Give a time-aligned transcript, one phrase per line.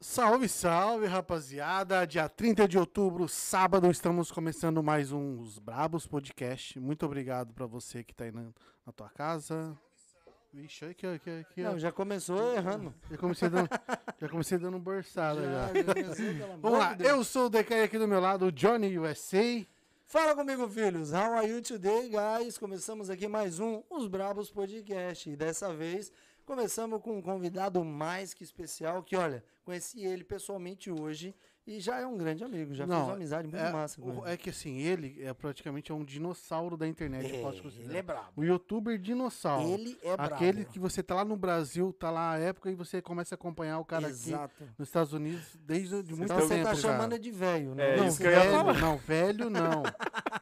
[0.00, 2.06] Salve, salve, rapaziada.
[2.06, 6.78] Dia 30 de outubro, sábado, estamos começando mais um Os Brabos Podcast.
[6.78, 8.52] Muito obrigado pra você que tá aí na,
[8.84, 9.76] na tua casa.
[10.52, 11.64] Vixe, aqui, aqui, aqui.
[11.64, 11.70] ó.
[11.70, 12.94] Não, já começou errando.
[13.10, 13.68] Já comecei dando,
[14.20, 15.66] já comecei dando bursada já.
[15.72, 17.10] Já, já Vamos lá, de Deus.
[17.10, 19.66] eu sou o DK aqui do meu lado, o Johnny USA.
[20.06, 21.12] Fala comigo, filhos.
[21.12, 22.56] How are you today, guys?
[22.58, 25.28] Começamos aqui mais um Os Brabos Podcast.
[25.28, 26.12] E dessa vez
[26.46, 31.34] começamos com um convidado mais que especial, que olha, conheci ele pessoalmente hoje
[31.66, 34.32] e já é um grande amigo, já fiz uma amizade muito é, massa com ele.
[34.32, 37.88] é que assim, ele é praticamente um dinossauro da internet, eu posso considerar.
[37.90, 38.28] ele é brabo.
[38.36, 39.68] O youtuber dinossauro.
[39.68, 40.34] Ele é brabo.
[40.34, 43.36] Aquele que você tá lá no Brasil, tá lá a época e você começa a
[43.36, 44.64] acompanhar o cara aqui Exato.
[44.78, 46.68] nos Estados Unidos desde de muito Então você tempo.
[46.68, 47.94] tá chamando de velho, né?
[47.94, 49.82] É não, velho, não, velho não.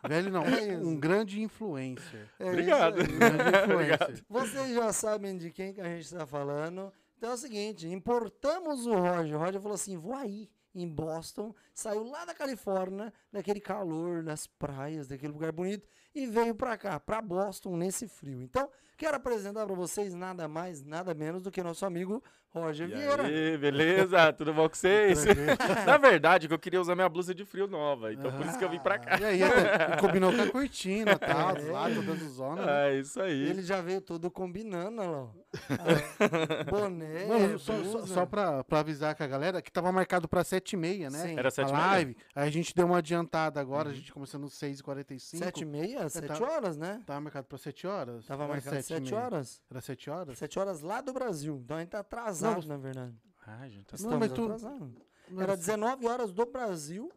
[0.09, 0.45] Velho não.
[0.45, 0.87] É isso.
[0.87, 2.29] um grande influencer.
[2.39, 3.01] É Obrigado.
[3.01, 3.15] isso aí.
[3.15, 4.25] Um grande influencer.
[4.29, 6.93] Vocês já sabem de quem que a gente está falando.
[7.17, 9.37] Então é o seguinte, importamos o Roger.
[9.37, 14.47] O Roger falou assim, vou aí em Boston, saiu lá da Califórnia, daquele calor, nas
[14.47, 18.43] praias, daquele lugar bonito, e veio pra cá, pra Boston, nesse frio.
[18.43, 18.69] Então,
[19.05, 23.23] quero apresentar pra vocês nada mais, nada menos do que nosso amigo Roger E Vieira.
[23.25, 24.33] aí, beleza?
[24.33, 25.25] Tudo bom com vocês?
[25.85, 28.65] Na verdade, que eu queria usar minha blusa de frio nova, então por isso que
[28.65, 29.19] eu vim pra cá.
[29.21, 31.61] E aí, até- combinou com a cortina e tal, É.
[31.71, 32.65] lá, todas as zonas.
[32.65, 32.91] né?
[32.95, 33.49] É isso aí.
[33.51, 35.29] Ele já veio todo combinando, lá.
[35.71, 38.07] Ah, boné, Não, só, só, blusa.
[38.15, 41.19] só pra, pra avisar com a galera que tava marcado pra 7h30, né?
[41.19, 41.39] Sim.
[41.39, 42.17] Era A sete live.
[42.35, 45.39] Aí a gente deu uma adiantada agora, a gente começou no 6h45.
[45.39, 46.09] Sete e meia?
[46.09, 47.03] Sete tá- horas, né?
[47.05, 48.25] Tava marcado pra 7 horas?
[48.27, 49.25] Tava marcado sete e sete meia?
[49.25, 49.63] horas.
[49.71, 50.39] Era 7 horas?
[50.39, 51.61] Sete horas lá do Brasil.
[51.65, 53.15] Então a gente tá atrasado, Não, na verdade.
[53.47, 54.89] Ah, gente, tá Não, Estamos mas tu- atrasados.
[55.31, 57.11] Não, Era 19 horas do Brasil.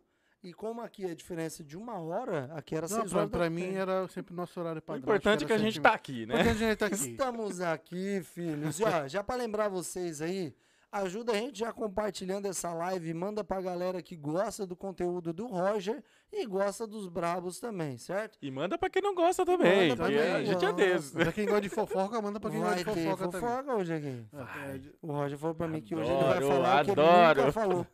[0.44, 3.32] E como aqui é a diferença de uma hora, aqui era Não, 6 pra, horas
[3.32, 3.78] pra mim tarde.
[3.78, 5.02] era sempre nosso horário O padrão.
[5.02, 6.36] importante é que a gente era tá sete aqui, né?
[6.36, 6.96] O importante é que a gente tá aqui.
[7.12, 8.80] Estamos aqui, filhos.
[8.80, 10.54] E ó, já pra lembrar vocês aí,
[10.92, 15.46] ajuda a gente já compartilhando essa live, manda pra galera que gosta do conteúdo do
[15.48, 18.38] Roger e gosta dos brabos também, certo?
[18.42, 19.90] E manda pra quem não gosta também.
[19.90, 20.74] Manda pra quem a gente é gosta.
[20.74, 21.12] desses.
[21.12, 23.42] Pra quem gosta de fofoca, manda pra quem Vai gosta de ter fofoca, também.
[23.50, 24.26] fofoca hoje aqui.
[24.34, 26.92] É, é, O Roger falou pra mim que hoje ele vai Adoro, falar o que
[26.92, 27.40] ele adoro.
[27.42, 27.88] nunca falou.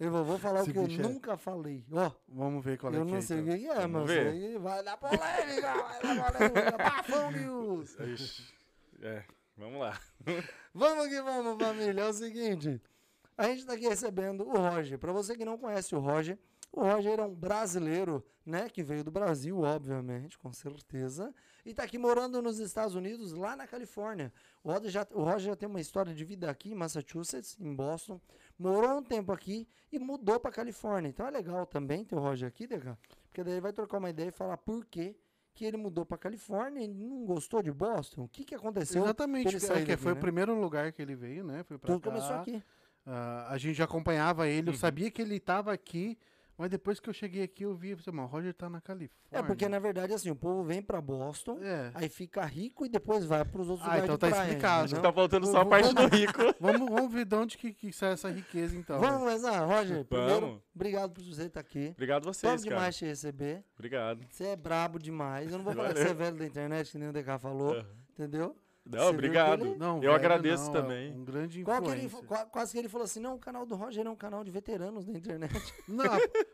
[0.00, 1.84] Eu vou, vou falar Esse o que eu é- nunca falei.
[1.92, 3.58] Ó, Vamos ver qual é eu que não é, sei o então.
[3.58, 4.58] que é, mas Vamos ver.
[4.58, 6.78] vai dar polêmica, vai dar polêmica.
[6.78, 7.96] Bafão News.
[9.02, 9.24] É,
[9.56, 9.98] vamos lá.
[10.78, 12.02] Vamos que vamos, família.
[12.02, 12.80] É o seguinte,
[13.36, 14.96] a gente tá aqui recebendo o Roger.
[14.96, 16.38] Pra você que não conhece o Roger,
[16.70, 21.34] o Roger é um brasileiro, né, que veio do Brasil, obviamente, com certeza,
[21.66, 24.32] e tá aqui morando nos Estados Unidos, lá na Califórnia.
[24.62, 27.74] O Roger já, o Roger já tem uma história de vida aqui em Massachusetts, em
[27.74, 28.20] Boston,
[28.56, 31.08] morou um tempo aqui e mudou pra Califórnia.
[31.08, 34.10] Então é legal também ter o Roger aqui, Deca, porque daí ele vai trocar uma
[34.10, 35.16] ideia e falar por quê
[35.58, 38.22] que ele mudou pra Califórnia e não gostou de Boston.
[38.22, 39.02] O que que aconteceu?
[39.02, 40.18] Exatamente, que- é que daqui, foi né?
[40.18, 41.64] o primeiro lugar que ele veio, né?
[41.64, 42.10] Foi Tudo cá.
[42.10, 42.62] começou aqui.
[43.04, 44.78] Ah, a gente já acompanhava ele, eu Uhum.
[44.78, 46.16] sabia que ele tava aqui,
[46.58, 49.08] mas depois que eu cheguei aqui, eu vi, mano, o Roger tá na Califórnia.
[49.30, 51.90] É, porque na verdade, assim, o povo vem pra Boston, É.
[51.94, 54.84] aí fica rico e depois vai pros outros Ah, lugares então de tá praia, explicado.
[54.86, 55.02] entendeu?
[55.02, 56.38] Tá faltando só a Vamos- parte do rico.
[56.60, 58.98] Vamos, vamos ver de onde que, que sai essa riqueza, então.
[58.98, 60.04] Vamos começar, Roger.
[60.04, 60.62] Primeiro, Vamos.
[60.74, 61.90] obrigado por você estar aqui.
[61.94, 62.74] Obrigado vocês, cara.
[62.74, 63.64] demais te receber.
[63.74, 64.26] Obrigado.
[64.28, 65.52] Você é brabo demais.
[65.52, 67.76] Eu não vou falar que você é velho da internet, que nem o DK falou,
[68.12, 68.56] entendeu?
[68.90, 69.66] Não, obrigado.
[69.66, 71.10] ele- Não, Eu velho, agradeço não, também.
[71.10, 72.28] É um grande Qual que ele, influencer.
[72.28, 74.50] qua- quase que ele falou assim, não, o canal do Roger é um canal de
[74.50, 75.52] veteranos da internet.
[75.88, 76.04] Não,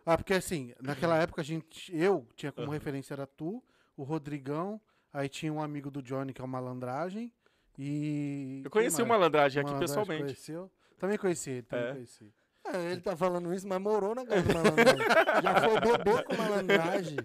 [0.05, 2.73] ah, porque assim, naquela época a gente, eu tinha como Aham.
[2.75, 3.63] referência era tu,
[3.97, 4.81] o Rodrigão,
[5.13, 7.33] aí tinha um amigo do Johnny que é o Malandragem
[7.79, 8.63] e...
[8.65, 9.07] Eu conheci o?
[9.07, 10.25] Malandragem aqui Malandragem pessoalmente.
[10.35, 10.71] Conheceu?
[10.99, 11.93] Também conheci também É.
[11.93, 12.33] conheci.
[12.67, 15.07] É, ele tá falando isso, mas morou na casa do malandragem.
[15.43, 17.17] Já foi beber com malandragem.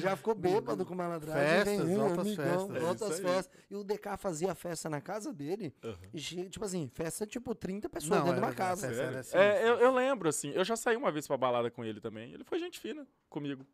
[0.00, 1.64] Já ficou bêbado com malandragem.
[1.64, 2.76] Festas, vem, altas amigão, festas.
[2.82, 3.50] É Altas festas.
[3.68, 5.74] E o DK fazia festa na casa dele.
[5.82, 5.96] Aham.
[6.14, 8.86] E tipo assim, festa tipo 30 pessoas dentro de uma era- casa.
[8.86, 10.50] essa era assim, É, eu, eu lembro, assim.
[10.50, 12.32] Eu já saí uma vez pra balada com ele também.
[12.32, 13.66] Ele foi gente fina comigo.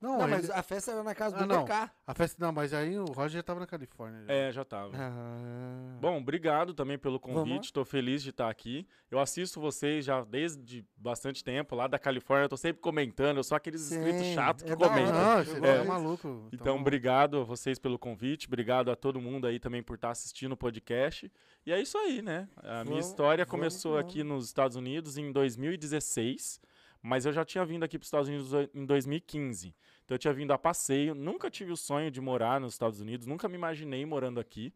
[0.00, 1.64] Não, Não, ele- mas a festa era na casa Ah, do não.
[1.64, 1.90] DK.
[2.06, 4.24] a festa não, mas aí o Roger já tava na Califórnia.
[4.26, 4.32] já.
[4.32, 4.92] É, já tava.
[4.96, 5.98] Ah.
[6.00, 7.70] Bom, obrigado também pelo convite.
[7.70, 8.86] Tô feliz de estar aqui.
[9.10, 12.44] Eu assisto vocês já desde bastante tempo, lá da Califórnia.
[12.46, 13.36] Eu tô sempre comentando.
[13.36, 15.12] Eu sou aqueles Sim, inscritos chatos que é comentam.
[15.12, 15.76] Não, você É.
[15.76, 16.48] é maluco.
[16.50, 20.52] Então, obrigado a vocês pelo convite, obrigado a todo mundo aí também por estar assistindo
[20.52, 21.30] o podcast.
[21.66, 22.48] E é isso aí, né?
[22.56, 24.06] A minha Vamos- história vamos começou vamos.
[24.10, 26.60] aqui nos Estados Unidos em 2016,
[27.02, 29.74] mas eu já tinha vindo aqui para os Estados Unidos em 2015.
[30.10, 33.28] Então eu tinha vindo a passeio, nunca tive o sonho de morar nos Estados Unidos,
[33.28, 34.74] nunca me imaginei morando aqui.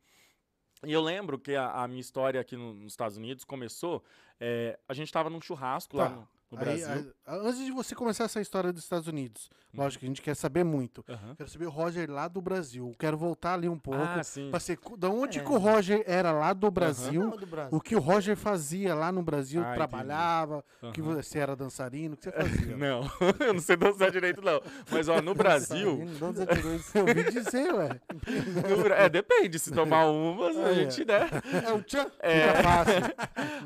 [0.87, 4.05] E eu lembro que a, a minha história aqui no- nos Estados Unidos começou.
[4.39, 6.15] é, a gente estava num churrasco lá Tá.
[6.15, 7.13] no, no Aí, Brasil.
[7.27, 10.35] a- antes de você começar essa história dos Estados Unidos, lógico que a gente quer
[10.37, 11.05] saber muito.
[11.09, 11.35] Aham.
[11.37, 12.95] Quero saber o Roger lá do Brasil.
[12.99, 14.01] Quero voltar ali um pouco.
[14.03, 14.51] Ah, sim.
[14.51, 15.43] pra ser, da onde É.
[15.43, 17.23] que o Roger era lá do Brasil?
[17.25, 17.77] Não, do Brasil.
[17.77, 22.17] O que o Roger fazia lá no Brasil, Ah, trabalhava, que você era dançarino, o
[22.17, 22.77] que você fazia?
[22.77, 23.01] Não,
[23.41, 24.61] eu não sei dançar direito, não.
[24.91, 26.07] Mas, ó, no Brasil.
[26.15, 26.97] Tirou isso?
[26.99, 28.01] Eu ouvi dizer, ué.
[28.87, 29.59] no é, depende.
[29.59, 31.29] Se tomar umas, a Aí, gente, né?
[31.67, 32.07] É o Tchan.
[32.21, 32.63] É.
[32.63, 32.95] Fácil.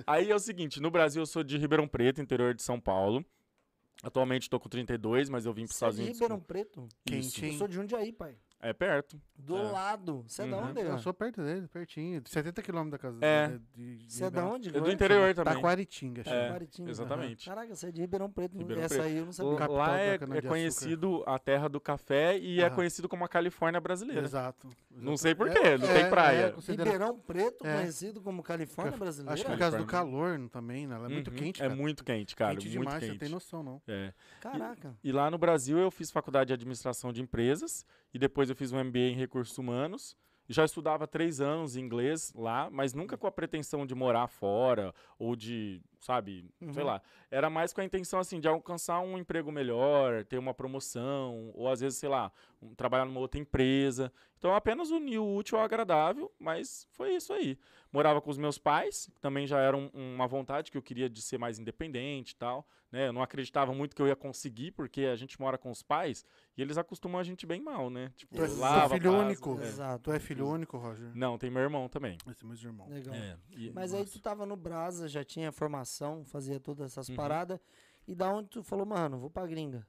[0.06, 3.24] Aí é o seguinte: no Brasil eu sou de Ribeirão Preto, interior de São Paulo.
[4.02, 6.16] Atualmente tô com 32, mas eu vim para os é Estados Unidos.
[6.16, 6.88] Ribeirão Preto?
[7.10, 7.32] Isso.
[7.32, 7.58] Quente, Eu hein?
[7.58, 8.36] sou de Jundiaí, pai.
[8.60, 9.20] É perto.
[9.36, 9.62] Do É.
[9.62, 10.24] lado.
[10.26, 10.70] Você é da Uhum.
[10.70, 10.80] onde?
[10.80, 12.20] Eu sou perto dele, pertinho.
[12.26, 13.46] 70 quilômetros da casa É.
[13.48, 13.60] dele.
[13.72, 14.56] de- de Você é da Ribeirão.
[14.56, 14.68] onde?
[14.70, 15.54] É do interior também.
[15.54, 16.36] Taquaritinga, chama.
[16.36, 16.90] É, Maritinga.
[16.90, 17.48] exatamente.
[17.48, 18.58] Caraca, você é de Ribeirão Preto.
[18.58, 19.06] Ribeirão Essa Preto.
[19.06, 19.52] aí eu não sabia.
[19.56, 22.74] Capital Lá da é, é conhecido a terra do café e é Aham.
[22.74, 24.22] conhecido como a Califórnia brasileira.
[24.22, 24.68] Exato.
[24.90, 26.50] Não sei por É- quê, não tem praia.
[26.50, 27.76] considera- Ribeirão Preto, É.
[27.76, 29.34] conhecido como Califórnia brasileira.
[29.34, 30.96] Acho que é por causa do calor também, né?
[30.96, 31.76] Ela é muito Uhum, quente, É cara.
[31.76, 32.54] muito quente, cara.
[32.54, 33.12] quente muito demais, quente.
[33.12, 33.80] você tem noção, não.
[33.86, 34.12] É.
[34.40, 34.96] Caraca.
[35.04, 38.72] E lá no Brasil eu fiz faculdade de administração de empresas e depois eu fiz
[38.72, 40.16] um MBA em recursos humanos.
[40.48, 45.36] Já estudava três anos inglês lá, mas nunca com a pretensão de morar fora ou
[45.36, 46.86] de, sabe, sei Uhum.
[46.88, 47.02] lá.
[47.30, 51.68] Era mais com a intenção, assim, de alcançar um emprego melhor, ter uma promoção, ou
[51.68, 54.12] às vezes, sei lá, um- trabalhar numa outra empresa.
[54.38, 57.58] Então apenas unir o útil ao agradável, mas foi isso aí.
[57.92, 61.08] Morava com os meus pais, que também já era um- uma vontade que eu queria
[61.08, 62.66] de ser mais independente e tal.
[62.92, 63.08] Né?
[63.08, 66.24] Eu não acreditava muito que eu ia conseguir, porque a gente mora com os pais
[66.56, 68.12] e eles acostumam a gente bem mal, né?
[68.16, 69.60] Tipo, Tu é- lava, tu é filho passa, único?
[69.60, 69.64] é.
[69.66, 70.02] Exato.
[70.04, 71.10] Tu é filho único, Roger?
[71.14, 72.16] Não, tem meu irmão também.
[72.30, 72.88] Esse é meu irmão.
[72.88, 73.14] Legal.
[73.14, 74.12] É, e- Mas aí nossa.
[74.12, 75.87] tu tava no Brasa, já tinha formação,
[76.24, 77.16] fazia todas essas Uhum.
[77.16, 77.58] paradas.
[78.06, 79.86] E da onde tu falou, mano, vou pra gringa?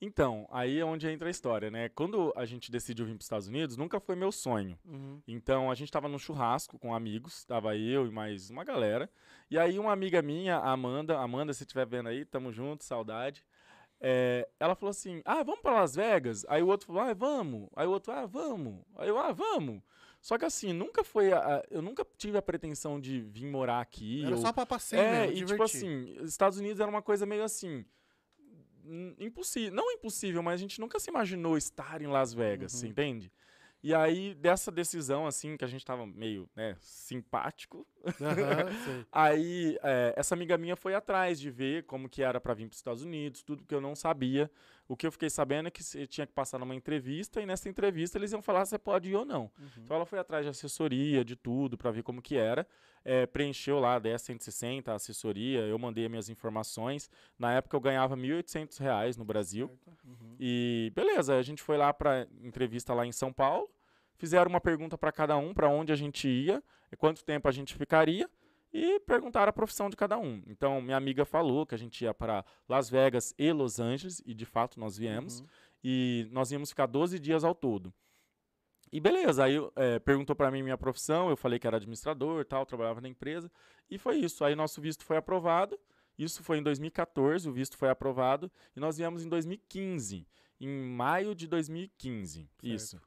[0.00, 1.88] Então, aí é onde entra a história, né?
[1.88, 4.78] Quando a gente decidiu vir para os Estados Unidos, nunca foi meu sonho.
[4.84, 5.22] Uhum.
[5.26, 9.10] Então, a gente tava num churrasco com amigos, tava eu e mais uma galera.
[9.50, 13.42] E aí, uma amiga minha, a Amanda, Amanda, se estiver vendo aí, tamo junto, saudade.
[13.98, 16.44] É, ela falou assim: Ah, vamos para Las Vegas?
[16.46, 17.70] Aí o outro falou: Ah, vamos.
[17.74, 18.84] Aí o outro, ah, vamos.
[18.96, 19.80] Aí eu, ah, vamos.
[20.26, 21.32] Só que assim, nunca foi.
[21.32, 24.24] a- eu nunca tive a pretensão de vir morar aqui.
[24.24, 25.76] Era ou- só pra passeio é, mesmo, e tipo divertir.
[25.76, 27.84] assim, os Estados Unidos era uma coisa meio assim.
[29.20, 29.72] Impossível.
[29.72, 32.80] Não impossível, mas a gente nunca se imaginou estar em Las Vegas, Uhum.
[32.80, 33.32] você entende?
[33.84, 37.86] E aí, dessa decisão, assim, que a gente tava meio, né, simpático,
[38.84, 39.06] Sei.
[39.12, 42.74] aí é, essa amiga minha foi atrás de ver como que era pra vir para
[42.74, 44.50] os Estados Unidos, tudo que eu não sabia.
[44.88, 47.68] O que eu fiquei sabendo é que você tinha que passar numa entrevista e nessa
[47.68, 49.50] entrevista eles iam falar se você pode ir ou não.
[49.58, 49.68] Uhum.
[49.78, 52.66] Então ela foi atrás de assessoria, de tudo, pra ver como que era.
[53.04, 57.10] É, preencheu lá a 10-160, a assessoria, eu mandei as minhas informações.
[57.38, 59.70] Na época eu ganhava 1.800 reais no Brasil.
[60.04, 60.36] Uhum.
[60.38, 63.68] E beleza, a gente foi lá pra entrevista lá em São Paulo.
[64.16, 67.52] Fizeram uma pergunta pra cada um, pra onde a gente ia, e quanto tempo a
[67.52, 68.28] gente ficaria.
[68.72, 70.42] E perguntaram a profissão de cada um.
[70.46, 74.34] Então, minha amiga falou que a gente ia para Las Vegas e Los Angeles, e
[74.34, 75.46] de fato nós viemos Uhum.
[75.82, 77.92] e nós íamos ficar 12 dias ao todo.
[78.92, 82.64] E beleza, aí é, perguntou pra mim minha profissão, eu falei que era administrador tal,
[82.66, 83.50] trabalhava na empresa,
[83.90, 84.44] e foi isso.
[84.44, 85.78] Aí nosso visto foi aprovado,
[86.18, 90.26] isso foi em 2014, o visto foi aprovado, e nós viemos em 2015,
[90.60, 93.00] em maio de 2015, isso.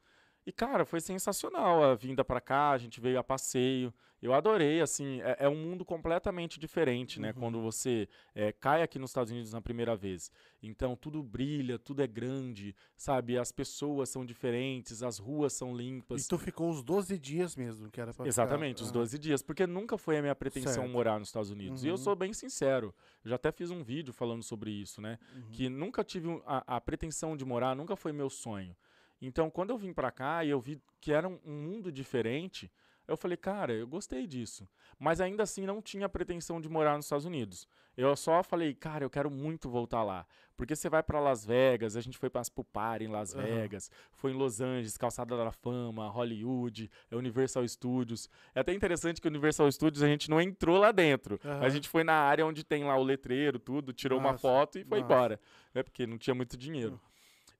[0.50, 4.80] E cara, foi sensacional a vinda pra cá, a gente veio a passeio, eu adorei,
[4.80, 7.34] assim, é, é um mundo completamente diferente, né, Uhum.
[7.34, 10.28] quando você é, cai aqui nos Estados Unidos na primeira vez.
[10.60, 13.38] Então tudo brilha, tudo é grande, sabe?
[13.38, 16.24] As pessoas são diferentes, as ruas são limpas.
[16.24, 18.84] E tu ficou os 12 dias mesmo, que era pra Exatamente, ficar.
[18.86, 18.94] os Ah.
[18.94, 20.90] 12 dias, porque nunca foi a minha pretensão Certo.
[20.90, 21.84] morar nos Estados Unidos.
[21.84, 21.96] E eu Uhum.
[21.96, 22.92] sou bem sincero,
[23.24, 25.16] eu já até fiz um vídeo falando sobre isso, né?
[25.32, 25.42] Uhum.
[25.52, 28.74] Que nunca tive a, a pretensão de morar, nunca foi meu sonho.
[29.20, 32.70] Então, quando eu vim pra cá e eu vi que era um, um mundo diferente,
[33.10, 34.68] eu falei, cara, eu gostei disso.
[34.98, 37.66] Mas ainda assim não tinha pretensão de morar nos Estados Unidos.
[37.96, 40.24] Eu só falei, cara, eu quero muito voltar lá.
[40.56, 43.42] Porque você vai pra Las Vegas, a gente foi para pro par em Las Aham.
[43.42, 48.28] Vegas, foi em Los Angeles, Calçada da Fama, Hollywood, é Universal Studios.
[48.54, 51.40] É até interessante que Universal Studios a gente não entrou lá dentro.
[51.44, 51.64] Aham.
[51.64, 54.78] A gente foi na área onde tem lá o letreiro, tudo, tirou uma Nossa, foto
[54.78, 55.12] e foi nossa.
[55.12, 55.40] embora.
[55.74, 57.00] É porque não tinha muito dinheiro.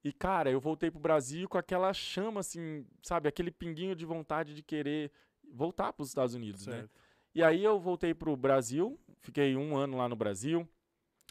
[0.03, 3.29] E, cara, eu voltei pro Brasil com aquela chama, assim, sabe?
[3.29, 5.11] Aquele pinguinho de vontade de querer
[5.53, 6.77] voltar pros Estados Unidos, né?
[6.79, 7.01] Certo.
[7.35, 10.67] E aí eu voltei pro Brasil, fiquei um ano lá no Brasil,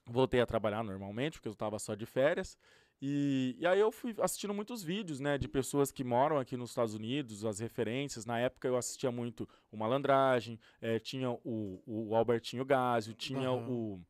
[0.05, 2.57] voltei a trabalhar normalmente, porque eu estava só de férias.
[3.01, 6.69] E, e aí eu fui assistindo muitos vídeos, né, de pessoas que moram aqui nos
[6.71, 8.25] Estados Unidos, as referências.
[8.25, 13.69] Na época eu assistia muito o Malandragem, eh, tinha o, o Albertinho Gásio, tinha Aham.
[13.69, 14.01] o,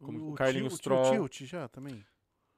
[0.00, 1.28] como- o tio- Carlinhos o tio Troll.
[1.28, 2.04] Tilt já também.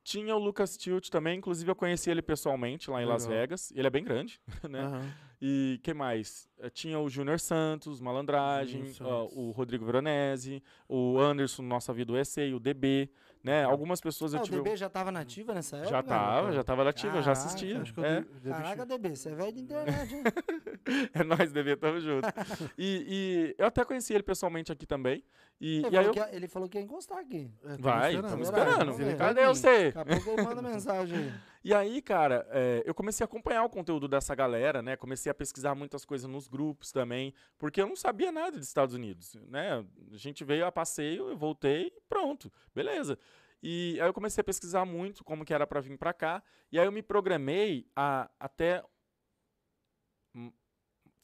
[0.07, 3.41] Tinha o Lucas Tilt também, inclusive eu conheci ele pessoalmente lá em Las Legal.
[3.41, 3.73] Vegas.
[3.75, 4.81] Ele é bem grande, né?
[4.83, 5.13] Aham.
[5.43, 6.49] E que mais?
[6.61, 9.33] Eh, Tinha o Júnior Santos, Malandragem, Santos.
[9.37, 13.11] o Rodrigo Veronese, o Anderson, Nossa Vida USA, o DB,
[13.47, 13.65] né?
[13.65, 14.57] Algumas pessoas eu Ah, o tive.
[14.57, 15.91] DB já tava nativa nessa época?
[15.91, 17.81] Já tava, já tava nativo, eu já Caraca, assistia.
[17.81, 18.25] Acho que eu é.
[18.51, 20.23] Caraca, DB, você é velho de internet, hein?
[21.15, 22.27] É nóis, DB, tamo junto.
[22.77, 25.23] E, e eu até conheci ele pessoalmente aqui também.
[25.61, 26.13] E, Ele, e aí falou eu.
[26.13, 27.51] que ia, ele falou que ia encostar aqui.
[27.65, 28.25] É, tamo Vai, esperando.
[28.25, 28.93] estamos esperando.
[28.95, 29.17] ver.
[29.17, 29.93] Cadê você?
[29.93, 31.33] Daqui a pouco ele manda mensagem aí.
[31.67, 34.95] E aí, cara, é, eu comecei a acompanhar o conteúdo dessa galera, né?
[34.95, 38.95] Comecei a pesquisar muitas coisas nos grupos também, porque eu não sabia nada dos Estados
[38.95, 39.85] Unidos, né?
[40.13, 43.19] A gente veio a passeio, eu voltei e pronto, beleza.
[43.61, 46.79] E aí eu comecei a pesquisar muito como que era pra vir pra cá, e
[46.79, 48.85] aí eu me programei a, até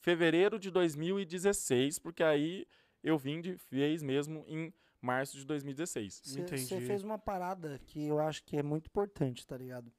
[0.00, 2.66] fevereiro de 2016, porque aí
[3.00, 6.20] eu vim de vez mesmo em março de 2016.
[6.25, 6.62] Você Entendi.
[6.62, 9.92] você fez uma parada que eu acho que é muito importante, tá ligado?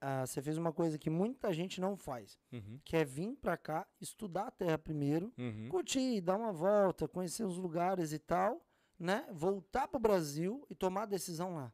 [0.00, 3.56] Ah, Você fez uma coisa que muita gente não faz, Uhum, que é vir pra
[3.56, 8.64] cá, estudar a terra primeiro, uhum, curtir, dar uma volta, conhecer os lugares e tal,
[8.98, 9.26] né?
[9.32, 11.72] Voltar pro Brasil e tomar a decisão lá.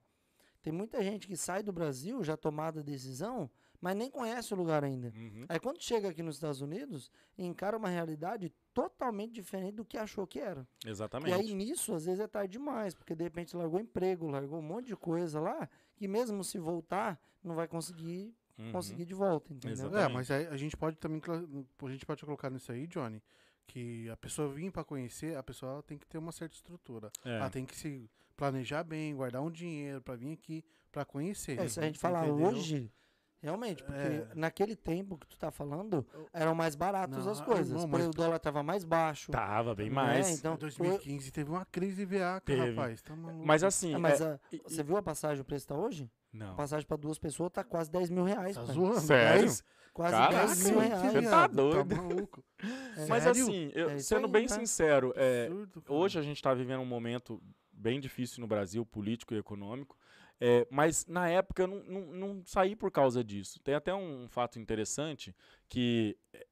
[0.63, 3.49] Tem muita gente que sai do Brasil já tomada a decisão,
[3.81, 5.13] mas nem conhece o lugar ainda.
[5.15, 5.45] uhum.
[5.49, 10.27] Aí quando chega aqui nos Estados Unidos, encara uma realidade totalmente diferente do que achou
[10.27, 10.67] que era.
[10.85, 11.31] Exatamente.
[11.31, 14.63] E aí nisso, às vezes é tarde demais, porque de repente largou emprego, largou um
[14.63, 18.73] monte de coisa lá, que mesmo se voltar, não vai conseguir Uhum.
[18.73, 19.73] conseguir de volta, entendeu?
[19.73, 19.95] Exato.
[19.95, 20.15] É, Exatamente.
[20.15, 23.23] mas a gente pode também a gente pode colocar nisso aí, Johnny,
[23.67, 27.11] que a pessoa vir pra conhecer, a pessoa ela tem que ter uma certa estrutura.
[27.25, 27.37] É.
[27.37, 31.59] Ela tem que se planejar bem, guardar um dinheiro pra vir aqui pra conhecer.
[31.59, 32.47] É, se a gente falar entendeu?
[32.49, 32.91] hoje,
[33.43, 34.29] realmente, porque É.
[34.35, 37.71] naquele tempo que tu tá falando, eram mais baratos Não, as coisas.
[37.73, 39.31] não, porque mas- o dólar tava mais baixo.
[39.31, 39.95] Tava bem né?
[39.95, 40.39] mais.
[40.39, 42.71] Então, Em o- 2015 teve uma crise VA, Teve.
[42.71, 43.03] rapaz.
[43.03, 43.15] Tá.
[43.17, 43.95] Mas assim.
[43.95, 46.11] Ah, mas é- a- e- você viu a passagem, o preço tá hoje?
[46.33, 46.53] Não.
[46.53, 48.57] A passagem pra duas pessoas tá quase 10 mil reais.
[48.57, 48.75] Tá pai.
[48.75, 49.01] zoando?
[49.01, 49.41] Sério?
[49.43, 49.65] 10?
[49.95, 51.13] Quase Caraca, 10 mil você reais.
[51.13, 51.97] tá viado, doido.
[51.97, 52.45] maluco.
[52.99, 53.07] É.
[53.07, 53.43] Mas Sério?
[53.43, 54.55] assim, eu- É sendo aí, bem tá?
[54.55, 57.41] sincero, é, Absurdo, hoje a gente está vivendo um momento
[57.73, 59.97] bem difícil no Brasil, político e econômico.
[60.41, 63.59] É, mas na época eu não, não, não saí por causa disso.
[63.61, 65.35] Tem até um fato interessante
[65.69, 66.17] que.
[66.33, 66.47] é,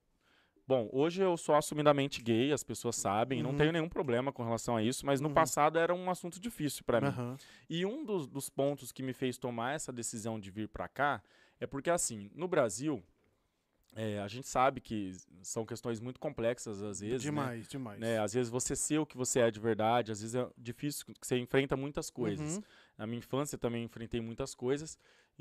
[0.67, 3.57] Bom, hoje eu sou assumidamente gay, as pessoas sabem, não Uhum.
[3.57, 5.35] tenho nenhum problema com relação a isso, mas no Uhum.
[5.35, 7.09] passado era um assunto difícil para mim.
[7.09, 7.37] Aham.
[7.69, 11.23] E um dos, dos pontos que me fez tomar essa decisão de vir para cá
[11.61, 13.05] é porque, assim, no Brasil,
[13.95, 15.13] é, a gente sabe que
[15.43, 17.13] são questões muito complexas às vezes.
[17.13, 17.19] né?
[17.31, 18.01] Demais, demais.
[18.01, 18.19] Né?
[18.19, 21.37] Às vezes você ser o que você é de verdade, às vezes é difícil, você
[21.37, 22.57] enfrenta muitas coisas.
[22.57, 22.63] Uhum.
[22.97, 24.99] Na minha infância também enfrentei muitas coisas,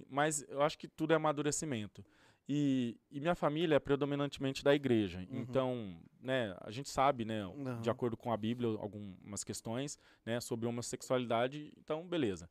[0.09, 2.03] mas eu acho que tudo é amadurecimento.
[2.47, 5.19] E, e minha família é predominantemente da igreja.
[5.19, 5.39] Uhum.
[5.39, 7.43] Então, né, a gente sabe, né,
[7.81, 12.49] de acordo com a Bíblia, algumas questões, né, sobre homossexualidade, então beleza.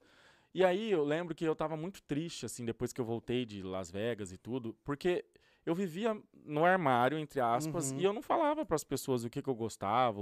[0.54, 3.62] E aí eu lembro que eu tava muito triste, assim, depois que eu voltei de
[3.62, 5.24] Las Vegas e tudo, porque
[5.64, 8.00] eu vivia no armário, entre aspas, Uhum.
[8.00, 10.18] e eu não falava para as pessoas o que, que eu gostava,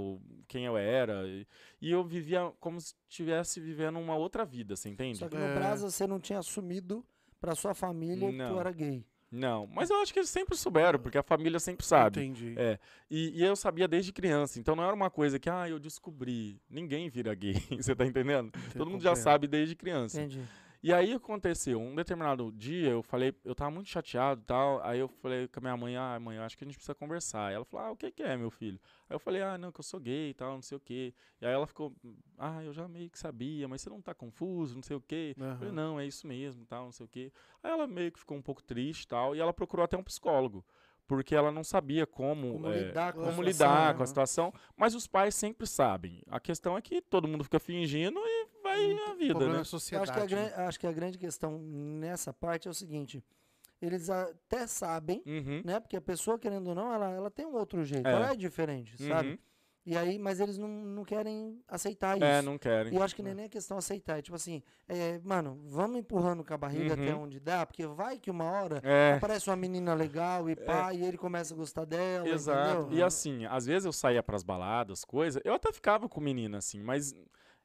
[0.47, 1.47] quem eu era, e,
[1.81, 5.17] e eu vivia como se estivesse vivendo uma outra vida, você entende?
[5.17, 5.55] Só que no É.
[5.55, 7.03] Brasa você não tinha assumido
[7.39, 8.59] pra sua família que tu Não.
[8.59, 9.03] era gay.
[9.33, 12.19] Não, mas eu acho que eles sempre souberam, porque a família sempre sabe.
[12.19, 12.53] Entendi.
[12.57, 12.77] É,
[13.09, 16.59] e, e eu sabia desde criança, então não era uma coisa que, ah, eu descobri.
[16.69, 18.51] Ninguém vira gay, você tá entendendo?
[18.77, 20.19] Todo mundo já sabe desde criança.
[20.21, 20.41] Entendi.
[20.83, 24.97] E aí aconteceu, um determinado dia eu falei, eu tava muito chateado e tal, aí
[24.97, 27.51] eu falei com a minha mãe, ah, mãe, eu acho que a gente precisa conversar.
[27.51, 28.79] E ela falou, ah, o que que é, meu filho?
[29.07, 31.13] Aí eu falei, ah, não, que eu sou gay e tal, não sei o quê.
[31.39, 31.93] E aí ela ficou,
[32.35, 35.35] ah, eu já meio que sabia, mas você não tá confuso, não sei o quê.
[35.51, 37.31] Eu falei, não, é isso mesmo, tal, não sei o quê.
[37.61, 40.03] Aí ela meio que ficou um pouco triste e tal, e ela procurou até um
[40.03, 40.65] psicólogo,
[41.05, 43.97] porque ela não sabia como, Como é, lidar com a como situação, lidar né?
[43.97, 46.23] com a situação, mas os pais sempre sabem.
[46.27, 49.61] A questão é que todo mundo fica fingindo e vai a O vida, problema né?
[49.61, 50.09] é sociedade.
[50.11, 50.49] acho que, a né?
[50.49, 53.23] gran- acho que a grande questão nessa parte é o seguinte:
[53.81, 55.61] eles até sabem, Uhum.
[55.65, 55.79] né?
[55.79, 58.11] Porque a pessoa, querendo ou não, ela, ela tem um outro jeito, É.
[58.13, 59.29] ela é diferente, sabe?
[59.31, 59.37] Uhum.
[59.83, 62.23] E aí, mas eles não, não querem aceitar isso.
[62.23, 62.93] É, não querem.
[62.93, 64.19] E eu acho que nem nem é questão aceitar.
[64.19, 67.23] É tipo assim, é, mano, vamos empurrando com a barriga até Uhum.
[67.23, 71.03] onde dá, porque vai que uma hora É, aparece uma menina legal e pá, e
[71.03, 72.29] ele começa a gostar dela.
[72.29, 72.81] exato.
[72.81, 72.95] entendeu?
[72.99, 76.79] E assim, às vezes eu saía pras baladas, coisa, eu até ficava com menina, assim,
[76.79, 77.15] mas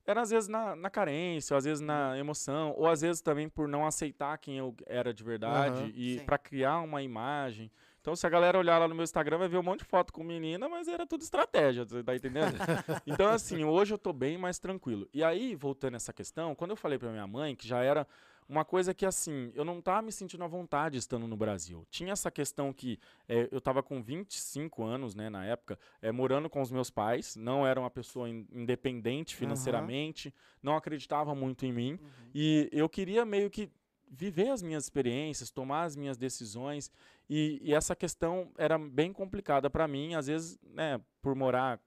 [0.06, 3.48] era às vezes na, na carência, ou às vezes na emoção, ou às vezes também
[3.48, 7.70] por não aceitar quem eu era de verdade Aham, e pra criar uma imagem.
[8.00, 10.12] Então, se a galera olhar lá no meu Instagram, vai ver um monte de foto
[10.12, 12.54] com menina, mas era tudo estratégia, você tá entendendo?
[13.04, 15.08] então, assim, hoje eu tô bem mais tranquilo.
[15.12, 18.06] E aí, voltando a essa questão, quando eu falei pra minha mãe, que já era
[18.48, 21.86] uma coisa que, assim, eu não tava me sentindo à vontade estando no Brasil.
[21.90, 22.98] Tinha essa questão que
[23.28, 27.34] eh, eu tava com 25 anos, né, na época, eh, morando com os meus pais,
[27.36, 32.30] não era uma pessoa in- independente financeiramente, não acreditava muito em mim, Uhum.
[32.34, 33.68] e eu queria meio que
[34.08, 36.92] viver as minhas experiências, tomar as minhas decisões.
[37.28, 41.80] E, e essa questão era bem complicada para mim, às vezes, né, por morar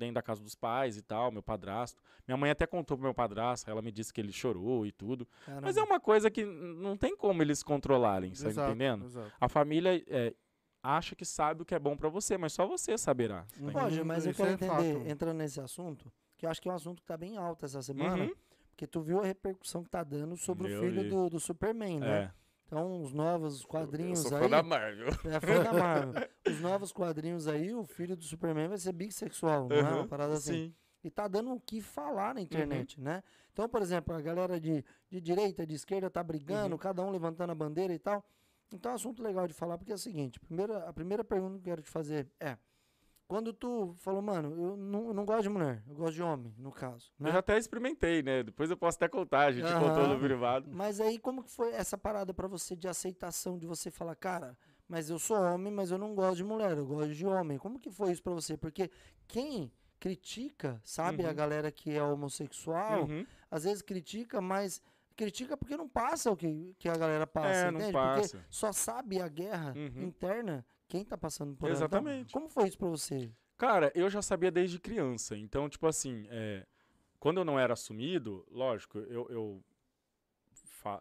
[0.00, 2.02] dentro da casa dos pais e tal, meu padrasto.
[2.26, 5.28] Minha mãe até contou pro meu padrasto, ela me disse que ele chorou e tudo.
[5.46, 5.66] Caramba.
[5.66, 9.04] Mas é uma coisa que não tem como eles controlarem, você tá Exato, entendendo?
[9.04, 9.32] exato.
[9.40, 10.34] A família é,
[10.82, 13.44] acha que sabe o que é bom para você, mas só você saberá.
[13.72, 13.82] tá?
[13.82, 15.08] Roger, mas eu Isso quero é entender, fato.
[15.08, 17.82] entrando nesse assunto, que eu acho que é um assunto que tá bem alto essa
[17.82, 18.34] semana, Uhum.
[18.70, 22.00] porque tu viu a repercussão que tá dando sobre Eu o filho do, do Superman,
[22.00, 22.22] né?
[22.34, 22.39] É.
[22.70, 24.44] Então, os novos quadrinhos eu sou aí.
[24.44, 25.08] fã da Marvel.
[25.24, 26.28] É fã da Marvel.
[26.46, 29.82] Os novos quadrinhos aí, o filho do Superman vai ser bissexual, não é?
[29.82, 30.52] Uma parada assim.
[30.68, 30.74] Sim.
[31.02, 33.04] E tá dando o que falar na internet, Uhum.
[33.04, 33.24] né?
[33.52, 36.78] Então, por exemplo, a galera de, de direita, de esquerda tá brigando, Uhum.
[36.78, 38.24] cada um levantando a bandeira e tal.
[38.72, 41.54] Então é um assunto legal de falar, porque é o seguinte: primeira, a primeira pergunta
[41.54, 42.56] que eu quero te fazer é.
[43.30, 46.52] Quando tu falou, mano, eu não, eu não gosto de mulher, eu gosto de homem,
[46.58, 47.12] no caso.
[47.16, 47.28] Né?
[47.28, 48.42] Eu já até experimentei, né?
[48.42, 49.78] Depois eu posso até contar, a gente Aham.
[49.88, 50.68] contou no privado.
[50.72, 54.58] Mas aí, como que foi essa parada pra você de aceitação, de você falar, cara,
[54.88, 57.56] mas eu sou homem, mas eu não gosto de mulher, eu gosto de homem.
[57.56, 58.56] Como que foi isso pra você?
[58.56, 58.90] Porque
[59.28, 59.70] quem
[60.00, 61.34] critica, sabe, a Uhum.
[61.36, 63.24] galera que é homossexual, Uhum.
[63.48, 64.82] às vezes critica, mas
[65.14, 67.92] critica porque não passa o que, que a galera passa, É, entende?
[67.92, 68.38] passa.
[68.38, 70.02] Porque só sabe a guerra Uhum.
[70.06, 71.76] interna quem tá passando por ela.
[71.76, 72.32] Então, Exatamente.
[72.32, 73.30] como foi isso pra você?
[73.56, 75.36] Cara, eu já sabia desde criança.
[75.36, 76.66] Então, tipo assim, é,
[77.20, 79.64] quando eu não era assumido, lógico, eu, eu,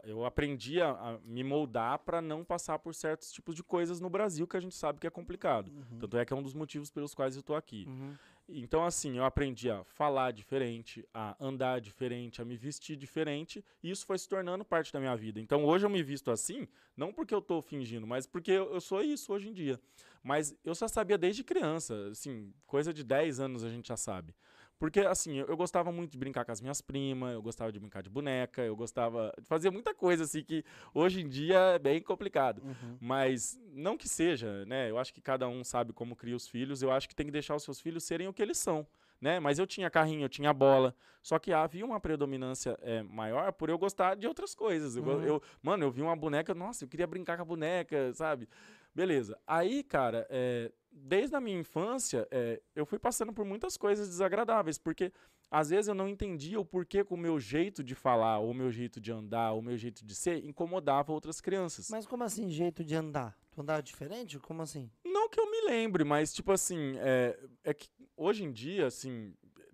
[0.04, 4.10] eu aprendi a, a me moldar pra não passar por certos tipos de coisas no
[4.10, 5.72] Brasil que a gente sabe que é complicado.
[6.00, 7.86] Tanto é que é um dos motivos pelos quais eu tô aqui.
[7.88, 8.14] Uhum.
[8.52, 13.92] Então, assim, eu aprendi a falar diferente, a andar diferente, a me vestir diferente, e
[13.92, 15.40] isso foi se tornando parte da minha vida.
[15.40, 16.68] Então, hoje eu me visto assim,
[16.98, 19.80] não porque eu tô fingindo, mas porque eu, eu sou isso hoje em dia.
[20.24, 24.34] Mas eu já sabia desde criança, assim, coisa de 10 anos a gente já sabe.
[24.80, 27.78] Porque, assim, eu, eu gostava muito de brincar com as minhas primas, eu gostava de
[27.78, 31.80] brincar de boneca, eu gostava de fazer muita coisa, assim, que hoje em dia é
[31.80, 32.62] bem complicado.
[32.64, 32.98] Uhum.
[33.02, 34.90] Mas não que seja, né?
[34.90, 36.82] Eu acho que cada um sabe como cria os filhos.
[36.82, 38.88] Eu acho que tem que deixar os seus filhos serem o que eles são,
[39.20, 39.38] né?
[39.38, 40.96] Mas eu tinha carrinho, eu tinha bola.
[41.22, 44.96] Só que havia uma predominância é, maior por eu gostar de outras coisas.
[44.96, 45.22] Eu, Uhum.
[45.24, 48.48] eu- mano, eu vi uma boneca, nossa, eu queria brincar com a boneca, sabe?
[48.96, 49.38] Beleza.
[49.46, 50.72] Aí, cara, é,
[51.04, 55.12] desde a minha infância, é, eu fui passando por muitas coisas desagradáveis, porque
[55.52, 58.54] às vezes eu não entendia o porquê que o meu jeito de falar, ou o
[58.54, 61.90] meu jeito de andar, ou o meu jeito de ser incomodava outras crianças.
[61.90, 63.38] Mas como assim, jeito de andar?
[63.52, 64.40] Tu andava diferente?
[64.40, 64.90] Como assim?
[65.04, 69.34] Não que eu me lembre, mas tipo assim, é, é que hoje em dia, assim,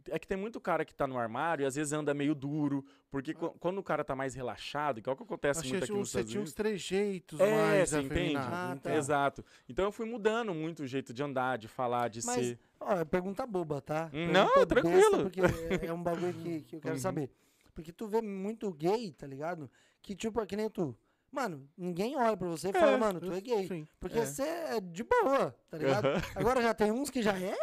[0.09, 2.85] é que tem muito cara que tá no armário e às vezes anda meio duro,
[3.09, 5.85] porque qu- quando o cara tá mais relaxado, que é o que acontece Achei muito
[5.85, 8.35] que aqui nos você Estados tinha uns trejeitos É, mais você entende?
[8.37, 8.73] Ah, tá.
[8.75, 8.97] entende?
[8.97, 9.45] Exato.
[9.69, 12.59] Então eu fui mudando muito o jeito de andar, de falar, de Mas, ser.
[12.79, 14.07] ó, é pergunta boba, tá?
[14.09, 15.23] Pergunta não, tranquilo.
[15.23, 16.99] Porque é, é um bagulho que, que eu quero Uhum.
[17.01, 17.29] saber.
[17.73, 19.69] Porque tu vê muito gay, tá ligado?
[20.01, 20.95] Que tipo, é que nem tu.
[21.31, 23.67] Mano, ninguém olha pra você e fala, É, mano, tu é gay.
[23.67, 23.85] Sim.
[23.99, 24.25] Porque é.
[24.25, 26.05] você é de boa, tá ligado?
[26.07, 26.21] Aham.
[26.35, 27.57] Agora já tem uns que já é,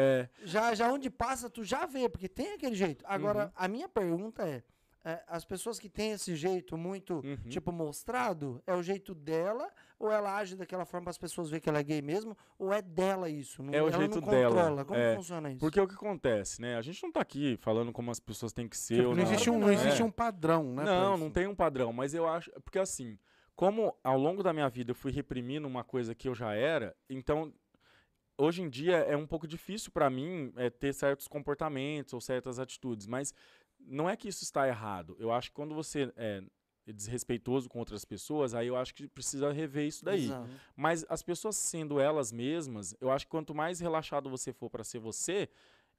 [0.00, 3.04] É, já, já onde passa, tu já vê, porque tem aquele jeito.
[3.08, 3.50] Agora, Uhum.
[3.56, 4.62] a minha pergunta é,
[5.04, 7.36] é, as pessoas que têm esse jeito muito, Uhum.
[7.48, 11.60] tipo, mostrado, é o jeito dela, ou ela age daquela forma para as pessoas verem
[11.62, 13.62] que ela é gay mesmo, ou é dela isso?
[13.62, 14.84] Não, É o ela jeito não dela, controla.
[14.84, 15.16] Como é.
[15.16, 15.58] funciona isso?
[15.58, 16.76] porque o que acontece, né?
[16.76, 19.24] A gente não tá aqui falando como as pessoas têm que ser Tipo, ou não
[19.24, 19.30] não.
[19.32, 19.80] existe, um, não que não.
[19.82, 20.04] existe É.
[20.04, 20.84] um padrão, né?
[20.84, 22.50] Não, não tem um padrão, mas eu acho.
[22.62, 23.18] Porque assim,
[23.56, 26.94] como ao longo da minha vida eu fui reprimindo uma coisa que eu já era,
[27.10, 27.52] então
[28.38, 32.58] hoje em dia é um pouco difícil pra mim é, ter certos comportamentos ou certas
[32.58, 33.34] atitudes, mas
[33.78, 35.16] não é que isso está errado.
[35.18, 36.42] Eu acho que quando você é
[36.86, 40.24] desrespeitoso com outras pessoas, aí eu acho que precisa rever isso daí.
[40.24, 40.48] Exato.
[40.74, 44.82] Mas as pessoas sendo elas mesmas, eu acho que quanto mais relaxado você for pra
[44.84, 45.50] ser você,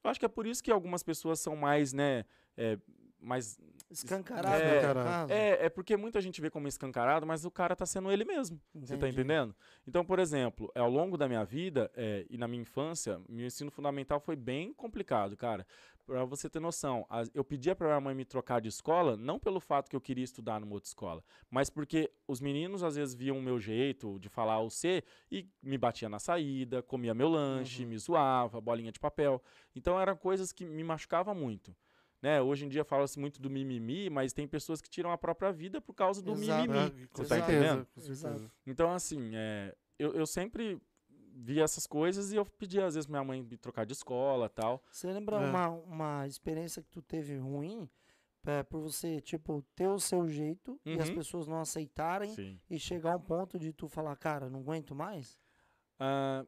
[0.02, 2.24] eu acho que é por isso que algumas pessoas são mais, né,
[2.56, 2.78] é,
[3.20, 3.58] mais
[3.90, 5.32] Escancarado, É, caso.
[5.32, 8.60] é, é porque muita gente vê como escancarado, mas o cara tá sendo ele mesmo.
[8.74, 9.14] Você tá Entendi.
[9.20, 9.54] entendendo?
[9.86, 13.70] Então, por exemplo, ao longo da minha vida é, e na minha infância, meu ensino
[13.70, 15.66] fundamental foi bem complicado, cara.
[16.06, 19.60] Pra você ter noção, eu pedia pra minha mãe me trocar de escola, não pelo
[19.60, 23.38] fato que eu queria estudar numa outra escola, mas porque os meninos às vezes viam
[23.38, 27.84] o meu jeito de falar o C e me batia na saída, comia meu lanche,
[27.84, 29.40] me zoava, bolinha de papel.
[29.76, 31.72] Então eram coisas que me machucavam muito.
[32.22, 32.40] Né?
[32.42, 35.80] Hoje em dia fala-se muito do mimimi, mas tem pessoas que tiram a própria vida
[35.80, 36.70] por causa do Exato.
[36.70, 36.78] mimimi.
[37.04, 37.86] Ah, com Você tá certeza, entendendo?
[37.94, 38.28] com certeza.
[38.34, 38.52] Exato.
[38.66, 40.78] Então, assim, é, eu, eu sempre
[41.32, 44.82] via essas coisas e eu pedia, às vezes, minha mãe me trocar de escola tal.
[44.90, 45.48] Você lembra É.
[45.50, 47.88] uma, uma experiência que tu teve ruim
[48.44, 51.14] é, por você, tipo, ter o seu jeito e as Uhum.
[51.14, 52.60] pessoas não aceitarem Sim.
[52.68, 55.38] e chegar a um ponto de tu falar, cara, não aguento mais?
[55.98, 56.44] Ah,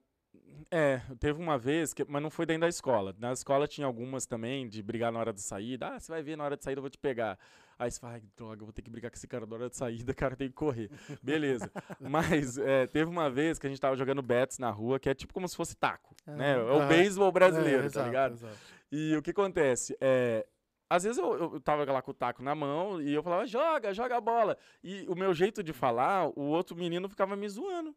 [0.71, 3.14] É, teve uma vez, que, mas não foi dentro da escola.
[3.18, 5.88] Na escola tinha algumas também de brigar na hora de saída.
[5.88, 7.38] Ah, você vai ver na hora de saída eu vou te pegar.
[7.79, 9.68] Aí você fala, ai, droga, eu vou ter que brigar com esse cara na hora
[9.68, 10.90] de saída, cara tem que correr.
[11.23, 11.71] Beleza.
[12.01, 15.14] Mas é, teve uma vez que a gente tava jogando bets na rua, que é
[15.14, 16.53] tipo como se fosse taco, né?
[16.55, 18.33] É o beisebol brasileiro, É, tá exato, ligado?
[18.35, 18.57] exato.
[18.90, 19.97] E o que acontece?
[20.01, 20.47] É,
[20.88, 23.92] às vezes eu, eu tava lá com o taco na mão e eu falava, joga,
[23.92, 24.57] joga a bola.
[24.83, 27.95] E o meu jeito de falar, o outro menino ficava me zoando.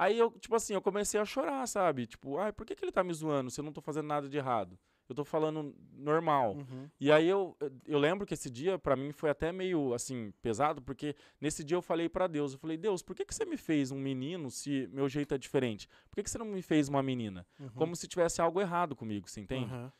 [0.00, 2.06] Aí eu, tipo assim, eu comecei a chorar, sabe?
[2.06, 4.30] Tipo, ai, por que, que ele tá me zoando se eu não tô fazendo nada
[4.30, 4.78] de errado?
[5.06, 6.54] Eu tô falando normal.
[6.54, 6.88] Uhum.
[6.98, 10.80] E aí eu, eu lembro que esse dia pra mim foi até meio assim pesado,
[10.80, 13.58] porque nesse dia eu falei pra Deus, eu falei: "Deus, por que que você me
[13.58, 15.86] fez um menino se meu jeito é diferente?
[16.08, 17.46] Por que que você não me fez uma menina?
[17.58, 17.68] Uhum.
[17.74, 19.70] Como se tivesse algo errado comigo, você entende?
[19.70, 19.92] Aham.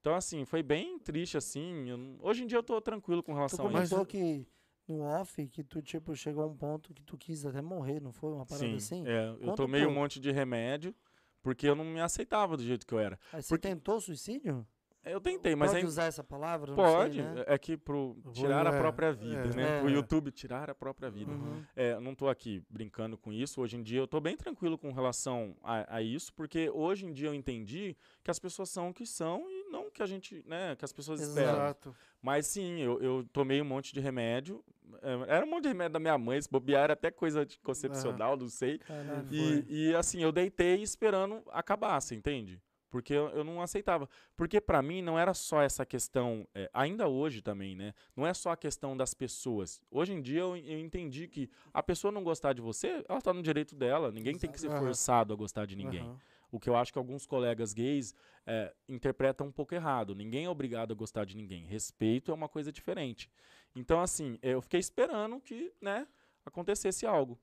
[0.00, 1.88] Então assim, foi bem triste assim.
[1.88, 3.94] eu hoje em dia eu tô tranquilo com Tu relação a isso.
[3.96, 4.46] comentou que
[4.88, 8.12] no off que tu, tipo, chegou a um ponto que tu quis até morrer, não
[8.12, 8.32] foi?
[8.32, 9.06] Uma parada Sim, assim?
[9.06, 10.00] é, eu Conta tomei um pouco.
[10.00, 10.94] monte de remédio
[11.42, 13.18] porque eu não me aceitava do jeito que eu era.
[13.32, 14.66] Aí você porque- tentou suicídio?
[15.04, 16.68] Eu tentei, mas Pode aí usar essa palavra?
[16.68, 17.42] Não pode, sei, né?
[17.48, 19.56] é que pro Vou- tirar a é, própria vida, é.
[19.56, 19.82] né?
[19.82, 19.92] O É.
[19.92, 21.32] YouTube tirar a própria vida.
[21.32, 21.60] Uhum.
[21.74, 23.60] É, não tô aqui brincando com isso.
[23.60, 27.12] Hoje em dia eu tô bem tranquilo com relação a, a isso, porque hoje em
[27.12, 30.44] dia eu entendi que as pessoas são o que são e não que a gente,
[30.46, 31.54] né, que as pessoas esperam.
[31.54, 31.96] Exato.
[32.20, 34.62] Mas sim, eu, eu tomei um monte de remédio.
[35.02, 38.36] é, Era um monte de remédio da minha mãe, se bobear era até coisa anticoncepcional,
[38.36, 38.78] não sei.
[38.78, 39.26] Caralho.
[39.30, 42.60] E, e, assim, eu deitei esperando acabar, você entende?
[42.90, 44.06] Porque eu, eu não aceitava.
[44.36, 47.94] Porque pra mim não era só essa questão, é, ainda hoje também, né?
[48.14, 49.80] Não é só a questão das pessoas.
[49.90, 53.32] Hoje em dia eu, eu entendi que a pessoa não gostar de você, ela tá
[53.32, 54.12] no direito dela.
[54.12, 56.02] Ninguém tem que ser forçado a gostar de ninguém.
[56.02, 56.18] Aham.
[56.52, 58.14] O que eu acho que alguns colegas gays
[58.46, 60.14] é, interpretam um pouco errado.
[60.14, 61.64] Ninguém é obrigado a gostar de ninguém.
[61.64, 63.28] Respeito é uma coisa diferente.
[63.74, 66.06] Então, assim, eu fiquei esperando que, né,
[66.44, 67.40] acontecesse algo.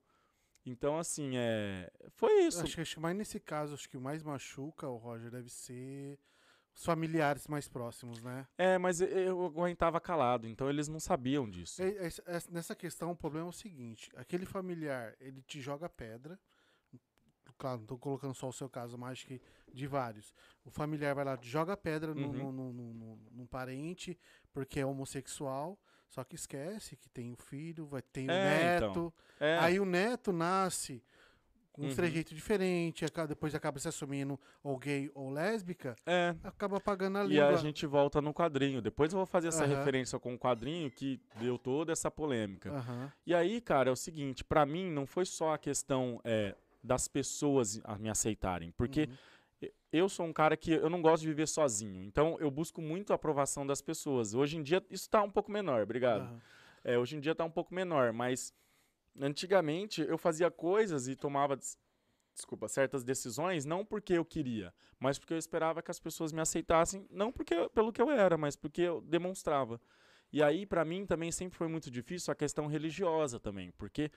[0.64, 2.62] Então, assim, é, foi isso.
[2.62, 5.48] Acho, que- acho que mais nesse caso, acho que o mais machuca o Roger deve
[5.50, 6.18] ser
[6.72, 8.46] os familiares mais próximos, né?
[8.56, 11.82] É, mas eu- eu aguentava calado, então eles não sabiam disso.
[11.82, 15.88] É- é- é- nessa questão, o problema é o seguinte: aquele familiar, ele te joga
[15.88, 16.38] pedra.
[17.60, 19.38] Claro, não tô colocando só o seu caso, mas que
[19.70, 20.32] de vários.
[20.64, 22.50] O familiar vai lá, joga pedra no, Uhum.
[22.50, 24.18] no, no, no- no- num parente
[24.50, 28.88] porque é homossexual, só que esquece que tem o filho, vai ter o É, então.
[28.88, 29.14] neto.
[29.38, 31.04] É, Aí o neto nasce
[31.70, 31.94] com um Uhum.
[31.94, 36.34] trejeito diferente, depois acaba se assumindo ou gay ou lésbica, é.
[36.42, 37.50] acaba pagando a E língua.
[37.50, 38.80] a gente volta no quadrinho.
[38.80, 39.76] Depois eu vou fazer essa Aham.
[39.76, 42.72] referência com o quadrinho que deu toda essa polêmica.
[43.26, 47.06] E aí, cara, é o seguinte, pra mim não foi só a questão é, das
[47.08, 49.08] pessoas a me aceitarem, porque
[49.62, 49.68] Uhum.
[49.92, 53.12] eu sou um cara que eu não gosto de viver sozinho, então eu busco muito
[53.12, 54.34] a aprovação das pessoas.
[54.34, 56.22] Hoje em dia isso tá um pouco menor, obrigado.
[56.22, 56.40] Aham.
[56.82, 58.54] É, hoje em dia tá um pouco menor, mas
[59.20, 61.78] antigamente eu fazia coisas e tomava, des-
[62.34, 66.40] desculpa, certas decisões não porque eu queria, mas porque eu esperava que as pessoas me
[66.40, 69.80] aceitassem, não porque pelo que eu era, mas porque eu demonstrava.
[70.32, 74.10] E aí pra mim também sempre foi muito difícil a questão religiosa também, porque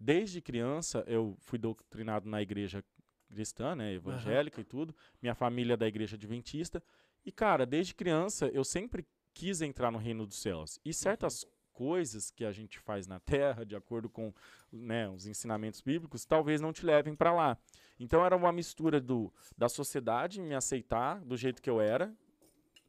[0.00, 2.82] desde criança eu fui doutrinado na igreja
[3.28, 6.82] cristã, né, evangélica e tudo, minha família é da igreja adventista,
[7.24, 10.80] e cara, desde criança eu sempre quis entrar no reino dos céus.
[10.84, 14.34] E certas coisas que a gente faz na terra, de acordo com
[14.72, 17.58] né, os ensinamentos bíblicos, talvez não te levem para lá.
[17.98, 22.14] Então era uma mistura do, da sociedade me aceitar do jeito que eu era,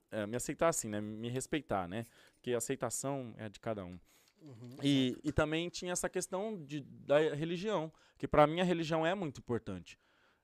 [0.09, 3.99] é, me aceitar assim, né, me respeitar, né, porque a aceitação é de cada um.
[4.41, 4.77] Uhum.
[4.83, 9.13] E, e também tinha essa questão de, da religião, que para mim a religião é
[9.13, 9.97] muito importante.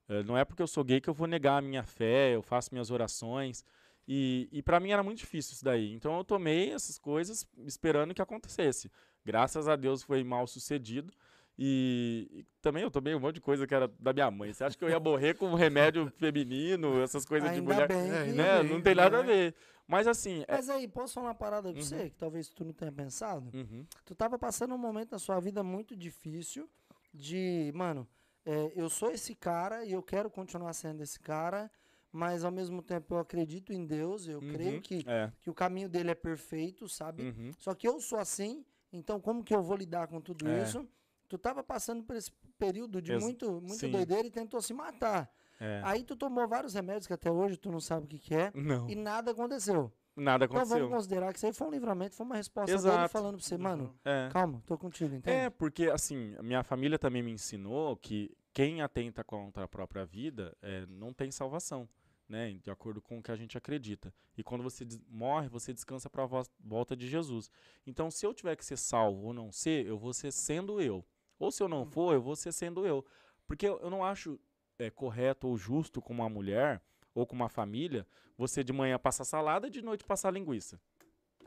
[0.07, 2.41] Eh, não é porque eu sou gay que eu vou negar a minha fé, eu
[2.41, 3.63] faço minhas orações.
[4.07, 5.93] E, e para mim era muito difícil isso daí.
[5.93, 8.89] Então eu tomei essas coisas esperando que acontecesse.
[9.25, 11.11] Graças a Deus foi mal sucedido.
[11.59, 14.53] E, e também eu tomei um monte de coisa que era da minha mãe.
[14.53, 17.87] Você acha que eu ia morrer com um remédio feminino, essas coisas de Ainda mulher?
[17.87, 18.61] bem É, né?
[18.61, 19.27] bem, Não tem nada a né?
[19.27, 19.55] ver.
[19.87, 20.43] Mas assim.
[20.47, 21.85] é- Mas aí, posso falar uma parada pra Uhum.
[21.85, 23.49] você, que talvez tu não tenha pensado?
[23.57, 23.85] Uhum.
[24.05, 26.69] Tu tava passando um momento na sua vida muito difícil
[27.13, 28.07] de, mano,
[28.45, 31.71] é, eu sou esse cara e eu quero continuar sendo esse cara,
[32.11, 34.81] mas ao mesmo tempo eu acredito em Deus, eu creio Uhum.
[34.81, 35.31] que, É.
[35.41, 37.23] que o caminho dele é perfeito, sabe?
[37.23, 37.51] Uhum.
[37.57, 40.63] Só que eu sou assim, então como que eu vou lidar com tudo É.
[40.63, 40.87] isso?
[41.29, 43.91] Tu tava passando por esse período de Ex- muito, muito sim.
[43.91, 45.29] doideira e tentou se matar.
[45.59, 45.81] É.
[45.83, 48.51] Aí tu tomou vários remédios que até hoje tu não sabe o que, que é
[48.53, 48.89] Não.
[48.89, 49.91] e nada aconteceu.
[50.15, 50.79] Nada Então aconteceu.
[50.79, 53.09] vamos considerar que isso aí foi um livramento, foi uma resposta dele Exato.
[53.11, 54.29] falando pra você, mano, É.
[54.31, 55.35] calma, tô contigo, entende?
[55.35, 60.57] É, porque assim, minha família também me ensinou que quem atenta contra a própria vida
[60.61, 61.87] é, não tem salvação,
[62.27, 62.53] né?
[62.63, 64.11] De acordo com o que a gente acredita.
[64.35, 67.51] E quando você morre, você descansa para a volta de Jesus.
[67.85, 71.05] Então, se eu tiver que ser salvo ou não ser, eu vou ser sendo eu.
[71.37, 73.05] Ou se eu não for, eu vou ser sendo eu.
[73.45, 74.39] Porque eu, eu não acho
[74.79, 76.81] é, correto ou justo com uma mulher
[77.13, 78.05] ou com uma família
[78.37, 80.79] você de manhã passar salada e de noite passar linguiça.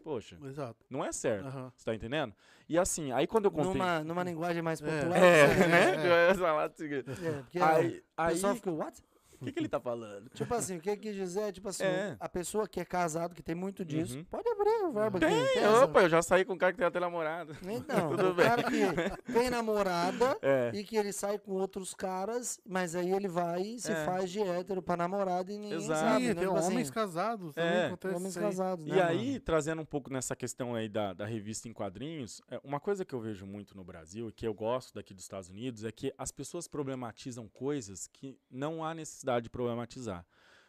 [0.03, 0.85] Poxa, Exato.
[0.89, 1.47] não é certo.
[1.47, 1.73] Aham.
[1.77, 2.35] Você tá entendendo?
[2.69, 3.73] E assim, aí quando eu contei.
[3.73, 4.85] Numa, numa linguagem mais É.
[5.01, 5.19] popular.
[5.23, 6.35] É, você- né?
[6.35, 7.03] Salada, assim, É,
[7.43, 9.05] porque Aí, o aí, pessoal fica, what?
[9.41, 10.29] O que, que ele tá falando?
[10.31, 12.17] Tipo assim, o que ele quis dizer é, tipo assim, É.
[12.21, 14.25] a pessoa que é casado, que tem muito disso, Uhum.
[14.25, 15.27] pode abrir o verbo aqui.
[15.27, 17.53] Tem, essa- opa, eu já saí com um cara que tem até namorada.
[18.01, 18.71] Então, Tudo o cara que
[19.33, 20.71] tem namorada É.
[20.75, 24.05] e que ele sai com outros caras, mas aí ele vai e se É.
[24.05, 26.01] faz de hétero pra namorada e ninguém Exato.
[26.01, 26.25] sabe.
[26.25, 26.35] Ih, né?
[26.35, 27.87] tem Tipo assim, homens casados também É.
[27.87, 28.45] acontece homens isso aí.
[28.45, 29.41] casados, E né, aí, mano?
[29.41, 33.15] trazendo um pouco nessa questão aí da, da revista em quadrinhos, é, uma coisa que
[33.15, 36.13] eu vejo muito no Brasil e que eu gosto daqui dos Estados Unidos é que
[36.19, 38.95] as pessoas problematizam coisas que não há
[39.31, 40.27] necessidade de problematizar.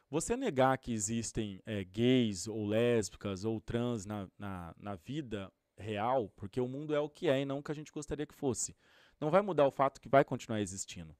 [0.09, 6.29] Você negar que existem é, gays ou lésbicas ou trans na, na, na vida real,
[6.35, 8.35] porque o mundo é o que é e não o que a gente gostaria que
[8.35, 8.75] fosse,
[9.19, 11.15] não vai mudar o fato que vai continuar existindo.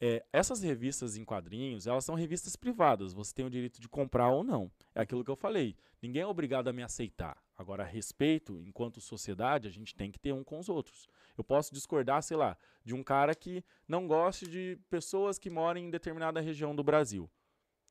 [0.00, 3.12] É, essas revistas em quadrinhos, elas são revistas privadas.
[3.12, 4.70] Você tem o direito de comprar ou não.
[4.94, 5.76] É aquilo que eu falei.
[6.00, 7.36] Ninguém é obrigado a me aceitar.
[7.56, 11.08] Agora, respeito, enquanto sociedade, a gente tem que ter um com os outros.
[11.36, 15.80] Eu posso discordar, sei lá, de um cara que não goste de pessoas que moram
[15.80, 17.28] em determinada região do Brasil.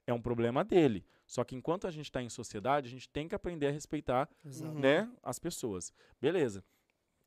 [0.05, 1.05] É um problema dele.
[1.25, 4.29] Só que enquanto a gente está em sociedade, a gente tem que aprender a respeitar
[4.45, 4.73] Exato.
[4.73, 5.93] né, as pessoas.
[6.21, 6.63] Beleza.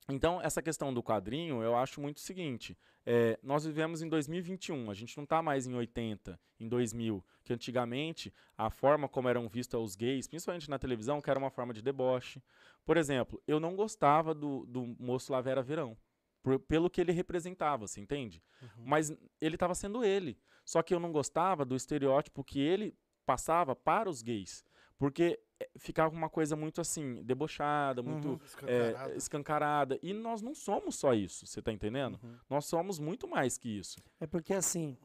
[0.08, 4.90] Então, essa questão do quadrinho, eu acho muito o seguinte: é, nós vivemos em 2021,
[4.90, 9.48] a gente não está mais em 80, em 2000, que antigamente a forma como eram
[9.48, 12.42] vistos os gays, principalmente na televisão, que era uma forma de deboche.
[12.84, 15.96] Por exemplo, eu não gostava do, do moço Lavera Verão,
[16.42, 18.42] por- pelo que ele representava, você entende?
[18.78, 20.36] Mas ele estava sendo ele.
[20.64, 24.64] Só que eu não gostava do estereótipo que ele passava para os gays.
[24.98, 25.38] Porque
[25.76, 28.38] ficava uma coisa muito assim, debochada, muito Uhum.
[28.66, 29.14] é, Escancarado.
[29.16, 29.98] escancarada.
[30.02, 32.18] E nós não somos só isso, você tá entendendo?
[32.22, 32.36] Uhum.
[32.48, 34.00] Nós somos muito mais que isso.
[34.18, 34.96] É porque assim,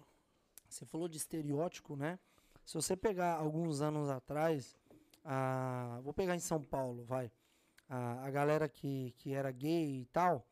[0.69, 2.19] você falou de estereótipo, né?
[2.65, 4.75] Se você pegar alguns anos atrás,
[5.23, 7.31] a, vou pegar em São Paulo, vai.
[7.87, 10.47] A, a galera que, que era gay e tal,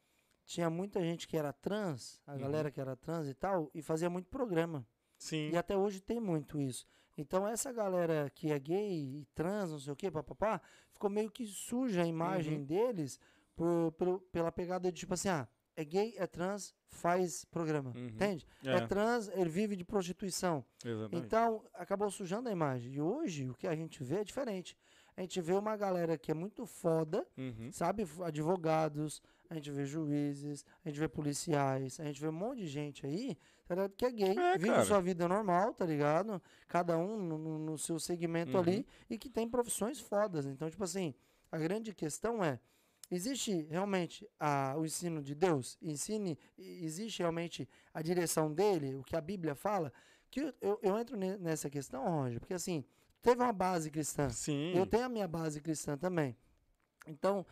[0.45, 2.39] tinha muita gente que era trans, a Uhum.
[2.39, 4.85] galera que era trans e tal, e fazia muito programa.
[5.17, 5.49] Sim.
[5.51, 6.85] E até hoje tem muito isso.
[7.17, 10.59] Então essa galera que é gay e trans, não sei o que, papapá,
[10.91, 12.65] ficou meio que suja a imagem Uhum.
[12.65, 13.19] deles
[13.55, 17.91] por, pelo- pela pegada de tipo assim, ah, é gay, é trans, faz programa.
[17.95, 18.07] Uhum.
[18.07, 18.45] Entende?
[18.63, 18.87] É, É.
[18.87, 20.63] trans, ele vive de prostituição.
[20.83, 21.25] exatamente.
[21.25, 22.93] Então, acabou sujando a imagem.
[22.93, 24.77] E hoje, o que a gente vê é diferente.
[25.15, 27.71] A gente vê uma galera que é muito foda, Uhum.
[27.71, 28.05] sabe?
[28.23, 32.67] Advogados, a gente vê juízes, a gente vê policiais, a gente vê um monte de
[32.67, 33.91] gente aí, tá ligado?
[33.95, 34.85] Que é gay, É, vive cara.
[34.85, 36.41] sua vida normal, tá ligado?
[36.67, 38.59] Cada um no, no- seu segmento Uhum.
[38.63, 40.45] ali e que tem profissões fodas.
[40.45, 41.13] Então, tipo assim,
[41.51, 42.59] a grande questão é.
[43.11, 45.77] Existe realmente a, o ensino de Deus?
[45.81, 49.91] Ensine, existe realmente a direção dele, o que a Bíblia fala?
[50.31, 52.83] Que eu, eu, eu entro ne- nessa questão, Roger, porque assim,
[53.23, 54.29] teve uma base cristã.
[54.29, 54.73] Sim.
[54.75, 56.37] Eu tenho a minha base cristã também.
[57.07, 57.45] Então,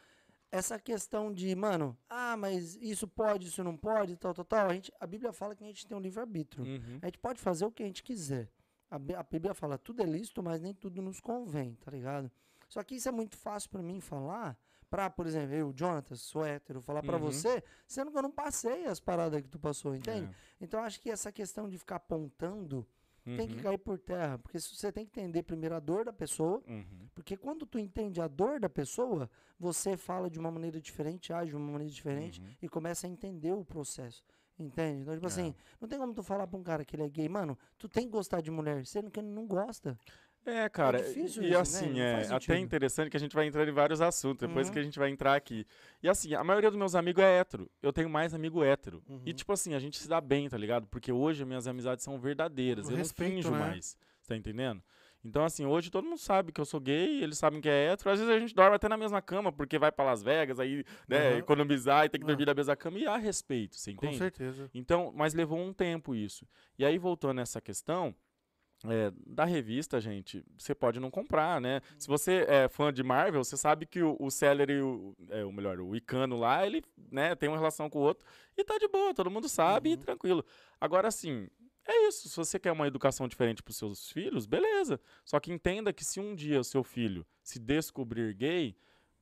[0.52, 4.70] essa questão de, mano, ah, mas isso pode, isso não pode, tal, tal, tal.
[4.70, 6.64] A, gente, a Bíblia fala que a gente tem um livre-arbítrio.
[6.66, 7.00] Uhum.
[7.02, 8.50] A gente pode fazer o que a gente quiser.
[8.90, 12.30] A, a Bíblia fala, tudo é lícito, mas nem tudo nos convém, tá ligado?
[12.68, 14.58] Só que isso é muito fácil pra mim falar,
[14.90, 17.24] pra, por exemplo, eu, Jonathan, sou hétero, falar pra Uhum.
[17.24, 20.30] você, sendo que eu não passei as paradas que tu passou, entende?
[20.30, 20.36] É.
[20.60, 22.86] Então, acho que essa questão de ficar apontando
[23.24, 23.62] tem que Uhum.
[23.62, 27.08] cair por terra, porque se você tem que entender primeiro a dor da pessoa, Uhum.
[27.14, 29.30] porque quando tu entende a dor da pessoa,
[29.60, 32.48] você fala de uma maneira diferente, age de uma maneira diferente Uhum.
[32.62, 34.24] e começa a entender o processo.
[34.60, 35.02] Entende?
[35.02, 35.28] Então, tipo É.
[35.28, 37.90] assim, não tem como tu falar pra um cara que ele é gay, mano, tu
[37.90, 39.98] tem que gostar de mulher, sendo que ele não gosta.
[40.46, 41.60] É, cara, difícil e isso, né?
[41.60, 44.74] assim, Não é até interessante que a gente vai entrar em vários assuntos, depois Uhum.
[44.74, 45.66] que a gente vai entrar aqui.
[46.02, 47.70] E assim, a maioria dos meus amigos é hétero.
[47.82, 49.04] Eu tenho mais amigo hétero.
[49.08, 49.36] E Uhum.
[49.36, 50.88] tipo assim, a gente se dá bem, tá ligado?
[50.88, 52.88] Porque hoje as minhas amizades são verdadeiras.
[52.88, 53.60] O eu respeito, não finjo né?
[53.60, 53.96] mais.
[54.28, 54.82] Tá entendendo?
[55.24, 58.10] Então, assim, hoje todo mundo sabe que eu sou gay, eles sabem que é hétero.
[58.10, 60.84] Às vezes a gente dorme até na mesma cama, porque vai pra Las Vegas, aí,
[61.08, 61.38] né, Aham.
[61.38, 62.98] economizar e tem que dormir na mesma cama.
[62.98, 64.18] E há respeito, você Com entende?
[64.18, 64.70] certeza.
[64.74, 66.48] Então, mas levou um tempo isso.
[66.80, 68.16] E aí, voltando nessa questão
[68.88, 71.82] é, da revista, gente, você pode não comprar, né?
[71.98, 75.52] Se você é fã de Marvel, você sabe que o, o Celery, o, é, o
[75.52, 78.26] melhor, o Icano lá, ele né, tem uma relação com o outro
[78.58, 80.00] e tá de boa, todo mundo sabe e Uhum.
[80.00, 80.46] tranquilo.
[80.80, 81.48] Agora, assim,
[81.88, 82.30] é isso.
[82.30, 85.00] Se você quer uma educação diferente pros seus filhos, beleza.
[85.26, 88.76] Só que entenda que se um dia o seu filho se descobrir gay,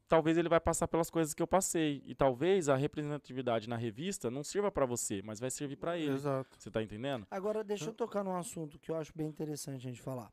[0.09, 2.01] talvez ele vai passar pelas coisas que eu passei.
[2.05, 6.11] E talvez a representatividade na revista não sirva pra você, mas vai servir pra ele.
[6.13, 6.49] Exato.
[6.59, 7.25] Você tá entendendo?
[7.31, 10.29] Agora, deixa eu tocar num assunto que eu acho bem interessante a gente falar.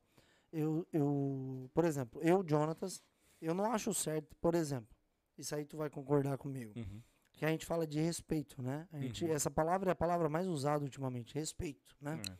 [0.53, 3.03] Eu, eu por exemplo, eu, Jonatas,
[3.41, 4.89] eu não acho certo, por exemplo,
[5.37, 7.03] isso aí tu vai concordar comigo, Uhum.
[7.33, 8.89] que a gente fala de respeito, né?
[8.93, 9.33] A gente, Uhum.
[9.33, 12.21] Essa palavra é a palavra mais usada ultimamente, respeito, né?
[12.31, 12.37] É.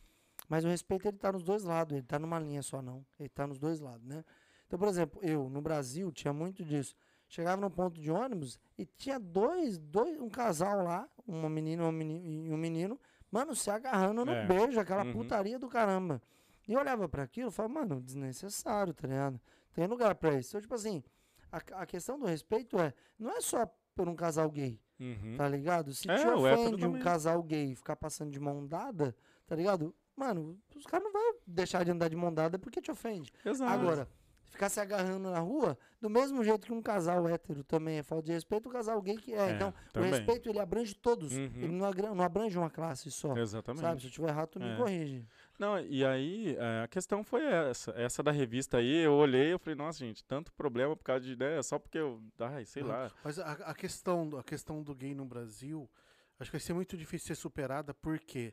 [0.49, 3.29] Mas o respeito ele tá nos dois lados, ele tá numa linha só não, ele
[3.29, 4.25] tá nos dois lados, né?
[4.67, 6.95] Então, por exemplo, eu no Brasil tinha muito disso.
[7.29, 11.87] Chegava no ponto de ônibus e tinha dois, dois um casal lá, uma menina e
[11.87, 14.47] um menino, e um menino mano, se agarrando no É.
[14.47, 15.13] beijo, aquela Uhum.
[15.13, 16.23] putaria do caramba.
[16.67, 19.41] E eu olhava pra aquilo e falava, mano, desnecessário, tá ligado?
[19.75, 20.51] Tem lugar pra isso.
[20.51, 21.03] Então, tipo assim,
[21.53, 25.35] a, a questão do respeito é, não é só por um casal gay, Uhum.
[25.37, 25.93] tá ligado?
[25.93, 29.15] Se É, te ofende um casal gay ficar passando de mão dada,
[29.47, 29.95] tá ligado?
[30.17, 33.31] Mano, os caras não vão deixar de andar de mão dada porque te ofende.
[33.45, 33.71] Exato.
[33.71, 34.09] Agora,
[34.49, 38.27] ficar se agarrando na rua, do mesmo jeito que um casal hétero também é falta
[38.27, 39.39] de respeito, o casal gay que é.
[39.39, 40.11] É, então, também.
[40.11, 41.33] o respeito ele abrange todos.
[41.33, 41.51] Uhum.
[41.57, 43.37] Ele não, abrange uma classe só.
[43.37, 43.81] Exatamente.
[43.83, 44.01] Sabe?
[44.01, 44.77] Se eu tiver errado, tu me É.
[44.77, 45.27] corrige.
[45.59, 47.91] Não, e aí é, a questão foi essa.
[47.93, 51.33] Essa da revista aí, eu olhei e falei, nossa, gente, tanto problema por causa de
[51.33, 52.23] ideia, só porque eu.
[52.39, 53.11] Ai, sei lá.
[53.25, 55.89] Mas a, a questão, do- a questão do gay no Brasil,
[56.39, 58.53] acho que vai ser muito difícil ser superada porque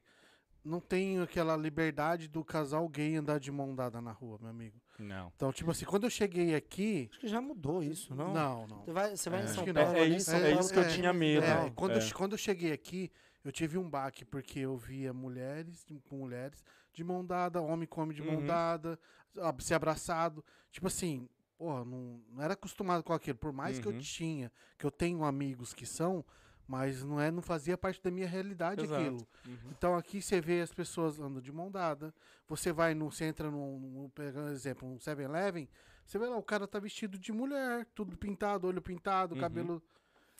[0.63, 4.79] não tem aquela liberdade do casal gay andar de mão dada na rua, meu amigo.
[4.97, 5.31] Não.
[5.35, 7.07] Então, tipo assim, quando eu cheguei aqui.
[7.11, 8.33] Acho que já mudou isso, não?
[8.33, 8.83] Não, não.
[8.85, 9.43] Você vai, você vai É.
[9.43, 9.97] em São Paulo.
[9.97, 11.43] É, é isso, é isso que eu tinha medo.
[11.43, 11.69] É, É.
[11.71, 12.11] quando, Eu, É.
[12.11, 13.11] quando eu cheguei aqui,
[13.43, 17.87] eu tive um baque, porque eu via mulheres de- com mulheres de mão dada, homem
[17.87, 18.45] com homem de mão Uhum.
[18.45, 18.97] dada,
[19.41, 20.45] ab- se abraçado.
[20.71, 23.37] Tipo assim, porra, não, não era acostumado com aquilo.
[23.37, 23.99] Por mais que eu Uhum.
[23.99, 26.23] tinha, que eu tenho amigos que são,
[26.67, 29.01] mas não, é, não fazia parte da minha realidade Exato.
[29.01, 29.27] aquilo.
[29.47, 29.71] Uhum.
[29.77, 32.13] Então aqui você vê as pessoas andando de mão dada.
[32.47, 33.11] Você vai no.
[33.11, 33.79] Você entra num.
[33.79, 35.67] num pegando exemplo, um 7-Eleven.
[36.05, 39.41] Você vê lá, o cara tá vestido de mulher, tudo pintado, olho pintado, Uhum.
[39.41, 39.81] cabelo.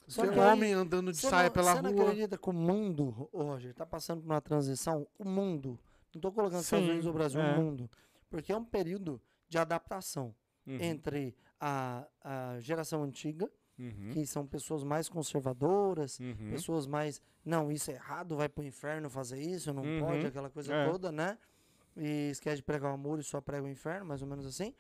[0.08, 2.02] Só Você que é aí, homem andando de Você saia não, pela você rua.
[2.04, 5.08] acredita que o mundo, Roger, tá passando por uma transição?
[5.18, 5.80] O mundo.
[6.14, 7.54] Não tô colocando os Estados Sim, Unidos ou Brasil, é.
[7.58, 7.90] o mundo.
[8.30, 10.36] Porque é um período de adaptação
[10.68, 10.78] Uhum.
[10.82, 14.12] entre a, a geração antiga, Uhum.
[14.12, 16.50] que são pessoas mais conservadoras, Uhum.
[16.52, 20.00] pessoas mais, não, isso é errado, vai pro inferno fazer isso, não Uhum.
[20.00, 20.90] pode, aquela coisa É.
[20.90, 21.38] toda, né?
[21.98, 24.74] E esquece de pregar o amor e só prega o inferno, mais ou menos assim.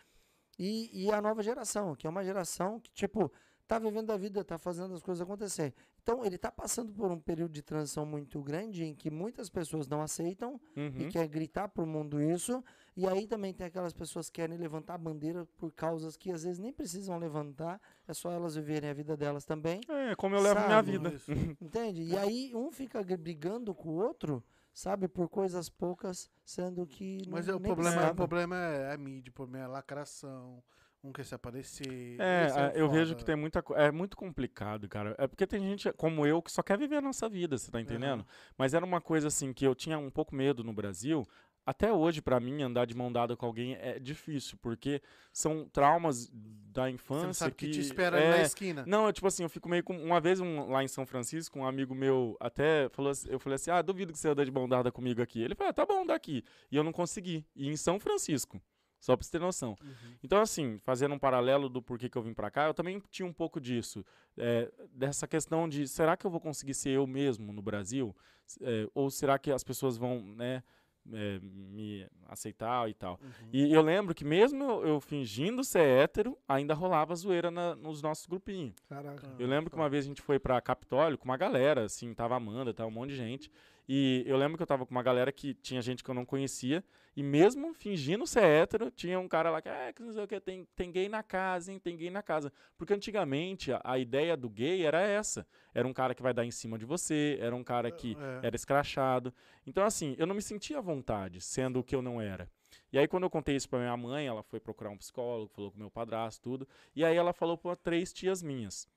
[0.57, 3.31] E, e a nova geração, que é uma geração que, tipo,
[3.67, 5.73] tá vivendo a vida, tá fazendo as coisas acontecer.
[6.03, 9.87] Então, ele tá passando por um período de transição muito grande em que muitas pessoas
[9.87, 11.09] não aceitam e Uhum.
[11.09, 12.63] quer gritar pro mundo isso.
[12.95, 16.43] E aí também tem aquelas pessoas que querem levantar a bandeira por causas que às
[16.43, 19.81] vezes nem precisam levantar, é só elas viverem a vida delas também.
[19.89, 21.09] É, como eu levo minha Sabe, vida.
[21.13, 21.31] Isso.
[21.61, 22.03] Entende?
[22.03, 27.47] E aí um fica brigando com o outro, sabe, por coisas poucas, sendo que Mas
[27.47, 30.63] não, é, o, nem problema, o problema é a mídia, o problema é a lacração.
[31.03, 32.17] Um quer se aparecer.
[32.17, 33.83] É, esse a- eu vejo que tem muita coisa.
[33.83, 35.13] É muito complicado, cara.
[35.17, 37.81] É porque tem gente como eu que só quer viver a nossa vida, você tá
[37.81, 38.21] entendendo?
[38.21, 38.25] Aham.
[38.57, 41.27] Mas era uma coisa assim que eu tinha um pouco medo no Brasil.
[41.65, 46.29] Até hoje, pra mim, andar de mão dada com alguém é difícil, porque são traumas
[46.31, 48.83] da Você infância não sabe o que, te que espera é, na esquina.
[48.85, 49.97] Não, eu, tipo assim, eu fico meio com.
[49.97, 53.55] Uma vez um- lá em São Francisco, um amigo meu até falou assim, eu falei
[53.55, 55.41] assim: ah, duvido que você anda de mão dada comigo aqui.
[55.41, 56.43] Ele falou, ah, tá bom, daqui.
[56.71, 57.45] E eu não consegui.
[57.55, 58.61] E em São Francisco.
[58.99, 59.75] Só pra você ter noção.
[59.83, 60.15] Uhum.
[60.23, 63.25] Então, assim, fazendo um paralelo do porquê que eu vim pra cá, eu também tinha
[63.25, 64.05] um pouco disso.
[64.37, 68.15] é, dessa questão de será que eu vou conseguir ser eu mesmo no Brasil?
[68.61, 70.63] É, ou será que as pessoas vão, né,
[71.11, 73.19] é, me aceitar e tal?
[73.21, 73.29] Uhum.
[73.51, 78.01] E eu lembro que mesmo eu, eu fingindo ser hétero, ainda rolava zoeira na- nos
[78.01, 78.73] nossos grupinhos.
[78.87, 79.35] Caraca.
[79.37, 82.35] Eu lembro que uma vez a gente foi pra Capitólio com uma galera, assim, tava
[82.35, 83.51] Amanda, tava um monte de gente.
[83.87, 86.25] E eu lembro que eu tava com uma galera que tinha gente que eu não
[86.25, 86.83] conhecia.
[87.15, 90.27] E mesmo fingindo ser hétero, tinha um cara lá que, ah, que não sei o
[90.27, 92.51] que, tem, tem gay na casa, hein, tem gay na casa.
[92.77, 95.45] Porque antigamente a, a ideia do gay era essa.
[95.75, 98.47] Era um cara que vai dar em cima de você, era um cara que É.
[98.47, 99.31] era escrachado.
[99.67, 102.49] Então, assim, eu não me sentia à vontade, sendo o que eu não era.
[102.91, 105.71] E aí, quando eu contei isso pra minha mãe, ela foi procurar um psicólogo, falou
[105.71, 106.67] com meu padrasto, tudo.
[106.95, 108.87] E aí ela falou pra três tias minhas.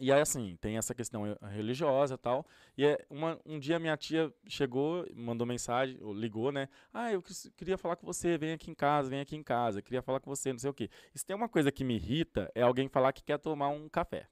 [0.00, 2.46] E aí, assim, tem essa questão eh, religiosa e tal.
[2.76, 6.68] E é uma, um dia minha tia chegou, mandou mensagem, ou ligou, né?
[6.92, 7.22] Ah, eu
[7.56, 10.34] queria falar com você, vem aqui em casa, vem aqui em casa, queria falar com
[10.34, 10.88] você, não sei o quê.
[11.14, 13.88] E se tem uma coisa que me irrita, é alguém falar que quer tomar um
[13.88, 14.26] café.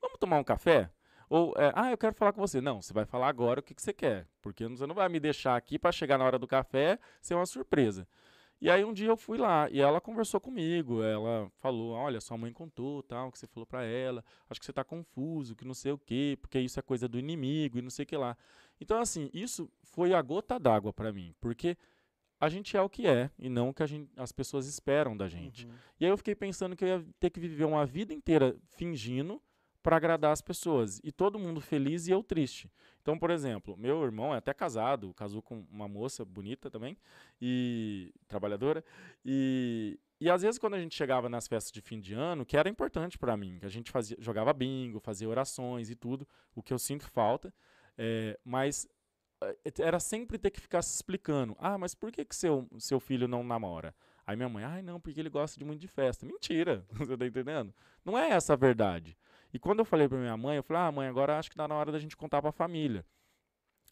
[0.00, 0.90] Vamos tomar um café?
[1.28, 2.60] Ou, é, ah, eu quero falar com você.
[2.60, 4.26] Não, você vai falar agora o que, que você quer.
[4.42, 7.46] Porque você não vai me deixar aqui para chegar na hora do café ser uma
[7.46, 8.06] surpresa.
[8.62, 12.38] E aí um dia eu fui lá e ela conversou comigo, ela falou, olha, sua
[12.38, 15.74] mãe contou, tal, que você falou pra ela, acho que você tá confuso, que não
[15.74, 18.36] sei o quê, porque isso é coisa do inimigo e não sei o que lá.
[18.80, 21.76] Então assim, isso foi a gota d'água pra mim, porque
[22.38, 25.16] a gente é o que é e não o que a gente- as pessoas esperam
[25.16, 25.66] da gente.
[25.66, 25.72] Uhum.
[25.98, 29.42] E aí eu fiquei pensando que eu ia ter que viver uma vida inteira fingindo
[29.82, 31.00] para agradar as pessoas.
[31.02, 32.70] E todo mundo feliz e eu triste.
[33.00, 36.96] Então, por exemplo, meu irmão é até casado, casou com uma moça bonita também,
[37.40, 38.84] e trabalhadora.
[39.24, 42.56] E, e às vezes quando a gente chegava nas festas de fim de ano, que
[42.56, 46.62] era importante para mim, que a gente fazia, jogava bingo, fazia orações e tudo, o
[46.62, 47.52] que eu sinto falta.
[47.98, 48.88] é, mas
[49.42, 51.56] eh, era sempre ter que ficar se explicando.
[51.58, 53.94] Ah, mas por que, que seu, seu filho não namora?
[54.26, 56.24] Aí minha mãe, ai não, porque ele gosta de muito de festa.
[56.24, 57.74] Mentira, você tá entendendo?
[58.04, 59.16] Não é essa a verdade.
[59.52, 61.68] E quando eu falei pra minha mãe, eu falei, ah, mãe, agora acho que tá
[61.68, 63.04] na hora da gente contar pra família.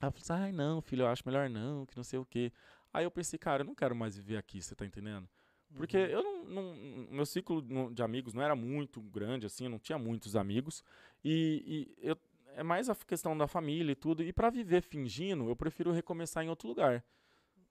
[0.01, 2.51] Ela falou assim, ai não, filho, eu acho melhor não, que não sei o quê.
[2.93, 5.29] Aí eu pensei, cara, eu não quero mais viver aqui, você tá entendendo?
[5.77, 6.05] Porque Uhum.
[6.05, 6.75] eu não, não-
[7.11, 10.83] Meu ciclo de amigos não era muito grande, assim, eu não tinha muitos amigos.
[11.25, 12.17] E, e eu,
[12.57, 14.23] é mais a questão da família e tudo.
[14.23, 17.05] E pra viver fingindo, eu prefiro recomeçar em outro lugar.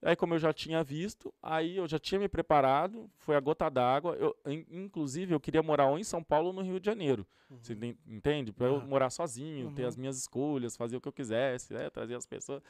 [0.02, 3.70] Aí, como eu já tinha visto, aí eu já tinha me preparado, foi a gota
[3.70, 4.16] d'água.
[4.16, 7.28] Eu, in- inclusive, eu queria morar ou em São Paulo ou no Rio de Janeiro.
[7.62, 8.54] Você enten- entende?
[8.54, 8.86] Pra eu Ah.
[8.86, 9.88] morar sozinho, ter Uhum.
[9.90, 11.90] as minhas escolhas, fazer o que eu quisesse, né?
[11.90, 12.62] trazer as pessoas.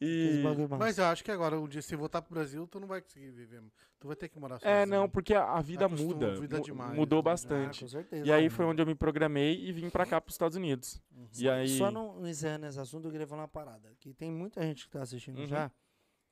[0.00, 0.42] E.
[0.78, 3.30] Mas eu acho que agora, um dia, se voltar pro Brasil, tu não vai conseguir
[3.30, 3.60] viver.
[3.98, 4.72] Tu vai ter que morar sozinho.
[4.72, 6.40] É, não, porque a, a vida Acostuma, muda.
[6.40, 7.20] vida demais, mudou né?
[7.20, 7.80] Ah, bastante.
[7.80, 8.24] com certeza.
[8.24, 8.50] E aí mano.
[8.52, 11.02] foi onde eu me programei e vim pra cá, pros Estados Unidos.
[11.10, 11.26] Uhum.
[11.40, 11.68] E aí.
[11.70, 13.90] Só não encerrando esse assunto, eu queria falar uma parada.
[13.98, 15.46] Que tem muita gente que tá assistindo Uhum.
[15.48, 15.68] já.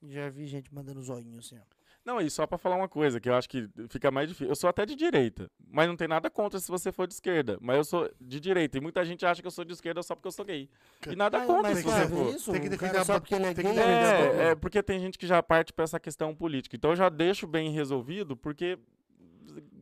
[0.03, 1.63] Já vi gente mandando zoinho assim, ó.
[2.05, 4.49] Não, e só pra falar uma coisa, que eu acho que fica mais difícil.
[4.49, 7.59] Eu sou até de direita, mas não tem nada contra se você for de esquerda.
[7.61, 8.79] Mas eu sou de direita.
[8.79, 10.71] E muita gente acha que eu sou de esquerda só porque eu sou gay.
[11.11, 12.35] E nada Mas- contra mas se você for.
[12.35, 14.81] isso, tem que defender só porque ele é tem gay, a é É, é, porque
[14.85, 16.77] tem gente que já parte pra essa questão política.
[16.77, 18.79] Então eu já deixo bem resolvido, porque.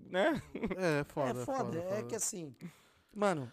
[0.08, 0.40] Né?
[0.76, 1.40] É, foda.
[1.40, 2.54] é foda, é que assim,
[3.14, 3.50] mano,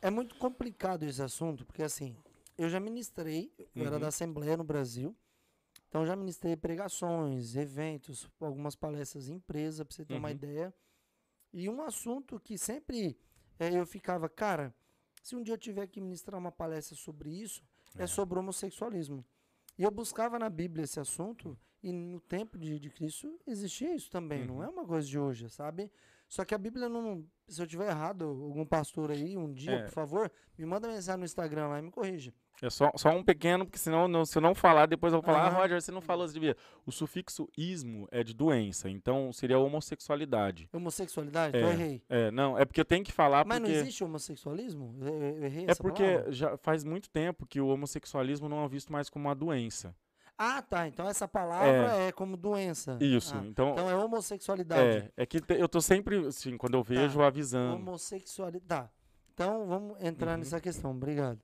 [0.00, 2.16] é muito complicado esse assunto, porque assim,
[2.56, 4.00] eu já ministrei, eu era Uhum.
[4.00, 5.14] da Assembleia no Brasil,
[5.94, 10.34] então já ministrei pregações, eventos, algumas palestras em empresa, pra você ter uma Uhum.
[10.34, 10.74] ideia.
[11.52, 13.16] E um assunto que sempre
[13.60, 14.74] eh, eu ficava, cara,
[15.22, 17.62] se um dia eu tiver que ministrar uma palestra sobre isso,
[17.96, 18.06] é, É.
[18.08, 19.24] sobre homossexualismo.
[19.78, 24.10] E eu buscava na Bíblia esse assunto, e no tempo de, de Cristo existia isso
[24.10, 24.62] também, não Uhum.
[24.64, 25.92] é uma coisa de hoje, sabe?
[26.28, 27.24] Só que a Bíblia não.
[27.46, 29.82] Se eu tiver errado, algum pastor aí, um dia, É.
[29.84, 32.34] por favor, me manda mensagem no Instagram lá e me corrige.
[32.64, 35.26] É só, só um pequeno, porque senão não- se eu não falar, depois eu vou
[35.26, 35.56] falar, ah, Aham.
[35.58, 36.56] Roger, você não falou, você devia.
[36.86, 40.68] O sufixo ismo é de doença, então seria homossexualidade.
[40.72, 41.56] Homossexualidade?
[41.56, 41.62] É.
[41.62, 42.02] Eu errei.
[42.08, 43.72] É, não, é porque eu tenho que falar Mas porque.
[43.72, 44.94] não existe homossexualismo?
[45.00, 46.32] Eu, errei É porque palavra?
[46.32, 49.94] já faz muito tempo que o homossexualismo não é visto mais como uma doença.
[50.36, 50.88] Ah, tá.
[50.88, 52.98] Então essa palavra é, como doença.
[53.00, 53.34] Isso.
[53.36, 54.82] Ah, então, então é homossexualidade.
[54.82, 57.76] é, é que te- eu tô sempre, assim, quando eu vejo, avisando.
[57.76, 58.88] Homossexualidade.
[58.88, 58.90] Tá.
[59.32, 60.38] Então vamos entrar Uhum.
[60.38, 60.90] nessa questão.
[60.92, 61.38] Obrigado.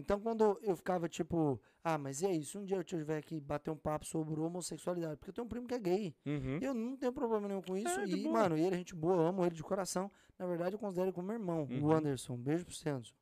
[0.00, 3.38] Então quando eu ficava tipo, ah, mas e aí, se um dia eu tiver que
[3.40, 6.14] bater um papo sobre homossexualidade, porque eu tenho um primo que é gay.
[6.26, 6.58] Uhum.
[6.60, 8.00] Eu não tenho problema nenhum com isso.
[8.00, 8.32] É, e, boa.
[8.40, 10.10] mano, ele é gente boa, amo ele de coração.
[10.38, 11.92] Na verdade, eu considero ele como meu irmão, o Uhum.
[11.92, 12.34] Anderson.
[12.34, 13.14] Um beijo pro Senso.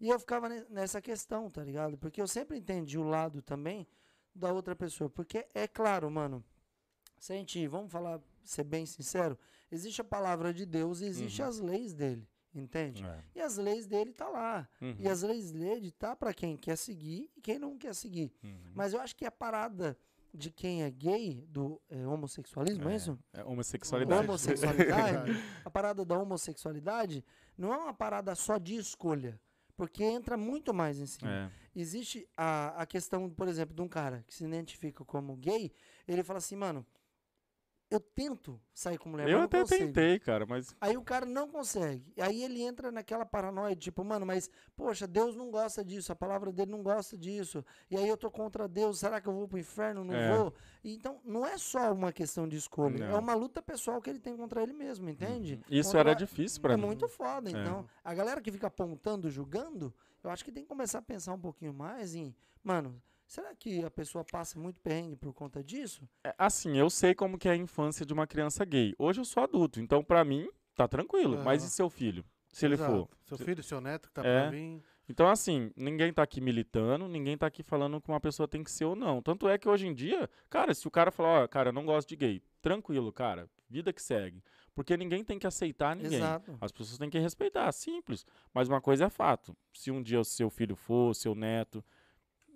[0.00, 1.96] E eu ficava ne- nessa questão, tá ligado?
[1.98, 3.86] Porque eu sempre entendi o lado também
[4.34, 5.08] da outra pessoa.
[5.08, 6.44] Porque é claro, mano,
[7.18, 9.38] se a gente, vamos falar, ser bem sincero,
[9.70, 11.48] existe a palavra de Deus e existe Uhum.
[11.48, 13.04] as leis dele, entende?
[13.04, 13.24] É.
[13.34, 14.68] E as leis dele tá lá.
[14.80, 14.96] Uhum.
[14.98, 18.32] E as leis dele tá para quem quer seguir e quem não quer seguir.
[18.42, 18.72] Uhum.
[18.74, 19.96] Mas eu acho que a parada
[20.32, 23.18] de quem é gay, do é, homossexualismo, é, isso?
[23.32, 24.26] É homossexualidade.
[24.26, 25.30] Homossexualidade,
[25.64, 27.24] a parada da homossexualidade
[27.56, 29.40] não é uma parada só de escolha,
[29.76, 31.30] porque entra muito mais em cima.
[31.30, 31.50] É.
[31.76, 35.72] Existe a, a questão, por exemplo, de um cara que se identifica como gay,
[36.06, 36.84] ele fala assim, mano,
[37.90, 39.84] eu tento sair com mulher, Eu até consigo.
[39.86, 40.74] tentei, cara, mas.
[40.80, 42.12] Aí o cara não consegue.
[42.20, 46.50] Aí ele entra naquela paranoia, tipo, mano, mas, poxa, Deus não gosta disso, a palavra
[46.52, 47.64] dele não gosta disso.
[47.90, 50.02] E aí eu tô contra Deus, será que eu vou pro inferno?
[50.02, 50.36] Não É.
[50.36, 50.52] vou.
[50.82, 53.20] Então, não é só uma questão de escolha, é Não.
[53.20, 55.60] uma luta pessoal que ele tem contra ele mesmo, entende?
[55.70, 56.86] Isso Contra- era difícil pra É mim.
[56.86, 57.52] muito foda, É.
[57.52, 57.86] então.
[58.02, 61.40] A galera que fica apontando, julgando, eu acho que tem que começar a pensar um
[61.40, 66.08] pouquinho mais em, mano, será que a pessoa passa muito perrengue por conta disso?
[66.24, 68.94] É, Assim, eu sei como que é a infância de uma criança gay.
[68.98, 71.42] Hoje eu sou adulto, então pra mim tá tranquilo.
[71.44, 72.24] Mas e seu filho?
[72.52, 72.84] Se ele for?
[72.84, 73.16] Exato.
[73.24, 74.42] Seu filho, seu neto que tá É.
[74.42, 74.82] pra vir.
[75.08, 78.70] Então, assim, ninguém tá aqui militando, ninguém tá aqui falando que uma pessoa tem que
[78.70, 79.20] ser ou não.
[79.20, 81.84] Tanto é que hoje em dia, cara, se o cara falar, ó, cara, eu não
[81.84, 84.42] gosto de gay, tranquilo, cara, vida que segue.
[84.74, 86.18] Porque ninguém tem que aceitar ninguém.
[86.18, 86.56] Exato.
[86.60, 88.24] As pessoas têm que respeitar, simples.
[88.54, 89.54] Mas uma coisa é fato.
[89.74, 91.84] Se um dia o seu filho for, seu neto,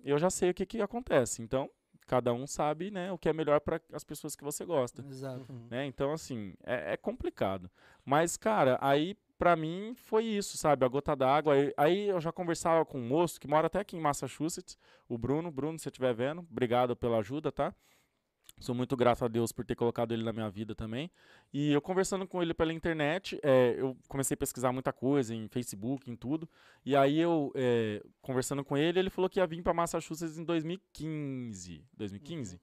[0.03, 1.41] eu já sei o que, que acontece.
[1.41, 1.69] Então,
[2.07, 5.05] cada um sabe, né, o que é melhor para as pessoas que você gosta.
[5.07, 5.45] Exato.
[5.49, 5.67] Uhum.
[5.69, 5.85] Né?
[5.85, 7.69] Então, assim, é, é complicado.
[8.03, 10.83] Mas, cara, aí pra mim foi isso, sabe?
[10.85, 11.53] A gota d'água.
[11.53, 14.77] Aí, aí eu já conversava com um moço que mora até aqui em Massachusetts,
[15.07, 15.49] o Bruno.
[15.49, 17.73] Bruno, se você estiver vendo, obrigado pela ajuda, tá?
[18.59, 21.09] Sou muito grato a Deus por ter colocado ele na minha vida também.
[21.53, 25.47] E eu conversando com ele pela internet, é, eu comecei a pesquisar muita coisa em
[25.47, 26.49] Facebook, em tudo.
[26.85, 30.43] E aí eu, é, conversando com ele, ele falou que ia vir para Massachusetts em
[30.43, 31.85] 2015.
[31.93, 32.59] 2015?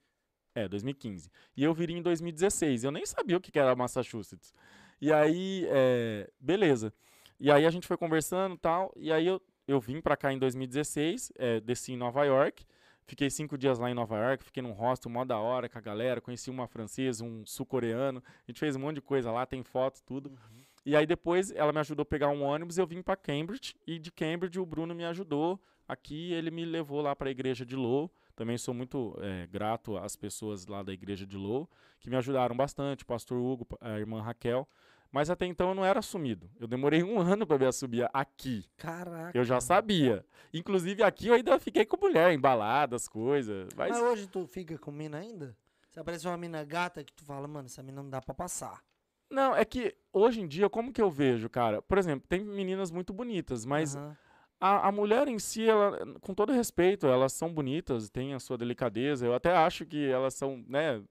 [0.55, 1.31] É, 2015.
[1.57, 2.85] E eu viria em 2016.
[2.85, 4.53] Eu nem sabia o que era Massachusetts.
[5.01, 6.93] E aí, é, beleza.
[7.39, 8.93] E aí a gente foi conversando e tal.
[8.97, 12.65] E aí eu, eu vim pra cá em 2016, é, desci em Nova York.
[13.07, 15.81] Fiquei cinco dias lá em Nova York, fiquei num hostel mó da hora com a
[15.81, 19.63] galera, conheci uma francesa, um sul-coreano, a gente fez um monte de coisa lá, tem
[19.63, 20.37] foto, tudo.
[20.85, 23.99] E aí depois ela me ajudou a pegar um ônibus, eu vim para Cambridge, e
[23.99, 27.77] de Cambridge o Bruno me ajudou aqui, ele me levou lá para a igreja de
[27.77, 32.17] Low, também sou muito é, grato às pessoas lá da igreja de Low, que me
[32.17, 34.69] ajudaram bastante, o pastor Hugo, a irmã Raquel,
[35.11, 36.51] mas até então eu não era assumido.
[36.59, 38.65] Eu demorei um ano para me assumir aqui.
[38.77, 39.37] Caraca.
[39.37, 40.25] Eu já sabia.
[40.53, 43.69] Inclusive aqui eu ainda fiquei com mulher, embalada, as coisas.
[43.77, 45.57] Mas, Mas hoje tu fica com mina ainda?
[45.91, 48.83] Se aparece uma mina gata que tu fala, mano, essa mina não dá pra passar.
[49.31, 51.81] não, é que hoje em dia, como que eu vejo, cara?
[51.83, 54.17] Por exemplo, tem meninas muito bonitas, mas Aham.
[54.61, 58.57] a, a mulher em si, ela, com todo respeito, elas são bonitas, têm a sua
[58.59, 59.27] delicadeza.
[59.27, 61.03] Eu até acho que elas são, né,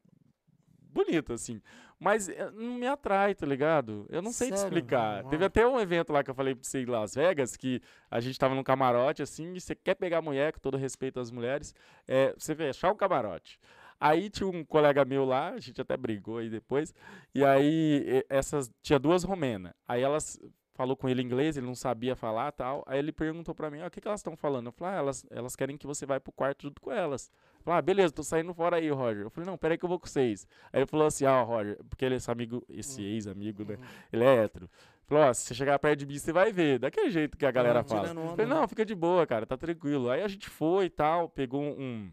[0.96, 1.62] bonitas, assim.
[2.00, 4.06] Mas eh, não me atrai, tá ligado?
[4.10, 4.66] Eu não sei te Sério?
[4.66, 5.22] explicar.
[5.22, 5.30] Uau.
[5.30, 8.20] Teve até um evento lá que eu falei pra você em Las Vegas, que a
[8.20, 11.30] gente tava num camarote, assim, e você quer pegar a mulher, com todo respeito às
[11.30, 11.76] mulheres,
[12.08, 13.60] é, você fechar o camarote.
[14.00, 16.94] Aí tinha um colega meu lá, a gente até brigou aí depois,
[17.34, 19.74] e aí essas, tinha duas romenas.
[19.88, 20.40] Aí elas
[20.76, 22.84] falou com ele em inglês, ele não sabia falar tal.
[22.86, 24.68] Aí ele perguntou pra mim, ah, o que, que elas estão falando?
[24.68, 27.32] Eu falei, ah, elas, elas querem que você vá pro quarto junto com elas.
[27.58, 29.24] Eu falei, ah, beleza, tô saindo fora aí, Roger.
[29.24, 30.46] Eu falei, não, peraí que eu vou com vocês.
[30.72, 33.78] Aí ele falou assim, ah, Roger, porque ele é esse amigo, esse ex-amigo, né?
[34.12, 34.70] Ele é hétero.
[35.08, 36.80] Falou, ó, se você chegar perto de mim, você vai ver.
[36.80, 38.02] Daquele jeito que a galera fala.
[38.02, 40.10] tirando onda, Falei, não, fica de boa, cara, tá tranquilo.
[40.10, 42.12] Aí a gente foi e tal, pegou um,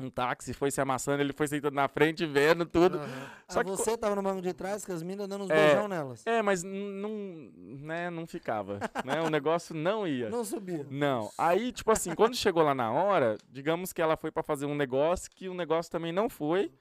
[0.00, 2.98] um táxi, foi se amassando, ele foi sentando na frente, vendo tudo.
[2.98, 3.30] Aham.
[3.48, 5.66] Só ah, que você tava no banco de trás com as minas dando uns É.
[5.66, 6.26] beijão nelas.
[6.26, 7.10] É, mas não,
[7.56, 9.20] né, não ficava, né?
[9.22, 10.28] O negócio não ia.
[10.30, 10.86] Não subia.
[10.90, 11.30] Não.
[11.36, 14.74] Aí, tipo assim, quando chegou lá na hora, digamos que ela foi pra fazer um
[14.74, 16.72] negócio que o negócio também não foi.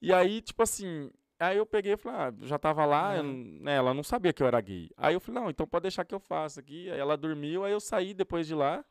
[0.00, 3.32] E aí, tipo assim, aí eu peguei e falei, ah, já tava lá, eu não-
[3.62, 4.90] né, ela não sabia que eu era gay.
[4.96, 6.90] Aí eu falei, não, então pode deixar que eu faça aqui.
[6.90, 8.84] Aí ela dormiu, aí eu saí depois de lá.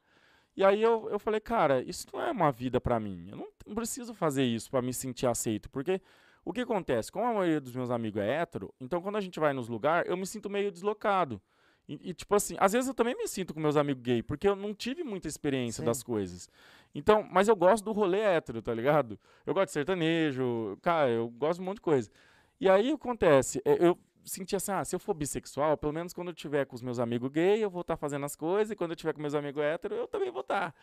[0.56, 3.28] E aí eu, eu falei, cara, isso não é uma vida pra mim.
[3.30, 5.70] Eu não, preciso fazer isso pra me sentir aceito.
[5.70, 6.02] Porque
[6.46, 7.12] o que acontece?
[7.12, 10.10] Como a maioria dos meus amigos é hétero, então quando a gente vai nos lugares,
[10.10, 11.42] eu me sinto meio deslocado.
[11.88, 14.48] E, e, tipo assim, às vezes eu também me sinto com meus amigos gay, porque
[14.48, 15.86] eu não tive muita experiência Sim.
[15.86, 16.50] das coisas.
[16.96, 19.20] Então, mas eu gosto do rolê hétero, tá ligado?
[19.46, 22.10] Eu gosto de sertanejo, cara, eu gosto de um monte de coisa.
[22.60, 26.30] E aí acontece, é, eu senti assim, ah, se eu for bissexual, pelo menos quando
[26.30, 28.92] eu tiver com os meus amigos gay, eu vou estar fazendo as coisas, e quando
[28.92, 30.74] eu tiver com meus amigos hétero, eu também vou estar.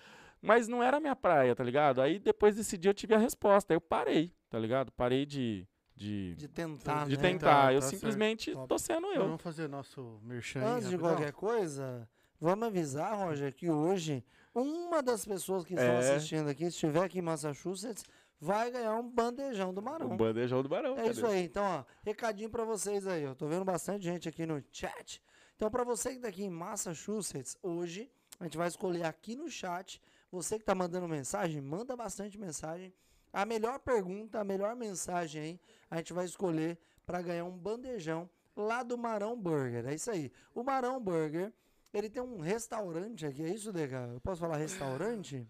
[0.40, 2.00] Mas não era a minha praia, tá ligado?
[2.00, 4.90] Aí depois desse dia eu tive a resposta, aí eu parei, tá ligado?
[4.92, 7.22] Parei de, de, De tentar, de né?
[7.22, 7.62] tentar.
[7.66, 7.94] Tá, eu tá certo.
[8.00, 8.68] simplesmente Top.
[8.68, 9.22] tô sendo eu.
[9.22, 12.08] Vamos fazer nosso merchan Antes de qualquer coisa,
[12.40, 14.24] vamos avisar, Roger, que hoje
[14.54, 15.98] uma das pessoas que estão É.
[16.16, 18.04] assistindo aqui, se estiver aqui em Massachusetts,
[18.42, 20.08] vai ganhar um bandejão do Marão.
[20.08, 20.98] O bandejão do barão.
[20.98, 21.44] É isso aí.
[21.44, 23.22] Então, ó, recadinho pra vocês aí.
[23.22, 25.22] Eu tô vendo bastante gente aqui no chat.
[25.54, 29.48] Então, pra você que tá aqui em Massachusetts, hoje a gente vai escolher aqui no
[29.48, 30.02] chat.
[30.32, 32.92] Você que tá mandando mensagem, manda bastante mensagem.
[33.32, 36.76] A melhor pergunta, a melhor mensagem aí, a gente vai escolher
[37.06, 39.86] pra ganhar um bandejão lá do Marão Burger.
[39.86, 40.32] É isso aí.
[40.52, 41.52] O Marão Burger,
[41.94, 44.10] ele tem um restaurante aqui, é isso, Dega?
[44.12, 45.48] Eu posso falar restaurante?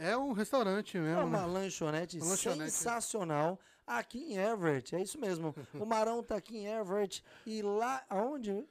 [0.00, 1.46] É um restaurante É mesmo, uma né?
[1.46, 2.70] lanchonete, Uma lanchonete.
[2.70, 4.94] sensacional aqui em Everett.
[4.94, 5.54] É isso mesmo.
[5.74, 7.24] O Marão tá aqui em Everett.
[7.46, 8.64] E lá, aonde?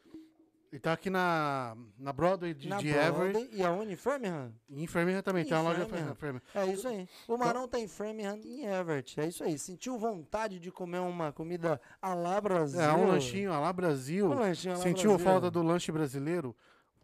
[0.72, 3.30] E tá aqui na, na Broadway de, Na de Broadway.
[3.30, 3.56] Everett.
[3.56, 3.94] E aonde?
[3.94, 4.52] Em Framingham.
[4.70, 6.42] Em Framingham também, Em tem uma loja em Framingham.
[6.56, 7.08] É isso aí.
[7.28, 9.20] O Marão tá em Framingham em Everett.
[9.20, 9.58] É isso aí.
[9.60, 12.82] Sentiu vontade de comer uma comida à la Brasil?
[12.82, 14.28] É, um lanchinho lá Brasil.
[14.32, 15.26] Um lanchinho à la Sentiu Brasil.
[15.26, 16.56] falta do lanche brasileiro?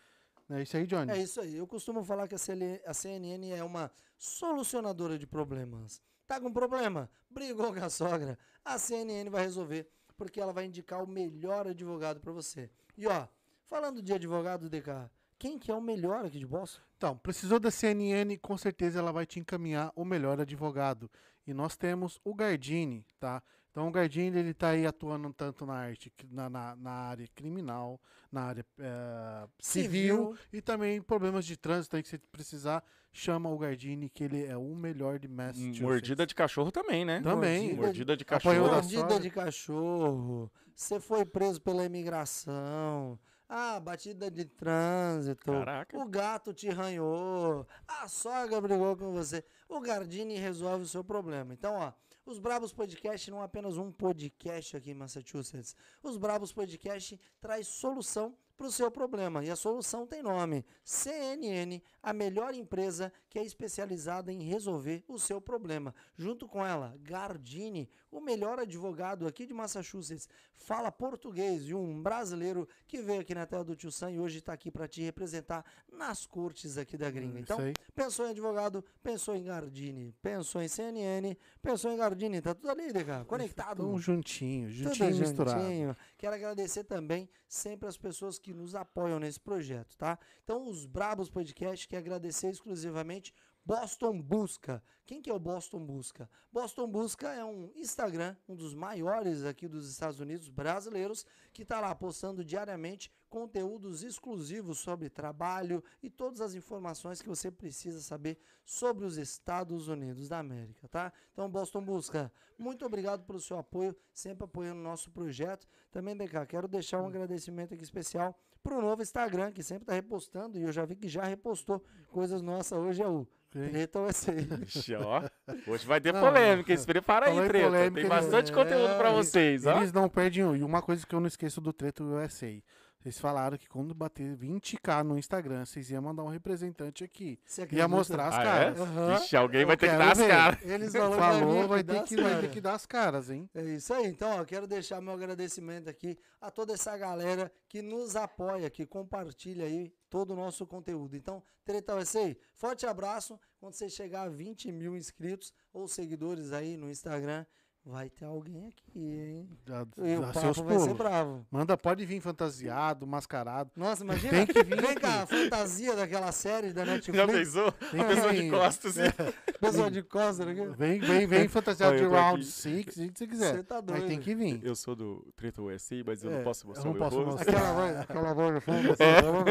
[0.51, 1.13] É isso aí, Johnny.
[1.13, 1.57] É isso aí.
[1.57, 6.03] Eu costumo falar que a CNN é uma solucionadora de problemas.
[6.27, 7.09] Tá com problema?
[7.31, 8.37] Brigou com a sogra?
[8.65, 12.69] A CNN vai resolver, porque ela vai indicar o melhor advogado para você.
[12.97, 13.29] E ó,
[13.73, 16.83] falando de advogado, DK, quem que é o melhor aqui de Boston?
[16.99, 21.11] Então, precisou da CNN, com certeza ela vai te encaminhar o melhor advogado.
[21.47, 23.43] E nós temos o Gardini, tá?
[23.71, 27.99] Então o Gardini ele tá aí atuando tanto na arte, na, na, na área criminal,
[28.31, 33.57] na área eh, civil, e também problemas de trânsito aí que você precisar, chama o
[33.57, 35.81] Gardini, que ele é o melhor de Massachusetts.
[35.81, 37.23] Mordida de cachorro também, né?
[37.23, 37.69] Também.
[37.69, 38.69] Mordida Mordida de cachorro.
[38.69, 40.53] da Mordida de cachorro.
[40.75, 43.19] Você foi preso pela imigração.
[43.55, 45.53] Ah, batida de trânsito.
[45.53, 45.99] Caraca.
[45.99, 47.67] O gato te arranhou.
[47.87, 49.45] A sogra brigou com você.
[49.69, 51.53] O Gardini resolve o seu problema.
[51.53, 51.93] Então, ó,
[52.25, 55.77] os Brabos Podcast não é apenas um podcast aqui em Massachusetts.
[56.03, 59.45] Os Brabos Podcast traz solução para o seu problema.
[59.45, 65.19] E a solução tem nome: CNN, a melhor empresa que é especializada em resolver o
[65.19, 65.95] seu problema.
[66.19, 72.69] Junto com ela, Gardini, o melhor advogado aqui de Massachusetts, fala português e um brasileiro
[72.87, 75.65] que veio aqui na tela do Tio Sam e hoje está aqui para te representar
[75.91, 77.41] nas cortes aqui da gringa.
[77.41, 77.75] Então, Isso aí.
[77.95, 82.43] pensou em advogado, pensou em Gardini, pensou em CNN, pensou em Gardini.
[82.43, 83.79] Tá tudo ali, DK, conectado.
[83.79, 85.59] Tão juntinho, Tudo juntinho misturado.
[85.59, 85.97] juntinho.
[86.19, 90.19] Quero agradecer também sempre as pessoas que nos apoiam nesse projeto, tá?
[90.43, 93.22] Então, os Brabos Podcast, quer agradecer exclusivamente
[93.65, 94.83] Boston Busca.
[95.07, 96.29] Quem que é o Boston Busca?
[96.51, 101.81] Boston Busca é um Instagram, um dos maiores aqui dos Estados Unidos brasileiros, que está
[101.81, 108.39] lá postando diariamente conteúdos exclusivos sobre trabalho e todas as informações que você precisa saber
[108.65, 111.13] sobre os Estados Unidos da América, tá?
[111.33, 115.69] Então, Boston Busca, muito obrigado pelo seu apoio, sempre apoiando o nosso projeto.
[115.91, 119.95] Também, DK, quero deixar um agradecimento aqui especial para o novo Instagram, que sempre está
[119.95, 122.79] repostando, e eu já vi que já repostou coisas nossas.
[122.79, 124.33] Hoje é o Treta USA.
[124.67, 125.23] Ixi, ó.
[125.67, 127.67] Hoje vai ter Não, polêmica, se prepara aí, falou treta.
[127.67, 129.77] polêmica, Tem bastante É, conteúdo pra eles- vocês, ó.
[129.77, 130.57] Eles não perdem um.
[130.57, 132.63] E uma coisa que eu não esqueço do Treto USA.
[132.99, 137.37] Vocês falaram que quando bater 20k no Instagram, vocês iam mandar um representante aqui.
[137.73, 138.45] Ia mostrar as Ah, é?
[138.45, 138.81] caras.
[138.81, 139.15] Aham.
[139.17, 140.29] Ixi, alguém vai Eu ter que dar as ver.
[140.29, 140.59] caras.
[140.63, 143.51] Eles Falou, que vai ter, dar que, as vai ter que dar as caras, hein?
[143.57, 144.07] É isso aí.
[144.07, 148.87] Então, ó, quero deixar meu agradecimento aqui a toda essa galera que nos apoia, que
[148.87, 151.17] compartilha aí todo o nosso conteúdo.
[151.17, 153.41] Então, Treta USA, forte abraço.
[153.59, 157.47] Quando você chegar a 20 mil inscritos ou seguidores aí no Instagram,
[157.85, 159.49] vai ter alguém aqui, hein?
[159.67, 161.47] Dá, E o papo vai ser bravo.
[161.51, 163.71] Manda, pode vir fantasiado, mascarado.
[163.77, 164.31] Nossa, imagina.
[164.33, 167.27] Tem que vir Vem cá, a fantasia daquela série da Já Netflix.
[167.33, 167.73] pensou?
[167.73, 169.33] Tem A que pessoa de costas, assim.
[169.61, 170.55] Pessoa de costa, né?
[170.77, 172.51] Vem, vem, vem fantasiado de eu round aqui.
[172.53, 173.57] 6, se você quiser.
[173.57, 174.07] Você tá Mas doido.
[174.07, 174.65] tem que vir.
[174.65, 177.03] Eu sou do Treta USA, mas eu É, não posso eu mostrar não o meu
[177.05, 177.37] posso rosto.
[177.37, 177.57] mostrar.
[177.59, 178.93] Aquela voz, aquela voz no fundo.
[178.93, 179.45] assim, aquela voz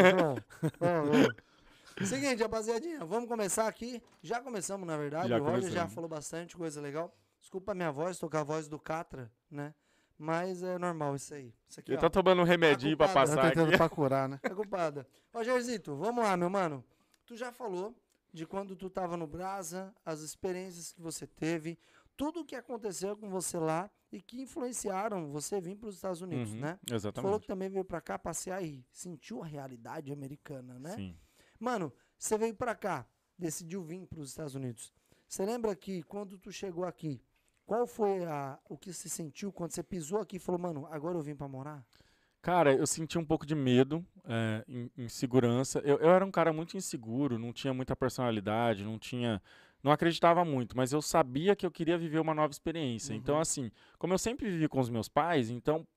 [0.63, 1.35] no fundo.
[2.05, 4.01] Seguinte, rapaziadinha, vamos começar aqui.
[4.23, 5.29] Já começamos, na verdade.
[5.29, 7.13] Já o Roger já falou bastante coisa legal.
[7.41, 9.73] Desculpa a minha voz, tô com a voz do Catra, né?
[10.17, 11.53] Mas é normal isso aí.
[11.67, 13.29] Isso aqui, Ele ó, tá tomando um remedinho pra culpado.
[13.31, 13.77] Tá passar tentando aqui.
[13.77, 14.37] pra curar, né?
[14.43, 15.07] tá culpada.
[15.33, 16.85] Rogerzito, vamos lá, meu mano.
[17.25, 17.95] Tu já falou
[18.31, 21.77] de quando tu tava no Brasa, as experiências que você teve,
[22.15, 26.21] tudo o que aconteceu com você lá e que influenciaram você vir para os Estados
[26.21, 26.73] Unidos, Uhum, né?
[26.85, 27.41] Tu falou Exatamente.
[27.41, 30.93] que também veio pra cá passear e sentiu a realidade americana, né?
[30.95, 31.17] Sim.
[31.59, 34.93] Mano, você veio pra cá, decidiu vir pros Estados Unidos.
[35.27, 37.19] Você lembra que quando tu chegou aqui,
[37.71, 41.17] qual foi a, o que você sentiu quando você pisou aqui e falou, mano, agora
[41.17, 41.85] eu vim pra morar?
[42.41, 45.79] Cara, eu senti um pouco de medo, é, in- insegurança.
[45.85, 49.41] Eu, eu era um cara muito inseguro, não tinha muita personalidade, não tinha.
[49.83, 53.13] Não acreditava muito, mas eu sabia que eu queria viver uma nova experiência.
[53.13, 53.41] Então, Uhum.
[53.41, 55.87] assim, como eu sempre vivi com os meus pais, então,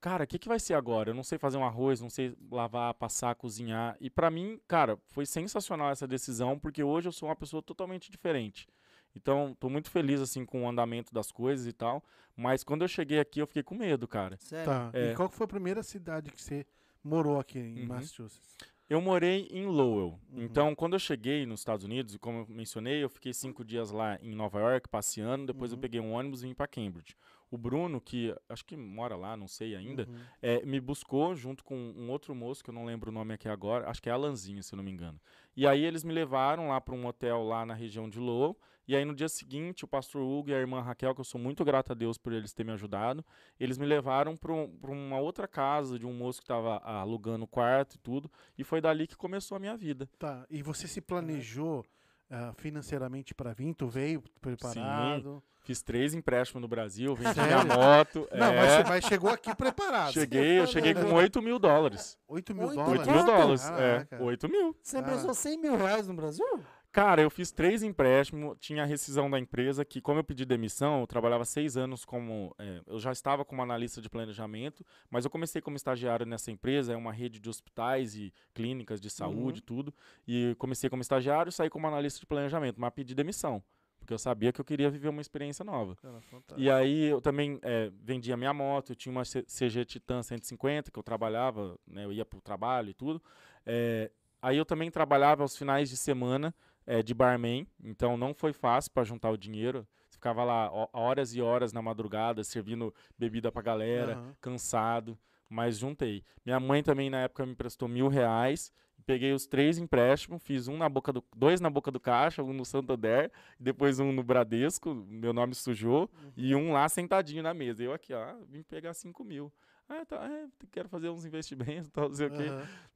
[0.00, 1.10] cara, o que, que vai ser agora?
[1.10, 3.96] Eu não sei fazer um arroz, não sei lavar, passar, cozinhar.
[4.00, 8.10] E pra mim, cara, foi sensacional essa decisão, porque hoje eu sou uma pessoa totalmente
[8.10, 8.68] diferente.
[9.14, 12.02] Então, tô muito feliz, assim, com o andamento das coisas e tal.
[12.36, 14.36] Mas quando eu cheguei aqui, eu fiquei com medo, cara.
[14.38, 14.64] Sério?
[14.72, 14.90] Tá.
[14.92, 15.12] É.
[15.12, 16.66] E qual foi a primeira cidade que você
[17.04, 17.86] morou aqui em Uhum.
[17.88, 18.56] Massachusetts?
[18.88, 20.18] Eu morei em Lowell.
[20.30, 20.42] Uhum.
[20.42, 23.90] Então, quando eu cheguei nos Estados Unidos, e como eu mencionei, eu fiquei cinco dias
[23.90, 25.46] lá em Nova York passeando.
[25.46, 25.80] Depois eu Uhum.
[25.80, 27.16] peguei um ônibus e vim para Cambridge.
[27.50, 30.16] O Bruno, que acho que mora lá, não sei ainda, Uhum.
[30.42, 33.48] é, me buscou junto com um outro moço, que eu não lembro o nome aqui
[33.48, 35.18] agora, acho que é Alanzinho, se eu não me engano.
[35.56, 38.56] E aí eles me levaram lá para um hotel lá na região de Lowell.
[38.86, 41.40] E aí no dia seguinte, o pastor Hugo e a irmã Raquel, que eu sou
[41.40, 43.24] muito grato a Deus por eles terem me ajudado,
[43.58, 47.98] eles me levaram para uma outra casa de um moço que estava alugando quarto e
[47.98, 48.30] tudo.
[48.58, 50.08] E foi dali que começou a minha vida.
[50.18, 50.44] Tá.
[50.50, 51.84] E você se planejou
[52.28, 53.74] ah, financeiramente pra vir?
[53.74, 55.42] Tu veio preparado?
[55.64, 57.62] Fiz três empréstimos no Brasil, vendi Sério?
[57.64, 58.26] minha moto.
[58.32, 60.12] Não, é, mas você mas chegou aqui preparado.
[60.12, 62.18] Cheguei, eu cheguei com 8 mil dólares.
[62.26, 64.16] 8 mil Oito 8 8 mil dólares, Caraca.
[64.16, 64.20] é.
[64.20, 64.76] 8 mil.
[64.82, 65.00] Você Ah.
[65.00, 66.44] emprestou 100 mil reais no Brasil?
[66.92, 71.00] Cara, eu fiz três empréstimos, tinha a rescisão da empresa, que como eu pedi demissão,
[71.00, 72.54] eu trabalhava seis anos como.
[72.58, 76.92] é, eu já estava como analista de planejamento, mas eu comecei como estagiário nessa empresa,
[76.92, 79.94] é uma rede de hospitais e clínicas de saúde, tudo.
[80.28, 83.62] E comecei como estagiário e saí como analista de planejamento, mas pedi demissão.
[83.98, 85.96] Porque eu sabia que eu queria viver uma experiência nova.
[85.96, 86.20] Cara.
[86.58, 90.98] E aí eu também é, vendia minha moto, eu tinha uma CG Titan 150 que
[90.98, 93.22] eu trabalhava, né, eu ia pro trabalho e tudo.
[93.64, 94.10] É,
[94.42, 96.54] aí eu também trabalhava aos finais de semana
[96.86, 99.86] é, de barman, então não foi fácil para juntar o dinheiro.
[100.10, 104.36] Ficava lá ho- horas e horas na madrugada servindo bebida pra galera, Aham.
[104.40, 105.18] cansado,
[105.48, 106.22] mas juntei.
[106.44, 108.72] Minha mãe também na época me emprestou mil reais.
[109.04, 112.52] Peguei os três empréstimos, fiz um na boca do, dois na boca do caixa, um
[112.52, 117.82] no Santander, depois um no Bradesco, meu nome sujou, e um lá sentadinho na mesa.
[117.82, 119.52] Eu aqui, ó, vim pegar cinco mil.
[119.88, 122.46] Ah, tá, é, quero fazer uns investimentos, tal, não sei o quê,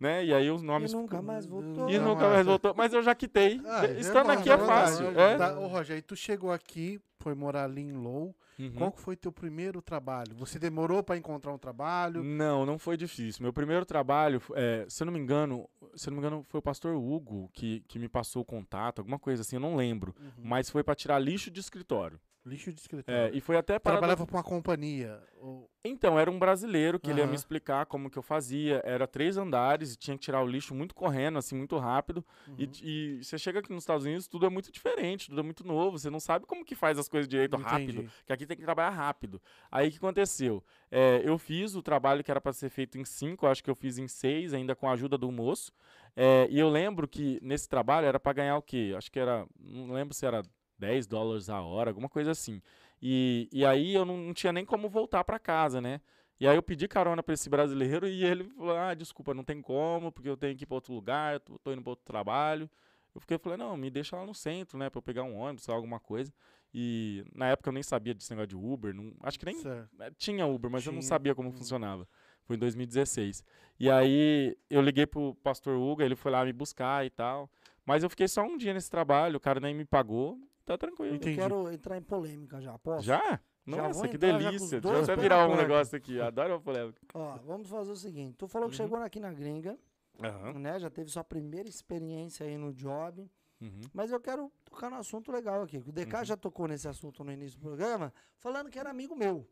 [0.00, 0.24] né?
[0.24, 0.92] E aí os nomes...
[0.92, 1.90] E nunca mais voltou.
[1.90, 3.60] E nunca mas- mais voltou, mas eu já quitei.
[3.66, 4.90] Ah, é Estando aqui é verdade.
[4.90, 5.20] fácil.
[5.20, 5.36] É?
[5.36, 8.34] Tá, ô, Roger, aí tu chegou aqui, foi morar ali em Low.
[8.58, 8.72] Uhum.
[8.72, 10.34] Qual que foi teu primeiro trabalho?
[10.36, 12.22] Você demorou pra encontrar um trabalho?
[12.22, 13.42] Não, não foi difícil.
[13.42, 16.58] Meu primeiro trabalho, é, se eu não me engano, se eu não me engano, foi
[16.58, 20.14] o pastor Hugo que, que me passou o contato, alguma coisa assim, eu não lembro.
[20.18, 20.30] Uhum.
[20.44, 22.18] Mas foi para tirar lixo de escritório.
[22.46, 23.36] Lixo de É, escritório.
[23.36, 25.20] e foi até para Trabalhava pra uma companhia.
[25.40, 28.80] ou- Então, era um brasileiro que ele ia me explicar como que eu fazia.
[28.84, 32.24] Era três andares e tinha que tirar o lixo muito correndo, assim, muito rápido.
[32.56, 32.70] E, Uhum.
[32.82, 35.98] e você chega aqui nos Estados Unidos, tudo é muito diferente, tudo é muito novo.
[35.98, 38.00] Você não sabe como que faz as coisas direito rápido.
[38.02, 38.10] Entendi.
[38.24, 39.40] Que aqui tem que trabalhar rápido.
[39.70, 40.62] Aí o que aconteceu?
[40.90, 43.74] É, eu fiz o trabalho que era para ser feito em cinco, acho que eu
[43.76, 45.72] fiz em seis, ainda com a ajuda do moço.
[46.16, 48.94] É, e eu lembro que nesse trabalho era para ganhar o quê?
[48.96, 49.46] Acho que era.
[49.58, 50.42] Não lembro se era
[50.78, 52.60] 10 dólares a hora, alguma coisa assim.
[53.00, 56.00] E, e aí eu não, não tinha nem como voltar para casa, né?
[56.38, 59.62] E aí eu pedi carona para esse brasileiro e ele falou: Ah, desculpa, não tem
[59.62, 62.70] como, porque eu tenho que ir para outro lugar, tô, tô indo para outro trabalho.
[63.14, 65.64] Eu fiquei, falei, não, me deixa lá no centro, né, pra eu pegar um ônibus,
[65.64, 66.30] sei lá, alguma coisa.
[66.74, 69.88] E na época eu nem sabia desse negócio de Uber, não, acho que nem Certo.
[69.98, 71.52] é, tinha Uber, mas eu não Tinha, sabia como hum.
[71.52, 72.06] funcionava.
[72.44, 73.42] Foi em 2016.
[73.80, 77.50] E aí eu liguei pro pastor Hugo, ele foi lá me buscar e tal.
[77.86, 81.14] Mas eu fiquei só um dia nesse trabalho, o cara nem me pagou, tá tranquilo.
[81.14, 81.40] Entendi.
[81.40, 83.04] Eu quero entrar em polêmica já, posso?
[83.06, 83.40] Já?
[83.64, 84.80] Nossa, que já os delícia.
[84.80, 86.20] Deixa eu pés virar um negócio aqui.
[86.20, 87.00] Adoro uma polêmica.
[87.14, 88.36] Ó, vamos fazer o seguinte.
[88.36, 88.84] Tu falou que Uhum.
[88.84, 89.78] chegou aqui na gringa,
[90.22, 90.52] Aham.
[90.58, 90.78] né?
[90.78, 93.28] Já teve sua primeira experiência aí no job.
[93.60, 93.80] Uhum.
[93.92, 95.78] Mas eu quero tocar no assunto legal aqui.
[95.78, 96.24] O DK Uhum.
[96.24, 99.48] já tocou nesse assunto no início do programa, falando que era amigo meu.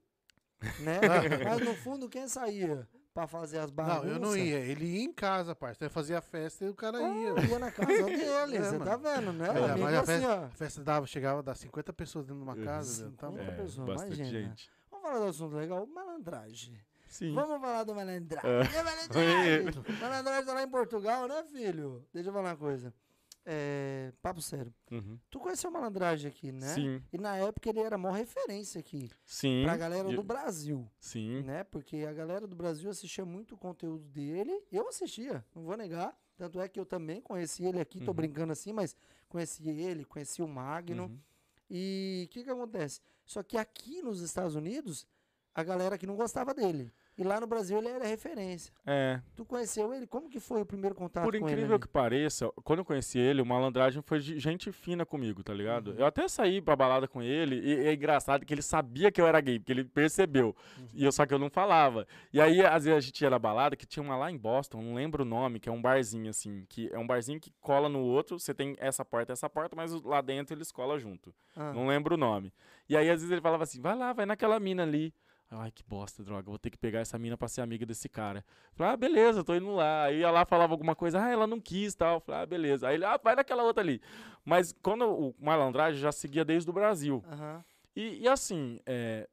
[0.81, 1.01] Né?
[1.59, 4.05] Mas no fundo, quem saía pra fazer as bagunças?
[4.05, 4.59] Não, eu não ia.
[4.59, 5.93] Ele ia em casa, parceiro.
[5.95, 7.35] Fazia festa e o cara ia.
[7.35, 8.85] Ah, ia na casa dele, É, você mano.
[8.85, 9.49] tá vendo, né?
[9.49, 10.45] É, mas a assim, festa, ó.
[10.45, 12.65] a festa dava, chegava a dar 50 pessoas dentro de uma Uhum.
[12.65, 13.12] casa.
[13.17, 13.39] Tá bom.
[13.39, 14.49] Outra É, pessoa, bastante imagina.
[14.49, 14.71] gente.
[14.91, 16.79] Vamos falar do assunto legal, malandragem.
[17.09, 17.33] Sim.
[17.33, 18.51] Vamos falar do malandragem.
[18.51, 19.85] É malandragem.
[20.01, 22.05] malandragem tá lá em Portugal, né, filho?
[22.12, 22.93] Deixa eu falar uma coisa.
[23.47, 24.73] É, papo sério.
[24.91, 25.19] Uhum.
[25.31, 26.75] Tu conheceu o malandragem aqui, né?
[26.75, 27.03] Sim.
[27.13, 29.11] E na época ele era a maior referência aqui.
[29.25, 29.63] Sim.
[29.65, 31.43] Pra galera do Brasil, Sim.
[31.43, 31.63] né?
[31.65, 34.63] Porque a galera do Brasil assistia muito o conteúdo dele.
[34.73, 36.17] Eu assistia, não vou negar.
[36.37, 38.15] Tanto é que eu também conheci ele aqui, tô Uhum.
[38.17, 38.97] brincando assim, mas
[39.29, 41.05] conheci ele, conheci o Magno.
[41.05, 41.19] Uhum.
[41.71, 43.01] E o que que acontece?
[43.25, 45.07] Só que aqui nos Estados Unidos,
[45.55, 46.93] a galera que não gostava dele.
[47.17, 48.73] E lá no Brasil ele era referência.
[48.85, 50.05] É, Tu conheceu ele?
[50.05, 51.53] Como que foi o primeiro contato Por com ele?
[51.53, 51.81] incrível ali?
[51.81, 55.93] que pareça, quando eu conheci ele, o malandragem foi de gente fina comigo, tá ligado?
[55.93, 55.99] Uhum.
[55.99, 59.27] Eu até saí pra balada com ele, e, é engraçado que ele sabia que eu
[59.29, 60.57] era gay, porque ele percebeu.
[60.77, 60.87] Uhum.
[60.93, 62.05] E eu só que eu não falava.
[62.33, 64.83] E aí, às vezes, a gente ia na balada, que tinha uma lá em Boston,
[64.83, 67.89] não lembro o nome, que é um barzinho, assim, que é um barzinho que cola
[67.89, 71.33] no outro, você tem essa porta, essa porta, mas lá dentro eles colam junto.
[71.55, 72.53] Ah, Não lembro o nome.
[72.89, 75.15] E aí, às vezes, ele falava assim: vai lá, vai naquela mina ali.
[75.57, 78.45] Ai, que bosta, droga, vou ter que pegar essa mina pra ser amiga desse cara.
[78.75, 80.05] Falei, ah, beleza, tô indo lá.
[80.05, 82.21] Aí ia lá, falava alguma coisa, ah, ela não quis tal.
[82.21, 82.89] Falei, ah, beleza.
[82.89, 84.01] Aí ele, ah, vai naquela outra ali.
[84.45, 87.23] Mas quando o malandragem já seguia desde o Brasil.
[87.31, 87.65] aham.
[87.97, 89.29] E, e assim, é,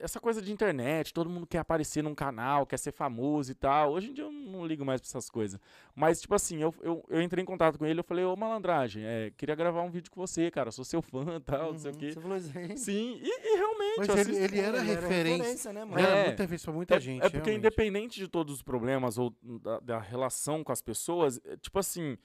[0.00, 3.92] essa coisa de internet, todo mundo quer aparecer num canal, quer ser famoso e tal.
[3.92, 5.58] Hoje em dia eu não ligo mais pra essas coisas.
[5.94, 9.04] Mas, tipo assim, eu, eu, eu entrei em contato com ele, eu falei, ô malandragem,
[9.04, 11.90] é, queria gravar um vídeo com você, cara, sou seu fã e tal, não sei
[11.90, 12.12] o Uhum, quê.
[12.12, 12.76] Você falou aí?
[12.76, 15.72] Sim, e, e realmente, Mas ele, assisto- ele era referência.
[15.72, 15.98] né, mano?
[15.98, 16.24] Ele era É.
[16.26, 17.18] muita referência pra muita é, gente.
[17.24, 17.58] é porque realmente.
[17.58, 22.16] independente de todos os problemas ou da, da relação com as pessoas, é, tipo assim,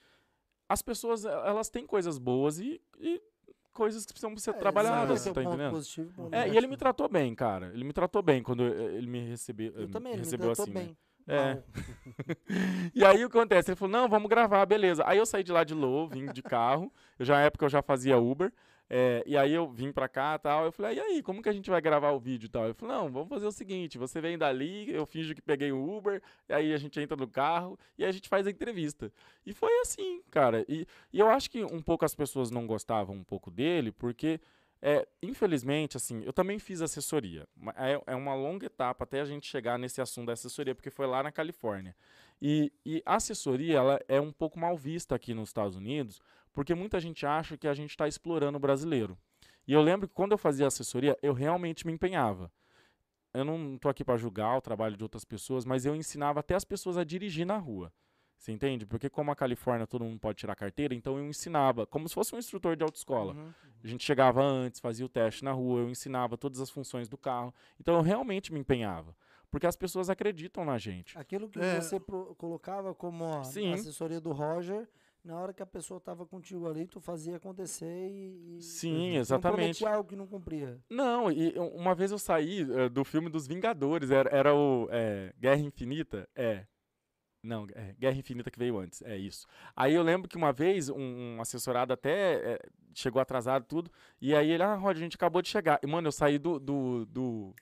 [0.68, 3.22] as pessoas, elas têm coisas boas e, e
[3.78, 5.70] coisas que precisam ser É, trabalhadas, ter tá entendendo?
[5.70, 7.70] positivo e ponto É, e ele me tratou bem, cara.
[7.72, 10.72] Ele me tratou bem quando ele me recebeu, Eu também, ele me recebeu tratou assim,
[10.72, 10.80] né?
[10.84, 10.96] bem.
[11.28, 11.54] É.
[11.54, 11.62] Mal.
[12.94, 13.70] E aí o que acontece?
[13.70, 15.04] Ele falou, não, vamos gravar, beleza.
[15.06, 16.92] Aí eu saí de lá de Lô, vim de carro.
[17.18, 18.52] Eu já na época eu já fazia Uber.
[18.90, 20.64] É, e aí eu vim pra cá tal.
[20.64, 22.64] Eu falei, e aí, como que a gente vai gravar o vídeo tal?
[22.64, 25.96] Ele falou, não, vamos fazer o seguinte: você vem dali, eu finjo que peguei o
[25.96, 29.12] Uber, e aí a gente entra no carro e a gente faz a entrevista.
[29.44, 30.64] E foi assim, cara.
[30.68, 34.40] E, e eu acho que um pouco as pessoas não gostavam um pouco dele, porque.
[34.80, 37.48] É, infelizmente, assim, eu também fiz assessoria.
[37.74, 41.04] É, é uma longa etapa até a gente chegar nesse assunto da assessoria, porque foi
[41.04, 41.96] lá na Califórnia.
[42.40, 46.20] E, e assessoria ela é um pouco mal vista aqui nos Estados Unidos,
[46.58, 49.16] porque muita gente acha que a gente está explorando o brasileiro.
[49.64, 52.50] E eu lembro que quando eu fazia assessoria, eu realmente me empenhava.
[53.32, 56.56] Eu não estou aqui para julgar o trabalho de outras pessoas, mas eu ensinava até
[56.56, 57.92] as pessoas a dirigir na rua.
[58.36, 58.84] Você entende?
[58.84, 62.34] Porque como a Califórnia todo mundo pode tirar carteira, então eu ensinava, como se fosse
[62.34, 63.34] um instrutor de autoescola.
[63.34, 63.54] Uhum.
[63.84, 67.16] A gente chegava antes, fazia o teste na rua, eu ensinava todas as funções do
[67.16, 67.54] carro.
[67.78, 69.14] Então eu realmente me empenhava.
[69.48, 71.16] Porque as pessoas acreditam na gente.
[71.16, 71.80] Aquilo que É.
[71.80, 72.00] você
[72.36, 73.74] colocava como a Sim.
[73.74, 74.88] assessoria do Roger,
[75.28, 78.56] na hora que a pessoa tava contigo ali, tu fazia acontecer e.
[78.56, 79.56] e Sim, não exatamente.
[79.56, 80.80] prometia algo que não cumpria.
[80.88, 85.34] Não, e uma vez eu saí eh, do filme dos Vingadores, era, era o eh,
[85.38, 86.26] Guerra Infinita?
[86.34, 86.64] É.
[87.42, 89.46] Não, é, Guerra Infinita que veio antes, é isso.
[89.76, 90.96] Aí eu lembro que uma vez um,
[91.36, 92.58] um assessorado até eh,
[92.94, 95.78] chegou atrasado tudo, e aí ele, ah, Rod, a gente acabou de chegar.
[95.82, 97.54] E, mano, eu saí do, do, do,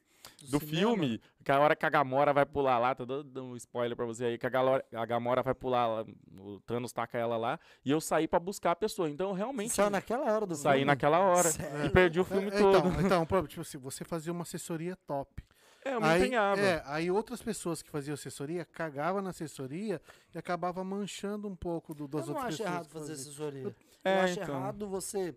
[0.50, 3.96] do filme, que a hora que a Gamora vai pular lá, tô dando um spoiler
[3.96, 6.06] pra você aí, que a, Galora, a Gamora vai pular lá,
[6.38, 9.08] o Thanos taca ela lá, e eu saí pra buscar a pessoa.
[9.08, 10.84] Então eu realmente Saiu naquela hora do saí filme?
[10.84, 11.50] naquela hora.
[11.50, 11.86] Sério?
[11.86, 12.88] E perdi o filme é, todo.
[13.00, 15.42] Então, então tipo assim, você fazia uma assessoria top.
[15.84, 16.60] É, eu me aí, empenhava.
[16.60, 20.00] é, aí outras pessoas que faziam assessoria cagavam na assessoria
[20.34, 22.74] e acabava manchando um pouco do, das Eu não outras acho pessoas.
[22.74, 23.76] errado fazer assessoria.
[24.04, 24.56] É, eu acho então.
[24.56, 25.34] errado você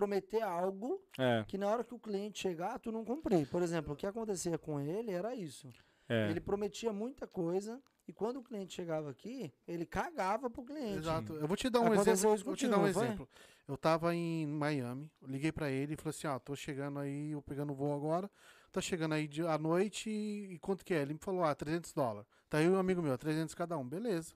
[0.00, 3.46] prometer algo É, que na hora que o cliente chegar, tu não cumprir.
[3.48, 5.68] Por exemplo, o que acontecia com ele era isso.
[6.08, 6.30] é.
[6.30, 10.98] Ele prometia muita coisa e quando o cliente chegava aqui, ele cagava pro cliente.
[10.98, 11.34] Exato.
[11.34, 12.34] Eu vou te dar um Aconteceu exemplo.
[12.34, 13.04] isso Vou te contigo, dar um foi?
[13.04, 13.28] exemplo.
[13.68, 17.42] Eu tava em Miami, liguei pra ele e falei assim: ó, tô chegando aí, eu
[17.42, 18.28] pegando o voo agora.
[18.72, 21.02] Tá chegando aí de, à noite e, e quanto que é?
[21.02, 22.28] Ele me falou: ah, 300 dólares.
[22.48, 23.86] Tá aí um amigo meu, 300 cada um.
[23.88, 24.32] Beleza.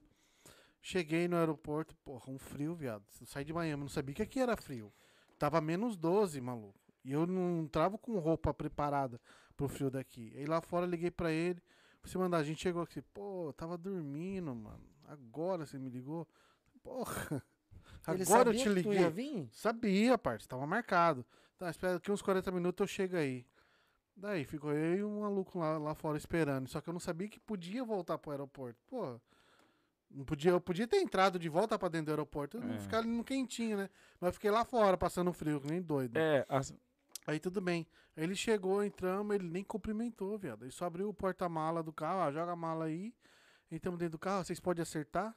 [0.81, 3.03] Cheguei no aeroporto, porra, um frio, viado.
[3.21, 4.93] Eu saí de Miami, não sabia que aqui era frio.
[5.39, 6.79] Tava menos 12, maluco.
[7.05, 9.21] E eu não travo com roupa preparada
[9.57, 10.33] pro frio daqui.
[10.37, 11.63] Aí lá fora liguei pra ele.
[12.03, 13.01] Você mandar, a gente chegou aqui.
[13.01, 14.85] Pô, tava dormindo, mano.
[15.07, 16.27] Agora você me ligou.
[16.83, 17.43] Porra.
[18.09, 19.49] Ele Agora eu te liguei.
[19.51, 21.25] Sabia, parte, tava marcado.
[21.57, 23.47] Tá, espera que uns 40 minutos eu chego aí.
[24.17, 26.69] Daí ficou eu e um maluco lá, lá fora esperando.
[26.69, 28.79] Só que eu não sabia que podia voltar pro aeroporto.
[28.87, 29.19] Pô,
[30.23, 32.59] podia, eu podia ter entrado de volta pra dentro do aeroporto.
[32.59, 32.79] É.
[32.79, 33.89] ficar ali no quentinho, né?
[34.21, 36.17] Mas eu fiquei lá fora passando frio, que nem doido.
[36.19, 36.75] É, as-
[37.27, 37.87] Aí tudo bem.
[38.15, 40.63] Aí ele chegou, entramos, ele nem cumprimentou, viado.
[40.65, 43.15] Ele só abriu o porta-mala do carro, ó, joga a mala aí.
[43.71, 45.35] Entramos dentro do carro, vocês podem acertar?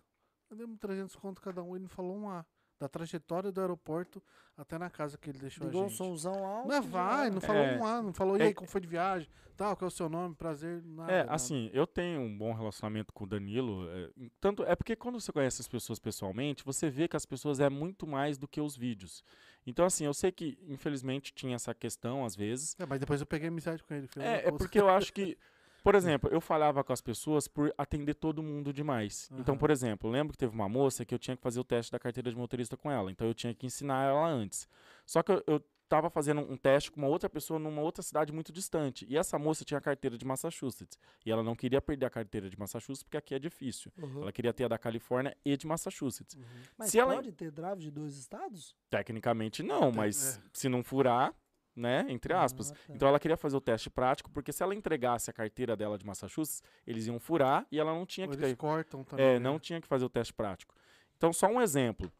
[0.50, 2.46] Eu demos 300 conto cada um, ele não falou um A.
[2.80, 4.22] Da trajetória do aeroporto
[4.56, 5.98] até na casa que ele deixou Ligou a um gente.
[5.98, 6.68] somzão alto.
[6.68, 7.78] Não vai, não falou É.
[7.78, 9.28] um A, não falou, e É- aí, como foi de viagem?
[9.56, 11.12] Tal, qual é o seu nome, prazer, nada.
[11.12, 11.34] é, nada.
[11.34, 13.90] assim, eu tenho um bom relacionamento com o Danilo.
[13.90, 17.60] é, tanto é porque quando você conhece as pessoas pessoalmente, você vê que as pessoas
[17.60, 19.24] é muito mais do que os vídeos.
[19.66, 22.76] Então, assim, eu sei que, infelizmente, tinha essa questão às vezes.
[22.80, 24.08] É, mas depois eu peguei amizade com ele.
[24.18, 25.36] É, é porque eu acho que,
[25.88, 29.30] por exemplo, eu falava com as pessoas por atender todo mundo demais.
[29.32, 29.60] Então, Aham.
[29.60, 31.94] por exemplo, eu lembro que teve uma moça que eu tinha que fazer o teste
[31.94, 33.10] da carteira de motorista com ela.
[33.10, 34.68] Então, eu tinha que ensinar ela antes.
[35.06, 38.34] Só que eu, eu tava fazendo um teste com uma outra pessoa numa outra cidade
[38.34, 39.06] muito distante.
[39.08, 41.00] E essa moça tinha a carteira de Massachusetts.
[41.26, 43.90] E ela não queria perder a carteira de Massachusetts porque aqui é difícil.
[43.98, 44.24] Uhum.
[44.24, 46.36] Ela queria ter a da Califórnia e de Massachusetts.
[46.36, 46.44] Uhum.
[46.78, 48.76] Mas se ela- pode ter drive de dois estados?
[48.90, 50.42] Tecnicamente não, mas é.
[50.52, 51.34] se não furar,
[51.78, 52.72] né, entre aspas.
[52.72, 52.94] Ah, tá.
[52.94, 56.06] Então ela queria fazer o teste prático, porque se ela entregasse a carteira dela de
[56.06, 59.24] Massachusetts, eles iam furar e ela não tinha Ou que eles ter, cortam também.
[59.24, 59.40] é, né?
[59.40, 60.74] não tinha que fazer o teste prático.
[61.16, 62.12] Então só um exemplo.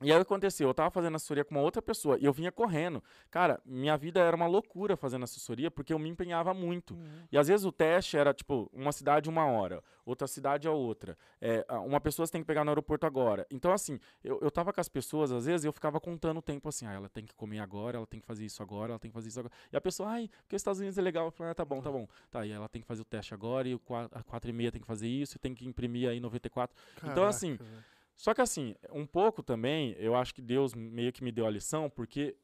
[0.00, 0.68] E aí aconteceu?
[0.68, 3.02] Eu tava fazendo assessoria com uma outra pessoa e eu vinha correndo.
[3.30, 6.94] Cara, minha vida era uma loucura fazendo assessoria porque eu me empenhava muito.
[6.94, 7.26] Uhum.
[7.32, 11.18] E às vezes o teste era tipo uma cidade uma hora, outra cidade a outra.
[11.40, 13.44] É, uma pessoa você tem que pegar no aeroporto agora.
[13.50, 16.68] Então, assim, eu, eu tava com as pessoas, às vezes, eu ficava contando o tempo
[16.68, 19.10] assim, ah, ela tem que comer agora, ela tem que fazer isso agora, ela tem
[19.10, 19.52] que fazer isso agora.
[19.72, 21.24] E a pessoa, ai, porque os Estados Unidos é legal.
[21.26, 22.06] Eu falei, ah, tá bom, tá bom.
[22.30, 24.52] Tá, e ela tem que fazer o teste agora, e o qua- a 4 e
[24.52, 26.76] meia tem que fazer isso, e tem que imprimir aí 94.
[26.98, 27.84] Então, Caraca, assim, velho.
[28.18, 31.50] Só que assim, um pouco também, eu acho que Deus meio que me deu a
[31.50, 32.36] lição, porque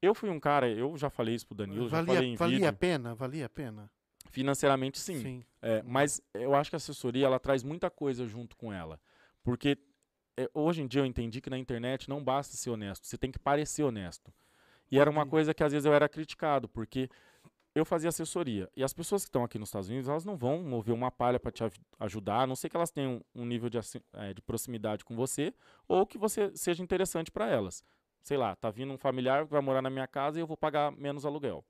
[0.00, 2.56] eu fui um cara, eu já falei isso pro Danilo, já falei valia, em valia
[2.56, 3.14] a vídeo, pena?
[3.16, 3.90] Valia a pena?
[4.34, 5.44] financeiramente sim.
[5.62, 9.00] É, mas eu acho que a assessoria ela traz muita coisa junto com ela.
[9.42, 9.78] Porque
[10.36, 13.30] é, hoje em dia eu entendi que na internet não basta ser honesto, você tem
[13.30, 14.32] que parecer honesto.
[14.90, 17.08] E era uma coisa que às vezes eu era criticado, porque
[17.74, 18.70] eu fazia assessoria.
[18.76, 21.40] E as pessoas que estão aqui nos Estados Unidos, elas não vão mover uma palha
[21.40, 24.40] para te aj- ajudar, a não sei que elas tenham um nível de, eh, de
[24.42, 25.52] proximidade com você
[25.88, 27.82] ou que você seja interessante para elas.
[28.22, 30.56] Sei lá, tá vindo um familiar que vai morar na minha casa e eu vou
[30.56, 31.64] pagar menos aluguel.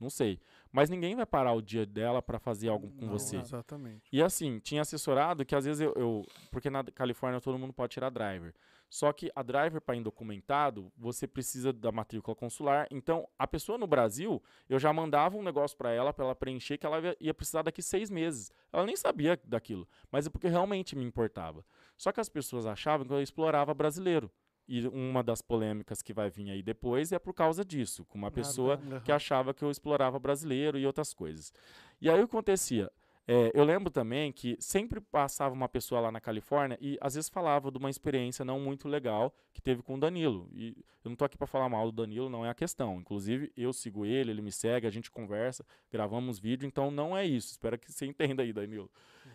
[0.00, 0.40] Não sei.
[0.72, 3.36] Mas ninguém vai parar o dia dela para fazer algo com Não, você.
[3.36, 4.02] Exatamente.
[4.12, 7.92] E assim, tinha assessorado que às vezes eu, eu- Porque na Califórnia todo mundo pode
[7.92, 8.52] tirar driver.
[8.94, 12.86] Só que a driver para indocumentado, você precisa da matrícula consular.
[12.92, 16.78] Então, a pessoa no Brasil, eu já mandava um negócio para ela, para ela preencher,
[16.78, 18.52] que ela ia- precisar daqui seis meses.
[18.72, 21.64] Ela nem sabia daquilo, mas é porque realmente me importava.
[21.98, 24.30] Só que as pessoas achavam que eu explorava brasileiro.
[24.68, 28.30] E uma das polêmicas que vai vir aí depois é por causa disso, com uma
[28.30, 31.52] pessoa que achava que eu explorava brasileiro e outras coisas.
[32.00, 32.88] E aí o que acontecia?
[33.26, 37.30] É, eu lembro também que sempre passava uma pessoa lá na Califórnia e às vezes
[37.30, 40.48] falava de uma experiência não muito legal que teve com o Danilo.
[40.52, 43.00] E eu não tô aqui para falar mal do Danilo, não é a questão.
[43.00, 47.24] Inclusive, eu sigo ele, ele me segue, a gente conversa, gravamos vídeo, então não é
[47.24, 47.52] isso.
[47.52, 48.90] Espero que você entenda aí, Danilo.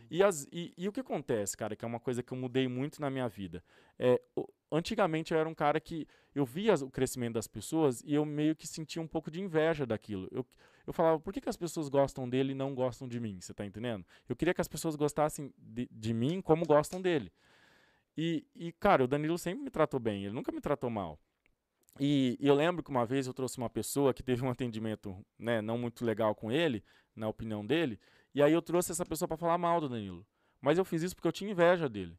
[0.10, 2.68] E, as- e- e o que acontece, cara, que é uma coisa que eu mudei
[2.68, 3.64] muito na minha vida.
[3.97, 4.20] É,
[4.72, 8.55] antigamente eu era um cara que eu via o crescimento das pessoas e eu meio
[8.55, 10.28] que sentia um pouco de inveja daquilo.
[10.32, 10.45] Eu,
[10.88, 13.39] eu falava, por que, que as pessoas gostam dele e não gostam de mim?
[13.39, 14.05] Você tá entendendo?
[14.28, 17.32] Eu queria que as pessoas gostassem de, de mim como gostam dele.
[18.18, 21.20] E, e, cara, o Danilo sempre me tratou bem, ele nunca me tratou mal.
[21.99, 25.16] E, e eu lembro que uma vez eu trouxe uma pessoa que teve um atendimento
[25.38, 26.84] né, não muito legal com ele,
[27.16, 27.99] na opinião dele,
[28.34, 30.25] e aí eu trouxe essa pessoa para falar mal do Danilo.
[30.61, 32.17] Mas eu fiz isso porque eu tinha inveja dele.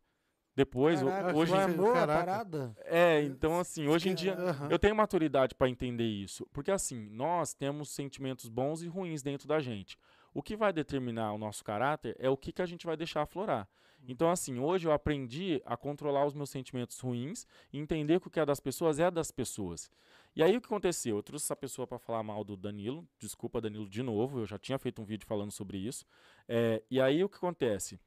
[0.54, 1.54] Depois, Caraca, hoje.
[1.54, 2.76] amor a parada?
[2.84, 4.34] É, então assim, hoje em dia.
[4.34, 4.68] Aham.
[4.70, 6.46] Eu tenho maturidade para entender isso.
[6.52, 9.96] Porque assim, nós temos sentimentos bons e ruins dentro da gente.
[10.34, 13.22] O que vai determinar o nosso caráter é o que, que a gente vai deixar
[13.22, 13.68] aflorar.
[14.08, 18.30] Então, assim, hoje eu aprendi a controlar os meus sentimentos ruins e entender que o
[18.30, 19.90] que é das pessoas é das pessoas.
[20.34, 21.16] E aí o que aconteceu?
[21.16, 23.06] Eu trouxe essa pessoa para falar mal do Danilo.
[23.18, 24.40] Desculpa, Danilo, de novo.
[24.40, 26.04] Eu já tinha feito um vídeo falando sobre isso.
[26.48, 28.00] É, e aí o que acontece?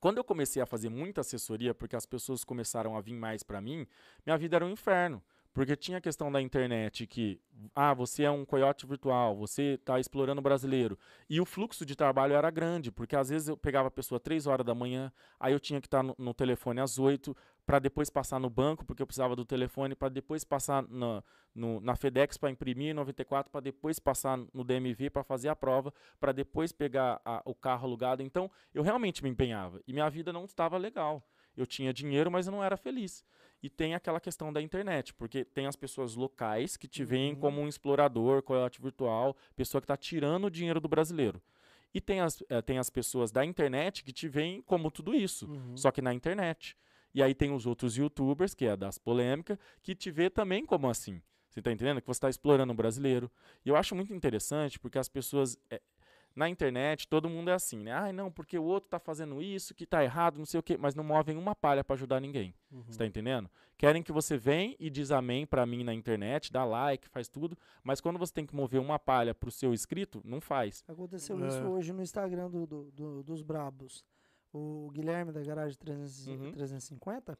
[0.00, 3.60] Quando eu comecei a fazer muita assessoria, porque as pessoas começaram a vir mais para
[3.60, 3.86] mim,
[4.24, 5.22] minha vida era um inferno.
[5.52, 7.40] Porque tinha a questão da internet que,
[7.74, 10.96] ah, você é um coiote virtual, você está explorando o brasileiro.
[11.28, 14.46] E o fluxo de trabalho era grande, porque às vezes eu pegava a pessoa três
[14.46, 17.36] horas da manhã, aí eu tinha que estar no, no telefone às oito,
[17.68, 21.22] para depois passar no banco, porque eu precisava do telefone, para depois passar na,
[21.54, 25.92] no- na FedEx para imprimir 94, para depois passar no DMV para fazer a prova,
[26.18, 28.22] para depois pegar a- o carro alugado.
[28.22, 29.82] Então, eu realmente me empenhava.
[29.86, 31.22] E minha vida não estava legal.
[31.54, 33.22] Eu tinha dinheiro, mas eu não era feliz.
[33.62, 37.38] E tem aquela questão da internet, porque tem as pessoas locais que te veem Uhum.
[37.40, 41.42] como um explorador, coiote virtual, pessoa que está tirando o dinheiro do brasileiro.
[41.92, 45.50] E tem as, eh, tem as pessoas da internet que te veem como tudo isso,
[45.50, 45.76] Uhum.
[45.76, 46.74] só que na internet.
[47.14, 50.88] E aí tem os outros youtubers, que é das polêmicas, que te vê também como
[50.88, 51.20] assim.
[51.48, 52.00] Você tá entendendo?
[52.00, 53.30] Que você está explorando o brasileiro.
[53.64, 55.58] E eu acho muito interessante porque as pessoas.
[55.70, 55.80] eh,
[56.36, 57.90] na internet, todo mundo é assim, né?
[57.90, 60.76] Ai, não, porque o outro tá fazendo isso, que tá errado, não sei o quê,
[60.76, 62.54] mas não movem uma palha para ajudar ninguém.
[62.70, 62.84] Uhum.
[62.86, 63.50] Você tá entendendo?
[63.76, 67.58] Querem que você venha e diz amém pra mim na internet, dá like, faz tudo,
[67.82, 70.84] mas quando você tem que mover uma palha pro seu inscrito, não faz.
[70.86, 71.48] Aconteceu É.
[71.48, 74.04] isso hoje no Instagram do, do- do- dos Brabos.
[74.52, 76.52] O Guilherme da Garagem 300 Uhum.
[76.52, 77.38] 350,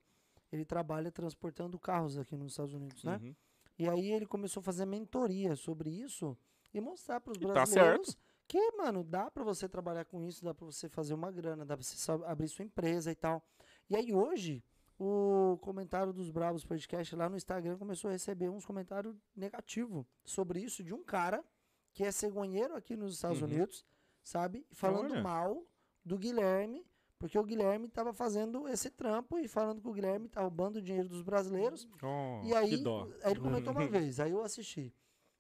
[0.53, 3.19] ele trabalha transportando carros aqui nos Estados Unidos, né?
[3.23, 3.35] Uhum.
[3.79, 6.37] E aí ele começou a fazer mentoria sobre isso
[6.75, 10.53] e mostrar para os tá brasileiros que, mano, dá para você trabalhar com isso, dá
[10.55, 13.43] para você fazer uma grana, dá para você abrir sua empresa e tal.
[13.89, 14.65] E aí hoje
[14.99, 20.61] o comentário dos Bravos Podcast lá no Instagram começou a receber uns comentários negativos sobre
[20.61, 21.45] isso de um cara
[21.93, 23.47] que é cegonheiro aqui nos Estados Uhum.
[23.49, 23.87] Unidos,
[24.25, 24.67] sabe?
[24.73, 25.23] Falando Olha.
[25.23, 25.63] mal
[26.05, 26.85] do Guilherme,
[27.19, 30.83] porque o Guilherme estava fazendo esse trampo e falando que o Guilherme tá roubando o
[30.83, 32.75] dinheiro dos brasileiros Oh, e aí,
[33.23, 34.95] aí ele comentou uma vez, aí eu assisti.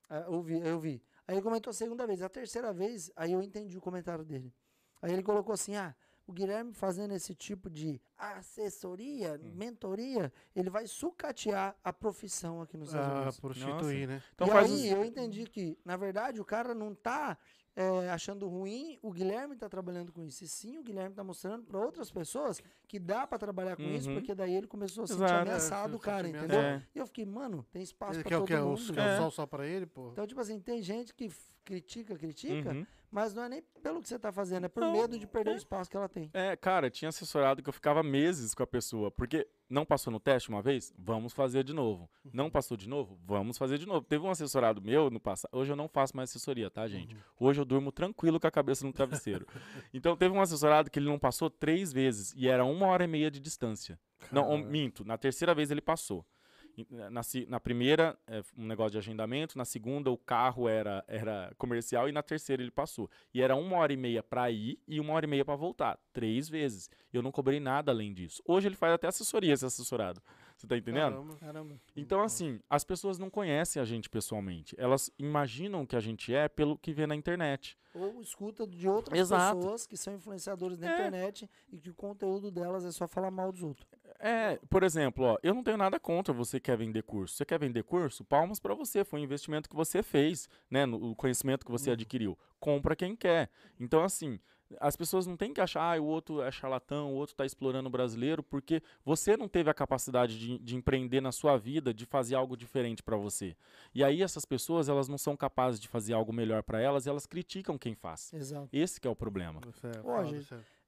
[0.09, 1.03] Aí eu vi, eu vi.
[1.26, 2.22] Aí ele comentou a segunda vez.
[2.22, 4.53] A terceira vez, aí eu entendi o comentário dele.
[5.03, 5.95] Aí ele colocou assim: ah,
[6.26, 9.53] o Guilherme fazendo esse tipo de assessoria, Hum.
[9.55, 13.41] mentoria, ele vai sucatear a profissão aqui nos Estados Ah, Unidos.
[13.41, 14.22] prostituir, né?
[14.35, 17.37] Então e aí os- eu entendi que, na verdade, o cara não tá
[17.81, 20.43] é, achando ruim, o Guilherme tá trabalhando com isso.
[20.43, 24.09] E sim, o Guilherme tá mostrando para outras pessoas que dá para trabalhar com isso,
[24.09, 24.16] Uhum.
[24.16, 26.59] porque daí ele começou a se sentir ameaçado, É, o cara, entendeu?
[26.59, 26.83] É.
[26.95, 28.57] E eu fiquei, mano, tem espaço quer o todo que?
[28.57, 29.01] mundo.
[29.01, 29.14] É.
[29.14, 30.11] o sol só pra ele, pô?
[30.12, 31.31] Então, tipo assim, tem gente que
[31.64, 32.87] critica, critica, Uhum.
[33.11, 35.52] Mas não é nem pelo que você tá fazendo, é por Não, medo de perder
[35.52, 36.30] o espaço que ela tem.
[36.32, 40.20] É, cara, tinha assessorado que eu ficava meses com a pessoa, porque não passou no
[40.20, 40.92] teste uma vez?
[40.98, 42.09] Vamos fazer de novo.
[42.24, 42.30] Uhum.
[42.34, 43.18] Não passou de novo?
[43.24, 44.04] Vamos fazer de novo.
[44.06, 45.50] Teve um assessorado meu no passado.
[45.52, 47.16] Hoje eu não faço mais assessoria, tá, gente?
[47.38, 49.46] Hoje eu durmo tranquilo com a cabeça no travesseiro.
[49.92, 53.09] então teve um assessorado que ele não passou três vezes e era uma hora e
[53.09, 53.98] meia de distância.
[54.32, 54.64] Não, Caralho.
[54.66, 55.04] minto.
[55.04, 56.24] Na terceira vez ele passou.
[57.11, 62.09] Na, na primeira, é, um negócio de agendamento, na segunda, o carro era, era comercial
[62.09, 63.11] e na terceira ele passou.
[63.33, 65.99] E era uma hora e meia para ir e uma hora e meia para voltar.
[66.12, 66.89] Três vezes.
[67.12, 68.43] Eu não cobrei nada além disso.
[68.47, 70.22] Hoje ele faz até assessoria, esse assessorado.
[70.59, 71.12] Você tá entendendo?
[71.12, 71.36] Caramba.
[71.36, 71.80] Caramba.
[71.94, 74.74] Então, assim, as pessoas não conhecem a gente pessoalmente.
[74.76, 77.78] Elas imaginam que a gente é pelo que vê na internet.
[77.94, 79.56] Ou escuta de outras Exato.
[79.56, 80.94] pessoas que são influenciadores na É.
[80.94, 83.86] internet e que o conteúdo delas é só falar mal dos outros.
[84.18, 87.36] É, por exemplo, ó, eu não tenho nada contra você que quer vender curso.
[87.36, 88.24] Você quer vender curso?
[88.24, 91.92] Palmas pra você, foi um investimento que você fez, né, no o conhecimento que você
[91.92, 92.36] adquiriu.
[92.59, 93.48] Compra quem quer.
[93.78, 94.40] Então, assim,
[94.81, 97.89] as pessoas não têm que achar, ah, o outro é charlatão, o outro tá explorando
[97.89, 102.05] o brasileiro, porque você não teve a capacidade de, de empreender na sua vida, de
[102.05, 103.57] fazer algo diferente pra você.
[103.95, 107.09] E aí essas pessoas, elas não são capazes de fazer algo melhor pra elas, e
[107.09, 108.33] elas criticam quem faz.
[108.33, 108.69] Exato.
[108.73, 109.61] Esse que é o problema.
[109.81, 110.03] Sério.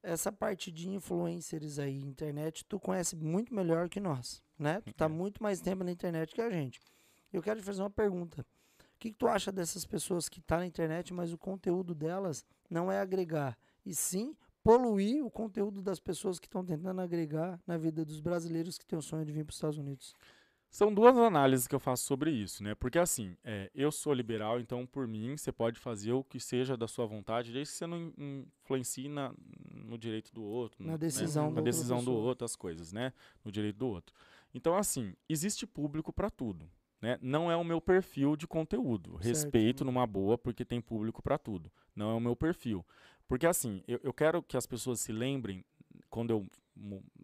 [0.03, 4.81] Essa parte de influencers aí, internet, tu conhece muito melhor que nós, né?
[4.85, 5.09] Tu tá É.
[5.09, 6.81] muito mais tempo na internet que a gente.
[7.33, 8.41] Eu quero te fazer uma pergunta.
[8.81, 12.45] O que, que tu acha dessas pessoas que tá na internet, mas o conteúdo delas
[12.69, 17.79] não é agregar, e sim poluir o conteúdo das pessoas que estão tentando agregar na
[17.79, 20.15] vida dos brasileiros que têm o sonho de vir para os Estados Unidos?
[20.73, 22.77] São duas análises que eu faço sobre isso, né?
[22.77, 26.77] Porque assim, é, eu sou liberal, então por mim você pode fazer o que seja
[26.77, 29.35] da sua vontade, desde que você não in- influencie na,
[29.75, 30.99] no direito do outro, Na né?
[30.99, 32.21] decisão na da outra decisão do pessoa.
[32.25, 33.13] outro, as coisas, né?
[33.45, 34.15] No direito do outro.
[34.55, 36.71] Então assim, existe público para tudo,
[37.03, 37.19] né?
[37.21, 39.11] Não é o meu perfil de conteúdo.
[39.15, 39.25] Certo.
[39.25, 41.73] Respeito numa boa, porque tem público para tudo.
[41.97, 42.87] Não é o meu perfil.
[43.31, 45.65] Porque assim, eu, eu quero que as pessoas se lembrem
[46.09, 46.47] quando eu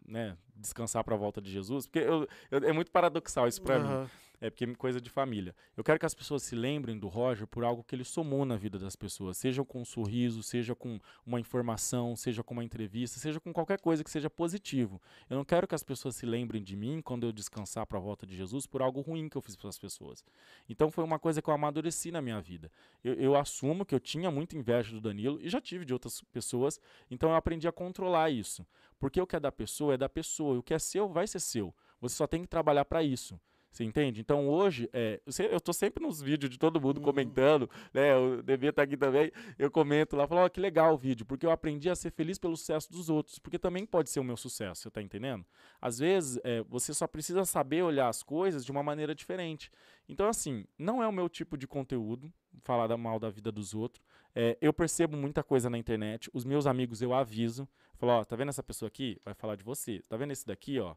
[0.07, 3.79] né, descansar para a volta de Jesus, porque eu- eu- é muito paradoxal isso para
[3.79, 3.85] mim.
[3.87, 4.09] Aham.
[4.39, 5.55] É porque é coisa de família.
[5.75, 8.55] Eu quero que as pessoas se lembrem do Roger por algo que ele somou na
[8.55, 13.19] vida das pessoas, seja com um sorriso, seja com uma informação, seja com uma entrevista,
[13.19, 15.01] seja com qualquer coisa que seja positivo.
[15.27, 18.01] Eu não quero que as pessoas se lembrem de mim quando eu descansar para a
[18.01, 20.23] volta de Jesus por algo ruim que eu fiz para as pessoas.
[20.69, 22.71] Então foi uma coisa que eu amadureci na minha vida.
[23.03, 26.21] Eu, eu assumo que eu tinha muita inveja do Danilo e já tive de outras
[26.31, 26.79] pessoas,
[27.09, 28.63] então eu aprendi a controlar isso.
[28.99, 31.39] Porque o que é da pessoa é da pessoa, o que é seu vai ser
[31.39, 31.73] seu.
[31.99, 33.39] Você só tem que trabalhar para isso.
[33.71, 34.21] Você entende?
[34.21, 37.03] Então hoje, é, eu eu tô sempre nos vídeos de todo mundo Uhum.
[37.03, 38.15] comentando, né?
[38.15, 39.31] O devia estar aqui também.
[39.59, 42.39] Eu comento lá, falo, ó, que legal o vídeo, porque eu aprendi a ser feliz
[42.39, 45.45] pelo sucesso dos outros, porque também pode ser o meu sucesso, você tá entendendo?
[45.79, 49.69] Às vezes, é, você só precisa saber olhar as coisas de uma maneira diferente.
[50.09, 52.33] Então, assim, não é o meu tipo de conteúdo
[52.63, 54.03] falar mal da vida dos outros.
[54.33, 56.29] É, eu percebo muita coisa na internet.
[56.33, 57.67] Os meus amigos eu aviso.
[57.97, 59.19] Falo, ó, tá vendo essa pessoa aqui?
[59.25, 60.01] Vai falar de você.
[60.07, 60.95] Tá vendo esse daqui, ó?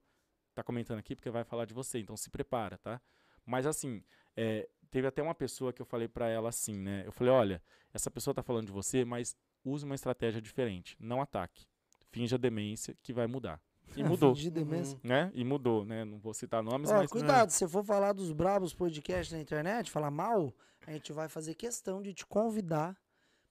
[0.54, 1.98] Tá comentando aqui porque vai falar de você.
[1.98, 3.00] Então se prepara, tá?
[3.44, 4.02] Mas assim,
[4.36, 7.02] é, teve até uma pessoa que eu falei pra ela assim, né?
[7.06, 9.34] Eu falei, olha, essa pessoa tá falando de você, mas
[9.64, 10.96] use uma estratégia diferente.
[11.00, 11.66] Não ataque.
[12.10, 13.60] Finja demência que vai mudar.
[13.96, 14.34] E mudou.
[14.34, 14.98] De demência.
[15.02, 15.30] Né?
[15.34, 16.04] E mudou, né?
[16.04, 19.90] Não vou citar nomes, Ó, mas cuidado, se for falar dos brabos podcasts na internet,
[19.90, 20.52] falar mal,
[20.86, 22.96] a gente vai fazer questão de te convidar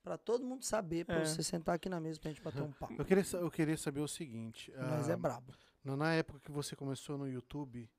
[0.03, 1.25] pra todo mundo saber, pra É.
[1.25, 2.93] você sentar aqui na mesa pra gente bater um papo.
[2.97, 4.71] Eu queria, eu queria saber o seguinte.
[4.75, 5.53] Mas ah, é brabo.
[5.83, 7.89] na- época que você começou no YouTube,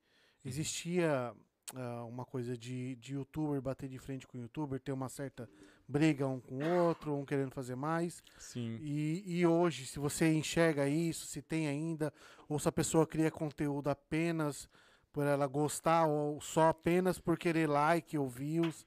[0.43, 1.33] existia
[1.75, 5.49] ah, uma coisa de, de youtuber bater de frente com youtuber, ter uma certa
[5.87, 8.23] briga um com o outro, um querendo fazer mais.
[8.37, 8.77] sim.
[8.81, 12.13] E, e hoje, se você enxerga isso, se tem ainda,
[12.49, 14.67] ou se a pessoa cria conteúdo apenas
[15.13, 18.85] por ela gostar, ou só apenas por querer like ou views,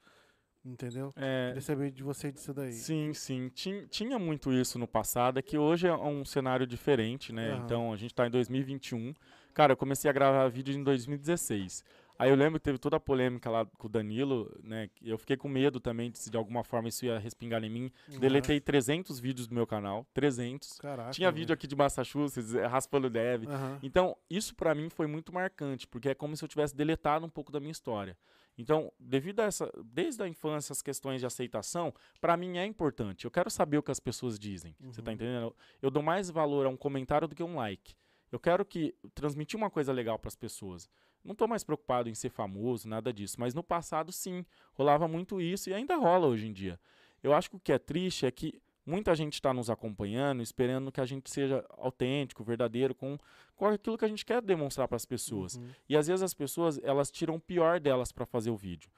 [0.65, 1.13] entendeu?
[1.17, 2.73] É, Queria saber de você disso daí.
[2.73, 3.49] Sim, sim.
[3.51, 7.53] Tin- Tinha muito isso no passado, é que hoje é um cenário diferente, né?
[7.53, 7.65] Aham.
[7.65, 9.15] Então a gente tá em 2021.
[9.53, 11.85] Cara, eu comecei a gravar vídeo em 2016.
[12.17, 14.89] Aí eu lembro que teve toda a polêmica lá com o Danilo, né?
[15.03, 17.91] Eu fiquei com medo também de se de alguma forma isso ia respingar em mim.
[18.09, 18.19] Aham.
[18.21, 20.79] Deletei 300 vídeos do meu canal, 300.
[20.79, 21.11] Caraca.
[21.11, 23.47] Tinha vídeo aqui de Massachusetts, eh, raspando neve.
[23.49, 23.79] Aham.
[23.83, 27.31] Então, isso pra mim foi muito marcante, porque é como se eu tivesse deletado um
[27.31, 28.17] pouco da minha história.
[28.57, 33.25] Então, devido a essa, desde a infância, as questões de aceitação, pra mim é importante.
[33.25, 34.77] Eu quero saber o que as pessoas dizem.
[34.81, 35.15] Você tá Uhum.
[35.15, 35.57] entendendo?
[35.83, 37.95] Eu, dou mais valor a um comentário do que um like.
[38.31, 40.89] Eu quero que transmitir uma coisa legal pras pessoas.
[41.25, 44.45] Não tô mais preocupado em ser famoso, nada disso, mas no passado sim,
[44.75, 46.79] rolava muito isso e ainda rola hoje em dia.
[47.23, 50.91] Eu acho que o que é triste é que muita gente está nos acompanhando, esperando
[50.93, 53.19] que a gente seja autêntico, verdadeiro, com,
[53.57, 55.57] com aquilo que a gente quer demonstrar para as pessoas.
[55.57, 55.69] Uhum.
[55.89, 58.91] E às vezes as pessoas, elas tiram o pior delas para fazer o vídeo.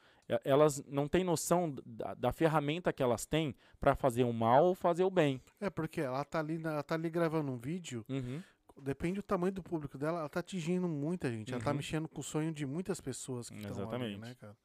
[0.45, 4.75] Elas não têm noção da, da ferramenta que elas têm para fazer o mal ou
[4.75, 5.41] fazer o bem.
[5.61, 8.43] É porque ela tá ali, ela tá ali gravando um vídeo, Uhum.
[8.83, 11.77] depende do tamanho do público dela, ela tá atingindo muita gente, ela tá Uhum.
[11.77, 14.19] mexendo com o sonho de muitas pessoas que estão ali, Exatamente.
[14.19, 14.57] né, cara?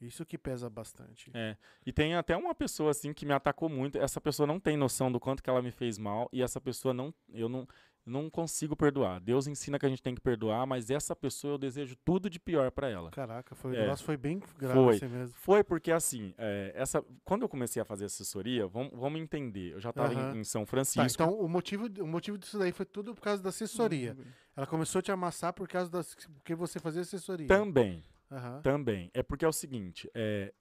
[0.00, 1.30] Isso que pesa bastante.
[1.34, 1.56] É.
[1.84, 3.98] E tem até uma pessoa assim que me atacou muito.
[3.98, 6.94] Essa pessoa não tem noção do quanto que ela me fez mal e essa pessoa
[6.94, 7.66] não, eu não,
[8.06, 9.20] não consigo perdoar.
[9.20, 12.38] Deus ensina que a gente tem que perdoar, mas essa pessoa eu desejo tudo de
[12.38, 13.10] pior para ela.
[13.10, 13.96] Caraca, foi, É.
[13.96, 14.94] foi bem grave Foi.
[14.96, 15.34] assim mesmo.
[15.36, 19.72] Foi porque assim, é, essa, quando eu comecei a fazer assessoria, vamos, vamos entender.
[19.72, 20.36] Eu já estava Aham.
[20.36, 21.22] em, em São Tá, Francisco.
[21.22, 24.14] então o motivo, o motivo disso daí foi tudo por causa da assessoria.
[24.16, 24.24] Uhum.
[24.56, 27.46] Ela começou a te amassar por causa das porque você fazia assessoria.
[27.48, 28.60] Também, Aham.
[28.62, 29.10] também.
[29.14, 30.52] É porque é o seguinte, é,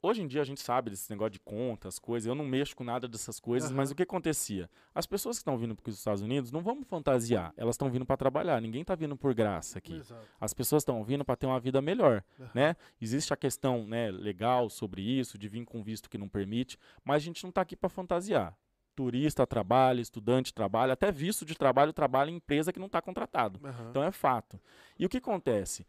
[0.00, 2.26] hoje em dia a gente sabe desse negócio de contas, coisas.
[2.26, 3.92] Eu não mexo com nada dessas coisas, mas Aham.
[3.92, 4.70] o que acontecia?
[4.94, 7.52] As pessoas que estão vindo para os Estados Unidos não vamos fantasiar.
[7.56, 8.60] Elas estão vindo para trabalhar.
[8.60, 9.94] Ninguém está vindo por graça aqui.
[9.94, 10.26] Exato.
[10.40, 12.50] As pessoas estão vindo para ter uma vida melhor, Aham.
[12.54, 12.76] né?
[13.00, 17.16] Existe a questão, né, legal sobre isso, de vir com visto que não permite, mas
[17.16, 18.56] a gente não está aqui para fantasiar.
[18.94, 23.60] Turista trabalha, estudante trabalha, até visto de trabalho trabalha em empresa que não está contratado.
[23.64, 23.90] Aham.
[23.90, 24.60] Então é fato.
[24.98, 25.86] E o que acontece?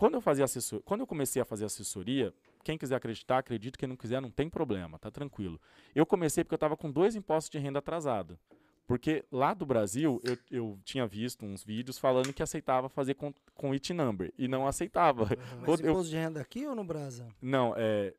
[0.00, 0.80] Quando eu fazia assessor...
[0.82, 2.32] quando eu comecei a fazer assessoria,
[2.64, 5.60] quem quiser acreditar, acredito, quem não quiser, não tem problema, tá tranquilo.
[5.94, 8.38] Eu comecei porque eu estava com dois impostos de renda atrasado.
[8.86, 13.30] Porque lá do Brasil, eu, eu tinha visto uns vídeos falando que aceitava fazer com,
[13.54, 15.24] com IT number e não aceitava.
[15.24, 15.64] Aham.
[15.66, 17.28] Mas eu- imposto de renda aqui ou no Brasa?
[17.42, 18.14] Não, é.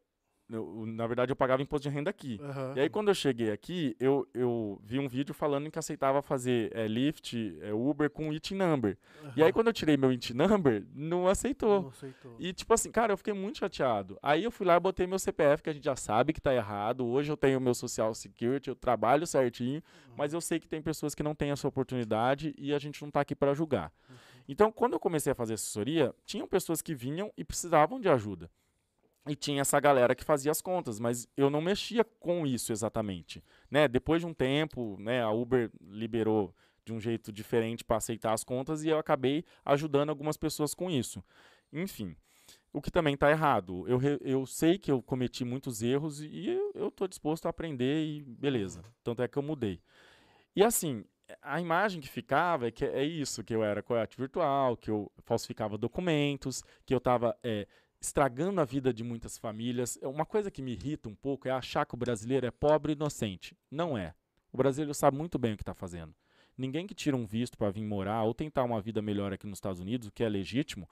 [0.51, 2.39] Eu- na verdade, eu pagava imposto de renda aqui.
[2.41, 2.73] Aham.
[2.75, 6.71] E aí, quando eu cheguei aqui, eu, eu vi um vídeo falando que aceitava fazer
[6.75, 8.97] é, Lyft, é, Uber com IT number.
[9.35, 11.81] E aí, quando eu tirei meu IT number, não aceitou.
[11.83, 12.35] Não aceitou.
[12.39, 14.17] E, tipo assim, cara, eu fiquei muito chateado.
[14.21, 16.53] Aí eu fui lá e botei meu CPF, que a gente já sabe que tá
[16.53, 17.05] errado.
[17.05, 19.81] Hoje eu tenho meu Social Security, eu trabalho certinho,
[20.17, 23.09] mas eu sei que tem pessoas que não têm essa oportunidade e a gente não
[23.11, 23.91] tá aqui para julgar.
[24.47, 28.49] Então, quando eu comecei a fazer assessoria, tinham pessoas que vinham e precisavam de ajuda.
[29.27, 33.43] E tinha essa galera que fazia as contas, mas eu não mexia com isso exatamente.
[33.69, 33.87] Né?
[33.87, 38.43] Depois de um tempo, né, a Uber liberou de um jeito diferente para aceitar as
[38.43, 41.23] contas e eu acabei ajudando algumas pessoas com isso.
[41.71, 42.15] Enfim,
[42.73, 43.87] o que também está errado.
[43.87, 48.23] Eu, eu sei que eu cometi muitos erros e eu estou disposto a aprender e
[48.23, 48.83] beleza.
[49.03, 49.79] Tanto é que eu mudei.
[50.55, 51.05] E assim,
[51.41, 55.11] a imagem que ficava é que é isso, que eu era coiote virtual, que eu
[55.19, 57.37] falsificava documentos, que eu estava
[58.01, 59.97] estragando a vida de muitas famílias.
[60.01, 62.93] É Uma coisa que me irrita um pouco é achar que o brasileiro é pobre
[62.93, 63.55] e inocente.
[63.69, 64.13] Não é.
[64.51, 66.13] O brasileiro sabe muito bem o que está fazendo.
[66.57, 69.57] Ninguém que tira um visto para vir morar ou tentar uma vida melhor aqui nos
[69.57, 70.89] Estados Unidos, o que é legítimo,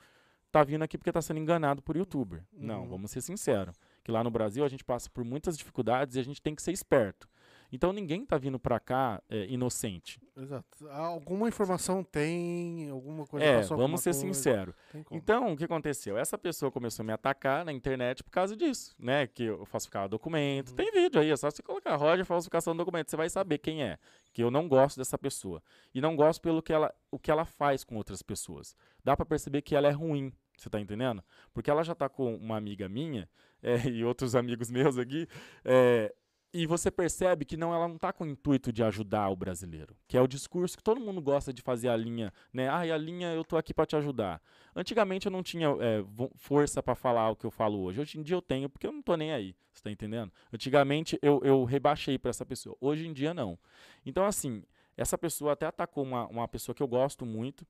[0.52, 2.44] tá vindo aqui porque tá sendo enganado por youtuber.
[2.54, 2.90] Não, Uhum.
[2.90, 3.76] vamos ser sinceros.
[4.04, 6.62] Que lá no Brasil a gente passa por muitas dificuldades e a gente tem que
[6.62, 7.28] ser esperto.
[7.72, 10.20] Então ninguém tá vindo para cá é, inocente.
[10.36, 10.90] Exato.
[10.90, 14.74] Alguma informação tem, alguma coisa é, vamos ser sinceros.
[15.12, 16.18] Então, o que aconteceu?
[16.18, 19.28] Essa pessoa começou a me atacar na internet por causa disso, né?
[19.28, 20.70] Que eu falsificava documento.
[20.70, 20.76] Uhum.
[20.76, 23.84] Tem vídeo aí, é só você colocar Roger falsificação de documento, você vai saber quem
[23.84, 23.98] é.
[24.34, 25.62] Que eu não gosto dessa pessoa.
[25.94, 28.76] E não gosto pelo que ela, o que ela faz com outras pessoas.
[29.04, 31.24] Dá pra perceber que ela é ruim, você tá entendendo?
[31.54, 33.30] Porque ela já tá com uma amiga minha
[33.62, 35.28] é, e outros amigos meus aqui,
[35.66, 36.14] é,
[36.52, 39.96] e você percebe que não, ela não tá com o intuito de ajudar o brasileiro,
[40.08, 42.68] que é o discurso que todo mundo gosta de fazer a linha, né?
[42.68, 44.42] Ah, a linha eu tô aqui para te ajudar.
[44.76, 46.04] Antigamente eu não tinha é,
[46.36, 48.02] força para falar o que eu falo hoje.
[48.02, 49.56] Hoje em dia eu tenho, porque eu não tô nem aí.
[49.72, 50.32] Você tá entendendo?
[50.52, 52.76] Antigamente eu, eu rebaixei para essa pessoa.
[52.82, 53.58] Hoje em dia não.
[54.04, 54.64] Então, assim,
[54.98, 57.66] essa pessoa até atacou uma, uma pessoa que eu gosto muito.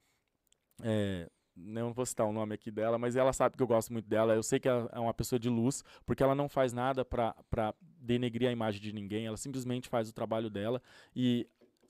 [0.82, 4.08] É, não vou citar o nome aqui dela, mas ela sabe que eu gosto muito
[4.08, 4.34] dela.
[4.34, 7.36] Eu sei que ela é uma pessoa de luz, porque ela não faz nada para
[8.00, 9.26] denegrir a imagem de ninguém.
[9.26, 10.82] Ela simplesmente faz o trabalho dela.
[11.16, 11.48] E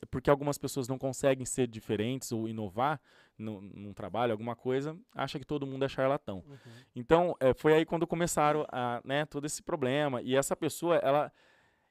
[0.10, 3.02] porque algumas pessoas não conseguem ser diferentes ou inovar
[3.38, 6.44] no, num trabalho, alguma coisa, acha que todo mundo é charlatão.
[6.48, 6.58] Uhum.
[6.96, 10.22] Então, é, foi aí quando começaram a, né, todo esse problema.
[10.22, 11.32] E essa pessoa, ela,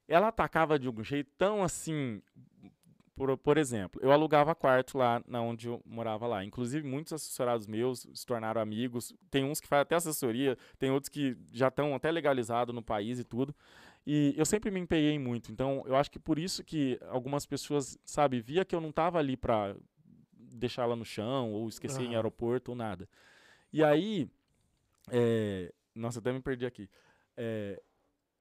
[0.07, 2.23] ela atacava de um jeito tão assim.
[3.15, 6.45] Por, por exemplo, eu alugava quarto lá na onde eu morava lá.
[6.45, 9.13] Inclusive, muitos assessorados meus se tornaram amigos.
[9.29, 13.19] Tem uns que fazem até assessoria, tem outros que já estão até legalizados no país
[13.19, 13.53] e tudo.
[14.07, 15.53] E eu sempre me empenhei muito.
[15.53, 19.19] Então, eu acho que por isso que algumas pessoas, sabe, via que eu não estava
[19.19, 19.77] ali para
[20.33, 22.17] deixar ela no chão ou esquecer em Aham.
[22.17, 23.09] aeroporto ou nada.
[23.73, 24.29] E aí,
[25.11, 26.89] é, nossa, até me perdi aqui.
[27.37, 27.81] É,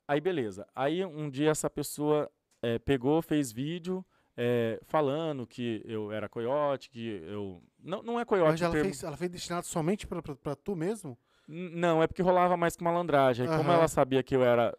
[0.08, 0.66] aí, beleza.
[0.74, 2.32] Aí, um dia, essa pessoa
[2.62, 4.06] é, pegou, fez vídeo
[4.38, 7.62] é, falando que eu era coiote, que eu...
[7.84, 11.18] Não, não é coiote Mas ela termo- fez, ela fez destinado somente pra tu mesmo?
[11.48, 13.48] Não, é porque rolava mais com malandragem.
[13.48, 14.76] Aí, Como ela sabia que eu era,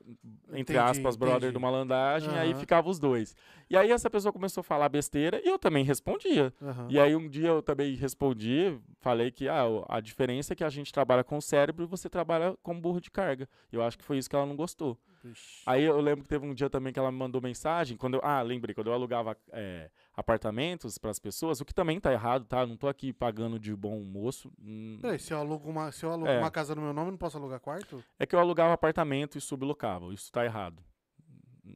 [0.52, 1.52] entre Entendi, aspas, brother entendi.
[1.54, 2.60] do malandragem, aí Aham.
[2.60, 3.34] ficava os dois.
[3.70, 6.52] E aí essa pessoa começou a falar besteira e eu também respondia.
[6.62, 6.86] Aham.
[6.90, 10.70] E aí um dia eu também respondi, falei que ah, a diferença é que a
[10.70, 13.48] gente trabalha com o cérebro e você trabalha com burro de carga.
[13.70, 14.98] Eu acho que foi isso que ela não gostou.
[15.22, 15.62] Vixe.
[15.66, 18.20] Aí eu lembro que teve um dia também que ela me mandou mensagem, quando eu,
[18.22, 22.44] ah, lembrei, quando eu alugava é, apartamentos para as pessoas, o que também tá errado,
[22.44, 22.64] tá?
[22.64, 24.50] Não tô aqui pagando de bom moço.
[24.62, 26.38] hum, Peraí, se eu alugo, uma, se eu alugo É.
[26.38, 28.02] uma casa no meu nome, não posso alugar quarto?
[28.18, 30.12] É que eu alugava apartamento e sublocava.
[30.14, 30.82] Isso tá errado.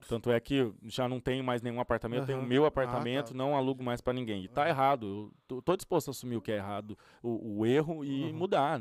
[0.08, 3.28] Tanto é que já não tenho mais nenhum apartamento, eu tenho o meu Ah, apartamento,
[3.28, 3.34] tá.
[3.34, 4.44] não alugo mais pra ninguém.
[4.44, 5.06] E tá errado.
[5.06, 8.32] Eu tô, tô disposto a assumir o que é errado, o, o erro e Uhum.
[8.34, 8.80] mudar.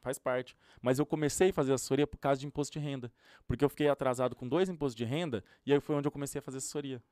[0.00, 0.56] Faz parte.
[0.82, 3.12] Mas eu comecei a fazer assessoria por causa de imposto de renda.
[3.46, 6.38] Porque eu fiquei atrasado com dois impostos de renda e aí foi onde eu comecei
[6.38, 7.02] a fazer assessoria.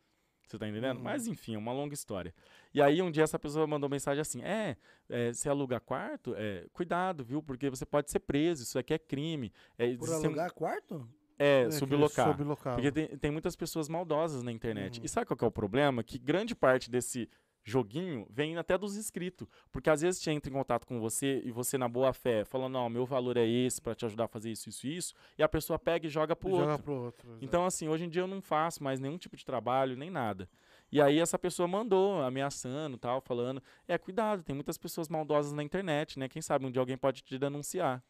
[0.46, 0.96] Você tá entendendo?
[0.98, 1.04] Uhum.
[1.04, 2.34] Mas enfim, é uma longa história.
[2.74, 4.76] E aí um dia essa pessoa mandou mensagem assim: É,
[5.08, 6.34] é você aluga quarto?
[6.36, 7.42] É, cuidado, viu?
[7.42, 9.50] Porque você pode ser preso, isso aqui é crime.
[9.78, 11.08] É, Por alugar quarto?
[11.38, 12.30] É, É, que sublocar.
[12.32, 12.74] Sublocar.
[12.74, 14.98] Porque tem, tem muitas pessoas maldosas na internet.
[14.98, 15.04] Uhum.
[15.04, 16.02] E sabe qual que é o problema?
[16.02, 17.28] Que grande parte desse
[17.64, 19.46] joguinho vem até dos inscritos.
[19.70, 22.72] Porque às vezes te entra em contato com você e você, na boa fé, falando,
[22.72, 25.14] não, meu valor é esse pra te ajudar a fazer isso, isso e isso.
[25.38, 26.82] E a pessoa pega e joga pro Joga outro.
[26.82, 27.38] pro outro.
[27.40, 30.48] Então, assim, hoje em dia eu não faço mais nenhum tipo de trabalho, nem nada.
[30.90, 35.62] E aí essa pessoa mandou, ameaçando tal, falando, é, cuidado, tem muitas pessoas maldosas na
[35.62, 36.28] internet, né?
[36.28, 38.02] Quem sabe um dia alguém pode te denunciar.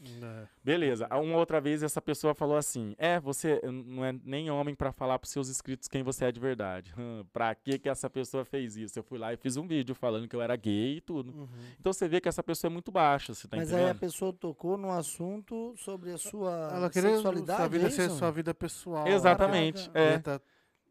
[0.00, 0.46] É.
[0.62, 1.08] Beleza.
[1.08, 5.18] Uma outra vez essa pessoa falou assim: É, você não é nem homem pra falar
[5.18, 6.94] pros seus inscritos quem você é de verdade.
[6.96, 8.98] Hum, pra que que essa pessoa fez isso?
[8.98, 11.32] Eu fui lá e fiz um vídeo falando que eu era gay e tudo.
[11.32, 11.48] Uhum.
[11.80, 14.00] Então você vê que essa pessoa é muito baixa, você tá Mas aí a entendendo?
[14.00, 18.54] pessoa tocou no assunto sobre a sua Ela queria sexualidade, sua vida é sua vida
[18.54, 19.06] pessoal.
[19.08, 19.90] Exatamente.
[19.90, 20.14] Caraca.
[20.14, 20.18] É.
[20.20, 20.40] Tá-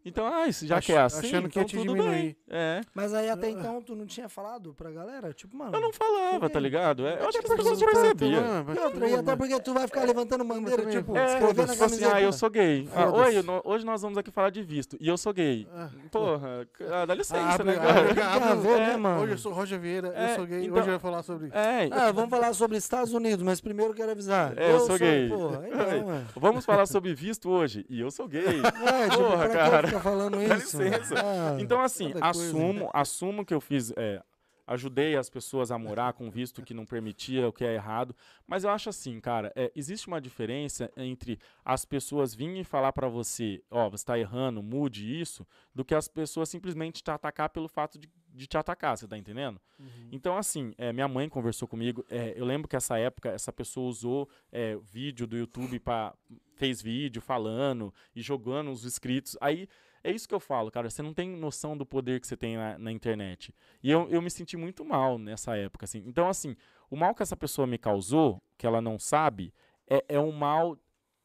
[0.08, 2.10] Então, ah, isso já Ach- que é assim, achando que então ia te tudo diminuir.
[2.16, 2.36] bem.
[2.50, 2.82] É.
[2.96, 5.34] Mas aí até então tu não tinha falado pra galera?
[5.34, 5.76] Tipo, mano...
[5.76, 7.06] Eu não falava, tá ligado?
[7.06, 8.44] É, eu acho que as Tipo, pessoas tipo, percebiam.
[8.74, 11.16] E outra, e até porque tu vai ficar levantando bandeira, tipo.
[11.18, 12.88] É, escrevendo na tipo assim, ah, eu sou gay.
[12.96, 13.36] Ah, oi,
[13.66, 14.96] hoje nós vamos aqui falar de visto.
[15.00, 15.68] E eu sou gay.
[15.76, 18.56] Ah, Porra, ah, dá licença, abre- né, cara?
[18.56, 19.22] Né, é, mano?
[19.24, 20.64] Hoje eu sou Roger Vieira, eu É, sou gay.
[20.66, 21.58] então- Hoje eu vou falar sobre isso.
[21.58, 24.58] É, Ah, vamos falar sobre Estados Unidos, mas primeiro eu quero avisar.
[24.58, 25.26] É, eu sou gay.
[25.26, 26.24] Então, é.
[26.36, 27.86] Vamos falar sobre visto hoje.
[27.90, 28.44] E eu sou gay.
[28.46, 29.88] É, tipo, Porra, cara.
[29.98, 30.82] Ficar falando Dá isso?
[30.82, 31.16] licença.
[31.18, 32.48] Ah, Então, assim, cada coisa.
[32.48, 33.92] assumo, assumo que eu fiz.
[33.98, 34.22] é,
[34.70, 38.14] ajudei as pessoas a morar com visto que não permitia, o que é errado.
[38.46, 42.92] Mas eu acho assim, cara, é, existe uma diferença entre as pessoas virem e falar
[42.92, 47.50] pra você, ó, você tá errando, mude isso, do que as pessoas simplesmente te atacar
[47.50, 49.58] pelo fato de, de te atacar, você tá entendendo?
[49.80, 50.10] Uhum.
[50.12, 52.06] Então, assim, é, minha mãe conversou comigo.
[52.10, 56.14] é, eu lembro que essa época, essa pessoa usou é, vídeo do YouTube para
[56.56, 59.38] fez vídeo falando e jogando os inscritos.
[59.40, 59.70] Aí
[60.08, 60.90] é isso que eu falo, cara.
[60.90, 63.54] Você não tem noção do poder que você tem na, na internet.
[63.84, 66.02] E eu, eu me senti muito mal nessa época, assim.
[66.06, 66.56] Então, assim,
[66.90, 69.54] o mal que essa pessoa me causou, que ela não sabe,
[69.86, 70.78] é, é um mal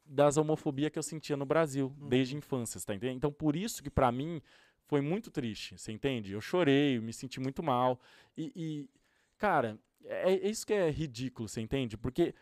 [0.05, 3.17] das homofobia que eu sentia no Brasil desde a infância, você tá entendendo?
[3.19, 4.43] Então, por isso que pra mim
[4.87, 6.33] foi muito triste, você entende?
[6.33, 8.01] Eu chorei, eu me senti muito mal.
[8.37, 8.91] E, e,
[9.39, 11.97] cara, é, é isso que é ridículo, você entende?
[11.97, 12.35] Porque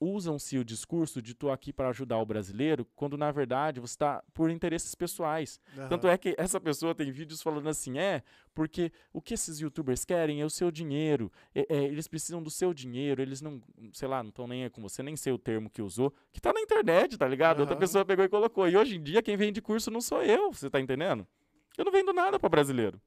[0.00, 4.24] usam-se o discurso de tô aqui para ajudar o brasileiro, quando na verdade você está
[4.32, 5.60] por interesses pessoais.
[5.88, 8.22] Tanto é que essa pessoa tem vídeos falando assim, é,
[8.54, 12.50] porque o que esses youtubers querem é o seu dinheiro, é- é, eles precisam do
[12.50, 13.60] seu dinheiro, eles não,
[13.92, 16.52] sei lá, não estão nem com você, nem sei o termo que usou, que tá
[16.52, 17.60] na internet, tá ligado?
[17.60, 17.80] Outra Aham.
[17.80, 18.66] pessoa pegou e colocou.
[18.68, 21.26] E hoje em dia quem vende curso não sou eu, você tá entendendo?
[21.76, 23.00] Eu não vendo nada para brasileiro.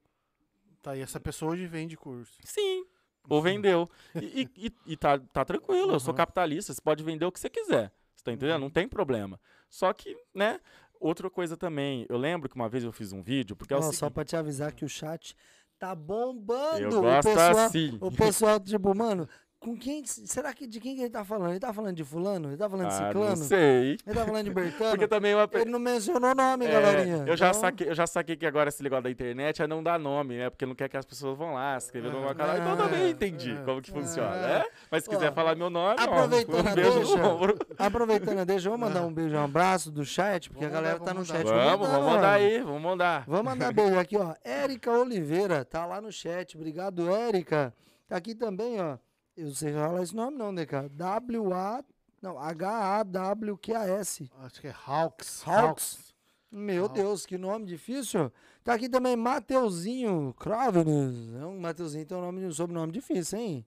[0.82, 2.38] Tá, e essa pessoa hoje vende curso.
[2.44, 2.86] Sim.
[3.30, 3.90] Ou vendeu.
[4.16, 6.18] E, e- e- e tá, tá tranquilo, eu sou Uhum.
[6.18, 7.91] capitalista, você pode vender o que você quiser.
[8.16, 8.56] Você tá entendendo?
[8.56, 8.62] Uhum.
[8.64, 9.40] Não tem problema.
[9.70, 10.60] Só que, né?
[11.00, 13.80] Outra coisa também, eu lembro que uma vez eu fiz um vídeo, porque é o
[13.80, 15.36] Ó, só pra te avisar que o chat
[15.80, 16.78] tá bombando.
[16.80, 17.98] eu o gosto pessoal, assim.
[18.00, 19.28] O pessoal, tipo, mano,
[19.64, 20.03] com quem.
[20.06, 21.52] Será que de quem que ele tá falando?
[21.52, 22.49] Ele tá falando de fulano?
[22.49, 23.35] Ele tá falando de Ah, não ciclano?
[23.38, 23.98] sei.
[24.06, 24.90] Ele tá falando de Bertano?
[24.91, 27.23] Porque também eu, Ele não mencionou nome, é, galerinha.
[27.26, 29.81] eu, já Então, saquei, eu já saquei que agora esse negócio da internet é não
[29.81, 30.49] dar nome, né?
[30.49, 32.57] Porque não quer que as pessoas vão lá escrever no meu canal.
[32.57, 33.64] Então eu também é, entendi é.
[33.64, 34.60] como que funciona, É.
[34.60, 34.65] né?
[34.91, 37.57] Mas se quiser Ó, falar meu nome, ó, aproveitando a um beijo deixa, no ombro.
[37.80, 39.06] Aproveitando, deixa eu mandar Ah.
[39.06, 41.44] um beijo, um abraço do chat, porque Vamos a galera mandar, tá no chat.
[41.45, 43.23] Vamos, vamos mandar aí, vamos mandar.
[43.27, 44.34] Vamos mandar beijo aqui, ó.
[44.44, 46.57] Érica Oliveira, tá lá no chat.
[46.57, 47.73] Obrigado, Érica.
[48.10, 48.98] Tá aqui também, ó.
[49.35, 50.89] Eu não sei falar esse nome não, né, cara?
[50.89, 51.84] W-A...
[52.22, 54.30] Não, H-A-W-Q-A-S.
[54.39, 55.43] Acho que é Hawks.
[55.45, 56.14] Hawks.
[56.49, 57.01] Meu Hawks.
[57.01, 58.31] Deus, que nome difícil.
[58.64, 61.34] Tá aqui também Mateuzinho Cravenes.
[61.35, 63.65] É um Mateuzinho tem um nome, um sobrenome difícil, hein?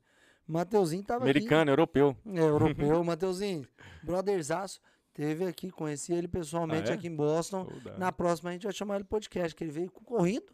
[0.48, 2.16] Mateuzinho tava Americano, europeu.
[2.26, 2.38] aqui.
[2.38, 3.02] É, europeu.
[3.04, 3.66] Mateuzinho,
[4.02, 4.80] brotherzaço.
[5.12, 6.96] Teve aqui, conheci ele pessoalmente Ah, é?
[6.96, 7.66] aqui em Boston.
[7.82, 7.98] Dá.
[7.98, 10.46] Na próxima a gente vai chamar ele podcast, que ele veio corrido.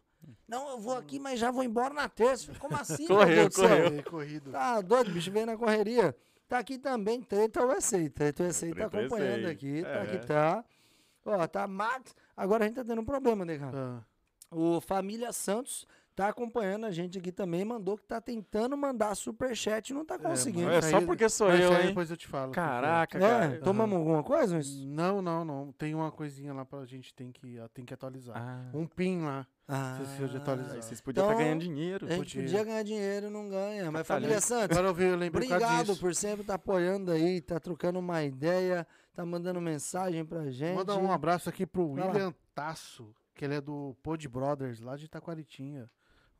[0.46, 2.52] Não, eu vou aqui, mas já vou embora na terça.
[2.58, 3.06] Como assim?
[3.08, 3.68] meu Correu, Deus do céu?
[3.68, 3.98] correu.
[3.98, 4.50] É, corrido.
[4.50, 6.14] Tá doido, bicho, veio na correria.
[6.48, 8.10] Tá aqui também Treta USA.
[8.10, 9.82] Treta USA tá Treta acompanhando aqui.
[9.82, 10.02] Tá é.
[10.02, 10.64] aqui, tá.
[11.24, 12.14] Ó, tá Max.
[12.36, 13.72] Agora a gente tá tendo um problema, né, cara?
[13.78, 14.04] Ah,
[14.50, 17.64] O Família Santos tá acompanhando a gente aqui também.
[17.64, 20.70] Mandou que tá tentando mandar superchat e não tá conseguindo.
[20.70, 21.86] É Mas só porque sou mas eu, aí hein?
[21.88, 22.52] depois eu te falo.
[22.52, 22.54] é.
[22.54, 23.60] Caraca, É, cara.
[23.60, 24.56] tomamos alguma coisa?
[24.56, 25.72] Mas- Não, não, não.
[25.72, 28.36] Tem uma coisinha lá pra gente tem que, tem que atualizar.
[28.36, 29.46] Ah, Um pin lá.
[29.68, 29.98] Ah,
[30.28, 30.82] de atualizar.
[30.82, 32.06] vocês podiam estar Então, ganhando dinheiro.
[32.06, 32.42] a gente podia.
[32.42, 33.90] podia ganhar dinheiro e não ganha.
[33.90, 34.14] Mas Capitalista.
[34.14, 38.22] Família Santos, Agora eu, vi, eu Obrigado por sempre estar apoiando aí, tá trocando uma
[38.22, 38.86] ideia.
[39.14, 40.74] tá mandando mensagem pra gente.
[40.76, 42.12] Manda um abraço aqui pro Vai lá.
[42.12, 45.88] William Tasso, que ele é do Pod Brothers, lá de Taquaritinha.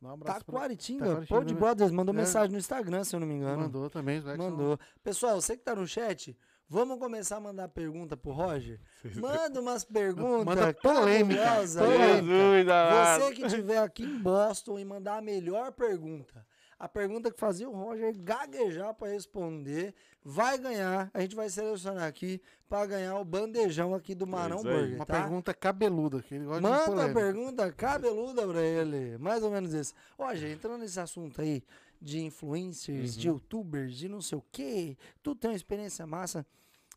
[0.02, 1.60] Um abraço pra- Taquaritinga, Taquaritinga?
[1.60, 2.18] Brothers, mandou É.
[2.18, 3.62] mensagem no Instagram, se eu não me engano.
[3.62, 4.20] Mandou também.
[4.20, 4.78] são- Mandou.
[5.02, 6.36] Pessoal, você que tá no chat,
[6.68, 8.80] vamos começar a mandar pergunta pro Roger?
[9.14, 10.44] Manda umas perguntas.
[10.44, 11.40] Manda polêmica,
[11.78, 13.18] polêmica.
[13.20, 16.44] Você que estiver aqui em Boston e mandar a melhor pergunta,
[16.82, 19.94] a pergunta que fazia o Roger gaguejar para responder,
[20.24, 21.09] vai ganhar.
[21.14, 24.64] A gente vai selecionar aqui para ganhar o bandejão aqui do Marão aí.
[24.64, 25.20] Burger, Uma tá?
[25.20, 27.14] pergunta cabeluda, que ele gosta de Manda a polêmica.
[27.20, 29.16] pergunta cabeluda pra ele.
[29.18, 29.94] Mais ou menos isso.
[30.18, 31.62] Roger, entrando nesse assunto aí
[32.00, 36.44] de influencers, de youtubers, de não sei o quê, tu tem uma experiência massa.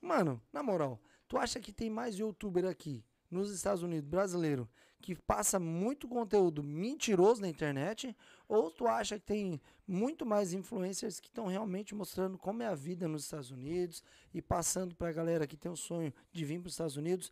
[0.02, 4.68] Mano, na moral, tu acha que tem mais youtuber aqui nos Estados Unidos, brasileiro,
[5.00, 8.16] que passa muito conteúdo mentiroso na internet?
[8.48, 12.76] Ou tu acha que tem muito mais influencers que estão realmente mostrando como é a
[12.76, 14.04] vida nos Estados Unidos
[14.34, 17.32] e passando pra galera que tem o sonho de vir para os Estados Unidos?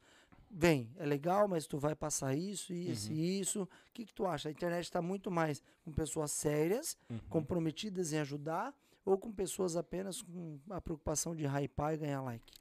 [0.50, 3.64] Vem, é legal, mas tu vai passar isso, isso e isso.
[3.64, 4.50] O que, que tu acha?
[4.50, 6.96] A internet está muito mais com pessoas sérias,
[7.28, 8.74] comprometidas em ajudar,
[9.04, 12.54] ou com pessoas apenas com a preocupação de hypar e ganhar like?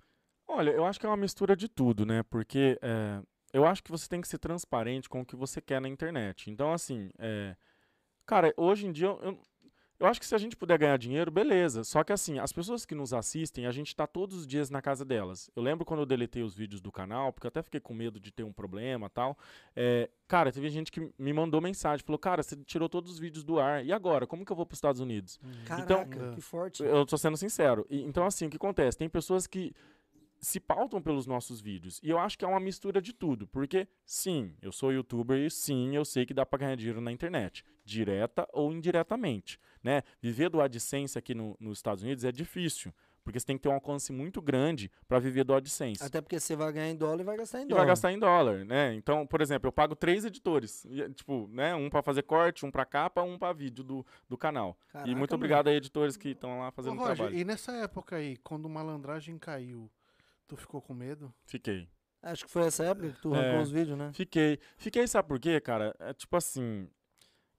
[0.48, 2.22] Olha, eu acho que é uma mistura de tudo, né?
[2.22, 3.22] Porque é,
[3.52, 6.50] eu acho que você tem que ser transparente com o que você quer na internet.
[6.50, 7.56] Então, assim, é,
[8.26, 9.38] cara, hoje em dia eu,
[10.00, 11.84] eu, acho que se a gente puder ganhar dinheiro, beleza.
[11.84, 14.82] Só que, assim, as pessoas que nos assistem, a gente tá todos os dias na
[14.82, 15.48] casa delas.
[15.54, 18.18] Eu lembro quando eu deletei os vídeos do canal, porque eu até fiquei com medo
[18.18, 19.38] de ter um problema tal.
[19.76, 23.44] É, cara, teve gente que me mandou mensagem, falou, cara, você tirou todos os vídeos
[23.44, 23.84] do ar.
[23.84, 24.26] E agora?
[24.26, 25.38] Como que eu vou para os Estados Unidos?
[25.64, 26.82] Caraca, Então- que forte.
[26.82, 27.86] Eu tô sendo sincero.
[27.88, 28.98] E- então, assim, o que acontece?
[28.98, 29.72] Tem pessoas que
[30.42, 32.00] se pautam pelos nossos vídeos.
[32.02, 33.46] E eu acho que é uma mistura de tudo.
[33.46, 37.12] Porque, sim, eu sou youtuber e sim, eu sei que dá pra ganhar dinheiro na
[37.12, 37.64] internet.
[37.84, 39.58] Direta ou indiretamente.
[39.82, 40.02] Né?
[40.20, 42.92] Viver do AdSense aqui no- nos Estados Unidos é difícil.
[43.24, 46.02] Porque você tem que ter um alcance muito grande para viver do AdSense.
[46.02, 47.80] Até porque você vai ganhar em dólar e vai gastar em E dólar.
[47.82, 48.94] vai gastar em dólar, né?
[48.94, 50.84] Então, por exemplo, eu pago três editores.
[50.86, 51.72] E, Tipo, né?
[51.72, 54.76] Um para fazer corte, um para capa, um para vídeo do, do canal.
[54.88, 55.34] e Caraca, muito mano.
[55.34, 57.38] obrigado a editores que estão lá Ô, fazendo Roger, trabalho.
[57.38, 59.88] e nessa época aí, quando malandragem caiu,
[60.56, 61.32] tu ficou com medo?
[61.46, 61.88] Fiquei.
[62.22, 63.38] Acho que foi essa época que tu É.
[63.38, 64.12] arrancou os vídeos, né?
[64.12, 64.58] Fiquei.
[64.76, 65.94] Fiquei, sabe por quê, cara?
[65.98, 66.88] É tipo assim.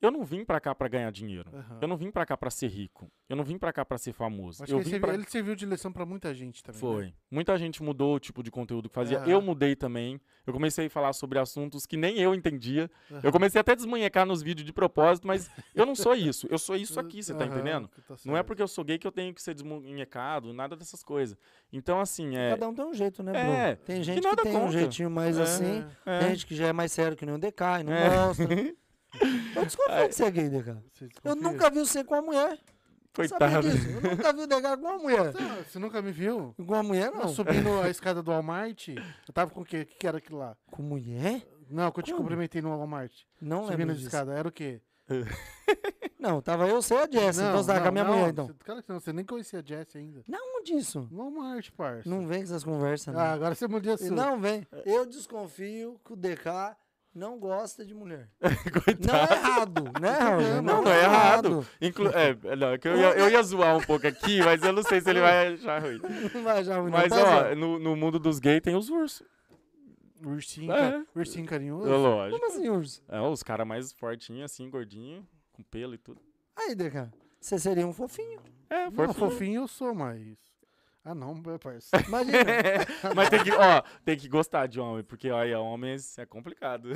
[0.03, 1.49] Eu não vim pra cá pra ganhar dinheiro.
[1.53, 1.77] Aham.
[1.81, 3.09] Eu não vim pra cá pra ser rico.
[3.30, 4.61] Eu não vim pra cá pra ser famoso.
[4.61, 5.13] Acho eu que ele vim serviu, pra...
[5.15, 6.81] ele serviu de lição pra muita gente também.
[6.81, 6.88] né?
[6.88, 7.13] Foi.
[7.31, 9.19] Muita gente mudou o tipo de conteúdo que fazia.
[9.19, 9.27] Aham.
[9.30, 10.19] Eu mudei também.
[10.45, 12.91] Eu comecei a falar sobre assuntos que nem eu entendia.
[13.09, 13.21] Aham.
[13.23, 16.47] Eu comecei até a desmanhecar nos vídeos de propósito, mas eu não sou isso.
[16.49, 17.88] Eu sou isso aqui, você tá entendendo?
[17.88, 20.75] que tá Não é porque eu sou gay que eu tenho que ser desmanhecado, nada
[20.75, 21.38] dessas coisas.
[21.71, 22.49] Então, assim, é.
[22.49, 23.85] Cada um tem um jeito, né, É, Bruno?
[23.85, 24.71] Tem gente que, nada tem um contra.
[24.80, 25.43] jeitinho mais É.
[25.43, 26.19] assim, é.
[26.19, 28.73] tem gente que já é mais sério que nem o DK e não É.
[29.56, 30.77] Eu desconfio que você é gay, DK.
[30.91, 32.60] Você Eu nunca vi você com uma mulher.
[33.15, 33.68] Coitado.
[33.68, 35.34] Eu nunca vi o DK com uma mulher.
[35.40, 36.53] Ah, Você nunca me viu?
[36.57, 37.22] Com uma mulher, Não.
[37.22, 37.27] não.
[37.30, 39.81] Subindo a escada do Walmart, eu tava com o quê?
[39.81, 40.57] O que, era aquilo lá?
[40.72, 41.45] Com mulher?
[41.69, 42.23] Não, que eu te Como?
[42.23, 43.11] cumprimentei no Walmart.
[43.40, 44.07] Não Subindo lembro a disso.
[44.07, 44.81] escada, era o quê?
[46.19, 47.38] Não, tava eu, você e a Jess.
[47.38, 48.48] então você tava com a minha não, mulher, então.
[48.48, 50.23] Você, cara, que não, você nem conhecia a Jess ainda.
[50.26, 51.06] Não disso.
[51.11, 52.10] No Walmart, parça.
[52.10, 53.34] Não vem com essas conversas, Ah, não.
[53.34, 54.10] agora você mudou a sua.
[54.11, 54.65] Não vem.
[54.85, 56.77] Eu desconfio que o DK
[57.14, 58.30] não gosta de mulher.
[58.41, 60.61] Não é errado, né, Roger?
[60.61, 61.68] Não, não é errado.
[61.81, 64.73] Inclu é, não, é que eu, ia, eu ia zoar um pouco aqui, mas eu
[64.73, 65.99] não sei se ele vai achar ruim.
[66.34, 66.98] Não vai já ruim, não.
[66.98, 69.23] Mas, ó, no, no mundo dos gays tem os ursos.
[70.26, 71.03] Ursinho, É.
[71.15, 71.85] ursinho carinhoso.
[71.91, 72.40] É lógico.
[72.40, 73.03] Como assim, urso?
[73.10, 76.22] É, os caras mais fortinhos, assim, gordinho, com pelo e tudo.
[76.56, 77.10] Aí, DK,
[77.40, 78.40] você seria um fofinho.
[78.69, 79.14] É, Não, fofinho.
[79.14, 80.38] fofinho eu sou, mas...
[81.05, 81.89] Ah, não, meu parça.
[82.07, 82.38] Imagina.
[83.13, 86.91] Mas tem que, ó, tem que gostar de homem, porque, olha, homens é complicado.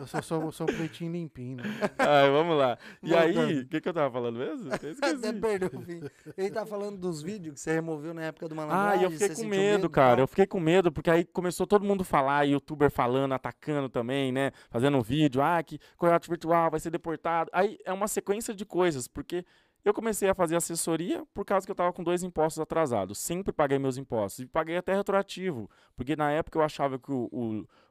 [0.00, 1.64] eu sou, sou, sou um pretinho limpinho, né?
[1.98, 2.78] Ai, vamos lá.
[3.02, 3.60] E aí, Voltando.
[3.62, 4.70] o que, que eu tava falando mesmo?
[4.72, 5.32] Até esqueci.
[5.40, 6.00] perdeu o fim.
[6.36, 9.00] Ele tá falando dos vídeos que você removeu na época do Ah, malandragem.
[9.00, 10.10] e eu fiquei você com medo, cara.
[10.16, 10.18] tal.
[10.20, 14.52] Eu fiquei com medo, porque aí começou todo mundo falar, youtuber falando, atacando também, né?
[14.70, 17.50] Fazendo um vídeo, ah, que coiote virtual vai ser deportado.
[17.52, 19.44] Aí é uma sequência de coisas, porque
[19.88, 23.18] eu comecei a fazer assessoria por causa que eu tava com dois impostos atrasados.
[23.18, 24.40] Sempre paguei meus impostos.
[24.40, 25.70] E paguei até retroativo.
[25.96, 27.28] Porque na época eu achava que o,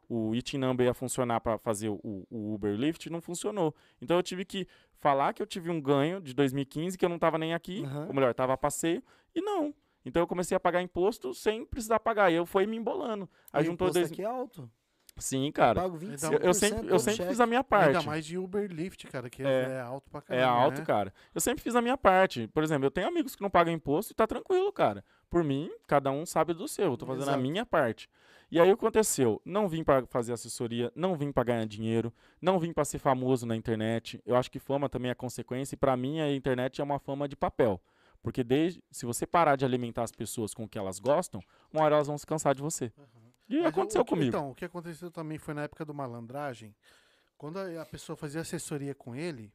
[0.10, 2.00] o, o IT Number ia funcionar para fazer o,
[2.30, 3.74] o Uber Lyft não funcionou.
[4.02, 4.68] Então eu tive que
[5.00, 8.08] falar que eu tive um ganho de 2015, que eu não tava nem aqui, Aham.
[8.08, 9.04] ou melhor, tava a passeio,
[9.36, 9.74] e não.
[10.06, 12.32] Então eu comecei a pagar imposto sem precisar pagar.
[12.32, 13.30] E eu fui me embolando.
[13.52, 14.12] Aí O juntou imposto dois.
[14.12, 14.70] aqui é alto.
[15.18, 15.82] Sim, cara.
[15.82, 17.30] Pago Então, 25% Eu, eu sempre, eu sempre cheque.
[17.30, 18.06] fiz a minha Ainda parte.
[18.08, 19.64] mais de Uber Lyft, cara, que É.
[19.78, 20.86] é, alto pra É caramba, alto, né?
[20.86, 21.14] cara.
[21.34, 22.48] Eu sempre fiz a minha parte.
[22.48, 25.04] Por exemplo, eu tenho amigos que não pagam imposto e tá tranquilo, cara.
[25.30, 26.86] Por mim, cada um sabe do seu.
[26.92, 27.42] Eu tô fazendo a Exato.
[27.42, 28.10] minha parte.
[28.50, 29.42] E aí o que aconteceu?
[29.44, 33.46] Não vim pra fazer assessoria, não vim pra ganhar dinheiro, não vim pra ser famoso
[33.46, 34.22] na internet.
[34.26, 37.28] Eu acho que fama também é consequência e pra mim a internet é uma fama
[37.28, 37.82] de papel.
[38.24, 41.42] Porque desde, se você parar de alimentar as pessoas com o que elas gostam,
[41.74, 42.92] uma hora elas vão se cansar de você.
[43.50, 44.28] E Mas aconteceu o comigo.
[44.28, 46.76] Então, o que aconteceu também foi na época do malandragem.
[47.38, 49.54] Quando a a pessoa fazia assessoria com ele,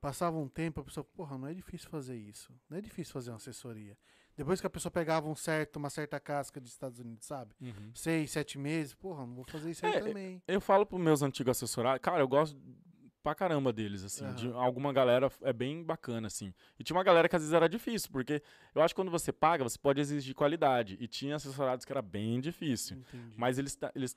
[0.00, 2.52] passava um tempo, a pessoa, porra, não é difícil fazer isso.
[2.68, 3.96] Não é difícil fazer uma assessoria.
[4.36, 7.54] Depois que a pessoa pegava um certo, uma certa casca dos Estados Unidos, sabe?
[7.60, 7.90] Uhum.
[7.94, 10.42] Seis, sete meses, porra, não vou fazer isso aí É, também.
[10.46, 12.56] Eu falo pros meus antigos assessorados, cara, eu gosto
[13.22, 14.30] pra caramba deles, assim.
[14.34, 16.52] De alguma galera é bem bacana, assim.
[16.78, 18.42] E tinha uma galera que às vezes era difícil, porque
[18.74, 20.96] eu acho que quando você paga, você pode exigir qualidade.
[21.00, 22.98] E tinha assessorados que era bem difícil.
[22.98, 23.34] Entendi.
[23.36, 24.16] Mas eles, eles,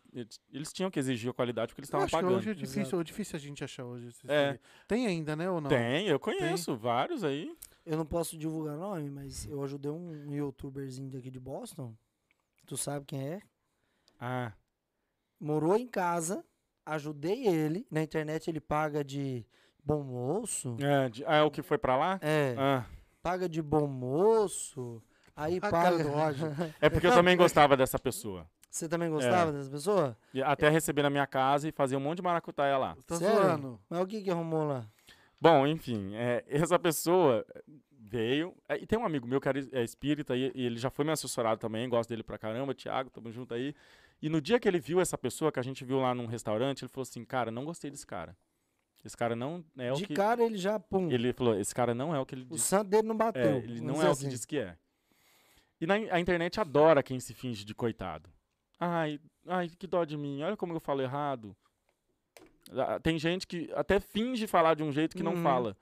[0.51, 2.35] eles, tinam que exigir a qualidade porque eles estavam pagando.
[2.35, 3.01] hoje é difícil, Exato.
[3.01, 4.09] é difícil a gente achar hoje.
[4.27, 4.59] É.
[4.87, 5.69] Tem ainda, né, ou não?
[5.69, 7.55] Tem, eu conheço vários aí.
[7.85, 11.95] Eu não posso divulgar nome, mas eu ajudei um youtuberzinho daqui de Boston.
[12.67, 13.41] Tu sabe quem é?
[14.19, 14.53] Ah,
[15.41, 16.45] Morou em casa,
[16.85, 17.85] ajudei ele.
[17.91, 19.45] Na internet ele paga de
[19.83, 20.75] bom moço.
[20.79, 22.19] é, de- ah, é o que foi pra lá?
[22.21, 22.85] É, Ah,
[23.21, 25.01] paga de bom moço.
[25.35, 25.71] Aí A cara
[26.03, 26.75] paga.
[26.81, 28.47] é porque eu também gostava dessa pessoa.
[28.69, 29.53] Você também gostava É.
[29.53, 30.17] dessa pessoa?
[30.33, 32.95] E até receber na minha casa e fazer um monte de maracutaia lá.
[33.05, 33.35] Tô Sério?
[33.41, 33.79] zoando.
[33.89, 34.85] Mas o que que arrumou lá?
[35.39, 37.45] Bom, enfim, é, essa pessoa
[37.99, 38.53] veio.
[38.69, 41.13] é, e tem um amigo meu que é espírita e, e ele já foi meu
[41.13, 43.73] assessorado também, gosto dele pra caramba, Thiago, tamo junto aí.
[44.21, 46.83] E no dia que ele viu essa pessoa, que a gente viu lá num restaurante,
[46.83, 48.37] ele falou assim: Cara, não gostei desse cara.
[49.03, 50.13] Esse cara não é o de que.
[50.13, 51.09] cara ele já, pum.
[51.09, 52.61] Ele falou: Esse cara não é o que ele O diz.
[52.63, 53.41] santo dele não bateu.
[53.41, 54.25] É, ele não é o assim.
[54.25, 54.77] que diz que é.
[55.79, 58.29] E na, a internet adora quem se finge de coitado.
[58.79, 61.55] Ai, ai, que dó de mim, olha como eu falo errado.
[63.03, 65.43] Tem gente que até finge falar de um jeito que não Uhum.
[65.43, 65.75] fala,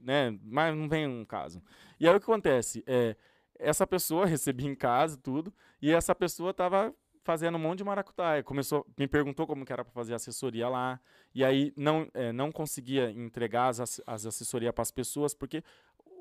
[0.00, 0.38] né?
[0.42, 1.60] Mas não vem um caso.
[2.00, 2.82] E aí o que acontece?
[2.86, 3.16] É,
[3.58, 8.42] essa pessoa recebia em casa tudo, e essa pessoa tava fazendo um monte de maracutaia.
[8.42, 11.00] Começou, me perguntou como que era para fazer assessoria lá,
[11.34, 15.62] e aí não, é, não conseguia entregar as, as assessorias para as pessoas, porque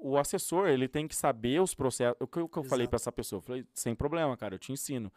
[0.01, 2.17] o assessor, ele tem que saber os processos.
[2.19, 3.37] O que, o que eu falei para essa pessoa?
[3.37, 5.11] Eu falei, sem problema, cara, eu te ensino.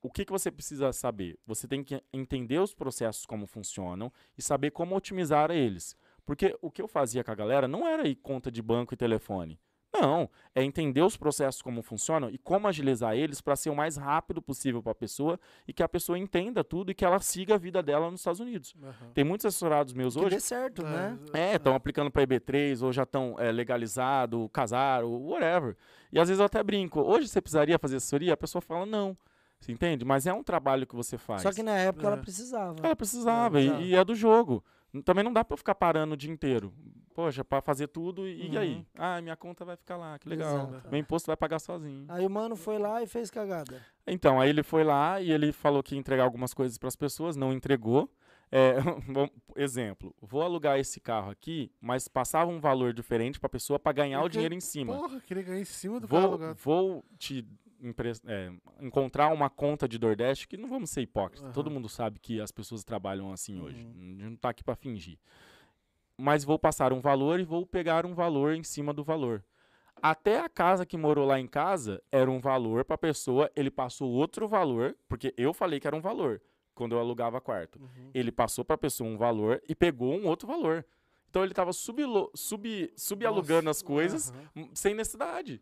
[0.00, 1.38] O que, que você precisa saber?
[1.46, 5.96] Você tem que entender os processos como funcionam e saber como otimizar eles.
[6.24, 8.96] Porque o que eu fazia com a galera não era ir conta de banco e
[8.96, 9.60] telefone.
[9.94, 13.96] Não, é entender os processos como funcionam e como agilizar eles para ser o mais
[13.96, 17.54] rápido possível para a pessoa e que a pessoa entenda tudo e que ela siga
[17.54, 18.74] a vida dela nos Estados Unidos.
[18.82, 19.10] Aham.
[19.14, 21.18] Tem muitos assessorados meus Que hoje dê certo, né?
[21.32, 25.76] é, estão aplicando para EB3, ou já estão é, legalizado, casaram, whatever.
[26.12, 27.00] E às vezes eu até brinco.
[27.00, 28.34] Hoje você precisaria fazer assessoria?
[28.34, 29.16] A pessoa fala não.
[29.58, 30.04] Você entende?
[30.04, 31.40] Mas é um trabalho que você faz.
[31.40, 32.08] Só que na época É.
[32.08, 32.76] ela precisava.
[32.82, 33.80] ela precisava, exato.
[33.80, 34.62] e, e é do jogo.
[35.02, 36.72] Também não dá para eu ficar parando o dia inteiro.
[37.14, 38.58] Poxa, para fazer tudo, e, e Uhum.
[38.62, 38.86] aí?
[38.94, 40.68] Ah, minha conta vai ficar lá, que legal.
[40.68, 40.88] Exato.
[40.90, 42.04] Meu imposto vai pagar sozinho.
[42.08, 43.80] Aí o mano foi lá e fez cagada.
[44.06, 46.96] Então, aí ele foi lá e ele falou que ia entregar algumas coisas para as
[46.96, 48.10] pessoas, não entregou.
[48.52, 48.74] É,
[49.08, 53.78] vamos- exemplo, vou alugar esse carro aqui, mas passava um valor diferente para a pessoa
[53.78, 54.94] para ganhar o Porque, dinheiro em cima.
[54.94, 56.58] Porra, queria ganhar em cima do carro Vou, alugado.
[56.62, 57.44] vou te
[58.26, 61.44] é, encontrar uma conta de Nordeste que não vamos ser hipócritas.
[61.46, 61.52] Aham.
[61.52, 63.84] Todo mundo sabe que as pessoas trabalham assim hoje.
[63.84, 63.90] Uhum.
[63.90, 65.18] A gente não tá aqui para fingir.
[66.16, 69.44] Mas vou passar um valor e vou pegar um valor em cima do valor.
[70.00, 73.70] Até a casa que morou lá em casa era um valor para a pessoa, ele
[73.70, 76.40] passou outro valor, porque eu falei que era um valor
[76.74, 77.78] quando eu alugava quarto.
[77.80, 78.10] Uhum.
[78.12, 80.84] Ele passou para a pessoa um valor e pegou um outro valor.
[81.30, 84.40] Então ele estava sublo- sub, subalugando as coisas aham.
[84.54, 85.60] m- sem necessidade.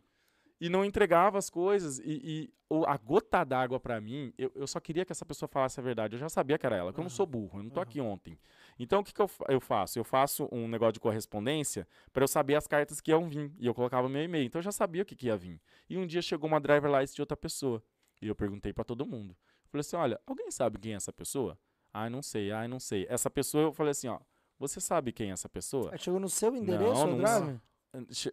[0.60, 1.98] E não entregava as coisas.
[1.98, 2.52] E, e
[2.86, 6.14] a gota d'água pra mim, eu, eu só queria que essa pessoa falasse a verdade.
[6.14, 7.89] Eu já sabia que era ela, porque eu não sou burro, eu não tô Aham.
[7.89, 8.39] aqui ontem.
[8.78, 9.98] Então o que, que eu, eu faço?
[9.98, 13.52] Eu faço um negócio de correspondência para eu saber as cartas que iam vir.
[13.59, 14.47] E eu colocava meu e-mail.
[14.47, 15.60] Então eu já sabia o que, que ia vir.
[15.89, 17.82] E um dia chegou uma driver license de outra pessoa.
[18.22, 19.36] E eu perguntei pra todo mundo.
[19.66, 21.59] Falei assim: olha, alguém sabe quem é essa pessoa?
[21.93, 23.06] Ai, não sei, ai, não sei.
[23.09, 24.18] Essa pessoa, eu falei assim: ó,
[24.59, 25.97] você sabe quem é essa pessoa?
[25.98, 27.60] Chegou no seu endereço, Não, não?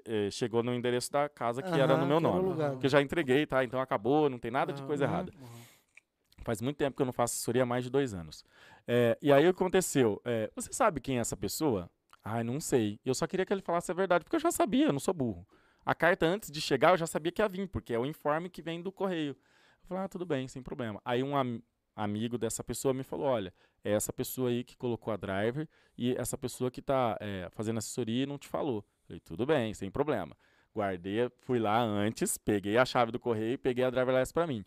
[0.05, 2.49] Eh, chegou no endereço da casa que era no meu nome.
[2.49, 2.77] lugar.
[2.77, 3.63] Que eu já entreguei, tá?
[3.63, 5.31] Então acabou, não tem nada de coisa errada.
[5.39, 5.47] Uhum.
[6.43, 8.43] Faz muito tempo que eu não faço assessoria há mais de dois anos.
[8.88, 10.19] É, e aí o que aconteceu?
[10.25, 11.89] É, você sabe quem é essa pessoa?
[12.23, 12.99] Ai, não sei.
[13.05, 15.13] Eu só queria que ele falasse a verdade, porque eu já sabia, eu não sou
[15.13, 15.47] burro.
[15.85, 18.49] A carta, antes de chegar, eu já sabia que ia vir, porque é o informe
[18.49, 19.31] que vem do correio.
[19.83, 20.99] Eu falei, ah, tudo bem, sem problema.
[21.05, 21.61] Aí um am-
[21.95, 25.67] amigo dessa pessoa me falou, olha, é essa pessoa aí que colocou a driver
[25.97, 28.85] e essa pessoa que tá é, fazendo assessoria e não te falou.
[29.11, 30.33] Falei, tudo bem, sem problema.
[30.73, 34.47] Guardei, fui lá antes, peguei a chave do correio e peguei a driver license pra
[34.47, 34.63] mim.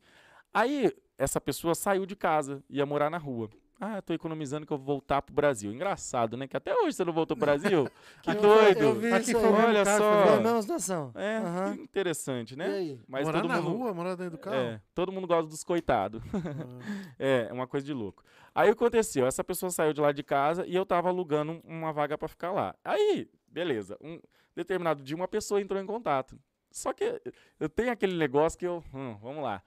[0.52, 3.48] Aí, essa pessoa saiu de casa, ia morar na rua.
[3.80, 5.72] Ah, eu tô economizando que eu vou voltar pro Brasil.
[5.72, 6.46] Engraçado, né?
[6.46, 7.88] Que até hoje você não voltou pro Brasil.
[8.22, 8.80] que Eu- doido.
[8.80, 10.40] eu vi Aqui isso foi Olha caso, só.
[10.42, 11.10] Mesma situação.
[11.14, 12.66] É, que interessante, E né?
[12.66, 13.00] aí?
[13.08, 14.56] Mas morar todo na mundo, rua, morar dentro do carro.
[14.56, 16.22] é, todo mundo gosta dos coitados.
[16.32, 16.34] Ah,
[17.18, 18.22] É, é uma coisa de louco.
[18.54, 19.26] Aí o que aconteceu?
[19.26, 22.52] Essa pessoa saiu de lá de casa e eu tava alugando uma vaga pra ficar
[22.52, 22.74] lá.
[22.84, 23.97] Aí, beleza.
[24.01, 24.20] um-
[24.55, 26.39] Determinado dia, uma pessoa entrou em contato.
[26.70, 27.20] Só que
[27.59, 28.82] eu tenho aquele negócio que eu.
[28.93, 29.62] Hum, vamos lá.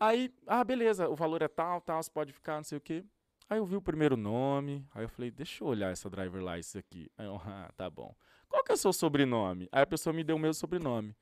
[0.00, 3.04] Aí, ah, beleza, o valor é tal, tal, você pode ficar, não sei o quê.
[3.50, 6.78] Aí eu vi o primeiro nome, aí eu falei, deixa eu olhar essa driver license
[6.78, 7.10] aqui.
[7.16, 8.14] Aí eu, ah, tá bom.
[8.48, 9.68] Qual que é o seu sobrenome?
[9.72, 11.16] Aí a pessoa me deu o meu sobrenome.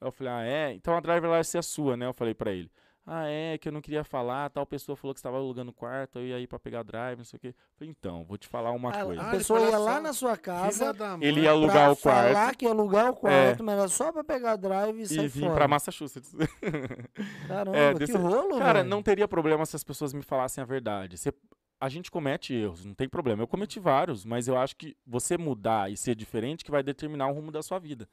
[0.00, 0.72] Aí eu falei, ah, é?
[0.72, 2.06] Então a driver license é sua, né?
[2.06, 2.70] Eu falei pra ele.
[3.12, 6.26] Ah, é, que eu não queria falar, tal pessoa falou que estava alugando quarto, eu
[6.26, 7.54] ia aí pra pegar drive, não sei o quê.
[7.76, 9.20] Falei, então, vou te falar uma Ah, coisa.
[9.20, 10.94] A Ah, pessoa ele ia foi lá na sua casa.
[11.20, 14.12] Ele ia alugar pra o quarto falar que ia alugar o quarto, mas era só
[14.12, 15.54] pra pegar drive e e sair vir fora.
[15.54, 16.32] pra Massachusetts.
[17.48, 18.88] Caramba, É, que desse- rolo, Cara, velho.
[18.88, 21.18] não teria problema se as pessoas me falassem a verdade.
[21.18, 21.32] Você-
[21.80, 23.42] a gente comete erros, não tem problema.
[23.42, 27.26] Eu cometi vários, mas eu acho que você mudar e ser diferente que vai determinar
[27.28, 28.06] o rumo da sua vida.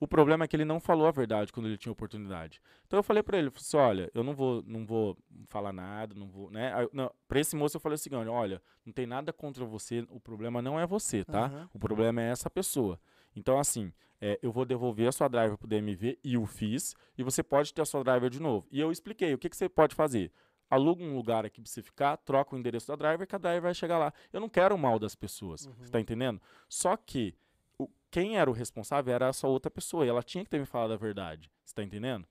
[0.00, 2.60] O problema é que ele não falou a verdade quando ele tinha oportunidade.
[2.86, 5.16] Então eu falei pra ele, assim, olha, eu não vou, não vou
[5.48, 6.72] falar nada, não vou, né?
[7.26, 10.62] Pra esse moço eu falei o seguinte, olha, não tem nada contra você, o problema
[10.62, 11.46] não é você, tá?
[11.46, 11.70] Aham.
[11.74, 13.00] O problema é essa pessoa.
[13.34, 17.22] Então assim, é, eu vou devolver a sua driver pro DMV e o fiz, e
[17.22, 18.66] você pode ter a sua driver de novo.
[18.70, 20.32] E eu expliquei o que, que você pode fazer.
[20.70, 23.62] Aluga um lugar aqui pra você ficar, troca o endereço da driver, que a driver
[23.62, 24.12] vai chegar lá.
[24.32, 26.40] Eu não quero o mal das pessoas, você tá entendendo?
[26.68, 27.34] Só que
[28.10, 30.92] quem era o responsável era essa outra pessoa, e ela tinha que ter me falado
[30.92, 32.26] a verdade, você tá entendendo?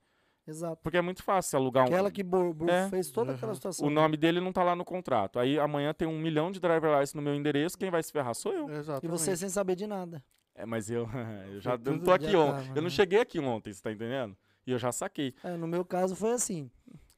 [0.46, 0.80] Exato.
[0.82, 1.88] Porque é muito fácil alugar um...
[1.88, 2.88] Aquela que bo- É.
[2.88, 3.56] fez toda aquela Uhum.
[3.56, 3.86] situação.
[3.86, 5.38] O nome dele não tá lá no contrato.
[5.38, 8.34] Aí amanhã tem um milhão de driver license no meu endereço, quem vai se ferrar
[8.34, 8.70] sou eu.
[8.70, 9.04] Exatamente.
[9.04, 10.24] E você sem saber de nada.
[10.54, 11.06] É, mas eu,
[11.52, 12.62] eu já eu não tô aqui ontem.
[12.64, 12.90] tava, Eu não né?
[12.90, 14.34] cheguei aqui ontem, você tá entendendo?
[14.66, 15.34] E eu já saquei.
[15.44, 16.70] É, no meu caso foi assim.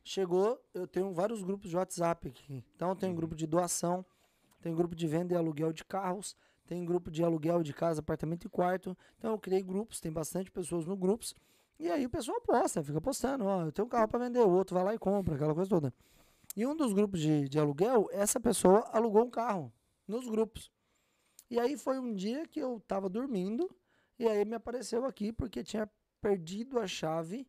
[0.03, 2.65] Chegou, eu tenho vários grupos de WhatsApp aqui.
[2.75, 4.05] Então tem grupo de doação,
[4.61, 6.35] tem grupo de venda e aluguel de carros,
[6.71, 8.97] tem grupo de aluguel de casa, apartamento e quarto.
[9.19, 11.35] Então eu criei grupos, tem bastante pessoas no grupos.
[11.81, 14.49] E aí o pessoal posta, fica postando, ó, eu tenho um carro para vender, o
[14.49, 15.93] outro vai lá e compra, aquela coisa toda.
[16.57, 19.73] E um dos grupos de, de aluguel, essa pessoa alugou um carro
[20.07, 20.71] nos grupos.
[21.51, 23.69] E aí foi um dia que eu tava dormindo
[24.17, 25.91] e aí me apareceu aqui porque tinha
[26.21, 27.49] perdido a chave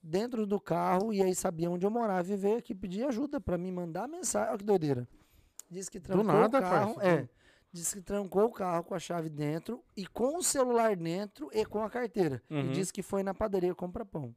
[0.00, 3.58] dentro do carro e aí sabia onde eu morava e veio aqui pedir ajuda para
[3.58, 4.50] me mandar mensagem.
[4.50, 5.08] Olha que doideira.
[5.68, 6.94] Diz que trancou nada, o carro.
[6.94, 7.39] parça, É.
[7.72, 11.64] Diz que trancou o carro com a chave dentro e com o celular dentro e
[11.64, 12.42] com a carteira.
[12.50, 12.72] E Uhum.
[12.72, 14.34] disse que foi na padaria comprar pão.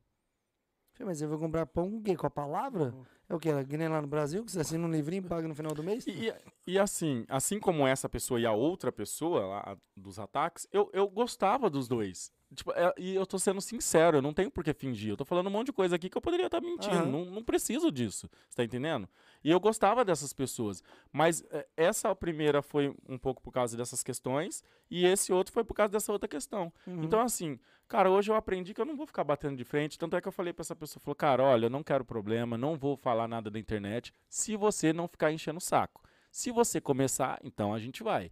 [0.94, 2.16] Falei, mas eu vou comprar pão com o quê?
[2.16, 2.94] Com a palavra?
[3.28, 3.50] É o quê?
[3.68, 5.82] Que nem lá no Brasil, que você assina um livrinho e paga no final do
[5.82, 6.06] mês?
[6.06, 6.34] E, e-
[6.68, 10.92] e assim, assim como essa pessoa e a outra pessoa lá a- dos ataques, eu,
[10.94, 12.32] eu gostava dos dois.
[12.54, 15.10] Tipo, é- e eu tô sendo sincero, eu não tenho por que fingir.
[15.10, 16.96] Eu tô falando um monte de coisa aqui que eu poderia estar mentindo.
[16.96, 17.10] Aham.
[17.10, 18.30] Não, não preciso disso.
[18.48, 19.10] Você tá entendendo?
[19.44, 20.84] E eu gostava dessas pessoas.
[21.12, 25.64] Mas é, essa primeira foi um pouco por causa dessas questões, e esse outro foi
[25.64, 26.72] por causa dessa outra questão.
[26.88, 27.04] Uhum.
[27.04, 30.00] Então, assim, cara, hoje eu aprendi que eu não vou ficar batendo de frente.
[30.00, 32.58] Tanto é que eu falei pra essa pessoa, falou, cara, olha, eu não quero problema,
[32.58, 36.02] não vou falar nada da internet, se você não ficar enchendo o saco.
[36.32, 38.32] Se você começar, então a gente vai.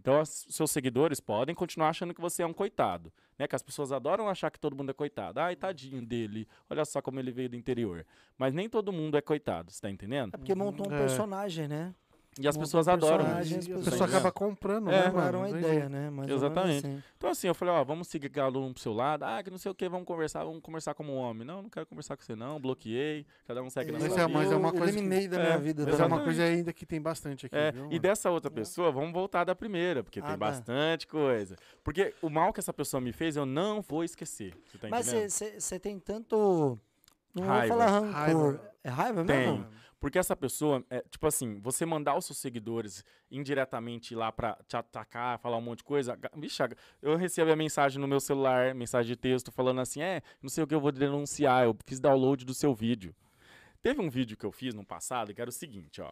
[0.00, 3.48] Então, as- seus seguidores podem continuar achando que você é um coitado, né?
[3.48, 5.40] Que as pessoas adoram achar que todo mundo é coitado.
[5.40, 8.06] Ai, tadinho dele, olha só como ele veio do interior.
[8.38, 10.34] Mas nem todo mundo é coitado, você tá entendendo?
[10.34, 10.98] É porque montou um É.
[10.98, 11.94] personagem, né?
[12.40, 13.68] E as pessoas adoram isso.
[13.68, 15.06] E a as pessoa acaba comprando, É.
[15.06, 15.38] né, mano?
[15.38, 16.08] uma ideia, né?
[16.10, 16.86] Mais menos Exatamente.
[16.86, 17.02] assim.
[17.16, 19.24] Então, assim, eu falei, ó, vamos seguir cada um pro seu lado.
[19.24, 21.44] Ah, que não sei o que, vamos conversar, vamos conversar como homem.
[21.46, 22.60] Não, não quero conversar com você, não.
[22.60, 24.38] Bloqueei, cada um segue na Mas sua é- vida.
[24.38, 25.84] mas é uma Eu coisa que- eliminei da É, minha vida.
[25.84, 27.88] Mas é uma coisa ainda que tem bastante aqui, É, viu?
[27.90, 30.36] e dessa outra pessoa, vamos voltar da primeira, porque Ah, tem tá.
[30.36, 31.56] bastante coisa.
[31.82, 34.54] Porque o mal que essa pessoa me fez, eu não vou esquecer.
[34.70, 35.06] Você tá Mas
[35.58, 36.78] você tem tanto.
[37.34, 37.74] Não Raiva.
[37.74, 38.12] vou falar rancor.
[38.14, 38.72] Raiva.
[38.84, 39.66] É raiva Tem.
[40.00, 44.76] Porque essa pessoa, é, tipo assim, você mandar os seus seguidores indiretamente lá pra te
[44.76, 46.16] atacar, falar um monte de coisa.
[46.36, 46.62] Vixe,
[47.02, 50.62] eu recebi a mensagem no meu celular, mensagem de texto, falando assim: é, não sei
[50.62, 53.14] o que eu vou denunciar, eu fiz download do seu vídeo.
[53.82, 56.10] Teve um vídeo que eu fiz no passado que era o seguinte, ó.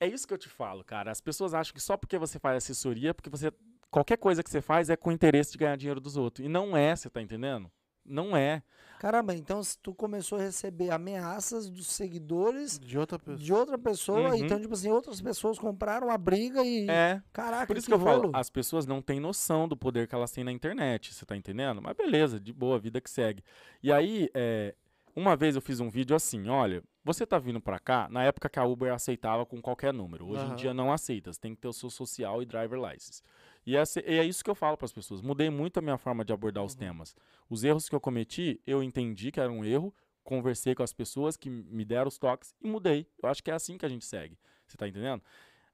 [0.00, 1.10] É isso que eu te falo, cara.
[1.10, 3.52] As pessoas acham que só porque você faz assessoria, porque você.
[3.90, 6.44] Qualquer coisa que você faz é com o interesse de ganhar dinheiro dos outros.
[6.44, 7.70] E não é, você tá entendendo?
[8.08, 8.62] Não é.
[8.98, 13.38] Caramba, então se tu começou a receber ameaças dos seguidores De outra pessoa.
[13.38, 14.34] de outra pessoa, Uhum.
[14.34, 16.88] então, tipo assim, outras pessoas compraram a briga e.
[16.90, 17.22] É.
[17.32, 18.22] Caraca, Por isso que, que, eu rolo.
[18.22, 21.36] falo, as pessoas não têm noção do poder que elas têm na internet, você tá
[21.36, 21.80] entendendo?
[21.80, 23.44] Mas beleza, de boa, vida que segue.
[23.80, 24.74] E aí, é,
[25.14, 28.48] uma vez eu fiz um vídeo assim, olha, você tá vindo pra cá, na época
[28.48, 30.52] que a Uber aceitava com qualquer número, hoje Aham.
[30.52, 33.22] em dia não aceita, você tem que ter o seu social e driver license.
[33.68, 35.98] E essa- e é isso que eu falo para as pessoas, mudei muito a minha
[35.98, 37.14] forma de abordar os temas.
[37.50, 41.36] Os erros que eu cometi, eu entendi que era um erro, conversei com as pessoas
[41.36, 43.06] que me deram os toques e mudei.
[43.22, 45.22] Eu acho que é assim que a gente segue, você tá entendendo?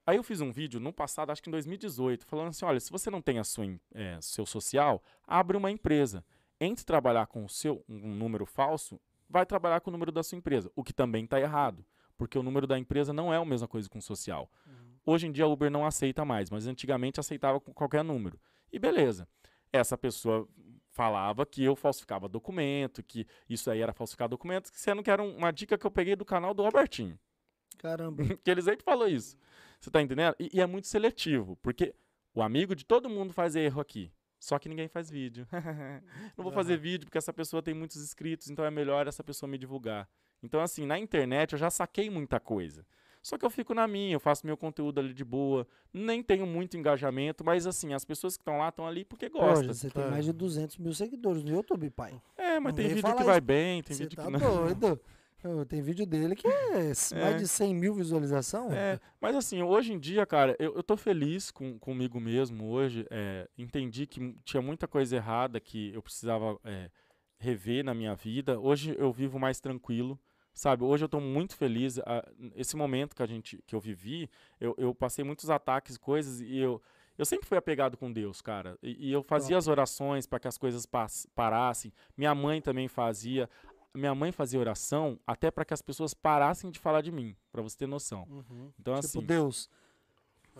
[0.05, 2.91] Aí eu fiz um vídeo no passado, acho que em 2018, falando assim: olha, se
[2.91, 6.23] você não tem a sua, eh, seu social, abre uma empresa.
[6.59, 8.99] Entre trabalhar com o seu um número falso,
[9.29, 11.83] vai trabalhar com o número da sua empresa, o que também está errado,
[12.17, 14.49] porque o número da empresa não é a mesma coisa com o social.
[15.05, 18.39] Hoje em dia a Uber não aceita mais, mas antigamente aceitava com qualquer número.
[18.71, 19.27] E beleza.
[19.73, 20.47] essa pessoa
[20.89, 25.35] falava que eu falsificava documento, que isso aí era falsificar documento, sendo que era um-
[25.35, 27.19] uma dica que eu peguei do canal do Albertinho.
[27.77, 28.23] Caramba.
[28.41, 29.35] que ele sempre falou isso.
[29.81, 30.33] Você tá entendendo?
[30.39, 31.93] E, e é muito seletivo, porque
[32.33, 34.11] o amigo de todo mundo faz erro aqui.
[34.39, 35.45] Só que ninguém faz vídeo.
[36.37, 39.49] Não vou fazer vídeo porque essa pessoa tem muitos inscritos, então é melhor essa pessoa
[39.49, 40.07] me divulgar.
[40.41, 42.85] Então, assim, na internet eu já saquei muita coisa.
[43.25, 46.45] Só que eu fico na minha, eu faço meu conteúdo ali de boa, nem tenho
[46.45, 49.61] muito engajamento, mas assim, as pessoas que estão lá estão ali porque gostam.
[49.71, 50.09] Hoje você tem É.
[50.11, 52.21] mais de 200 mil seguidores no YouTube, pai.
[52.37, 53.41] É, mas Não tem vídeo que vai isso.
[53.45, 54.39] bem, tem Você vídeo tá que não.
[54.39, 54.99] doido.
[55.67, 57.21] Tem vídeo dele que é É.
[57.21, 58.73] mais de 100 mil visualizações.
[58.73, 63.05] É, mas assim, hoje em dia, cara, eu, eu tô feliz com, comigo mesmo hoje.
[63.11, 66.89] é, entendi que tinha muita coisa errada que eu precisava é,
[67.37, 68.59] rever na minha vida.
[68.59, 70.19] Hoje eu vivo mais tranquilo,
[70.55, 70.83] sabe?
[70.83, 71.99] Hoje eu tô muito feliz.
[71.99, 72.25] a-
[72.55, 74.29] esse momento que a gente, que eu vivi,
[74.59, 76.81] eu, eu passei muitos ataques, coisas, e eu,
[77.17, 78.77] eu sempre fui apegado com Deus, cara.
[78.81, 80.87] E, e eu fazia as orações para que as coisas
[81.35, 81.93] parassem.
[82.17, 83.49] Minha mãe também fazia.
[83.93, 87.61] Minha mãe fazia oração até para que as pessoas parassem de falar de mim, para
[87.61, 88.25] você ter noção.
[88.29, 88.71] Uhum.
[88.79, 89.21] Então, tipo, assim.
[89.21, 89.69] Deus,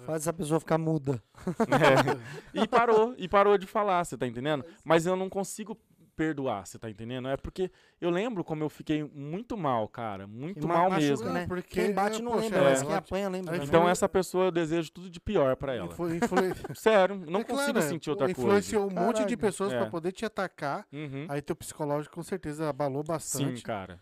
[0.05, 1.22] faz essa pessoa ficar muda.
[2.55, 2.61] é.
[2.61, 4.63] E parou, e parou de falar, você tá entendendo?
[4.85, 5.77] Mas eu não consigo
[6.15, 7.27] perdoar, você tá entendendo?
[7.27, 7.69] É porque
[7.99, 10.25] eu lembro como eu fiquei muito mal, cara.
[10.27, 11.29] Muito mal machuca, mesmo.
[11.29, 11.45] né?
[11.47, 13.57] porque, Quem bate não poxa, lembra, é, mas quem ela- apanha lembra.
[13.57, 13.63] né?
[13.63, 15.87] Então essa pessoa eu desejo tudo de pior pra ela.
[15.87, 16.07] influ-
[16.75, 18.41] Sério, não É consigo claro, sentir outra coisa.
[18.41, 19.77] Influenciou um monte de pessoas É.
[19.77, 20.85] pra poder te atacar.
[20.91, 21.25] Uhum.
[21.29, 23.57] Aí teu psicológico com certeza abalou bastante.
[23.57, 23.99] Sim, cara.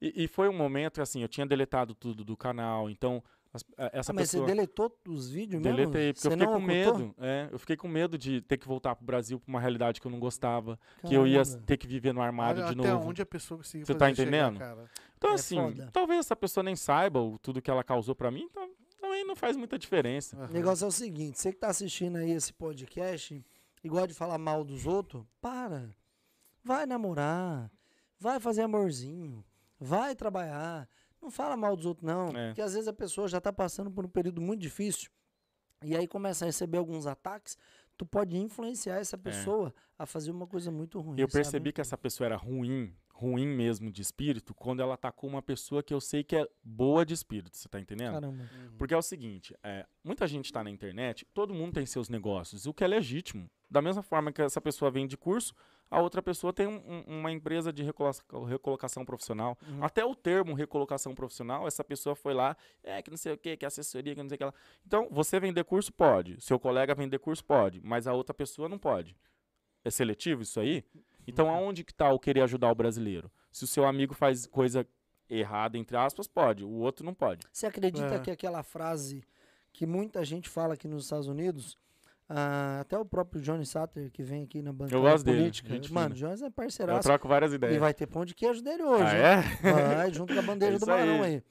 [0.00, 3.22] E, e foi um momento que assim, eu tinha deletado tudo do canal, então
[3.54, 5.76] as- a- essa Ah, mas pessoa você deletou os vídeos mesmo?
[5.76, 6.98] Deletei, porque Você eu fiquei com ocultou?
[6.98, 7.14] medo.
[7.18, 10.06] É, eu fiquei com medo de ter que voltar pro Brasil pra uma realidade que
[10.06, 10.78] eu não gostava.
[11.06, 11.62] Que eu ia Caramba.
[11.64, 13.08] ter que viver no armário Olha de até novo.
[13.08, 14.58] onde a pessoa conseguiu Você fazer tá chegar, entendendo?
[14.58, 14.90] cara.
[15.16, 15.88] Então, É assim, foda.
[15.92, 18.68] talvez essa pessoa nem saiba o, tudo que ela causou pra mim, então
[19.00, 20.36] também não faz muita diferença.
[20.36, 20.50] Aham.
[20.50, 23.42] O negócio é o seguinte, você que tá assistindo aí esse podcast
[23.82, 25.88] e gosta de falar mal dos outros, para.
[26.62, 27.70] Vai namorar,
[28.18, 29.44] vai fazer amorzinho,
[29.78, 30.88] vai trabalhar.
[31.24, 32.28] Não fala mal dos outros, não.
[32.36, 32.48] É.
[32.48, 35.10] Porque às vezes a pessoa já tá passando por um período muito difícil
[35.82, 37.56] e aí começa a receber alguns ataques,
[37.96, 41.18] tu pode influenciar essa pessoa a fazer uma coisa muito ruim.
[41.18, 41.22] É.
[41.22, 41.42] Eu sabe?
[41.42, 45.82] percebi que essa pessoa era ruim, ruim mesmo de espírito, quando ela atacou uma pessoa
[45.82, 48.14] que eu sei que é boa de espírito, você tá entendendo?
[48.14, 48.42] Caramba.
[48.42, 48.76] Uhum.
[48.76, 52.66] Porque é o seguinte, é, muita gente está na internet, todo mundo tem seus negócios,
[52.66, 53.48] o que é legítimo.
[53.70, 55.54] Da mesma forma que essa pessoa vende curso,
[55.90, 59.56] a outra pessoa tem um- um- uma empresa de recoloca- recolocação profissional.
[59.68, 59.84] Uhum.
[59.84, 63.56] Até o termo recolocação profissional, essa pessoa foi lá, é que não sei o que,
[63.56, 64.54] que é assessoria, que não sei o que lá.
[64.86, 68.78] Então, você vender curso pode, seu colega vender curso pode, mas a outra pessoa não
[68.78, 69.16] pode.
[69.84, 70.82] É seletivo isso aí?
[71.26, 71.54] Então, Uhum.
[71.54, 73.30] aonde que tá o querer ajudar o brasileiro?
[73.52, 74.86] Se o seu amigo faz coisa
[75.28, 77.46] errada, entre aspas, pode, o outro não pode.
[77.52, 78.18] Você acredita É.
[78.18, 79.22] que aquela frase
[79.72, 81.76] que muita gente fala aqui nos Estados Unidos,
[82.28, 85.92] ah, até o próprio Johnny Satter, que vem aqui na bancada gosto dele, política, gente
[85.92, 86.14] mano.
[86.14, 87.02] Johnny é Eu parceiraço.
[87.02, 87.76] troco várias E ideias.
[87.78, 89.04] vai ter pão de queijo dele hoje.
[89.04, 89.42] Ah, é?
[89.96, 91.00] Vai, junto com a bandeja É do isso aí.
[91.06, 91.42] Barão aí.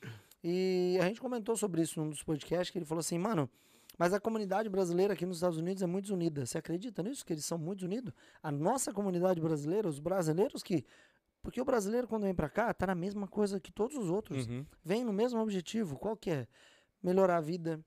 [0.43, 3.49] E a gente comentou sobre isso num dos podcasts, que ele falou assim, mano,
[3.97, 6.45] mas a comunidade brasileira aqui nos Estados Unidos é muito unida.
[6.45, 7.23] Você acredita nisso?
[7.25, 8.11] Que eles são muito unidos?
[8.41, 10.83] A nossa comunidade brasileira, os brasileiros que...
[11.41, 14.47] Porque o brasileiro, quando vem pra cá, tá na mesma coisa que todos os outros.
[14.47, 14.65] Uhum.
[14.83, 15.97] Vem no mesmo objetivo.
[15.97, 16.47] Qual que é?
[17.01, 17.79] Melhorar a vida,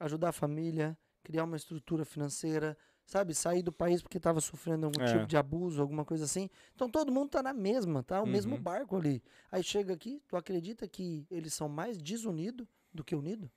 [0.00, 3.34] ajudar a família, criar uma estrutura financeira, sabe?
[3.34, 5.04] Sair do país porque estava sofrendo algum É.
[5.06, 6.48] tipo de abuso, alguma coisa assim.
[6.74, 8.22] Então todo mundo tá na mesma, tá?
[8.22, 8.62] O mesmo Uhum.
[8.62, 9.22] barco ali.
[9.50, 13.50] Aí chega aqui, tu acredita que eles são mais desunidos do que unidos?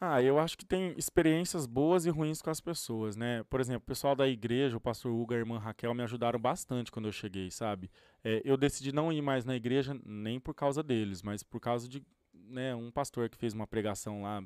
[0.00, 3.44] Ah, eu acho que tem experiências boas e ruins com as pessoas, né?
[3.44, 6.40] Por exemplo, o pessoal da igreja, o pastor Hugo e a irmã Raquel me ajudaram
[6.40, 7.88] bastante quando eu cheguei, sabe?
[8.24, 11.88] É, eu decidi não ir mais na igreja nem por causa deles, mas por causa
[11.88, 14.42] de né, um pastor que fez uma pregação lá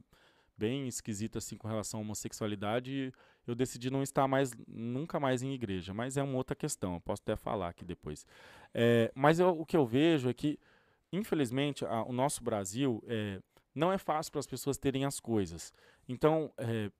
[0.56, 3.12] bem esquisita assim com relação à homossexualidade
[3.46, 7.00] eu decidi não estar mais nunca mais em igreja, mas é uma outra questão, eu
[7.00, 8.26] posso até falar aqui depois.
[8.74, 10.58] É, mas eu- o que eu vejo é que,
[11.12, 13.40] infelizmente, a- o nosso Brasil é,
[13.74, 15.72] não é fácil para as pessoas terem as coisas.
[16.08, 16.90] Então, é,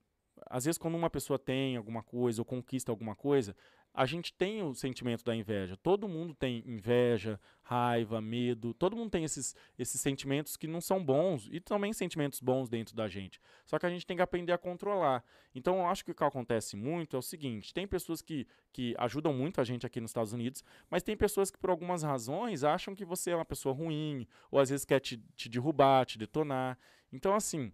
[0.49, 3.55] às vezes, quando uma pessoa tem alguma coisa ou conquista alguma coisa,
[3.97, 5.75] a gente tem o sentimento da inveja.
[5.75, 8.71] Todo mundo tem inveja, raiva, medo.
[8.75, 12.95] Todo mundo tem esses, esses sentimentos que não são bons e também sentimentos bons dentro
[12.95, 13.41] da gente.
[13.65, 15.23] Só que a gente tem que aprender a controlar.
[15.55, 18.93] Então, eu acho que o que acontece muito é o seguinte: tem pessoas que, que
[18.99, 22.63] ajudam muito a gente aqui nos Estados Unidos, mas tem pessoas que, por algumas razões,
[22.63, 26.19] acham que você é uma pessoa ruim, ou às vezes quer te, te derrubar, te
[26.19, 26.77] detonar.
[27.11, 27.71] Então, assim,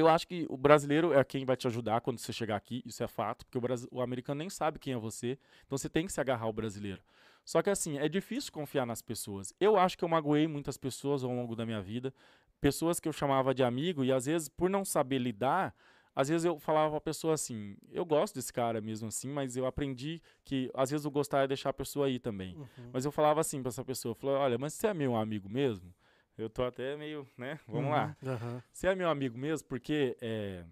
[0.00, 3.02] eu acho que o brasileiro é quem vai te ajudar quando você chegar aqui, isso
[3.02, 6.12] é fato, porque o, o americano nem sabe quem é você, então você tem que
[6.12, 7.02] se agarrar ao brasileiro.
[7.44, 9.52] Só que assim, é difícil confiar nas pessoas.
[9.60, 12.12] Eu acho que eu magoei muitas pessoas ao longo da minha vida,
[12.60, 15.74] pessoas que eu chamava de amigo e às vezes por não saber lidar,
[16.16, 19.66] às vezes eu falava pra pessoa assim, eu gosto desse cara mesmo assim, mas eu
[19.66, 22.56] aprendi que às vezes o gostar é deixar a pessoa aí também.
[22.56, 22.90] Uhum.
[22.92, 25.48] Mas eu falava assim pra essa pessoa, eu falava, olha, mas você é meu amigo
[25.48, 25.92] mesmo?
[26.36, 27.58] Eu tô até meio, né?
[27.68, 28.16] Vamos lá.
[28.26, 28.62] Aham.
[28.72, 29.68] Você é meu amigo mesmo?
[29.68, 30.64] Porque é,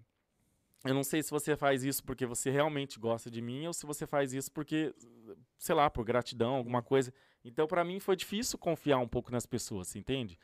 [0.83, 3.85] eu não sei se você faz isso porque você realmente gosta de mim ou se
[3.85, 4.93] você faz isso porque,
[5.57, 7.13] sei lá, por gratidão, alguma coisa.
[7.45, 10.37] Então, pra mim, foi difícil confiar um pouco nas pessoas, entende?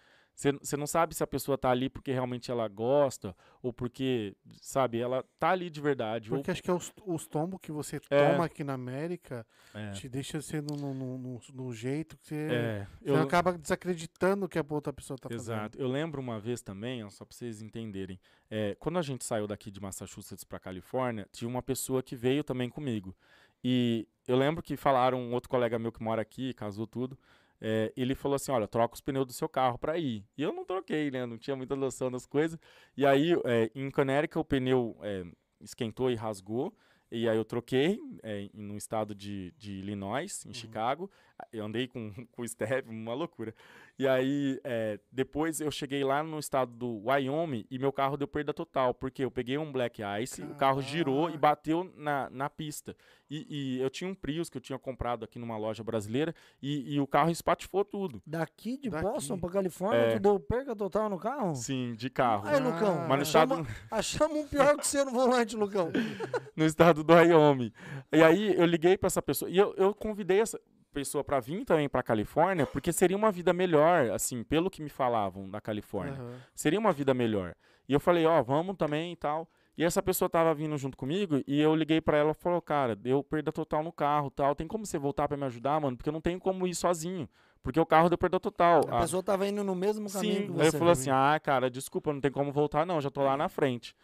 [0.61, 4.98] Você não sabe se a pessoa tá ali porque realmente ela gosta ou porque, sabe,
[4.98, 6.30] ela tá ali de verdade.
[6.30, 8.32] Porque acho que é os, os tombos que você É.
[8.32, 9.45] toma aqui na América
[9.76, 13.22] ou, é, te deixa ser no, no, no, no- jeito que você, é, você eu,
[13.22, 15.41] acaba desacreditando o que a outra pessoa tá fazendo.
[15.41, 15.78] Exato.
[15.78, 18.18] Eu lembro uma vez também, só pra vocês entenderem.
[18.49, 22.45] é, quando a gente saiu daqui de Massachusetts pra Califórnia, tinha uma pessoa que veio
[22.45, 23.14] também comigo.
[23.61, 27.20] E eu lembro que falaram, um outro colega meu que mora aqui, casou tudo,
[27.61, 30.26] é, ele falou assim, olha, troca os pneus do seu carro pra ir.
[30.38, 31.26] E eu não troquei, né?
[31.26, 32.57] Não tinha muita noção das coisas.
[32.95, 35.26] E aí, é, em Connecticut, o pneu é,
[35.61, 36.73] esquentou e rasgou.
[37.11, 41.10] E aí eu troquei é, no estado de, de Illinois, em Chicago.
[41.52, 43.53] Eu andei com, com o Step, uma loucura.
[43.98, 48.28] E aí, é, depois eu cheguei lá no estado do Wyoming e meu carro deu
[48.28, 51.40] perda total, porque eu peguei um Black Ice, o carro girou e Caraca.
[51.40, 52.95] bateu na, na pista.
[53.30, 53.45] E,
[53.78, 56.99] e eu tinha um Prius que eu tinha comprado aqui numa loja brasileira e, e
[57.02, 58.22] o carro espatifou tudo.
[58.26, 59.03] Daqui de Daqui.
[59.03, 60.14] Boston pra Califórnia, É.
[60.16, 61.53] tu deu perca total no carro?
[61.56, 62.48] Sim, de carro.
[62.48, 65.91] Aí, Lucão, Ah, Mas no achamos, estado, achamos um pior que você no volante, Lucão.
[66.56, 67.72] no estado do Wyoming.
[68.14, 70.60] E aí eu liguei pra essa pessoa e eu, eu convidei essa
[70.90, 74.90] pessoa pra vir também pra Califórnia, porque seria uma vida melhor, assim, pelo que me
[74.90, 76.20] falavam da Califórnia.
[76.20, 76.40] Aham.
[76.53, 77.56] seria uma vida melhor.
[77.88, 79.49] E eu falei, ó, vamos também e tal.
[79.78, 82.95] E essa pessoa tava vindo junto comigo e eu liguei pra ela e falou, cara,
[82.95, 84.53] deu perda total no carro, tal.
[84.53, 85.95] Tem como você voltar pra me ajudar, mano?
[85.95, 87.30] Porque eu não tenho como ir sozinho,
[87.64, 88.82] porque o carro deu perda total.
[88.90, 90.76] A Ah, pessoa tava indo no mesmo caminho sim, que aí você.
[90.76, 93.48] eu falei assim, ah, cara, desculpa, não tem como voltar não, já tô lá na
[93.48, 93.95] frente.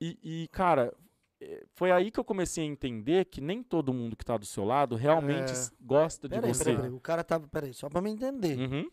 [0.00, 0.94] E, e, cara,
[1.74, 4.64] foi aí que eu comecei a entender que nem todo mundo que tá do seu
[4.64, 5.70] lado realmente É.
[5.80, 6.64] gosta de Peraí, você.
[6.64, 6.92] peraí, peraí.
[6.92, 7.48] O cara tava.
[7.48, 8.58] Peraí, só pra me entender.
[8.58, 8.90] Uhum,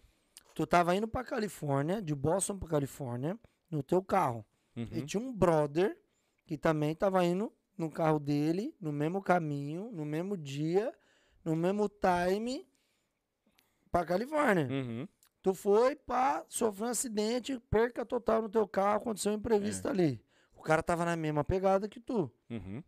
[0.56, 3.38] Tu tava indo pra Califórnia, de Boston pra Califórnia,
[3.70, 4.44] no teu carro.
[4.76, 5.06] E uhum.
[5.06, 5.96] tinha um brother
[6.46, 10.92] que também tava indo no carro dele, no mesmo caminho, no mesmo dia,
[11.46, 12.68] no mesmo time,
[13.92, 14.68] pra Califórnia.
[14.70, 15.08] Uhum.
[15.44, 20.20] Tu foi, pá, sofreu um acidente, perca total no teu carro, aconteceu um imprevisto ali.
[20.68, 22.30] Cara tava na mesma pegada que tu.
[22.50, 22.84] Uhum.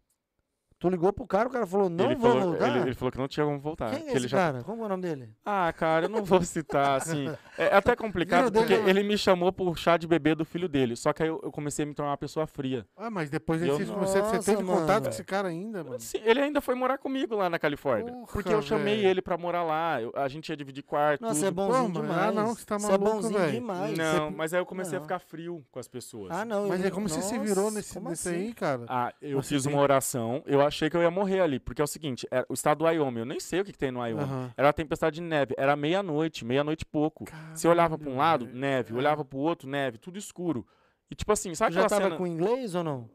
[0.79, 2.69] Tu ligou pro cara, o cara falou, não ele, vou falou, voltar.
[2.69, 3.91] ele, ele falou que não tinha como voltar.
[3.91, 4.63] Quem que é ele esse já cara?
[4.63, 5.29] Como é o nome dele?
[5.45, 7.29] Ah, cara, eu não vou citar, assim.
[7.57, 10.95] É até complicado, porque dele- ele me chamou pro chá de bebê do filho dele.
[10.95, 12.85] Só que aí eu, eu comecei a me tornar uma pessoa fria.
[12.95, 15.01] Ah, mas depois Eu- você, você, você Nossa, teve contato mano.
[15.01, 15.99] com esse cara ainda, mano.
[15.99, 18.13] Sim, ele ainda foi morar comigo lá na Califórnia.
[18.13, 19.09] Porra, porque eu chamei velho.
[19.09, 20.01] ele pra morar lá.
[20.01, 21.19] eu- a gente ia dividir quarto.
[21.21, 21.47] Nossa, tudo.
[21.47, 22.21] é bonzinho Pô, mano, demais.
[22.29, 23.51] ah, não, você tá é maluco, bonzinho velho.
[23.51, 23.97] demais.
[23.97, 25.03] Não, Você- mas aí eu comecei a Não.
[25.03, 26.31] ficar frio com as pessoas.
[26.31, 26.69] Ah, não.
[26.69, 28.29] Mas aí como você se virou nesse, assim?
[28.29, 28.85] aí, cara?
[28.87, 30.41] Ah, eu fiz uma oração.
[30.45, 31.59] Eu achei que eu ia morrer ali.
[31.59, 33.77] Porque é o seguinte: é, o estado do Wyoming, eu nem sei o que, que
[33.77, 34.23] tem no Wyoming.
[34.23, 34.53] Aham.
[34.55, 35.53] Era tempestade de neve.
[35.57, 37.25] Era meia-noite, meia-noite e pouco.
[37.53, 38.93] Você olhava pra um Caralho, lado, neve.
[38.93, 38.97] É.
[38.97, 39.97] Olhava pro outro, neve.
[39.97, 40.65] Tudo escuro.
[41.11, 43.09] E tipo assim, Tu sabe já aquela tava cena com inglês ou não?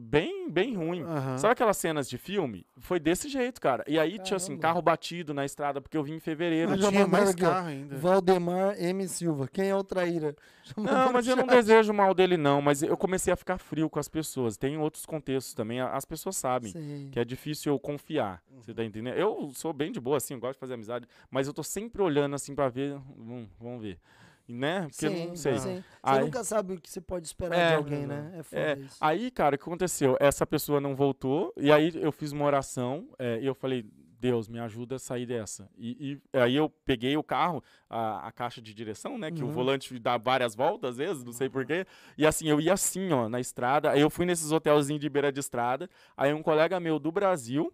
[0.00, 1.02] Bem, bem ruim?
[1.02, 1.38] Aham.
[1.38, 2.66] Sabe aquelas cenas de filme?
[2.78, 3.84] Foi desse jeito, cara.
[3.86, 4.62] E aí tinha assim, Caramba.
[4.62, 6.76] carro batido na estrada, porque eu vim em fevereiro.
[6.76, 7.96] Já tinha mais carro ainda.
[7.96, 9.06] Valdemar M.
[9.08, 9.48] Silva.
[9.48, 10.34] Quem é o traíra?
[10.62, 12.60] Já Não, mas eu não desejo mal dele, não.
[12.60, 14.56] Mas eu comecei a ficar frio com as pessoas.
[14.56, 15.80] Tem outros contextos também.
[15.80, 17.08] As pessoas sabem Sei.
[17.12, 18.42] que é difícil eu confiar.
[18.56, 19.16] Você tá entendendo?
[19.16, 21.06] Eu sou bem de boa, assim, eu gosto de fazer amizade.
[21.30, 22.96] Mas eu tô sempre olhando, assim, pra ver.
[23.16, 23.98] Hum, vamos ver.
[24.48, 24.82] Né?
[24.82, 25.58] Porque Sim, não sei.
[25.58, 25.74] sim.
[25.76, 28.32] Você Aí- nunca sabe o que você pode esperar É, de alguém, né?
[28.38, 28.96] É foda É, isso.
[29.00, 30.16] aí, cara, o que aconteceu?
[30.20, 33.84] Essa pessoa não voltou, e aí eu fiz uma oração, é, e eu falei,
[34.18, 35.68] Deus, me ajuda a sair dessa.
[35.76, 39.30] E, e aí eu peguei o carro, a, a caixa de direção, né?
[39.30, 39.52] Que o Uhum.
[39.52, 41.84] volante dá várias voltas, às vezes, não sei porquê.
[42.16, 43.90] E assim, eu ia assim, ó, na estrada.
[43.90, 45.88] Aí eu fui nesses hotelzinhos de beira de estrada.
[46.16, 47.70] Aí um colega meu do Brasil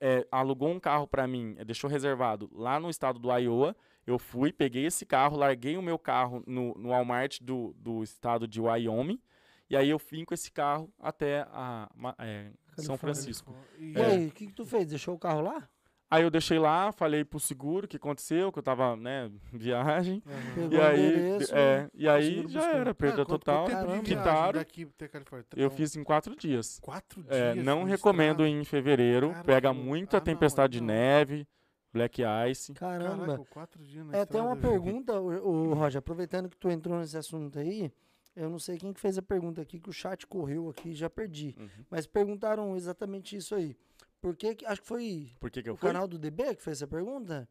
[0.00, 3.74] é, alugou um carro pra mim, é, deixou reservado lá no estado do Iowa.
[4.10, 8.46] Eu fui, peguei esse carro, larguei o meu carro no, no Walmart do, do estado
[8.48, 9.20] de Wyoming.
[9.68, 11.88] E aí eu vim com esse carro até a,
[12.18, 12.98] é, São.
[12.98, 13.54] Francisco.
[13.78, 14.86] E E aí, o que, que tu fez?
[14.88, 15.68] Deixou o carro lá?
[16.10, 19.56] Aí eu deixei lá, falei pro seguro o que aconteceu, que eu tava, né, em
[19.56, 20.20] viagem.
[20.56, 22.62] Pegou E aí, endereço, é, e aí já buscou.
[22.80, 23.66] era, perda Ah, total.
[23.68, 24.58] viagem Quitaram.
[24.58, 25.46] daqui até Califórnia?
[25.54, 26.80] Eu Então, fiz em quatro dias.
[26.82, 27.64] Quatro É, dias.
[27.64, 28.48] não recomendo estrada.
[28.48, 29.28] em fevereiro.
[29.28, 29.44] Caramba.
[29.44, 30.92] Pega muita Ah, não, tempestade aí de não.
[30.92, 31.46] neve,
[31.92, 32.72] black ice.
[32.74, 33.26] Caramba.
[33.26, 34.68] Caraca, quatro dias na É, tem uma velho.
[34.70, 37.92] pergunta, o, Roger, aproveitando que tu entrou nesse assunto aí,
[38.36, 41.10] eu não sei quem que fez a pergunta aqui, que o chat correu aqui, já
[41.10, 41.54] perdi.
[41.58, 41.68] Uhum.
[41.90, 43.76] Mas perguntaram exatamente isso aí.
[44.20, 45.88] Por que, que acho que foi Por que, que eu o fui?
[45.88, 47.48] canal do DB que fez essa pergunta?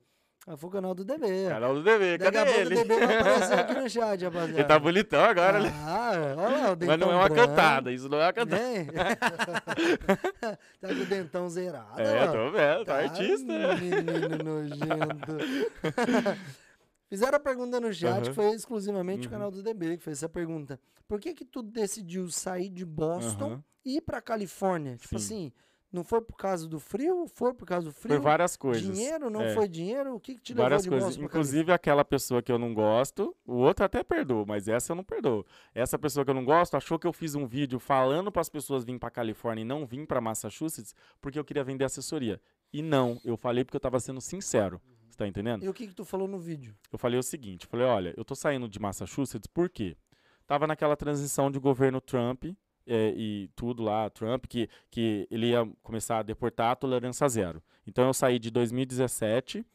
[0.47, 1.47] Ah, foi o canal do DB.
[1.47, 2.73] Canal do DB, Daqui cadê ele?
[2.75, 4.53] o DB vai aparecer aqui no chat, rapaziada.
[4.59, 5.71] Ele tá bonitão agora, né?
[5.85, 8.33] Ah, olha lá, o dentão Mas não é uma branco, cantada, isso não é uma
[8.33, 8.61] cantada.
[8.63, 8.87] né?
[10.81, 12.01] tá com o dentão zerado.
[12.01, 12.31] É, ó.
[12.31, 13.75] tô vendo, tá artista, né?
[13.75, 15.37] Menino nojento.
[17.09, 19.31] Fizeram a pergunta no chat, que foi exclusivamente o Uhum.
[19.31, 20.79] canal do DB que fez essa pergunta.
[21.07, 23.63] Por que que tu decidiu sair de Boston Aham.
[23.83, 24.95] e ir pra Califórnia?
[24.95, 25.25] Tipo Sim.
[25.25, 25.53] assim,
[25.91, 27.25] não foi por causa do frio?
[27.27, 28.15] Foi por causa do frio?
[28.15, 28.83] Foi várias coisas.
[28.83, 29.29] Dinheiro?
[29.29, 29.53] Não É.
[29.53, 30.15] foi dinheiro?
[30.15, 31.17] O que que te levou Várias de coisas.
[31.17, 35.03] Inclusive aquela pessoa que eu não gosto, o outro até perdoa, mas essa eu não
[35.03, 35.45] perdoo.
[35.73, 38.49] Essa pessoa que eu não gosto achou que eu fiz um vídeo falando para as
[38.49, 42.39] pessoas virem para Califórnia e não vim para Massachusetts porque eu queria vender assessoria.
[42.71, 44.79] E não, eu falei porque eu estava sendo sincero.
[45.09, 45.63] Você tá entendendo?
[45.65, 46.75] E o que que tu falou no vídeo?
[46.93, 49.97] Eu falei o seguinte, falei, olha, eu tô saindo de Massachusetts por quê?
[50.45, 52.45] Tava naquela transição de governo Trump
[52.89, 57.61] é, e tudo lá, Trump, que, que ele ia começar a deportar a tolerância zero.
[57.87, 59.65] Então eu saí de 2017,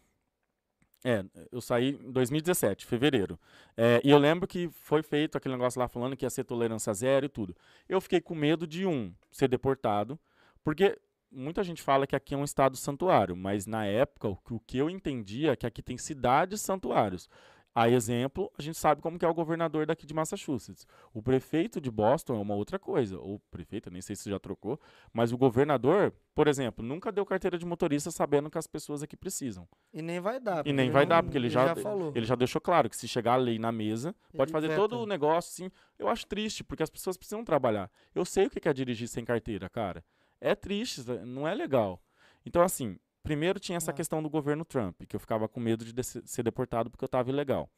[1.07, 1.23] é,
[1.53, 3.39] eu saí em 2017, fevereiro.
[3.77, 6.93] É, e eu lembro que foi feito aquele negócio lá falando que ia ser tolerância
[6.95, 7.55] zero e tudo.
[7.89, 10.19] Eu fiquei com medo de, um, ser deportado,
[10.63, 10.99] porque
[11.31, 14.89] muita gente fala que aqui é um estado santuário, mas na época o, que- eu
[14.89, 17.29] entendia é que aqui tem cidades santuários.
[17.75, 20.87] A exemplo, a gente sabe como que é o governador daqui de Massachusetts.
[21.13, 23.19] O prefeito de Boston é uma outra coisa.
[23.19, 24.79] Ou prefeito, nem sei se já trocou,
[25.13, 29.17] mas o governador, por exemplo, nunca deu carteira de motorista sabendo que as pessoas aqui
[29.17, 29.67] precisam.
[29.93, 30.65] E nem vai dar.
[30.65, 32.13] E nem ele vai não- dar, porque ele já, falou.
[32.15, 34.81] ele já deixou claro que se chegar a lei na mesa, pode Ele fazer veta.
[34.81, 35.73] todo o negócio, assim.
[35.99, 37.91] Eu acho triste, porque as pessoas precisam trabalhar.
[38.15, 40.05] Eu sei o que é dirigir sem carteira, cara.
[40.41, 42.01] É triste, Zé, não é legal.
[42.47, 43.95] Então, assim, primeiro tinha essa Ah.
[43.95, 47.07] questão do governo Trump, que eu ficava com medo de desse- ser deportado porque eu
[47.07, 47.69] estava ilegal.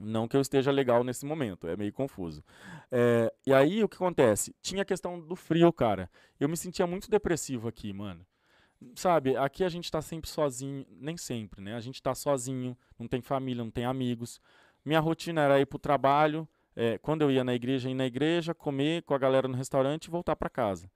[0.00, 2.42] Não que eu esteja legal nesse momento, é meio confuso.
[2.90, 4.54] É, e aí, o que acontece?
[4.62, 6.10] Tinha a questão do frio, cara.
[6.40, 8.24] Eu me sentia muito depressivo aqui, mano.
[8.96, 11.74] Sabe, aqui a gente tá sempre sozinho, nem sempre, né?
[11.76, 14.40] A gente tá sozinho, não tem família, não tem amigos.
[14.84, 18.54] Minha rotina era ir pro trabalho, é, quando eu ia na igreja, ir na igreja,
[18.54, 20.90] comer com a galera no restaurante e voltar pra casa.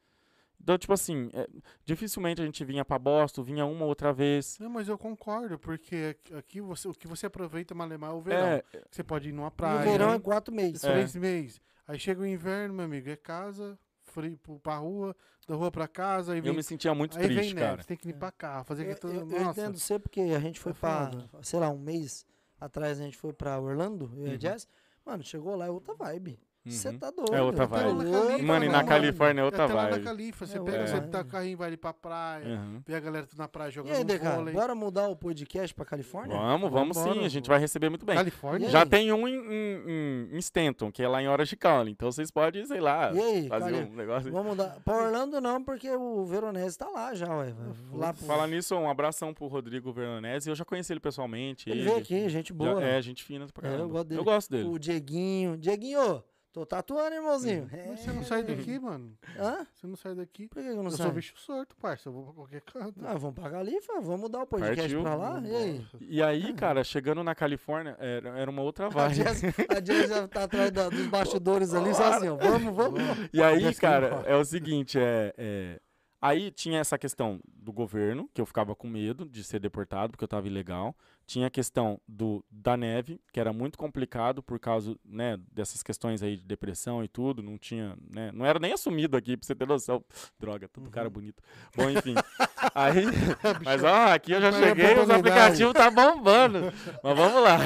[0.60, 1.46] Então, tipo assim, é,
[1.84, 4.58] dificilmente a gente vinha pra Boston, vinha uma ou outra vez.
[4.58, 8.46] Não, mas eu concordo, porque aqui- você, o que você aproveita Malemar é o verão.
[8.46, 9.80] É, Você pode ir numa E praia.
[9.88, 10.82] o verão é quatro meses.
[10.82, 10.90] É.
[10.92, 11.60] três meses.
[11.86, 15.14] Aí chega o inverno, meu amigo, é casa, frio pra rua,
[15.46, 17.82] da rua pra casa, aí eu vem, me sentia muito aí triste, vem neve, cara.
[17.82, 19.14] você tem que limpar carro, fazer Eu, aqui tudo.
[19.14, 21.10] eu- eu Nossa, entendo você porque a gente foi É pra,
[21.42, 22.26] sei lá, um mês
[22.60, 24.40] atrás a gente foi pra Orlando, eu e a Uhum.
[24.40, 24.66] Jess.
[25.04, 26.40] Mano, chegou lá, é outra vibe.
[26.68, 26.98] Você Uhum.
[26.98, 27.34] tá doido.
[27.34, 27.92] É outra tá vibe.
[28.04, 28.88] louco, Mano, e na mano.
[28.88, 30.04] Califórnia é outra até lá na vibe.
[30.04, 31.10] Califa, você É pega, você vibe.
[31.10, 32.82] tá com o carrinho, vai ali pra praia, Uhum.
[32.86, 34.54] vê a galera tudo na praia E jogando aí, DK, vôlei.
[34.54, 36.36] bora mudar o podcast pra Califórnia?
[36.36, 38.16] Vamos, vamos sim, a gente vai receber muito bem.
[38.16, 38.66] Califórnia?
[38.66, 38.88] E Já aí?
[38.88, 41.90] tem um em, em- em Stanton, que é lá em Orange County.
[41.92, 44.30] Então vocês podem, sei lá, E aí, fazer Cali- um negócio.
[44.32, 44.76] Vamos mudar.
[44.84, 47.54] Pra Orlando não, porque o Veronese tá lá já, ué.
[47.92, 48.24] Lá pro...
[48.26, 50.48] Falar nisso, um abração pro Rodrigo Veronese.
[50.50, 51.70] Eu já conheci ele pessoalmente.
[51.70, 52.82] Ele veio aqui, gente já- boa.
[52.82, 53.92] é, gente fina pra É, eu caramba.
[53.92, 54.20] gosto dele.
[54.20, 54.68] Eu gosto dele.
[54.68, 55.56] O Dieguinho.
[55.56, 56.22] Dieguinho,
[56.56, 57.68] tô tatuando, irmãozinho.
[57.70, 57.86] É.
[57.88, 59.12] Mas você não sai daqui, mano.
[59.38, 59.66] Hã?
[59.74, 60.48] Você não sai daqui.
[60.48, 61.02] Por que eu não eu saio?
[61.08, 62.08] sou bicho sorto, parça.
[62.08, 62.94] Eu vou pra qualquer canto.
[63.04, 65.02] Ah, vamos pra Califa, vamos mudar o podcast Partiu.
[65.02, 65.42] pra lá.
[65.44, 65.86] E aí?
[66.00, 69.20] E aí, cara, chegando na Califórnia, era, era uma outra vibe.
[69.68, 72.36] A Jess já tá atrás da- dos bastidores ali, só assim, ó.
[72.36, 73.00] Vamos, vamos.
[73.32, 75.80] E aí, cara, é o seguinte, é, é,
[76.26, 80.24] Aí tinha essa questão do governo, que eu ficava com medo de ser deportado, porque
[80.24, 80.92] eu tava ilegal.
[81.24, 86.24] Tinha a questão do, da neve, que era muito complicado por causa, né, dessas questões
[86.24, 87.44] aí de depressão e tudo.
[87.44, 90.04] Não tinha, né, não era nem assumido aqui, pra você ter noção.
[90.36, 91.40] Droga, todo cara bonito.
[91.76, 92.14] Bom, enfim.
[92.74, 93.04] aí,
[93.64, 95.20] mas ó, aqui eu já Vai a cheguei, os oportunidade.
[95.20, 96.72] aplicativos tá bombando.
[97.04, 97.58] mas vamos lá.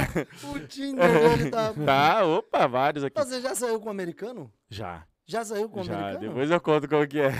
[0.53, 1.73] O Tinder tá...
[1.73, 3.19] Tá, opa, vários aqui.
[3.19, 4.53] Você já saiu com o americano?
[4.69, 5.07] Já.
[5.31, 6.29] Já saiu com o Já, americano?
[6.29, 7.31] depois eu conto como que é.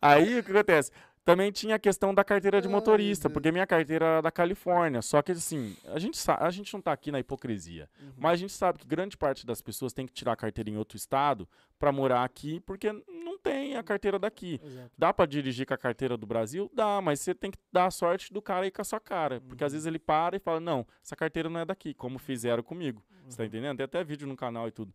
[0.00, 0.90] Aí o que acontece?
[1.24, 5.02] Também tinha a questão da carteira de motorista, porque minha carteira era da Califórnia.
[5.02, 7.86] Só que assim, a gente, a gente não tá aqui na hipocrisia.
[8.00, 8.12] Uhum.
[8.16, 10.78] Mas a gente sabe que grande parte das pessoas tem que tirar a carteira em
[10.78, 11.46] outro estado
[11.78, 14.58] para morar aqui, porque não tem a carteira daqui.
[14.64, 14.90] Exato.
[14.96, 16.70] Dá para dirigir com a carteira do Brasil?
[16.72, 19.38] Dá, mas você tem que dar a sorte do cara ir com a sua cara.
[19.42, 19.66] Porque Uhum.
[19.66, 23.04] às vezes ele para e fala: Não, essa carteira não é daqui, como fizeram comigo.
[23.26, 23.36] Você Uhum.
[23.36, 23.76] tá entendendo?
[23.76, 24.94] Tem até vídeo no canal e tudo.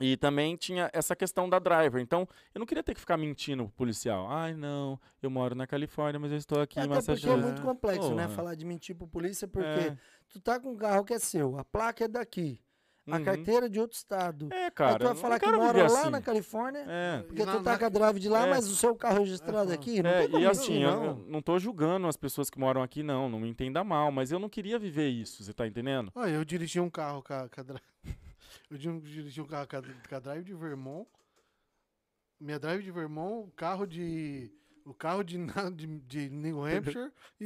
[0.00, 2.00] E também tinha essa questão da driver.
[2.00, 4.26] Então, eu não queria ter que ficar mentindo pro policial.
[4.30, 7.14] Ai, não, eu moro na Califórnia, mas eu estou aqui É, em até porque é
[7.14, 7.44] Massachusetts.
[7.44, 8.26] muito complexo, né?
[8.28, 9.96] Falar de mentir pro polícia, porque É.
[10.30, 12.58] tu tá com um carro que é seu, a placa é daqui,
[13.06, 13.24] a Uhum.
[13.24, 14.48] carteira é de outro estado.
[14.50, 14.98] É, Aí cara.
[14.98, 16.10] tu vai eu falar não que mora lá assim.
[16.10, 17.22] na Califórnia, É.
[17.26, 18.50] porque na- tu tá na- com a drive de lá, É.
[18.50, 20.90] mas o seu carro registrado É, aqui, não É, tem como e mentir, assim, eu,
[20.90, 21.04] não.
[21.04, 23.28] eu não tô julgando as pessoas que moram aqui, não.
[23.28, 26.10] Não me entenda mal, mas eu não queria viver isso, você tá entendendo?
[26.14, 27.82] Olha, eu dirigi um carro com a, com a drive.
[28.72, 31.06] Eu di- dirigi um carro com a, a drive de Vermont.
[32.40, 34.50] Minha drive de Vermont, o carro de.
[34.84, 35.36] O carro de,
[35.76, 37.44] de, de New Hampshire e,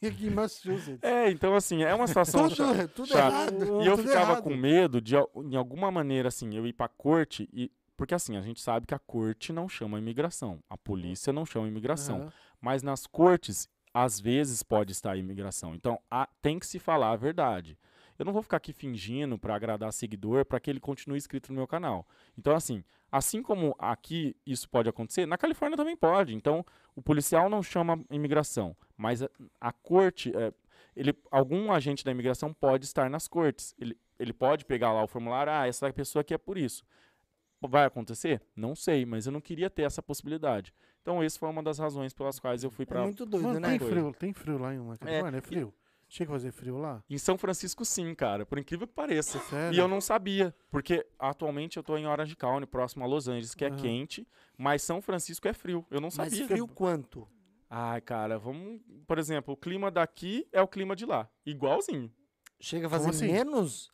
[0.00, 1.00] e aqui em Massachusetts.
[1.04, 2.88] É, então assim, é uma situação Tudo, chata.
[2.88, 3.20] tudo chata.
[3.54, 3.82] errado.
[3.82, 4.42] E eu tudo ficava errado.
[4.44, 7.70] com medo de, em alguma maneira, assim, eu ir pra corte e.
[7.96, 10.58] Porque assim, a gente sabe que a corte não chama imigração.
[10.70, 12.22] A polícia não chama imigração.
[12.22, 12.32] Aham.
[12.60, 15.74] Mas nas cortes, às vezes pode estar a imigração.
[15.74, 17.78] Então, há- tem que se falar a verdade.
[18.18, 21.56] Eu não vou ficar aqui fingindo pra agradar seguidor para que ele continue inscrito no
[21.56, 22.06] meu canal.
[22.38, 26.34] Então, assim, assim como aqui isso pode acontecer, na Califórnia também pode.
[26.34, 26.64] Então,
[26.94, 29.28] o policial não chama imigração, mas a,
[29.60, 30.52] a corte, é,
[30.94, 33.74] ele, algum agente da imigração pode estar nas cortes.
[33.78, 36.84] Ele, ele pode pegar lá o formulário, ah, essa pessoa aqui é por isso.
[37.60, 38.42] Vai acontecer?
[38.54, 40.72] Não sei, mas eu não queria ter essa possibilidade.
[41.00, 43.60] Então, essa foi uma das razões pelas quais eu fui É para muito doido, Mano,
[43.60, 43.70] né?
[43.70, 45.38] tem frio, tem frio lá em Califórnia?
[45.38, 45.74] É, frio?
[46.14, 47.02] Chega a fazer frio lá?
[47.10, 49.40] Em São Francisco, sim, cara, por incrível que pareça.
[49.50, 49.76] Sério?
[49.76, 53.52] E eu não sabia, porque atualmente eu tô em Orange County, próximo a Los Angeles,
[53.52, 54.24] que é quente,
[54.56, 55.84] mas São Francisco é frio.
[55.90, 56.46] Eu não Mas sabia.
[56.46, 57.26] frio quanto?
[57.68, 58.80] Ai, cara, vamos.
[59.08, 61.28] Por exemplo, o clima daqui é o clima de lá.
[61.44, 62.08] Igualzinho.
[62.60, 63.26] Chega a fazer assim?
[63.26, 63.90] menos?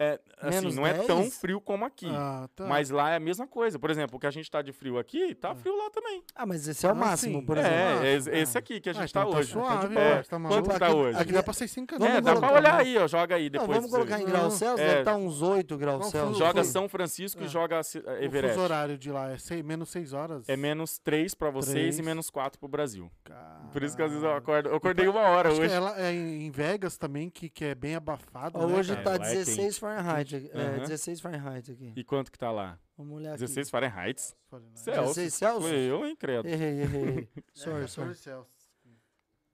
[0.00, 1.38] É, assim, Menos não é tão 10?
[1.40, 2.06] frio como aqui.
[2.08, 2.64] Ah, tá.
[2.66, 3.78] Mas lá é a mesma coisa.
[3.80, 6.22] Por exemplo, o que a gente tá de frio aqui, tá frio lá também.
[6.36, 7.44] Ah, mas esse é o Ah, máximo, sim.
[7.46, 7.74] por exemplo.
[7.76, 8.60] é, Ah, é esse- ah.
[8.60, 9.50] aqui que a Ah, gente então tá tá hoje.
[9.52, 11.18] suave, É, pô, tá Quanto tá Aqui- hoje?
[11.18, 13.08] Aqui dá pra 600 É, Vamos dá pra colocar- olhar aí, ó.
[13.08, 13.68] Joga aí Não, depois.
[13.68, 14.50] vamos pra você colocar em graus Não.
[14.52, 14.86] Celsius, É.
[14.88, 16.38] deve estar uns 8 graus Não, Celsius.
[16.38, 16.62] Joga.
[16.64, 17.46] São Francisco É.
[17.46, 18.58] e joga ci- O Everest.
[18.58, 20.48] horário de lá é seis, menos 6 horas?
[20.48, 21.98] É menos 3 pra vocês Três.
[21.98, 23.10] e menos 4 pro Brasil.
[23.24, 23.68] Caralho.
[23.72, 24.68] Por isso que às vezes eu acordo.
[24.68, 25.72] Eu acordei uma hora hoje.
[25.72, 29.18] ela é em Vegas também, que, que é bem abafado, né, hoje tá lá é
[29.18, 29.87] 16 quente.
[29.96, 30.36] Fahrenheit.
[30.36, 30.50] aqui.
[30.52, 30.78] É, Aham.
[30.78, 31.92] 16 Fahrenheit aqui.
[31.96, 32.78] E quanto que tá lá?
[32.96, 33.40] Vamos olhar aqui.
[33.40, 34.34] 16 Fahrenheit?
[34.48, 34.78] Fahrenheit.
[34.78, 35.16] Celsius.
[35.16, 35.70] 16 Celsius?
[35.70, 36.46] Foi eu, hein, credo.
[36.48, 37.28] Errei, errei.
[37.36, 38.14] É, sorry, 14 sorry.
[38.14, 38.68] Celsius.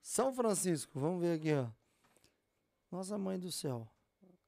[0.01, 1.67] São Francisco, vamos ver aqui, ó.
[2.91, 3.87] Nossa mãe do céu.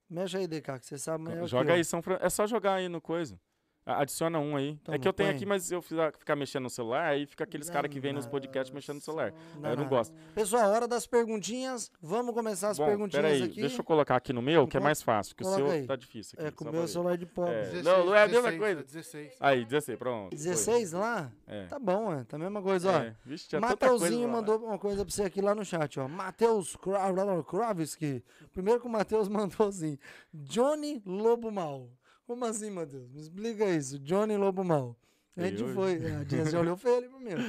[0.09, 2.17] Mexe aí, DK, que você sabe Joga aí, São Fran...
[2.21, 3.39] é só jogar aí no coisa.
[3.87, 4.77] Adiciona um aí.
[4.83, 5.35] Toma, é que eu tenho põe.
[5.35, 8.73] aqui, mas eu ficar mexendo no celular, aí fica aqueles caras que vêm nos podcasts
[8.73, 9.33] mexendo no celular.
[9.59, 9.89] Não, eu não não.
[9.89, 10.13] gosto.
[10.35, 11.89] Pessoal, hora das perguntinhas.
[12.01, 13.61] Vamos começar as Bom, perguntinhas peraí, aqui.
[13.61, 15.85] deixa eu colocar aqui no meu, que é mais fácil, que o coloca seu aí.
[15.87, 16.47] tá difícil aqui.
[16.47, 17.53] É, com o meu celular de pobre.
[17.53, 17.81] É.
[17.81, 18.83] Não, não é a mesma coisa.
[18.83, 19.35] 16.
[19.39, 20.29] Aí, 16, pronto.
[20.29, 20.37] foi.
[20.37, 21.31] 16 lá?
[21.47, 21.65] É.
[21.65, 22.23] Tá bom, é.
[22.23, 22.97] Tá a mesma coisa, ó.
[23.03, 23.15] É.
[23.25, 26.07] Vixe, tinha tanta coisa Mateuzinho mandou uma coisa pra você aqui lá no chat, ó.
[26.07, 27.11] Matheus Kra-
[27.47, 28.23] Kravski.
[28.53, 29.97] Primeiro que o Matheus mandou assim:
[30.33, 31.89] Johnny Lobo Mal.
[32.27, 33.09] Como assim, Matheus?
[33.09, 33.97] Me explica isso.
[33.99, 34.95] Johnny Lobo Mal.
[35.35, 35.93] A gente foi.
[36.03, 37.41] é, A Dias já olhou feio ali primeiro.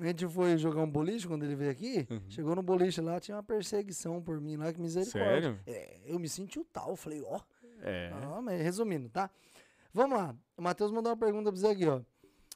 [0.00, 2.06] A gente foi jogar um boliche quando ele veio aqui.
[2.10, 2.20] Uhum.
[2.30, 5.32] Chegou no boliche lá, tinha uma perseguição por mim lá, que misericórdia.
[5.54, 5.60] Sério?
[5.66, 6.96] É, eu me senti o tal.
[6.96, 7.40] Falei, ó.
[7.82, 8.10] É.
[8.14, 9.30] Ah, mas resumindo, tá?
[9.92, 10.34] Vamos lá.
[10.56, 12.00] O Matheus mandou uma pergunta pra você aqui, ó.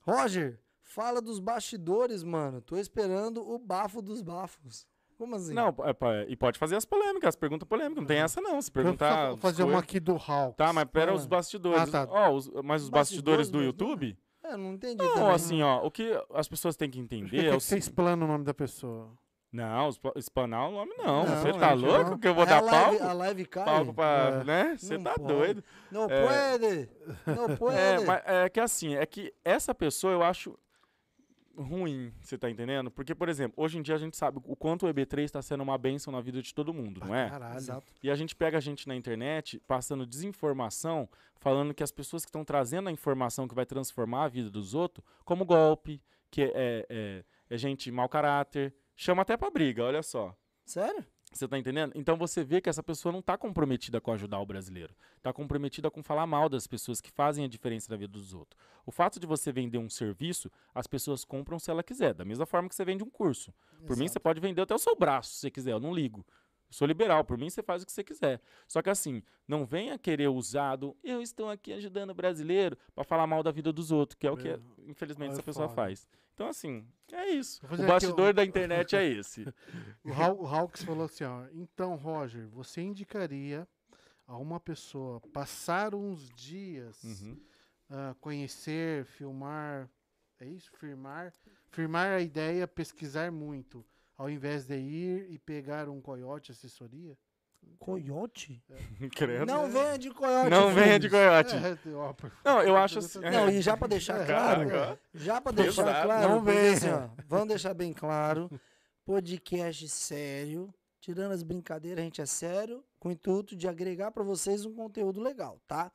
[0.03, 2.62] Roger, fala dos bastidores, mano.
[2.62, 4.86] Tô esperando o bafo dos bafos.
[5.18, 5.55] Como assim?
[5.55, 7.97] Não, é, pa- e pode fazer as polêmicas, as perguntas polêmicas.
[8.02, 8.60] Não tem essa, não.
[8.60, 9.30] Se Vou perguntar.
[9.32, 10.56] fa- fazer uma aqui do Hawks.
[10.56, 11.18] Tá, mas pera Fala.
[11.18, 11.94] os bastidores.
[11.94, 12.09] Ah, tá.
[12.10, 13.62] Ó, os- mas os bastidores, Bastidores do?
[13.62, 14.16] YouTube?
[14.44, 15.30] É, eu não entendi Não, também.
[15.32, 18.24] assim, ó, o que as pessoas têm que que, entender que é o você explana
[18.24, 19.10] o nome da pessoa?
[19.52, 21.24] Não, espa- espanar o nome não.
[21.24, 23.05] Não, Você é, tá louco que eu vou É dar live, palco?
[23.05, 23.64] A live cai?
[23.64, 24.40] Palco pra.
[24.40, 24.44] É.
[24.44, 24.76] Né?
[24.78, 25.26] Você Não tá pode.
[25.32, 25.64] doido.
[25.90, 26.26] Não É.
[26.26, 26.90] pode!
[27.26, 27.76] Não pode!
[27.76, 30.59] É, mas é que assim, é que essa pessoa eu acho
[31.56, 32.90] ruim, você tá entendendo?
[32.90, 35.62] Porque, por exemplo, hoje em dia a gente sabe o quanto o EB3 está sendo
[35.62, 37.28] uma bênção na vida de todo mundo, não é?
[37.28, 37.56] Caralho.
[37.56, 37.92] Exato.
[38.02, 41.08] E a gente pega a gente na internet passando desinformação,
[41.38, 44.74] falando que as pessoas que estão trazendo a informação que vai transformar a vida dos
[44.74, 50.02] outros, como golpe, que é, é, é gente mau caráter, chama até pra briga, olha
[50.02, 50.36] só.
[50.64, 51.04] Sério?
[51.36, 51.92] Você tá entendendo?
[51.94, 54.94] Então você vê que essa pessoa não tá comprometida com ajudar o brasileiro.
[55.22, 58.60] Tá comprometida com falar mal das pessoas que fazem a diferença na vida dos outros.
[58.86, 62.14] O fato de você vender um serviço, as pessoas compram se ela quiser.
[62.14, 63.52] Da mesma forma que você vende um curso.
[63.86, 65.72] Por mim, você pode vender até o seu braço, se você quiser.
[65.72, 66.24] Eu não ligo.
[66.68, 67.24] Eu sou liberal.
[67.24, 68.40] Por mim, você faz o que você quiser.
[68.66, 70.97] Só que assim, não venha querer usado.
[71.02, 74.30] Eu estou aqui ajudando o brasileiro para falar mal da vida dos outros, que é
[74.30, 74.59] o que, É.
[74.86, 76.09] infelizmente, essa pessoa faz.
[76.34, 77.60] Então, assim, é isso.
[77.66, 79.44] O bastidor o- da internet é esse.
[80.05, 81.44] O, Haw- o Hawks falou assim, ó.
[81.52, 83.66] Então, Roger, você indicaria
[84.26, 87.40] a uma pessoa passar uns dias, Uhum.
[87.88, 89.88] ah, conhecer, filmar,
[90.40, 90.70] é isso?
[90.72, 91.32] Firmar,
[91.70, 93.82] firmar a ideia, pesquisar muito,
[94.16, 97.16] ao invés de ir e pegar um coiote assessoria?
[97.78, 98.62] Coiote?
[99.16, 99.47] Credo.
[99.47, 100.51] Não venha de coiote.
[100.51, 101.55] Não venha de coiote.
[101.56, 103.18] É, ó, por- Não, eu acho assim.
[103.20, 105.01] Não, e já pra deixar É, claro, Caraca.
[105.14, 106.06] já pra deixar Pesado.
[106.06, 108.48] claro, Não assim, ó, vamos deixar bem claro,
[109.05, 114.22] podcast sério, tirando as brincadeiras, a gente é sério, com o intuito de agregar pra
[114.22, 115.90] vocês um conteúdo legal, tá?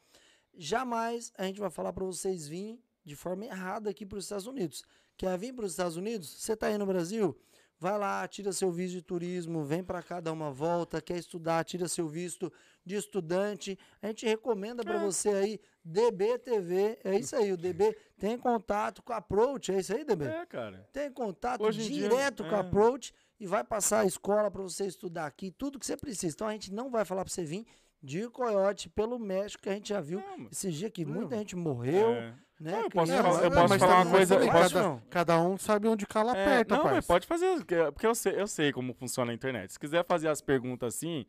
[0.58, 4.84] Jamais a gente vai falar pra vocês virem de forma errada aqui pros Estados Unidos.
[5.18, 6.30] Quer vir pros Estados Unidos?
[6.30, 7.38] Você tá aí no Brasil?
[7.82, 11.64] Vai lá, tira seu visto de turismo, vem pra cá dar uma volta, quer estudar,
[11.66, 12.54] tira seu visto
[12.86, 13.76] de estudante.
[14.00, 15.00] A gente recomenda pra É.
[15.00, 19.96] você aí DBTV, é isso aí, o DB tem contato com a Approach, é isso
[19.96, 20.26] aí, DB?
[20.26, 20.88] É, cara.
[20.94, 22.62] Tem contato Hoje em dia, direto com a é.
[22.62, 26.36] Approach e vai passar a escola pra você estudar aqui, tudo que você precisa.
[26.36, 27.66] Então a gente não vai falar pra você vir
[28.04, 31.38] de Coyote pelo México, que a gente já viu Não, esses dias que muita Não.
[31.40, 32.36] gente morreu, é.
[32.62, 32.72] Né?
[32.72, 35.02] Não, eu posso criança- falar- eu posso falar uma coisa- posso- cada, não.
[35.10, 38.40] cada um sabe onde cala É, aperta, não, mas pode fazer, que- porque eu sei,
[38.40, 39.74] eu sei como funciona a internet.
[39.74, 41.26] Se quiser fazer as perguntas assim,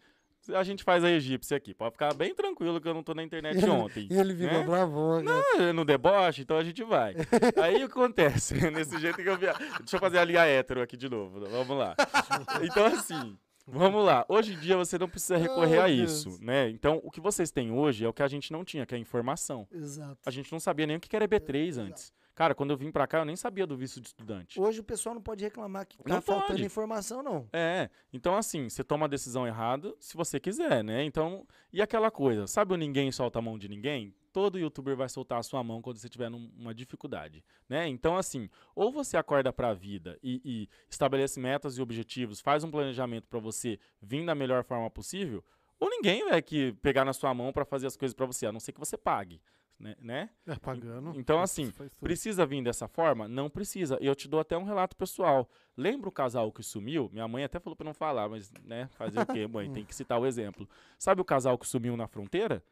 [0.55, 1.73] a gente faz a egípcia aqui.
[1.73, 4.09] Pode ficar bem tranquilo que eu não tô na internet Ele- ontem.
[4.11, 4.65] E ele ficou né?
[4.65, 5.43] bravão, cara.
[5.69, 7.15] Ah, No deboche, então a gente vai.
[7.63, 8.55] Aí o que acontece?
[8.71, 9.47] Nesse jeito que eu vi.
[9.79, 11.41] Deixa eu fazer a linha hétero aqui de novo.
[11.49, 11.95] Vamos lá.
[12.61, 14.25] Então, assim, vamos lá.
[14.29, 16.13] Hoje em dia você não precisa recorrer Ai, a Deus.
[16.13, 16.69] isso, né?
[16.71, 18.99] Então, o que vocês têm hoje é o que a gente não tinha, que é
[18.99, 19.67] a informação.
[19.71, 20.19] Exato.
[20.25, 22.13] A gente não sabia nem o que era EB3 antes.
[22.35, 24.59] Cara, quando eu vim pra cá, eu nem sabia do visto de estudante.
[24.59, 26.65] Hoje o pessoal não pode reclamar que tá Não faltando pode.
[26.65, 27.47] informação, não.
[27.53, 31.05] É, então assim, você toma a decisão errada se você quiser, né?
[31.05, 34.15] Então, e aquela coisa, sabe o ninguém solta a mão de ninguém?
[34.33, 37.87] Todo youtuber vai soltar a sua mão quando você tiver numa dificuldade, né?
[37.87, 42.71] Então, assim, ou você acorda pra vida e, e estabelece metas e objetivos, faz um
[42.71, 45.45] planejamento pra você vir da melhor forma possível,
[45.79, 48.53] ou ninguém vai que pegar na sua mão pra fazer as coisas pra você, a
[48.53, 49.43] não ser que você pague,
[49.83, 49.97] né?
[50.01, 50.31] né?
[50.47, 51.13] É, pagando.
[51.19, 51.73] Então, assim.
[52.01, 53.27] Precisa vir dessa forma?
[53.27, 53.99] Não precisa.
[54.01, 55.51] Eu te dou até um relato pessoal.
[55.77, 57.11] Lembra o casal que sumiu?
[57.13, 59.71] Minha mãe até falou pra não falar, mas, né, fazer o quê, mãe?
[59.75, 60.69] Tem que citar o exemplo.
[60.99, 62.63] Sabe o casal que sumiu na fronteira?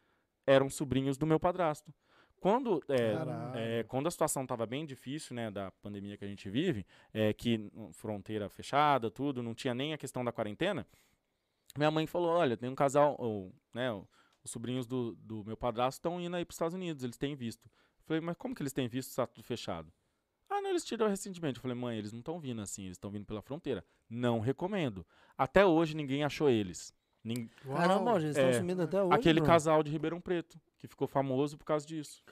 [0.45, 1.93] Eram sobrinhos do meu padrasto.
[2.39, 6.49] Quando, é, é, quando a situação estava bem difícil, né, da pandemia que a gente
[6.49, 10.87] vive, é, que fronteira fechada, tudo, não tinha nem a questão da quarentena,
[11.77, 13.91] minha mãe falou, olha, tem um casal, ou, né,
[14.43, 17.35] os sobrinhos do, do meu padrasto estão indo aí para os Estados Unidos, eles têm
[17.35, 17.65] visto.
[17.65, 19.93] Eu falei, mas como que eles têm visto se está tudo fechado?
[20.49, 21.57] Ah, não, eles tiraram recentemente.
[21.57, 23.85] Eu falei, mãe, eles não estão vindo assim, eles estão vindo pela fronteira.
[24.09, 25.05] Não recomendo.
[25.37, 26.93] Até hoje ninguém achou eles.
[27.23, 27.49] Nin-.
[27.65, 28.53] Caramba, eles estão É.
[28.53, 29.13] sumindo até hoje.
[29.13, 29.53] Aquele Bruno.
[29.53, 32.23] casal de Ribeirão Preto, que ficou famoso por causa disso.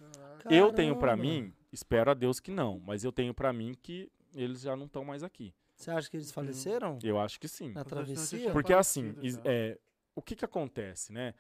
[0.50, 1.24] Eu tenho pra Caramba.
[1.24, 4.86] mim, espero a Deus que não, mas eu tenho pra mim que eles já não
[4.86, 5.54] estão mais aqui.
[5.76, 6.98] Você acha que eles faleceram?
[7.04, 7.72] Eu acho que sim.
[7.72, 8.52] Na travessia?
[8.52, 9.78] Porque assim, é,
[10.16, 11.34] o que que acontece, né?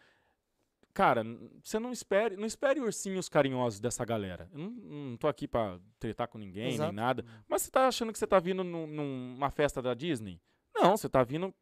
[0.94, 1.24] Cara,
[1.64, 4.50] você não espere, não espere ursinhos carinhosos dessa galera.
[4.52, 6.92] Eu não, não tô aqui pra tretar com ninguém, Exato.
[6.92, 7.24] nem nada.
[7.48, 10.42] Mas você tá achando que você tá vindo num- numa festa da Disney?
[10.76, 11.54] Não, você tá vindo,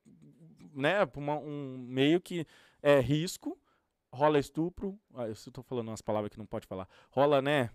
[0.77, 2.45] né, uma- um meio que
[2.81, 3.57] é risco,
[4.13, 4.97] rola estupro.
[5.13, 6.87] Ah, eu tô falando umas palavras que não pode falar.
[7.11, 7.69] Rola, né?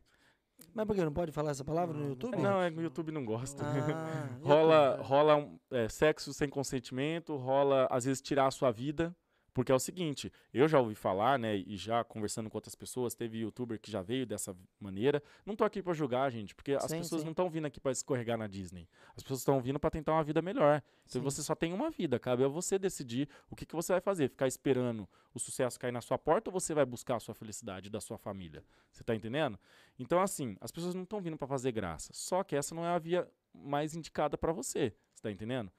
[0.74, 2.36] Mas por que não pode falar essa palavra no YouTube?
[2.36, 3.64] Não, é que o YouTube não gosta.
[3.64, 9.14] Ah, rola rola um, é, sexo sem consentimento, rola às vezes tirar a sua vida,
[9.54, 13.14] porque é o seguinte, eu já ouvi falar, né, e já conversando com outras pessoas,
[13.14, 15.22] teve youtuber que já veio dessa maneira.
[15.44, 17.26] Não tô aqui pra julgar, gente, porque as Sim, pessoas sim.
[17.26, 18.88] não estão vindo aqui pra escorregar na Disney.
[19.16, 20.82] As pessoas estão vindo pra tentar uma vida melhor.
[21.04, 21.24] Então Sim.
[21.24, 24.28] você só tem uma vida, cabe a você decidir o que, que você vai fazer,
[24.28, 27.90] ficar esperando o sucesso cair na sua porta ou você vai buscar a sua felicidade
[27.90, 28.64] da sua família.
[28.90, 29.58] Você tá entendendo?
[29.98, 32.10] Então assim, as pessoas não estão vindo pra fazer graça.
[32.14, 34.94] Só que essa não é a via mais indicada pra você.
[35.14, 35.70] Você tá entendendo?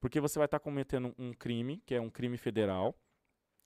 [0.00, 2.94] Porque você vai estar cometendo um crime, que é um crime federal,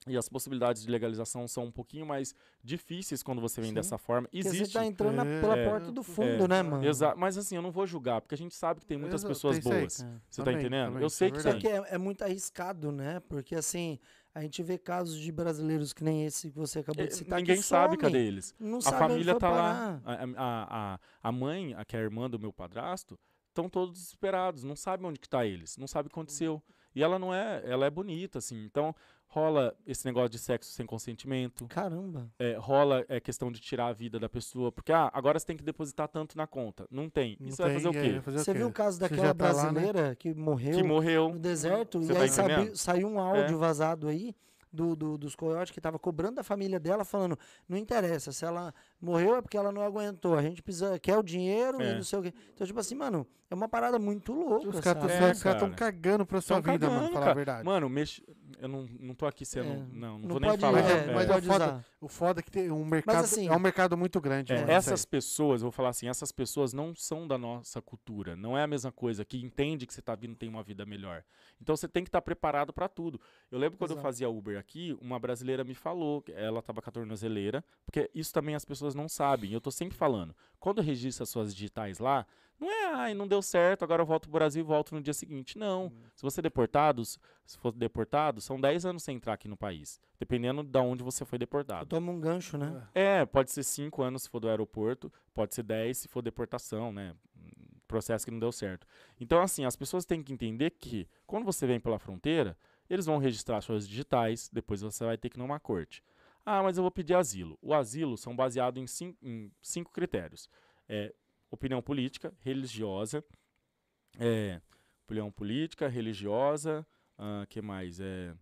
[0.07, 2.33] e as possibilidades de legalização são um pouquinho mais
[2.63, 3.75] difíceis quando você vem Sim.
[3.75, 4.27] dessa forma.
[4.27, 4.73] Porque você Existe.
[4.73, 6.83] tá entrando É, pela é, porta do fundo, é, né, mano?
[6.85, 9.27] Exa mas assim, eu não vou julgar, porque a gente sabe que tem muitas Exa-
[9.27, 10.01] pessoas boas.
[10.01, 10.05] É.
[10.27, 10.85] Você tá Também, entendendo?
[10.87, 11.59] também, eu isso sei é que Só tem.
[11.59, 13.19] que é, é muito arriscado, né?
[13.29, 13.99] Porque assim,
[14.33, 17.37] a gente vê casos de brasileiros que nem esse que você acabou de É, citar.
[17.39, 18.55] Ninguém que sabe cadê eles.
[18.59, 19.55] Não A sabe família tá parar.
[19.55, 20.01] lá.
[20.03, 23.19] A, a, a, a mãe, a que é a irmã do meu padrasto,
[23.49, 26.59] estão todos desesperados, não sabem onde que tá eles, não sabe o que aconteceu.
[26.93, 28.65] E ela não é, ela é bonita, assim.
[28.65, 28.93] Então,
[29.33, 32.29] rola esse negócio de sexo sem consentimento, Caramba.
[32.37, 35.55] é, rola é questão de tirar a vida da pessoa, porque ah, agora você tem
[35.55, 36.85] que depositar tanto na conta.
[36.91, 37.37] Não tem.
[37.39, 38.11] Não Isso vai tem, fazer o é, quê?
[38.11, 38.57] vai fazer Você quê?
[38.57, 39.71] viu o caso daquela tá lá, né?
[39.71, 41.29] brasileira que morreu Que morreu.
[41.29, 42.67] no deserto Você e tá aí?
[42.69, 42.75] É.
[42.75, 44.35] saiu um áudio vazado aí
[44.73, 47.37] do, do- dos coiotes que tava cobrando da família dela, falando,
[47.67, 51.23] não interessa, se ela morreu é porque ela não aguentou, a gente precisa, quer o
[51.23, 51.95] dinheiro e É.
[51.95, 52.33] não sei o quê.
[52.53, 55.25] Então, tipo assim, mano, é uma parada muito louca, Os caras sabe?
[55.25, 55.71] É, estão cara.
[55.75, 57.31] cagando pra sua Tão vida, mano, cagando, falar cara.
[57.31, 57.65] a verdade.
[57.65, 58.23] Mano, mexe...
[58.61, 59.67] eu não, não tô aqui sendo.
[59.71, 60.79] É, Não, não, não vou nem falar.
[60.79, 61.85] É, é, mas é pode foda, usar.
[61.99, 64.69] o foda é que tem um mercado, assim- é um mercado muito grande, É, aí.
[64.69, 68.35] essas pessoas, eu vou falar assim, essas pessoas não são da nossa cultura.
[68.35, 71.23] Não é a mesma coisa, que entende que você tá vindo tem uma vida melhor.
[71.59, 73.19] Então você tem que estar preparado para tudo.
[73.51, 74.07] Eu lembro quando eu Exato.
[74.07, 78.55] fazia Uber aqui, uma brasileira me falou, ela tava com a tornozeleira, porque isso também
[78.55, 79.51] as pessoas não sabem.
[79.51, 80.35] Eu tô sempre falando.
[80.59, 82.25] Quando registra suas digitais lá,
[82.61, 85.13] não é, ai, não deu certo, agora eu volto pro Brasil e volto no dia
[85.13, 85.57] seguinte.
[85.57, 85.91] Não.
[86.15, 87.17] Se você é deportado, se
[87.57, 89.99] for deportado, são 10 anos sem entrar aqui no país.
[90.19, 91.87] Dependendo de onde você foi deportado.
[91.87, 92.87] Toma um gancho, né?
[92.93, 96.93] É, pode ser 5 anos se for do aeroporto, pode ser 10 se for deportação,
[96.93, 97.15] né?
[97.91, 98.87] processo que não deu certo.
[99.19, 102.57] Então, assim, as pessoas têm que entender que quando você vem pela fronteira,
[102.89, 106.01] eles vão registrar suas digitais, depois você vai ter que ir numa corte.
[106.45, 107.59] Ah, mas eu vou pedir asilo.
[107.61, 110.49] O asilo são baseados em cinco, em cinco critérios.
[110.87, 111.13] É,
[111.51, 113.23] opinião política, religiosa,
[114.17, 114.61] é,
[115.05, 116.87] opinião política, religiosa,
[117.19, 117.99] uh, que mais?
[117.99, 118.33] É,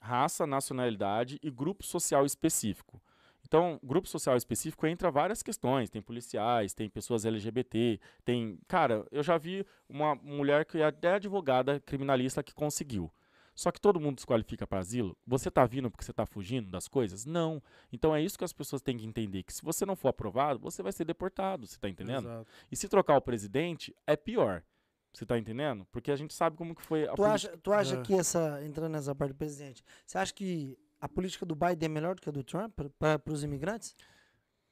[0.00, 3.02] raça, nacionalidade e grupo social específico.
[3.46, 5.88] Então, grupo social específico entra várias questões.
[5.88, 8.58] Tem policiais, tem pessoas LGBT, tem.
[8.66, 13.10] Cara, eu já vi uma mulher que é até advogada criminalista que conseguiu.
[13.56, 15.16] Só que todo mundo desqualifica para asilo.
[15.26, 17.24] Você tá vindo porque você tá fugindo das coisas?
[17.24, 17.60] Não.
[17.90, 20.60] Então é isso que as pessoas têm que entender: que se você não for aprovado,
[20.60, 21.66] você vai ser deportado.
[21.66, 22.28] Você tá entendendo?
[22.28, 22.46] Exato.
[22.70, 24.62] E se trocar o presidente, é pior.
[25.12, 25.86] Você tá entendendo?
[25.90, 28.02] Porque a gente sabe como que foi a Tu política- acha, tu acha É.
[28.02, 31.88] que essa, entrando nessa parte do presidente, você acha que a política do Biden é
[31.88, 33.96] melhor do que a do Trump para os imigrantes?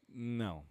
[0.06, 0.62] Não.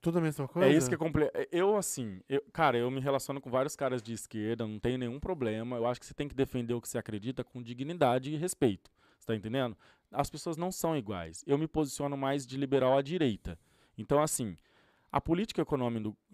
[0.00, 0.68] Tudo a mesma coisa?
[0.68, 1.32] É isso que é completo.
[1.52, 5.20] Eu, assim, eu- cara, eu me relaciono com vários caras de esquerda, não tenho nenhum
[5.20, 5.76] problema.
[5.76, 8.90] Eu acho que você tem que defender o que você acredita com dignidade e respeito.
[9.18, 9.76] Você tá entendendo?
[10.10, 11.42] As pessoas não são iguais.
[11.46, 13.58] Eu me posiciono mais de liberal à direita.
[13.98, 14.56] Então, assim,
[15.10, 15.64] a política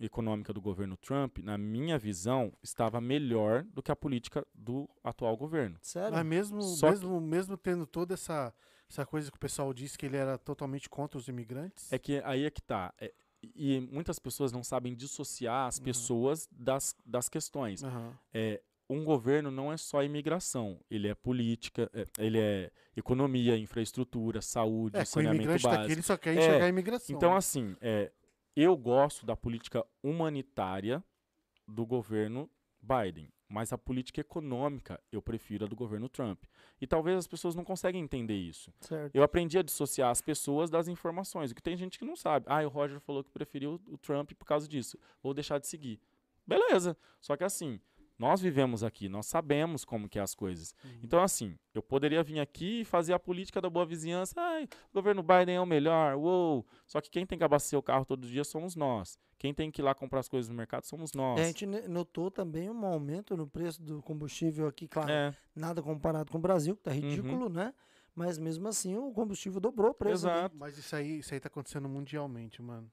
[0.00, 5.36] econômica do governo Trump, na minha visão, estava melhor do que a política do atual
[5.36, 5.78] governo.
[5.82, 6.12] Sério?
[6.12, 8.52] Mas mesmo, Só que- mesmo, mesmo tendo toda essa,
[8.88, 11.92] essa coisa que o pessoal disse que ele era totalmente contra os imigrantes.
[11.92, 12.92] É que aí é que tá.
[13.00, 13.12] É-
[13.54, 15.84] e muitas pessoas não sabem dissociar as Uhum.
[15.84, 17.82] pessoas das, das questões.
[17.82, 18.16] Aham.
[18.32, 18.60] é,
[18.90, 24.98] um governo não é só imigração, ele é política, é, ele é economia, infraestrutura, saúde,
[24.98, 25.84] É, saneamento imigrante tá básico.
[25.84, 27.16] aqui, ele só quer É, enxergar a imigração.
[27.16, 27.36] Então, né?
[27.38, 28.12] assim, é,
[28.54, 31.02] eu gosto da política humanitária
[31.66, 32.50] do governo
[32.82, 36.42] Biden, mas a política econômica eu prefiro a do governo Trump.
[36.80, 38.72] E talvez as pessoas não conseguem entender isso.
[38.80, 39.14] Certo.
[39.14, 42.46] Eu aprendi a dissociar as pessoas das informações, o que tem gente que não sabe.
[42.48, 44.98] Ah, o Roger falou que preferiu o Trump por causa disso.
[45.22, 46.00] Vou deixar de seguir.
[46.46, 46.96] Beleza.
[47.20, 47.78] Só que assim,
[48.18, 50.74] nós vivemos aqui, nós sabemos como que é as coisas.
[50.84, 51.00] Uhum.
[51.02, 54.34] Então assim, eu poderia vir aqui e fazer a política da boa vizinhança.
[54.38, 56.16] Ai, o governo Biden é o melhor.
[56.16, 56.66] Uou.
[56.86, 59.18] Só que quem tem que abastecer o carro todos os dias somos nós.
[59.38, 61.40] Quem tem que ir lá comprar as coisas no mercado somos nós.
[61.40, 66.30] A gente notou também um aumento no preço do combustível aqui, claro, É, nada comparado
[66.30, 67.74] com o Brasil, que tá ridículo, né?
[68.14, 70.28] Mas mesmo assim o combustível dobrou o preço.
[70.28, 70.38] ali.
[70.38, 70.56] exato.
[70.56, 72.88] Mas isso aí, isso aí tá acontecendo mundialmente, mano.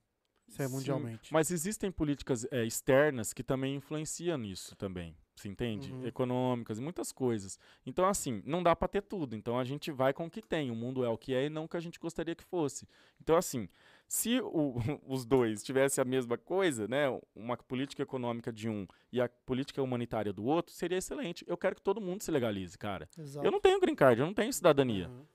[0.50, 1.32] Isso é Sim, mundialmente.
[1.34, 5.16] Mas existem políticas é, externas que também influenciam nisso também.
[5.36, 5.94] Você entende?
[5.94, 6.06] Uhum.
[6.06, 7.58] Econômicas e muitas coisas.
[7.86, 9.36] Então, assim, não dá pra ter tudo.
[9.38, 10.70] Então a gente vai com o que tem.
[10.70, 12.86] O mundo é o que é e não o que a gente gostaria que fosse.
[13.22, 13.70] Então, assim,
[14.06, 14.74] se o-
[15.08, 17.06] os dois tivessem a mesma coisa, né?
[17.34, 21.46] Uma política econômica de um e a política humanitária do outro, seria excelente.
[21.48, 23.08] Eu quero que todo mundo se legalize, cara.
[23.18, 23.46] Exato.
[23.48, 25.06] Eu não tenho green card, eu não tenho cidadania.
[25.06, 25.26] Aham.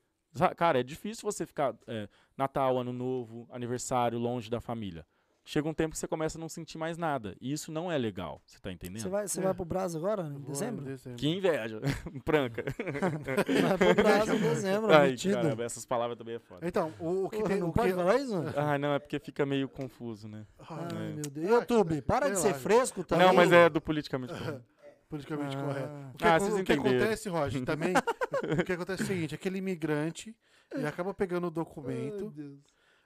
[0.57, 5.07] Cara, é difícil você ficar é, Natal, Ano Novo, aniversário, longe da família.
[5.47, 7.37] Chega um tempo que você começa a não sentir mais nada.
[7.39, 8.41] E isso não é legal.
[8.47, 9.03] Você tá entendendo?
[9.03, 9.43] Você vai, você É.
[9.43, 10.85] vai pro Brás agora, em Vou em dezembro?
[10.87, 11.19] dezembro.
[11.19, 11.81] Que inveja.
[12.25, 12.65] Pranca.
[13.69, 16.67] Vai pro Brás em dezembro, Ai, caramba, essas palavras também é foda.
[16.67, 17.63] Então, o, o que tem.
[17.63, 17.95] O pode que...
[17.95, 18.43] falar isso?
[18.57, 20.47] Ai, não, é porque fica meio confuso, né?
[20.59, 21.13] Ah, Ai, É.
[21.13, 21.47] meu Deus.
[21.47, 23.27] Ah, YouTube, para de ser fresco também.
[23.27, 24.65] Não, mas é do politicamente correto.
[25.15, 25.61] politicamente Ah.
[25.61, 25.95] correto.
[26.15, 27.95] O que, Ah, acon- vocês o que acontece, Roger, também.
[28.63, 30.37] o que acontece é o seguinte: aquele imigrante,
[30.73, 32.35] ele acaba pegando o documento.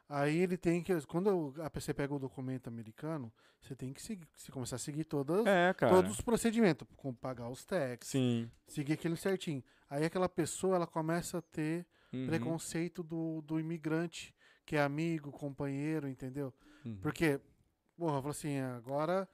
[0.09, 0.99] Aí ele tem que.
[1.07, 3.31] Quando a PC pega o documento americano,
[3.61, 7.51] você tem que seguir, você começar a seguir todas, É, todos os procedimentos, como pagar
[7.51, 8.51] os taxes, Sim.
[8.67, 9.63] seguir aquele certinho.
[9.91, 15.31] Aí aquela pessoa ela começa a ter Uhum, preconceito do, do imigrante, que é amigo,
[15.31, 16.55] companheiro, entendeu?
[16.87, 16.97] uhum.
[17.03, 17.39] Porque,
[17.95, 19.29] porra, falou assim, agora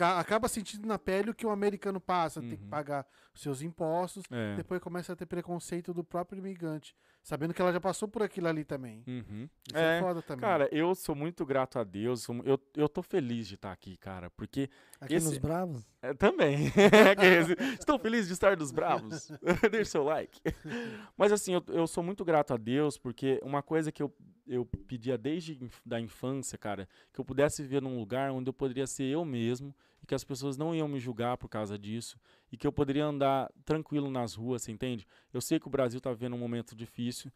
[0.00, 2.68] acaba sentindo na pele o que o americano passa, tem que Uhum.
[2.70, 4.56] pagar os seus impostos, É.
[4.56, 6.94] depois começa a ter preconceito do próprio imigrante,
[7.28, 9.04] sabendo que ela já passou por aquilo ali também.
[9.06, 9.46] Uhum.
[9.68, 10.40] Isso é, É, foda também.
[10.40, 12.26] Cara, eu sou muito grato a Deus.
[12.42, 14.30] eu, eu tô feliz de estar aqui, cara.
[14.30, 15.86] Porque Aqui esse- nos Bravos.
[16.00, 16.72] É, também.
[17.78, 19.30] Estou feliz de estar dos bravos.
[19.70, 20.40] Deixe seu like.
[21.18, 24.10] Mas assim, eu, eu sou muito grato a Deus, porque uma coisa que eu,
[24.46, 28.86] eu pedia desde da infância, cara, que eu pudesse viver num lugar onde eu poderia
[28.86, 32.16] ser eu mesmo e que as pessoas não iam me julgar por causa disso
[32.50, 35.06] e que eu poderia andar tranquilo nas ruas, você entende?
[35.32, 37.30] Eu sei que o Brasil tá vivendo um momento difícil,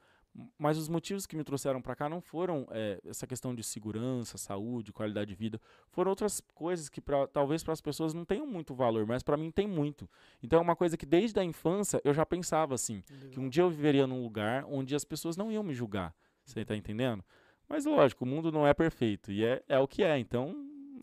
[0.58, 4.38] mas os motivos que me trouxeram para cá não foram é, essa questão de segurança,
[4.38, 5.60] saúde, qualidade de vida,
[5.90, 9.36] foram outras coisas que pra, talvez para as pessoas não tenham muito valor, mas para
[9.36, 10.08] mim tem muito.
[10.42, 13.62] Então é uma coisa que desde a infância eu já pensava assim, que um dia
[13.62, 16.14] eu viveria num lugar onde as pessoas não iam me julgar.
[16.44, 17.22] Você tá entendendo?
[17.68, 20.54] Mas lógico, o mundo não é perfeito e é, é o que é, então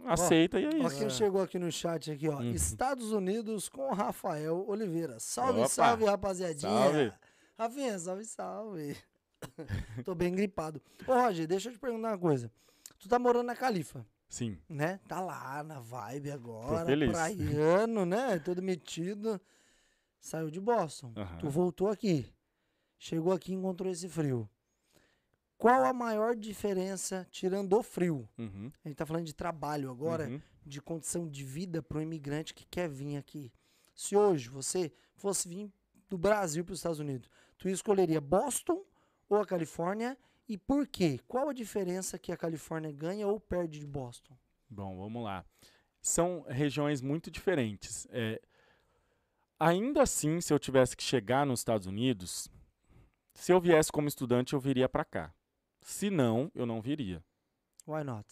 [0.05, 0.97] aceita e é Ó, isso.
[0.99, 2.37] quem chegou aqui no chat aqui, ó.
[2.37, 2.51] Uhum.
[2.51, 5.19] Estados Unidos com Rafael Oliveira.
[5.19, 5.69] Salve, Opa.
[5.69, 6.71] salve, rapaziadinha.
[6.71, 7.13] Salve.
[7.57, 8.97] Rafinha, salve, salve.
[10.05, 10.81] Tô bem gripado.
[11.07, 12.51] Ô, Roger, deixa eu te perguntar uma coisa.
[12.97, 14.05] Tu tá morando na Califa.
[14.27, 14.59] Sim.
[14.69, 14.99] né?
[15.07, 17.11] Tá lá na vibe agora, feliz.
[17.11, 18.37] praiano, né?
[18.39, 19.41] Todo metido.
[20.19, 21.13] Saiu de Boston.
[21.15, 21.37] Aham.
[21.39, 22.31] Tu voltou aqui.
[22.99, 24.47] Chegou aqui e encontrou esse frio.
[25.59, 28.27] Qual a maior diferença, tirando o frio?
[28.37, 28.71] Uhum.
[28.83, 30.41] A gente tá falando de trabalho agora, Uhum.
[30.65, 33.51] de condição de vida para o imigrante que quer vir aqui.
[33.93, 35.69] Se hoje você fosse vir
[36.09, 38.85] do Brasil para os Estados Unidos, tu escolheria Boston
[39.27, 40.17] ou a Califórnia?
[40.47, 41.19] E por quê?
[41.27, 44.35] Qual a diferença que a Califórnia ganha ou perde de Boston?
[44.69, 45.43] Bom, vamos lá.
[46.01, 48.07] São regiões muito diferentes.
[48.11, 48.41] É,
[49.59, 52.47] ainda assim, se eu tivesse que chegar nos Estados Unidos,
[53.33, 55.33] se eu viesse como estudante, eu viria para cá.
[55.81, 57.23] Se não, eu não viria.
[57.87, 58.27] Why not?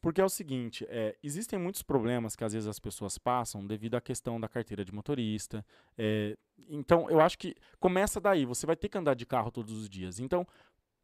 [0.00, 3.96] Porque é o seguinte, é, existem muitos problemas que às vezes as pessoas passam devido
[3.96, 5.64] à questão da carteira de motorista.
[5.96, 6.36] é,
[6.68, 8.44] então, eu acho que começa daí.
[8.44, 10.20] Você vai ter que andar de carro todos os dias.
[10.20, 10.46] Então,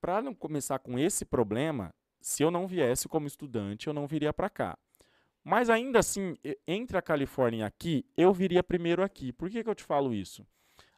[0.01, 4.33] para não começar com esse problema, se eu não viesse como estudante, eu não viria
[4.33, 4.79] para cá.
[5.43, 6.37] Mas ainda assim,
[6.67, 9.33] entre a Califórnia e aqui, eu viria primeiro aqui.
[9.33, 10.47] Por que, que eu te falo isso?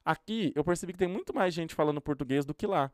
[0.05, 2.91] Aqui, eu percebi que tem muito mais gente falando português do que lá.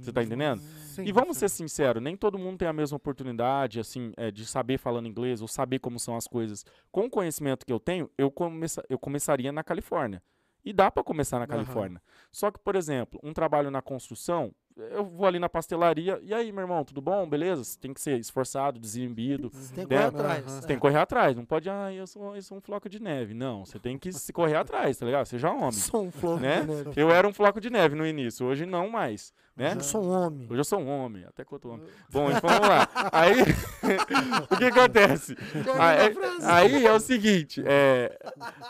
[0.00, 0.60] Você tá entendendo?
[0.60, 1.40] Sim, E vamos sim.
[1.40, 5.40] ser sinceros, nem todo mundo tem a mesma oportunidade, assim, é, de saber falando inglês
[5.42, 6.64] ou saber como são as coisas.
[6.90, 10.22] Com o conhecimento que eu tenho, eu, começa, eu começaria na Califórnia.
[10.62, 11.46] E dá para começar na.
[11.46, 12.02] Califórnia.
[12.30, 16.52] Só que, por exemplo, um trabalho na construção, eu vou ali na pastelaria, e aí,
[16.52, 17.26] meu irmão, tudo bom?
[17.26, 17.64] Beleza?
[17.64, 19.48] Você tem que ser esforçado, desinibido.
[19.50, 20.02] Você tem que Né?
[20.02, 20.44] correr atrás.
[20.44, 23.00] Você tem que correr atrás, não pode, ah, eu sou, eu sou um floco de
[23.02, 23.32] neve.
[23.32, 25.24] Não, você tem que se correr atrás, tá ligado?
[25.24, 25.72] Seja homem.
[25.96, 26.60] Sou um floco Né?
[26.60, 26.90] de neve.
[26.94, 29.74] Eu era um floco de neve no início, hoje não mais, né?
[29.76, 30.46] Eu sou um homem.
[30.50, 31.86] Hoje eu sou um homem, até tô homem.
[32.10, 32.88] Bom, então vamos lá.
[33.12, 33.34] Aí,
[34.50, 35.36] o que acontece?
[35.78, 38.18] Aí, aí é o seguinte, é,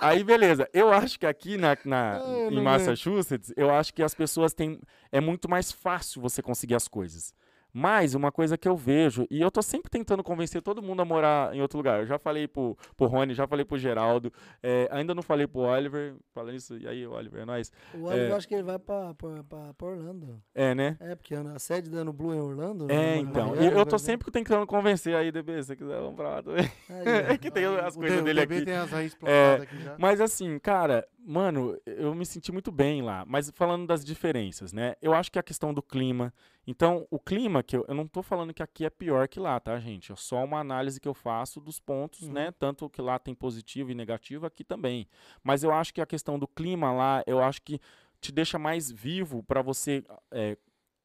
[0.00, 0.68] aí beleza.
[0.74, 4.80] Eu acho que aqui na, na- Ai, em Massachusetts, eu acho que as pessoas têm,
[5.12, 7.32] é muito mais fácil você conseguir as coisas.
[7.72, 11.04] Mas uma coisa que eu vejo, e eu tô sempre tentando convencer todo mundo a
[11.04, 12.00] morar em outro lugar.
[12.00, 14.32] Eu já falei pro, pro Rony, já falei pro Geraldo,
[14.62, 17.70] é, ainda não falei pro Oliver, falando isso, e aí, Oliver, é nóis.
[17.94, 18.30] O Oliver, É.
[18.32, 20.42] eu acho que ele vai pra, pra, pra, pra Orlando.
[20.54, 20.96] É, né?
[21.00, 22.84] É, porque a sede da Blue é em Orlando.
[22.90, 23.16] É, né?
[23.18, 23.50] então.
[23.50, 26.42] Miami, E eu tô sempre tentando convencer aí, DB, se você quiser, vamos pra lá
[26.42, 26.70] também.
[27.30, 28.64] É que tem as O coisas dele o DB aqui.
[28.64, 29.96] tem as raízes É, plantadas aqui já.
[29.98, 33.24] Mas assim, cara, mano, eu me senti muito bem lá.
[33.26, 34.94] Mas falando das diferenças, né?
[35.00, 36.32] Eu acho que a questão do clima.
[36.66, 39.58] Então, o clima, que eu, eu não tô falando que aqui é pior que lá,
[39.58, 40.12] tá, gente?
[40.12, 42.32] É só uma análise que eu faço dos pontos, Uhum.
[42.32, 42.52] né?
[42.58, 45.08] Tanto que lá tem positivo e negativo, aqui também.
[45.42, 47.80] Mas eu acho que a questão do clima lá, eu acho que
[48.20, 50.04] te deixa mais vivo pra você.
[50.30, 50.56] é,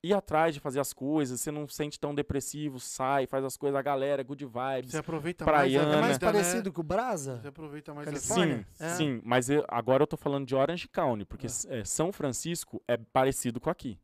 [0.03, 3.57] Ir atrás de fazer as coisas, você não se sente tão depressivo, sai, faz as
[3.57, 4.91] coisas, a galera, good vibes.
[4.91, 5.85] Você aproveita Praiana.
[5.87, 6.31] mais é mais vida, né?
[6.33, 7.39] parecido que o Brasa?
[7.41, 8.67] Você aproveita mais Califórnia?
[8.73, 8.89] Sim, É.
[8.89, 12.97] sim, mas eu- agora eu tô falando de Orange County, porque é, São Francisco é
[12.97, 13.97] parecido com aqui,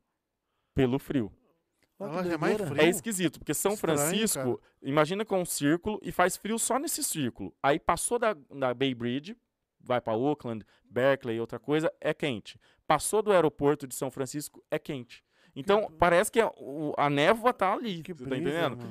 [0.74, 1.30] pelo frio.
[1.98, 2.80] Olha é mais frio.
[2.80, 7.02] É esquisito, porque São Estranho, Francisco, imagina com um círculo e faz frio só nesse
[7.04, 7.54] círculo.
[7.62, 9.36] Aí passou da, da Bay Bridge,
[9.80, 12.58] vai pra Oakland, Berkeley, outra coisa, é quente.
[12.86, 15.24] Passou do aeroporto de São Francisco, é quente.
[15.54, 18.76] Então, Que- parece que a, o- a névoa tá ali, Que você tá brisa, entendendo?
[18.78, 18.88] mano.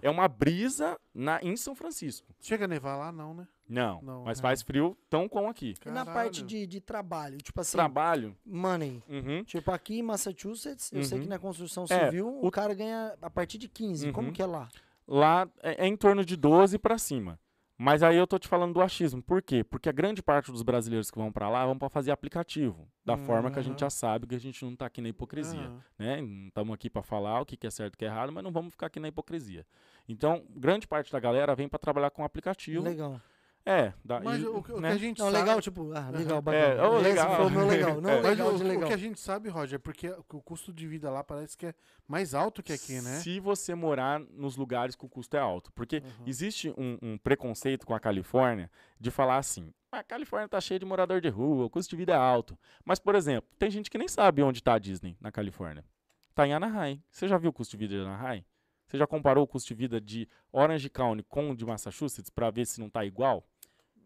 [0.00, 2.34] Que É, é uma brisa na, em São Francisco.
[2.40, 3.46] Chega a nevar lá, não, né?
[3.68, 4.42] Não, Não, mas é.
[4.42, 5.74] faz frio tão com aqui.
[5.84, 6.12] E na Caralho.
[6.14, 7.36] parte de, de trabalho?
[7.38, 9.02] Tipo assim, Trabalho, money.
[9.08, 9.44] uhum.
[9.44, 11.24] Tipo, aqui em Massachusetts, eu sei Uhum.
[11.24, 14.10] que na construção É, civil o, cara ganha a partir de 15.
[14.12, 14.32] Como Uhum.
[14.32, 14.68] que é lá?
[15.06, 17.38] Lá é, é em torno de 12 para cima.
[17.80, 19.22] Mas aí eu tô te falando do achismo.
[19.22, 19.62] Por quê?
[19.62, 22.88] Porque a grande parte dos brasileiros que vão para lá vão para fazer aplicativo.
[23.04, 25.08] Da Hum, forma que a gente já sabe que a gente não tá aqui na
[25.10, 25.60] hipocrisia.
[25.60, 25.84] Aham.
[25.96, 26.20] Né?
[26.20, 28.32] Não estamos aqui para falar o que que é certo e o que é errado,
[28.32, 29.64] mas não vamos ficar aqui na hipocrisia.
[30.08, 32.82] Então, grande parte da galera vem para trabalhar com aplicativo.
[32.82, 33.20] Legal.
[33.70, 34.88] É, da, Mas e- o, que- o que né?
[34.92, 35.38] a gente Não, sabe...
[35.38, 36.42] legal, tipo, ah, legal, Aham.
[36.42, 36.64] bacana.
[36.82, 37.36] É, Esse legal.
[37.36, 38.00] foi o meu legal.
[38.00, 38.14] Não É.
[38.16, 38.88] Mas legal o, de o legal.
[38.88, 41.74] que a gente sabe, Roger, é porque o custo de vida lá parece que é
[42.06, 43.16] mais alto que aqui, né?
[43.20, 45.70] Se você morar nos lugares que o custo é alto.
[45.72, 46.24] Porque Uhum.
[46.26, 50.86] existe um, um preconceito com a Califórnia de falar assim: a Califórnia tá cheia de
[50.86, 52.58] morador de rua, o custo de vida é alto.
[52.84, 55.84] Mas, por exemplo, tem gente que nem sabe onde tá a Disney na Califórnia.
[56.34, 57.02] Tá em Anaheim.
[57.10, 58.44] Você já viu o custo de vida de Anaheim?
[58.86, 62.48] Você já comparou o custo de vida de Orange County com o de Massachusetts para
[62.50, 63.46] ver se não tá igual?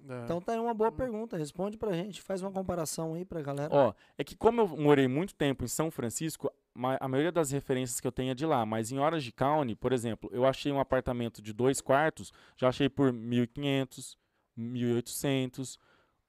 [0.08, 0.24] É.
[0.24, 1.36] Então tá aí uma boa pergunta.
[1.36, 2.22] Responde pra gente.
[2.22, 3.68] Faz uma comparação aí pra galera.
[3.72, 8.00] Ó, é que como eu morei muito tempo em São Francisco, a maioria das referências
[8.00, 8.64] que eu tenho é de lá.
[8.64, 12.88] Mas em Orange County, por exemplo, eu achei um apartamento de dois quartos, já achei
[12.88, 14.16] por 1.500,
[14.58, 15.78] 1.800.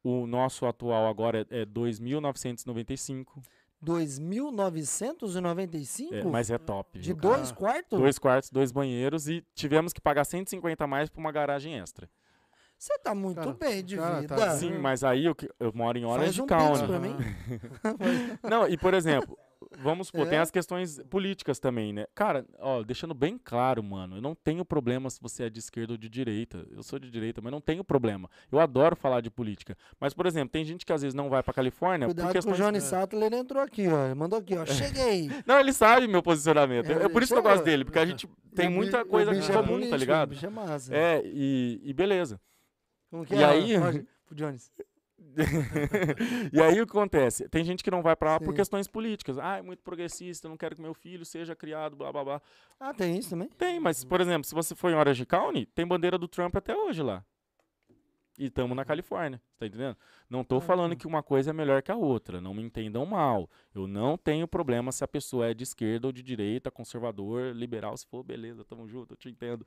[0.04, 3.42] O nosso atual agora é, é 2.995.
[3.84, 6.14] 2.995?
[6.14, 7.00] É, mas é top.
[7.00, 8.00] De viu, dois quartos?
[8.00, 12.10] Dois quartos, dois banheiros e tivemos que pagar 150 a mais por uma garagem extra.
[12.84, 14.36] Você tá muito Cara, bem de cara, vida.
[14.36, 16.80] tá- Sim, mas aí eu, eu moro em Orange Faz um County.
[16.80, 17.16] pix pra mim.
[18.44, 19.38] Não, e por exemplo,
[19.80, 20.42] vamos supor, tem É?
[20.42, 22.06] as questões políticas também, né?
[22.14, 25.94] Cara, ó, deixando bem claro, mano, eu não tenho problema se você é de esquerda
[25.94, 26.68] ou de direita.
[26.72, 28.30] Eu sou de direita, mas não tenho problema.
[28.52, 29.78] Eu adoro falar de política.
[29.98, 32.32] Mas, por exemplo, tem gente que às vezes não vai pra Califórnia por Cuidado com
[32.32, 32.58] o questões...
[32.58, 34.08] Johnny Sattler, ele entrou aqui, ó.
[34.08, 34.66] Ele mandou aqui, ó.
[34.66, 35.30] Cheguei.
[35.48, 36.92] Não, ele sabe meu posicionamento.
[36.92, 39.06] É, É, por isso que eu gosto dele, porque a gente tem O muita o
[39.06, 40.28] coisa é comum, tá ligado?
[40.28, 40.94] O bicho é massa.
[40.94, 42.42] É, e, e beleza.
[43.14, 43.46] Como que E é?
[43.46, 44.72] aí- Roger, pro Jones.
[46.52, 47.48] e aí o que acontece?
[47.48, 48.56] Tem gente que não vai pra lá por Sim.
[48.56, 49.38] questões políticas.
[49.38, 52.42] Ah, é muito progressista, não quero que meu filho seja criado, blá blá blá.
[52.80, 53.50] Ah, tem isso também?
[53.50, 56.76] Tem, mas, por exemplo, se você for em Orange County, tem bandeira do Trump até
[56.76, 57.24] hoje lá.
[58.40, 59.96] E estamos na Califórnia, tá entendendo?
[60.28, 63.48] Não tô falando que uma coisa é melhor que a outra, não me entendam mal.
[63.76, 67.96] Eu não tenho problema se a pessoa é de esquerda ou de direita, conservador, liberal,
[67.96, 69.64] se for, beleza, tamo junto, eu te entendo.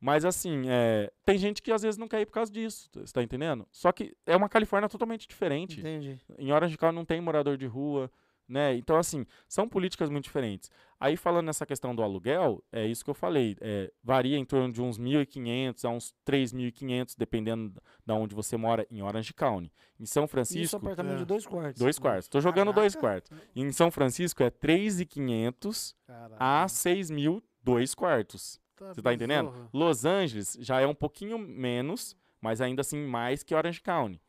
[0.00, 3.12] Mas assim, é, tem gente que às vezes não quer ir por causa disso, você
[3.12, 3.66] tá entendendo?
[3.72, 5.80] Só que é uma Califórnia totalmente diferente.
[5.80, 6.18] Entendi.
[6.38, 8.08] Em Orange County não tem morador de rua,
[8.48, 8.74] né?
[8.76, 10.70] Então, assim, são políticas muito diferentes.
[11.00, 13.56] Aí, falando nessa questão do aluguel, é isso que eu falei.
[13.60, 18.86] é, varia em torno de uns 1.500 a uns 3.500, dependendo da onde você mora
[18.90, 19.70] em Orange County.
[20.00, 21.18] Em São Isso Francisco, apartamento É.
[21.18, 21.78] de dois quartos.
[21.82, 22.28] dois quartos.
[22.28, 23.28] Tô jogando dois Caraca.
[23.28, 23.48] quartos.
[23.54, 26.36] Em São Francisco é 3.500 Caralho.
[26.38, 28.60] a 6.000, dois quartos.
[28.78, 29.68] Você tá entendendo?
[29.72, 34.20] Los Angeles já é um pouquinho menos, mas ainda assim mais que Orange County.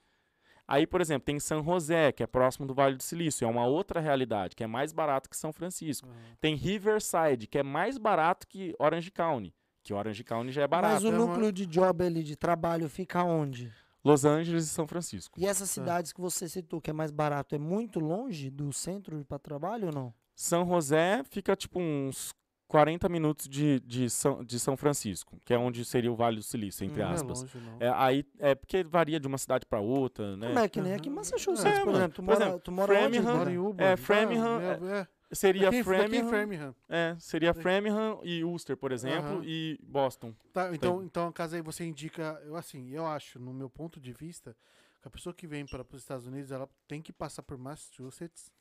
[0.67, 3.65] Aí, por exemplo, tem San José, que é próximo do Vale do Silício, é uma
[3.65, 6.07] outra realidade, que é mais barato que São Francisco.
[6.07, 6.15] Aham.
[6.39, 9.51] Tem Riverside, que é mais barato que Orange County,
[9.81, 10.93] que Orange County já é barato.
[10.93, 13.73] Mas o É núcleo de job ali, de trabalho, fica onde?
[14.03, 15.39] Los Angeles e São Francisco.
[15.39, 19.25] E essas cidades que você citou, que é mais barato, é muito longe do centro
[19.25, 20.13] para trabalho ou não?
[20.35, 22.31] São José fica tipo uns
[22.69, 26.43] 40 minutos de, de, São, de São Francisco, que é onde seria o Vale do
[26.43, 27.41] Silício, entre Hum, Não é aspas.
[27.41, 27.77] longe, não.
[27.79, 30.47] É, aí, é porque varia de uma cidade para outra, né?
[30.47, 31.15] Como é que nem aqui em Uhum.
[31.15, 32.13] Massachusetts, É, por exemplo.
[32.13, 33.19] Tu Por mora, exemplo, tu mora onde?
[33.21, 33.61] Framingham- Mora?
[33.61, 33.85] Uber.
[33.87, 35.07] É, Framingham, é- é.
[35.31, 36.75] Seria Daqui, daqui em Framingham, Framingham.
[36.87, 39.41] É, seria Framingham e Ulster, por exemplo, Aham.
[39.45, 40.33] e Boston.
[40.53, 43.99] Tá, então, então, a casa aí você indica, eu assim, eu acho, no meu ponto
[43.99, 44.55] de vista,
[45.01, 48.51] que a pessoa que vem para os Estados Unidos, ela tem que passar por Massachusetts,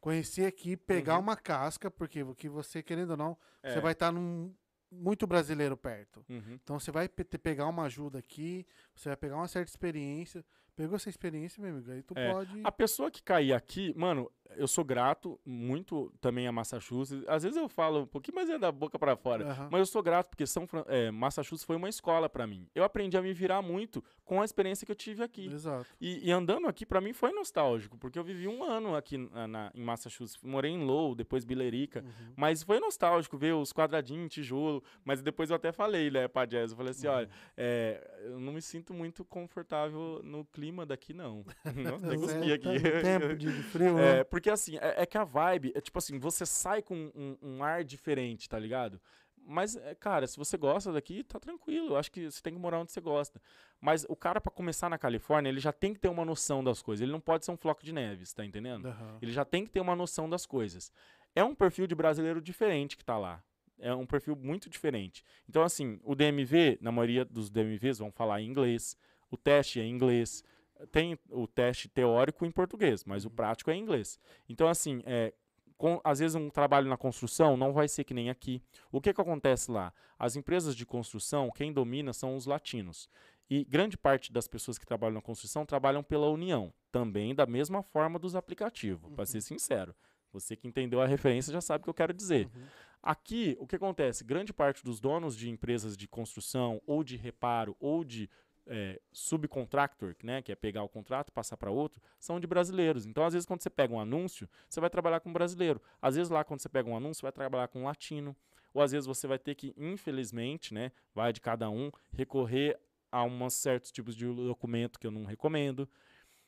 [0.00, 1.20] conhecer aqui, pegar Uhum.
[1.22, 3.72] uma casca, porque o que você querendo ou não, É.
[3.72, 4.54] você vai estar num
[4.90, 6.24] muito brasileiro perto.
[6.28, 6.54] Uhum.
[6.54, 10.44] Então você vai pe- pegar uma ajuda aqui, você vai pegar uma certa experiência.
[10.74, 12.60] Pegou essa experiência, meu amigo, aí tu É, pode.
[12.64, 17.24] A pessoa que cair aqui, mano, eu sou grato muito também a Massachusetts.
[17.28, 19.46] Às vezes eu falo um pouquinho, mas é da boca pra fora.
[19.48, 19.68] Aham.
[19.70, 22.66] Mas eu sou grato porque São Fran- é, Massachusetts foi uma escola pra mim.
[22.74, 25.46] Eu aprendi a me virar muito com a experiência que eu tive aqui.
[25.46, 25.86] Exato.
[26.00, 29.46] E, e andando aqui, pra mim, foi nostálgico, porque eu vivi um ano aqui na,
[29.48, 30.42] na- em Massachusetts.
[30.42, 32.00] Morei em Lowell, depois Bilerica.
[32.02, 32.32] Uhum.
[32.36, 34.82] Mas foi nostálgico ver os quadradinhos, tijolo.
[35.04, 36.70] Mas depois eu até falei, né, pra Jazz.
[36.70, 41.44] Eu falei assim: olha, é, eu não me sinto muito confortável no clima daqui, não.
[41.74, 42.80] Nossa, até aqui.
[43.02, 44.18] Tempo de de frio, né?
[44.20, 47.36] É, porque assim, é, é que a vibe, é tipo assim, você sai com um,
[47.42, 48.98] um ar diferente, tá ligado?
[49.36, 51.90] Mas, é, cara, se você gosta daqui, tá tranquilo.
[51.90, 53.40] Eu acho que você tem que morar onde você gosta.
[53.80, 56.80] Mas o cara, pra começar na Califórnia, ele já tem que ter uma noção das
[56.80, 57.02] coisas.
[57.02, 58.86] Ele não pode ser um floco de neve, você tá entendendo?
[58.86, 59.18] Aham.
[59.20, 60.92] Ele já tem que ter uma noção das coisas.
[61.34, 63.42] É um perfil de brasileiro diferente que tá lá.
[63.78, 65.24] É um perfil muito diferente.
[65.48, 68.96] Então, assim, o DMV, na maioria dos DMVs, vão falar em inglês.
[69.30, 70.44] O teste é em inglês.
[70.90, 74.18] Tem o teste teórico em português, mas o prático é em inglês.
[74.48, 75.32] Então, assim, é,
[75.76, 78.62] com- às vezes um trabalho na construção não vai ser que nem aqui.
[78.92, 79.92] O que, que acontece lá?
[80.18, 83.08] As empresas de construção, quem domina são os latinos.
[83.48, 87.82] E grande parte das pessoas que trabalham na construção trabalham pela União, também da mesma
[87.82, 89.94] forma dos aplicativos, para ser sincero.
[90.32, 92.46] Você que entendeu a referência já sabe o que eu quero dizer.
[92.54, 92.62] Uhum.
[93.02, 94.22] Aqui, o que acontece?
[94.22, 98.30] Grande parte dos donos de empresas de construção, ou de reparo, ou de
[98.70, 103.04] é, subcontractor, né, que é pegar o contrato passar para outro, são de brasileiros.
[103.04, 105.82] Então, às vezes, quando você pega um anúncio, você vai trabalhar com um brasileiro.
[106.00, 108.34] Às vezes, lá, quando você pega um anúncio, vai trabalhar com um latino.
[108.72, 112.78] Ou, às vezes, você vai ter que, infelizmente, né, vai de cada um, recorrer
[113.10, 115.88] a uns certos tipos de documento que eu não recomendo.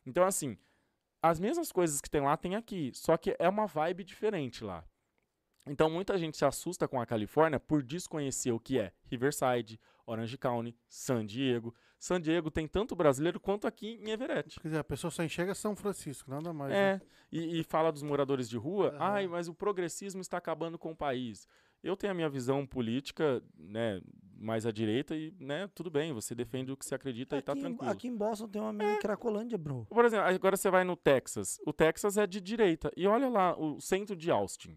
[0.06, 0.56] Então, assim,
[1.20, 2.92] as mesmas coisas que tem lá, tem aqui.
[2.94, 4.84] Só que é uma vibe diferente lá.
[5.66, 10.38] Então, muita gente se assusta com a Califórnia por desconhecer o que é Riverside, Orange
[10.38, 11.74] County, San Diego.
[12.04, 14.58] San Diego tem tanto brasileiro quanto aqui em Everett.
[14.58, 16.72] Quer dizer, a pessoa só enxerga São Francisco, nada mais.
[16.72, 16.94] né?
[16.94, 17.00] É,
[17.30, 18.96] e, e fala dos moradores de rua.
[18.98, 21.46] Ai, mas o progressismo está acabando com o país.
[21.80, 24.00] Eu tenho a minha visão política, né,
[24.36, 27.52] mais à direita e, né, tudo bem, você defende o que você acredita e tá
[27.52, 27.92] aqui, em- tranquilo.
[27.92, 29.86] aqui em Boston tem uma mini Cracolândia, bro.
[29.88, 31.60] Por exemplo, agora você vai no Texas.
[31.64, 32.90] O Texas é de direita.
[32.96, 34.76] E olha lá o centro de Austin.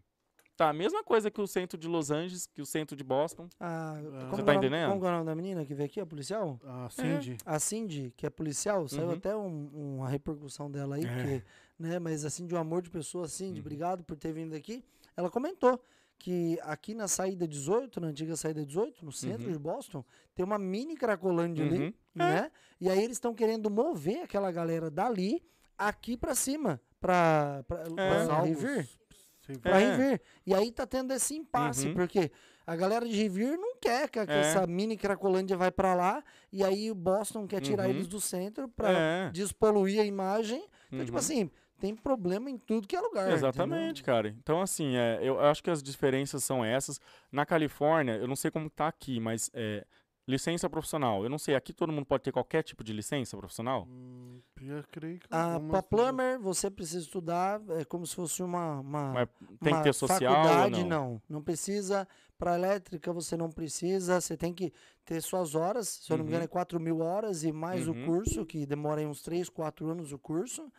[0.56, 3.48] Tá a mesma coisa que o centro de Los Angeles, que o centro de Boston.
[3.60, 4.90] Ah, Você como tá é entendendo?
[4.90, 6.60] Como que é o nome da menina que veio aqui, a policial?
[6.64, 7.38] A Cindy.
[7.46, 9.14] A Cindy, que é policial, saiu Uhum.
[9.14, 11.08] até um- uma repercussão dela aí, É.
[11.14, 11.44] porque,
[11.80, 13.66] né, mas assim, de um amor de pessoa, Cindy, Uhum.
[13.66, 14.84] obrigado por ter vindo aqui.
[15.18, 15.80] Ela comentou
[16.18, 19.52] que aqui na saída 18, na antiga saída 18, no centro Uhum.
[19.52, 20.04] de Boston,
[20.34, 21.94] tem uma mini Cracolândia ali, Uhum.
[22.16, 22.50] né?
[22.80, 25.44] E aí eles estão querendo mover aquela galera dali
[25.78, 28.98] aqui pra cima, pra, pra, pra Salvos.
[29.46, 30.20] Sim, Pra É.
[30.46, 31.94] E aí tá tendo esse impasse, Uhum.
[31.94, 32.32] porque
[32.66, 34.40] a galera de Revere não quer que, que É.
[34.40, 37.90] essa mini Cracolândia vai pra lá, e aí o Boston quer tirar Uhum.
[37.92, 39.30] eles do centro pra É.
[39.32, 40.66] despoluir a imagem.
[40.92, 41.20] Então, tipo Uhum.
[41.20, 43.30] assim, tem problema em tudo que é lugar.
[43.32, 44.30] Exatamente, cara.
[44.30, 47.00] Então, assim, é, eu acho que as diferenças são essas.
[47.32, 49.86] Na Califórnia, eu não sei como tá aqui, mas é,
[50.28, 51.24] licença profissional.
[51.24, 53.88] Eu não sei, aqui todo mundo pode ter qualquer tipo de licença profissional?
[53.90, 58.80] Hum, eu creio que Ah, pessoas- plumber, você precisa estudar é como se fosse uma,
[58.80, 59.30] uma, Mas
[59.62, 60.90] tem uma que ter social ou faculdade, não?
[61.12, 61.22] não.
[61.30, 62.08] Não precisa.
[62.38, 64.20] Para elétrica, você não precisa.
[64.20, 64.74] Você tem que
[65.06, 65.88] ter suas horas.
[65.88, 66.46] Se eu não me engano, Uhum.
[66.46, 68.06] é 4 mil horas e mais o Uhum.
[68.06, 70.70] curso, que demora aí uns 3, 4 anos o curso.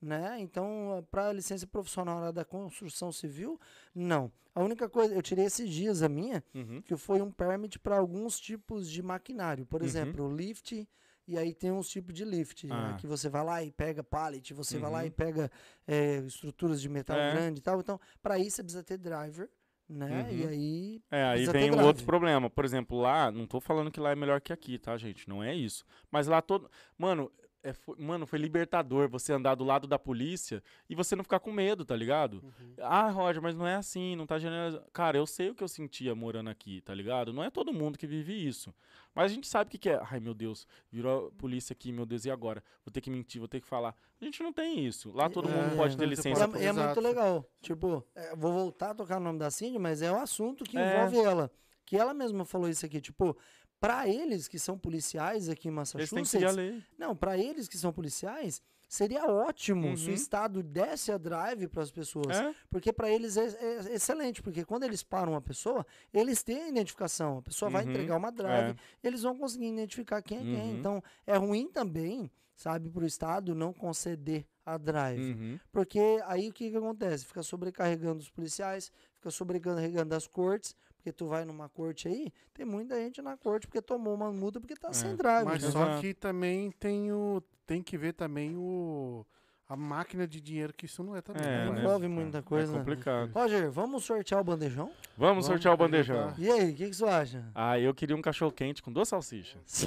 [0.00, 0.36] Né?
[0.40, 3.58] Então, para licença profissional da construção civil,
[3.94, 4.30] não.
[4.54, 6.80] A única coisa, eu tirei esses dias a minha, Uhum.
[6.82, 9.66] que foi um permit para alguns tipos de maquinário.
[9.66, 9.86] Por Uhum.
[9.86, 10.86] exemplo, lift,
[11.26, 12.96] e aí tem uns tipos de lift, né, Ah.
[12.98, 15.06] que você vai lá e pega pallet, você vai lá Uhum.
[15.06, 15.50] e pega
[15.86, 17.32] é, estruturas de metal É.
[17.32, 17.80] grande e tal.
[17.80, 19.50] Então, para isso você precisa ter driver,
[19.88, 20.28] né?
[20.32, 20.48] E Uhum.
[20.48, 22.48] aí É, aí vem o outro problema.
[22.50, 25.28] Por exemplo, lá, não tô falando que lá é melhor que aqui, tá, gente?
[25.28, 25.84] Não é isso.
[26.10, 26.70] Mas lá todo.
[26.98, 27.30] Mano,
[27.62, 31.40] é, foi, mano, foi libertador você andar do lado da polícia e você não ficar
[31.40, 32.34] com medo, tá ligado?
[32.42, 32.74] Uhum.
[32.78, 34.84] Ah, Roger, mas não é assim, não tá generalizando.
[34.92, 37.32] Cara, eu sei o que eu sentia morando aqui, tá ligado?
[37.32, 38.72] Não é todo mundo que vive isso.
[39.14, 40.00] Mas a gente sabe o que, que é.
[40.10, 42.62] Ai, meu Deus, virou a polícia aqui, meu Deus, e agora?
[42.84, 43.94] Vou ter que mentir, vou ter que falar.
[44.20, 45.10] A gente não tem isso.
[45.12, 46.46] Lá todo É, mundo pode ter E licença.
[46.46, 47.44] pode- é, e é muito legal.
[47.62, 50.78] Tipo, é, vou voltar a tocar o nome da Cindy, mas é um assunto que
[50.78, 50.96] É.
[50.98, 51.50] envolve ela.
[51.84, 53.00] Que ela mesma falou isso aqui.
[53.00, 53.36] Tipo,
[53.80, 56.82] para eles que são policiais aqui em Eles têm que Massachusetts, lei.
[56.98, 60.14] Não, para eles que são policiais, seria ótimo se o Uhum.
[60.14, 62.36] Estado desse a drive para as pessoas.
[62.36, 62.54] É?
[62.70, 66.68] Porque para eles é, é excelente, porque quando eles param uma pessoa, eles têm a
[66.68, 67.38] identificação.
[67.38, 68.76] A pessoa vai Uhum, entregar uma drive, é.
[69.06, 70.54] eles vão conseguir identificar quem é quem.
[70.72, 70.78] Uhum.
[70.78, 75.32] Então, é ruim também, sabe, para o Estado não conceder a drive.
[75.34, 75.60] Uhum.
[75.70, 77.24] Porque aí o que, que acontece?
[77.26, 80.74] Fica sobrecarregando os policiais, fica sobrecarregando as cortes,
[81.06, 84.58] porque tu vai numa corte aí, tem muita gente na corte porque tomou uma multa
[84.58, 85.44] porque tá sem É, drive.
[85.44, 85.70] Mas né?
[85.70, 87.40] só que também tem o.
[87.64, 89.24] Tem que ver também o.
[89.68, 91.44] A máquina de dinheiro que isso não é também.
[91.44, 91.70] É, né?
[91.70, 91.80] né?
[91.80, 92.72] Envolve muita coisa.
[92.72, 93.32] É complicado.
[93.32, 94.86] Roger, vamos sortear o bandejão?
[95.16, 96.34] Vamos, Vamos sortear o bandejão.
[96.38, 97.44] E aí, o que, que você acha?
[97.54, 99.86] Ah, eu queria um cachorro quente com duas salsichas.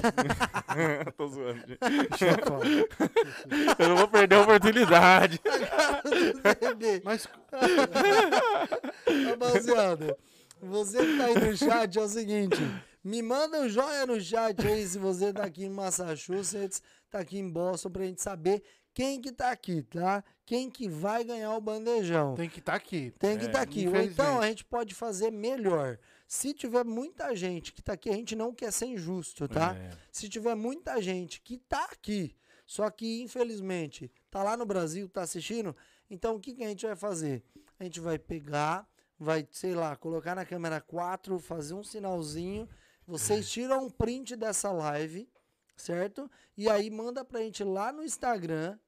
[1.16, 1.58] Tô zoando.
[2.18, 3.78] gente.
[3.78, 5.40] Eu não vou perder a oportunidade.
[7.04, 7.26] Mas
[9.28, 10.16] Rapaziada,
[10.62, 12.56] você que tá aí no chat é o seguinte:
[13.02, 17.38] me manda um joia no chat aí se você tá aqui em Massachusetts, tá aqui
[17.38, 18.62] em Boston, pra gente saber
[18.92, 20.22] quem que tá aqui, tá?
[20.44, 22.34] Quem que vai ganhar o bandejão.
[22.34, 23.12] tem que estar aqui.
[23.18, 23.86] Tem que É, estar aqui.
[23.86, 25.98] Ou então a gente pode fazer melhor.
[26.26, 29.76] Se tiver muita gente que tá aqui, a gente não quer ser injusto, tá?
[29.76, 29.90] É.
[30.12, 35.22] Se tiver muita gente que tá aqui, só que infelizmente tá lá no Brasil, tá
[35.22, 35.74] assistindo,
[36.08, 37.44] então o que, que a gente vai fazer?
[37.78, 38.86] A gente vai pegar,
[39.20, 42.66] vai, sei lá, colocar na câmera 4, fazer um sinalzinho,
[43.06, 45.28] vocês tiram um print dessa live,
[45.76, 46.30] certo?
[46.56, 48.78] E aí manda pra gente lá no Instagram,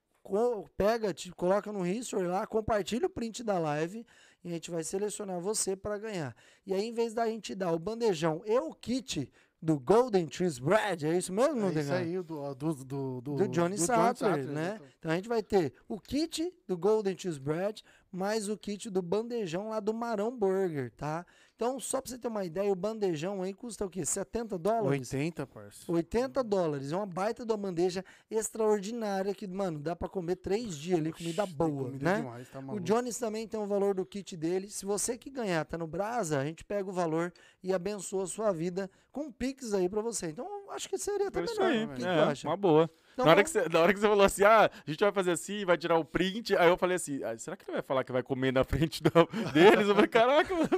[0.74, 4.06] pega, te, coloca no history lá, compartilha o print da live
[4.42, 6.34] e a gente vai selecionar você para ganhar.
[6.64, 9.30] E aí, em vez da gente dar o bandejão e o kit
[9.62, 11.94] do Golden Trees Bread, é isso mesmo, É isso Degan?
[11.94, 14.72] aí, do, do, do, do, do Johnny Sattler, né?
[14.74, 14.86] então.
[14.98, 19.00] Então a gente vai ter o kit do Golden Cheese Bread, mais o kit do
[19.00, 21.24] bandejão lá do Marão Burger, tá?
[21.62, 24.04] Então, só pra você ter uma ideia, o bandejão aí custa o quê?
[24.04, 25.12] 70 dólares?
[25.12, 25.92] 80, parça.
[25.92, 26.90] 80 dólares.
[26.90, 31.12] É uma baita de uma bandeja extraordinária que, mano, dá pra comer três dias ali,
[31.12, 32.16] comida boa, comida né?
[32.16, 32.80] demais, tá O.
[32.80, 34.68] Jones também tem o valor do kit dele.
[34.68, 37.32] Se você que ganhar tá no Brasa, a gente pega o valor
[37.62, 40.30] e abençoa a sua vida com um Pix aí pra você.
[40.30, 41.70] Então, acho que seria até É melhor.
[41.70, 41.84] aí.
[41.84, 42.48] O que, que é, tu acha?
[42.48, 42.90] uma boa.
[43.12, 45.12] Então, na, hora que você, na hora que você falou assim, ah, a gente vai
[45.12, 47.82] fazer assim, vai tirar o print, aí eu falei assim, ah, será que ele vai
[47.82, 49.10] falar que vai comer na frente do-
[49.52, 49.86] deles?
[49.88, 50.68] Eu falei, caraca, mano.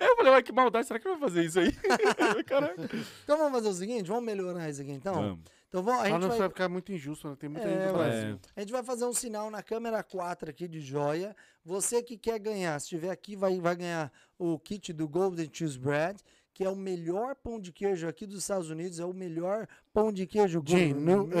[0.00, 1.68] Aí eu falei, uai, que maldade, será que ele vai fazer isso aí?
[2.18, 2.82] Eu falei, caraca.
[3.24, 5.14] Então vamos fazer o seguinte, vamos melhorar isso aqui então?
[5.14, 5.38] Vamos.
[5.68, 7.36] Então vamos, a gente não vai, vai ficar muito injusto, né?
[7.38, 7.92] Tem muita É, gente ué.
[7.92, 8.40] Brasil.
[8.54, 11.34] a gente vai fazer um sinal na câmera 4 aqui de joia.
[11.64, 15.76] Você que quer ganhar, se estiver aqui, vai, vai ganhar o kit do Golden Cheese
[15.78, 16.20] Bread,
[16.54, 20.12] que é o melhor pão de queijo aqui dos Estados Unidos, é o melhor pão
[20.12, 21.24] de queijo De New.
[21.24, 21.34] England.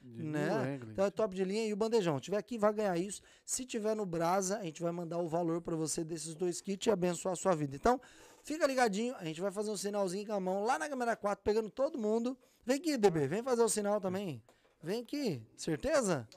[0.00, 0.46] de Né?
[0.46, 0.92] New England.
[0.92, 2.16] Então é top de linha e o bandejão.
[2.16, 3.20] Se tiver aqui, vai ganhar isso.
[3.44, 6.86] Se tiver no Brasa, a gente vai mandar o valor pra você desses dois kits
[6.86, 7.74] e abençoar a sua vida.
[7.74, 8.00] Então,
[8.44, 9.14] fica ligadinho.
[9.16, 11.98] A gente vai fazer um sinalzinho com a mão lá na câmera 4, pegando todo
[11.98, 12.38] mundo.
[12.64, 13.26] Vem aqui, DB.
[13.26, 14.40] Vem fazer o sinal também.
[14.80, 15.42] Vem aqui.
[15.56, 16.28] Certeza?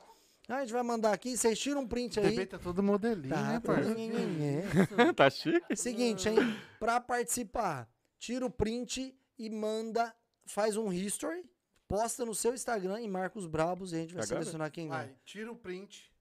[0.47, 1.37] Ah, A gente vai mandar aqui.
[1.37, 2.29] Vocês tiram um print O aí.
[2.31, 3.61] bebê tá todo modelinho, Tá, né, tá.
[3.61, 3.93] parça?
[5.15, 5.75] tá chique?
[5.75, 6.37] Seguinte, hein?
[6.79, 7.87] Pra participar,
[8.19, 10.13] tira o print e manda,
[10.45, 11.45] faz um history,
[11.87, 14.39] posta no seu Instagram e marca os brabos e a gente vai Agora?
[14.41, 15.03] selecionar quem ganha.
[15.05, 16.11] Vai, tira o print.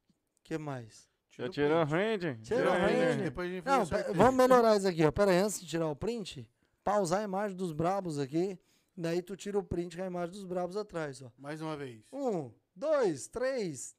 [0.45, 1.09] que mais?
[1.31, 2.27] Tira Eu o tiro a print.
[2.27, 2.43] rende.
[2.43, 5.11] Tira o depois a gente Não, o vamos melhorar isso aqui, ó.
[5.13, 6.49] Pera aí, antes de tirar o print,
[6.85, 8.59] pausar a imagem dos brabos aqui.
[8.97, 11.31] Daí tu tira o print com a imagem dos brabos atrás, ó.
[11.39, 12.03] Mais uma vez.
[12.13, 13.97] Um, dois, três.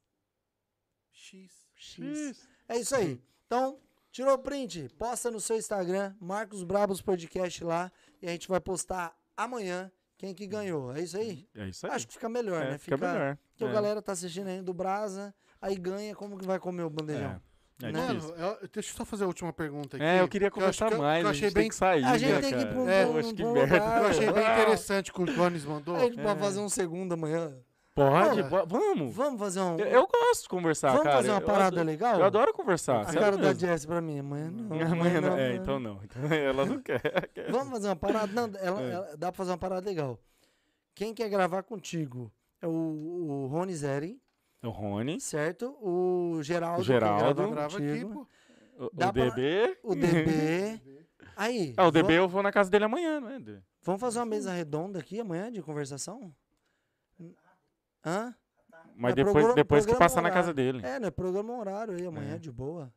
[1.22, 1.52] X.
[1.76, 2.48] X.
[2.68, 3.20] É isso aí.
[3.46, 3.78] Então,
[4.10, 8.48] tirou o print, posta no seu Instagram, marca os Brabos Podcast lá e a gente
[8.48, 10.92] vai postar amanhã quem que ganhou.
[10.94, 11.48] É isso aí?
[11.54, 11.92] É isso aí.
[11.92, 12.78] Acho que fica melhor, É, né?
[12.78, 13.38] fica melhor.
[13.52, 13.68] Porque É.
[13.68, 17.40] a galera tá assistindo aí do Brasa, aí ganha, como que vai comer o bandejão?
[17.82, 18.00] É, é Né?
[18.06, 20.04] Mano, eu- deixa eu só fazer a última pergunta aqui.
[20.04, 21.20] É, eu queria conversar que eu- mais.
[21.20, 22.04] que eu a achei gente bem tem que sair.
[22.04, 23.74] A gente né, tem que ir pra um, É, pra um- pra um merda.
[23.74, 24.02] lugar.
[24.02, 25.96] Eu achei bem interessante que o Jones mandou.
[25.96, 26.22] A gente É.
[26.22, 27.56] pode fazer um segundo amanhã.
[27.94, 29.14] Pode, vamos.
[29.14, 29.76] Vamos fazer um.
[29.78, 31.16] Eu, eu gosto de conversar, vamos cara.
[31.16, 32.18] fazer uma Eu parada adoro- legal?
[32.20, 33.02] Eu adoro conversar.
[33.02, 33.60] A cara da mesmo.
[33.60, 34.18] Jess pra mim.
[34.18, 34.64] Amanhã não.
[34.80, 35.28] Amanhã não.
[35.28, 36.00] É, amanhã então não.
[36.02, 37.02] Então ela não quer.
[37.50, 38.32] Vamos fazer uma parada?
[38.32, 38.90] Não, ela, É.
[38.92, 40.18] ela- dá pra fazer uma parada legal.
[40.94, 44.18] Quem quer gravar contigo é o, o Rony Zeri,
[44.62, 45.76] O Rony, certo?
[45.82, 46.80] O Geraldo.
[46.80, 47.50] O Geraldo.
[47.50, 48.26] Grava aqui, pô.
[48.78, 49.78] o, Dá o pra- DB.
[49.82, 50.80] O DB.
[51.36, 51.74] Aí.
[51.76, 53.38] Ah, o DB va- eu vou na casa dele amanhã, não é?
[53.38, 53.58] Dê?
[53.82, 56.32] Vamos fazer uma mesa redonda aqui amanhã de conversação?
[58.04, 58.34] Hã?
[58.96, 60.80] Mas É depois, programa- depois que passar na casa dele.
[60.84, 61.10] É, né?
[61.10, 62.38] Programa um horário aí amanhã, É.
[62.38, 62.92] de boa.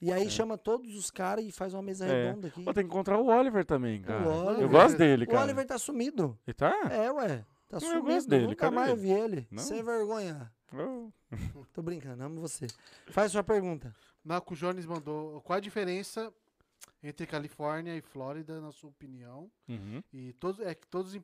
[0.00, 0.28] E aí É.
[0.28, 2.26] chama todos os caras e faz uma mesa É.
[2.28, 2.62] redonda aqui.
[2.64, 4.28] Tem que encontrar o Oliver também, cara.
[4.28, 4.62] Oliver.
[4.62, 5.44] Eu gosto dele, O cara.
[5.44, 6.38] Oliver tá sumido.
[6.46, 6.72] Ele tá?
[6.90, 7.44] É, ué.
[7.68, 8.06] Tá Não, eu sumido.
[8.14, 9.00] gosto dele, Nunca mais ele?
[9.00, 9.48] vi ele.
[9.50, 9.62] Não?
[9.62, 10.52] Sem vergonha.
[10.72, 11.10] Oh.
[11.72, 12.66] Tô brincando, amo você.
[13.08, 13.94] Faz sua pergunta.
[14.22, 15.40] Marco Jones mandou.
[15.40, 16.32] Qual a diferença
[17.04, 19.50] entre Califórnia e Flórida, na sua opinião?
[19.68, 20.02] Uhum.
[20.12, 21.20] E todos, é que todos os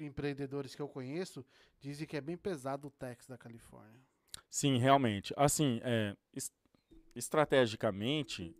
[0.00, 1.44] empreendedores que eu conheço
[1.80, 4.00] dizem que é bem pesado o tax da Califórnia.
[4.50, 5.32] Sim, realmente.
[5.36, 6.52] Assim, é, es-
[7.16, 8.54] estrategicamente,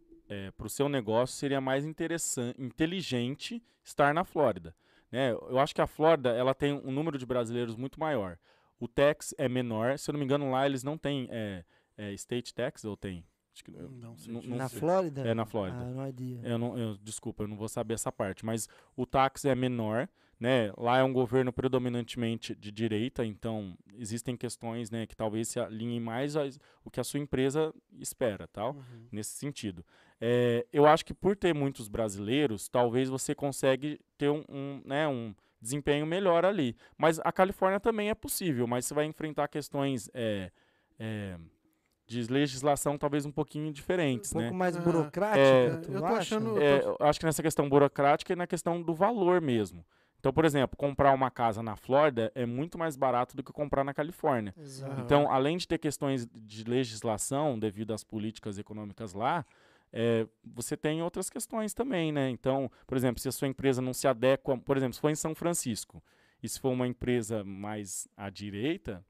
[0.57, 4.75] para o seu negócio seria mais interessante, inteligente estar na Flórida.
[5.13, 5.33] Né?
[5.33, 8.39] Eu acho que a Flórida ela tem um número de brasileiros muito maior.
[8.81, 11.65] O tax é menor, se eu não me engano, lá eles não têm é,
[11.97, 13.25] é, state tax ou tem?
[13.55, 14.33] Acho que, Não sei.
[14.33, 14.51] não- disso.
[14.51, 14.81] não na sei.
[14.81, 15.21] Flórida?
[15.23, 15.79] É na Flórida.
[15.79, 16.41] Ah, não idea.
[16.43, 20.09] Eu não, eu- desculpa, eu não vou saber essa parte, mas o táxi é menor,
[20.41, 20.73] né?
[20.77, 26.01] Lá é um governo predominantemente de direita, então existem questões, né, que talvez se alinhem
[26.01, 26.45] mais ao
[26.85, 29.07] o que a sua empresa espera, tal, Uhum.
[29.13, 29.85] nesse sentido.
[30.21, 35.07] É, eu acho que por ter muitos brasileiros, talvez você consegue ter um, um, né,
[35.07, 36.77] um desempenho melhor ali.
[36.99, 40.51] Mas a Califórnia também é possível, mas você vai enfrentar questões é,
[40.99, 41.39] é,
[42.07, 44.59] de legislação talvez um pouquinho diferentes, Um pouco né?
[44.59, 46.17] mais Ah, burocrática, é, tu eu tô acha?
[46.19, 49.85] achando- É, eu acho que nessa questão burocrática e na questão do valor mesmo.
[50.21, 53.85] Então, por exemplo, comprar uma casa na Flórida é muito mais barato do que comprar
[53.85, 54.55] na Califórnia.
[54.57, 55.01] Exato.
[55.03, 59.45] Então, além de ter questões de legislação devido às políticas econômicas lá,
[59.93, 62.29] é, você tem outras questões também, né?
[62.31, 65.15] Então, por exemplo, se a sua empresa não se adequa, por exemplo, se for em
[65.15, 66.03] São Francisco
[66.43, 69.05] e se for uma empresa mais à direita,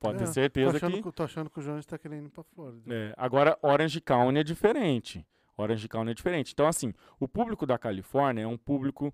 [0.00, 2.30] pode É, ter Tô certeza achando, que tô achando que o Jones tá querendo ir
[2.30, 2.82] pra Flórida.
[2.92, 5.26] é, agora, Orange County é diferente.
[5.56, 6.52] Orange County é diferente.
[6.52, 9.12] Então, assim, o público da Califórnia é um público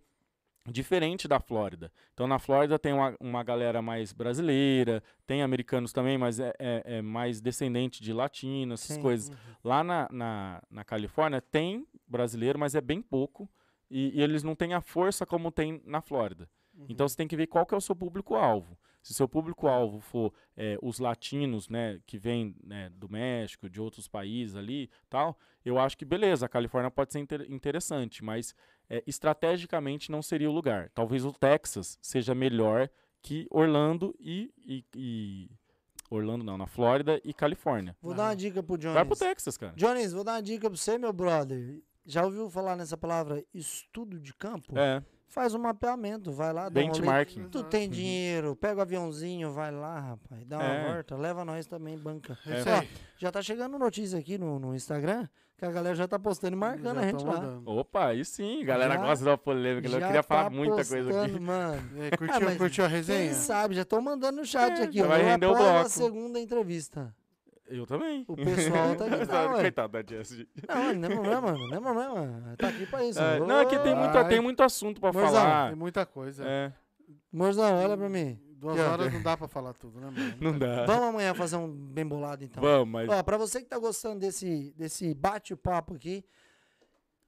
[0.67, 1.93] diferente da Flórida.
[2.15, 6.83] Então, na Flórida tem uma, uma galera mais brasileira, tem americanos também, mas é, é-
[6.99, 9.03] é mais descendente de latinos, essas Sim.
[9.03, 9.29] coisas.
[9.29, 9.37] Uhum.
[9.63, 13.49] Lá na, na, na Califórnia tem brasileiro, mas é bem pouco.
[13.91, 16.49] E, e eles não têm a força como tem na Flórida.
[16.75, 16.87] Uhum.
[16.89, 18.77] Então você tem que ver qual que é o seu público-alvo.
[19.05, 24.09] Se seu público-alvo for eh, os latinos, né, que vêm né, do México, de outros
[24.09, 28.55] países ali, tal, eu acho que beleza, a Califórnia pode ser inter- interessante, mas
[28.89, 30.89] eh, estrategicamente não seria o lugar.
[30.95, 32.89] Talvez o Texas seja melhor
[33.21, 35.51] que Orlando e, e- e-
[36.11, 37.95] Orlando não, na Flórida e Califórnia.
[38.01, 38.95] Vou dar uma dica pro Jones.
[38.95, 39.75] Vai pro Texas, cara.
[39.77, 41.83] Jones, vou dar uma dica pra você, meu brother.
[42.07, 44.79] Já ouviu falar nessa palavra estudo de campo?
[44.79, 45.03] É,
[45.35, 47.49] Faz um mapeamento, vai lá, dá um benchmarking.
[47.49, 50.93] Tu tem dinheiro, pega o aviãozinho, vai lá, rapaz, dá uma É.
[50.95, 52.39] volta, leva nós também, banca.
[52.47, 52.85] É isso Ó.
[53.19, 55.27] Já tá chegando notícia aqui no, no Instagram,
[55.59, 57.41] que a galera já tá postando e marcando Já a gente tão lá.
[57.41, 57.69] mandando.
[57.69, 59.89] Opa, aí sim, a galera Já- gosta da polêmica.
[59.89, 61.33] Eu queria falar tá muita coisa aqui.
[61.33, 61.83] postando, Mano.
[61.97, 63.35] E aí, curtiu, Ah, curtiu a Quem resenha?
[63.35, 65.07] sabe, já tô mandando no chat É, aqui, ó.
[65.09, 65.89] vai Eu render o apoio a bloco.
[65.89, 67.13] segunda entrevista.
[67.67, 68.25] Eu também.
[68.29, 69.49] O pessoal tá aqui, tá.
[69.49, 70.49] Coitado da Jessie.
[70.69, 72.57] Não, não é problema, mano, não é problema.
[72.59, 73.19] Tá aqui pra isso.
[73.19, 74.29] É, Ô, não, aqui tem, muita, Vai.
[74.29, 75.69] tem muito assunto pra Morzão, falar.
[75.69, 76.45] Tem muita coisa.
[76.47, 76.73] É.
[77.33, 78.39] Morzão, olha pra mim.
[78.57, 80.37] Duas Que horas não dá pra falar tudo, né, mano?
[80.41, 80.87] Não dá.
[80.87, 82.63] Vamos amanhã fazer um bem bolado, então.
[82.63, 83.09] Vamos, mas.
[83.09, 86.25] Ó, pra você que tá gostando desse, desse bate-papo aqui,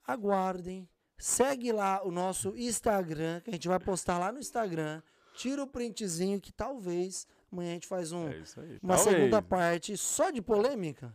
[0.06, 0.88] aguardem.
[1.18, 5.02] Segue lá o nosso Instagram, que a gente vai postar lá no Instagram.
[5.34, 8.42] Tira o printzinho que talvez amanhã a gente faz um, É
[8.82, 9.00] uma Talvez.
[9.00, 11.12] segunda parte só de polêmica.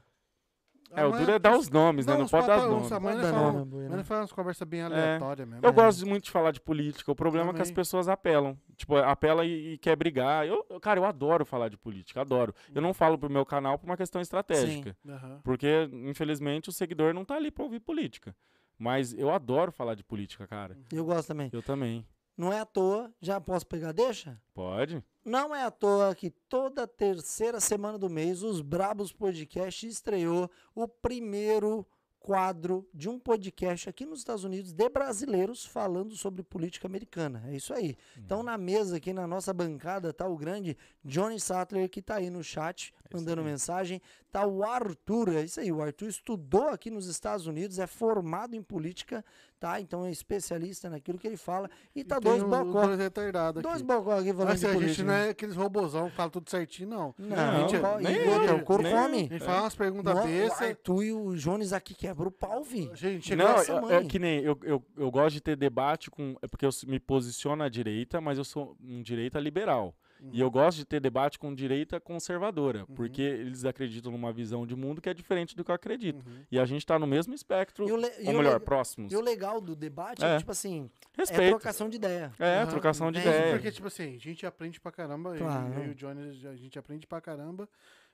[0.93, 2.17] É, o duro é dar os nomes, né?
[2.17, 2.91] Não pode dar papo- nomes.
[2.91, 5.65] Amanhã dar falamos- nome, amanhã falamos umas conversas bem aleatórias mesmo.
[5.65, 5.75] Eu né?
[5.75, 7.09] gosto muito de falar de política.
[7.09, 7.75] O problema é que as Também.
[7.75, 8.57] pessoas apelam.
[8.75, 10.45] Tipo, apela e, e quer brigar.
[10.45, 12.53] Eu, eu- cara, eu adoro falar de política, adoro.
[12.75, 14.93] Eu não falo pro meu canal por uma questão estratégica.
[15.07, 15.39] Aham.
[15.45, 18.35] Porque, infelizmente, o seguidor não tá ali pra ouvir política.
[18.77, 20.77] Mas eu adoro falar de política, cara.
[20.91, 21.49] Eu gosto também.
[21.53, 22.05] Eu também.
[22.35, 24.37] Não é à toa, já posso pegar, deixa?
[24.53, 25.01] Pode?
[25.23, 30.87] Não é à toa que toda terceira semana do mês os Brabos Podcast estreou o
[30.87, 31.85] primeiro
[32.19, 37.43] quadro de um podcast aqui nos Estados Unidos de brasileiros falando sobre política americana.
[37.47, 37.95] É isso aí.
[38.17, 42.29] Então na mesa aqui na nossa bancada tá o grande Johnny Sattler que tá aí
[42.29, 44.01] no chat É mandando mensagem.
[44.31, 45.71] Tá o Arthur, é isso aí.
[45.71, 49.23] O Arthur estudou aqui nos Estados Unidos, é formado em política,
[49.59, 49.79] tá?
[49.81, 51.69] Então é especialista naquilo que ele fala.
[51.95, 52.85] E tá E dois o- bocó.
[52.87, 54.93] dois retardados Dois bocó aqui falando Mas de a política.
[54.95, 57.15] gente não é aqueles robozão que fala tudo certinho, não.
[57.17, 59.17] Não, Não, gente, nem e outra, o couro nem come.
[59.17, 60.61] A gente fala umas perguntas No- O bestas.
[60.61, 62.89] Arthur e o Jones aqui quebra o pau, vi.
[62.91, 66.09] A gente Não, essa é- é, que nem eu, eu, eu gosto de ter debate
[66.09, 66.35] com.
[66.41, 69.93] É porque eu me posiciono à direita, mas eu sou um direita liberal.
[70.31, 74.75] E eu gosto de ter debate com direita conservadora, porque eles acreditam numa visão de
[74.75, 76.23] mundo que é diferente do que eu acredito.
[76.27, 76.43] Uhum.
[76.51, 77.97] E a gente tá no mesmo espectro, E e ou
[78.33, 79.11] o melhor, próximos.
[79.11, 80.37] e o legal do debate é, É.
[80.37, 81.49] tipo assim, é Respeito.
[81.51, 82.31] trocação de ideia.
[82.39, 83.53] É, trocação de É, ideia.
[83.53, 85.31] Porque, tipo assim, a gente aprende pra caramba.
[85.31, 85.73] eu- Claro.
[85.73, 87.67] Eu e o Johnny, a gente aprende pra caramba.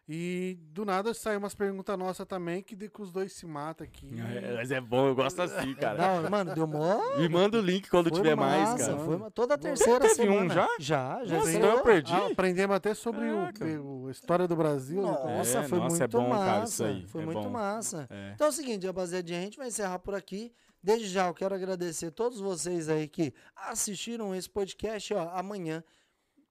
[0.09, 3.85] E do nada sai umas perguntas nossas também que, de- que os dois se matam
[3.85, 4.09] aqui.
[4.17, 6.21] É, mas é bom, eu gosto assim, cara.
[6.21, 7.17] Não, mano, deu mó.
[7.17, 8.97] Me manda o link quando foi tiver mais, massa, cara.
[8.99, 10.45] Foi uma- toda a terceira teve semana.
[10.45, 10.67] um já?
[10.79, 11.35] Já, já.
[11.39, 12.13] Nossa, então eu perdi.
[12.13, 13.65] Ah, aprendemos até sobre o, Caraca.
[13.81, 15.01] o- a história do Brasil.
[15.01, 15.07] né?
[15.11, 16.45] Nossa, É, foi nossa, muito é bom, massa.
[16.45, 17.49] cara, isso aí, Foi é muito bom.
[17.49, 18.07] massa.
[18.09, 18.31] É.
[18.33, 20.53] Então é o seguinte, rapaziadinha, a gente vai encerrar por aqui.
[20.81, 25.13] Desde já eu quero agradecer todos vocês aí que assistiram esse podcast.
[25.13, 25.83] Ó, amanhã,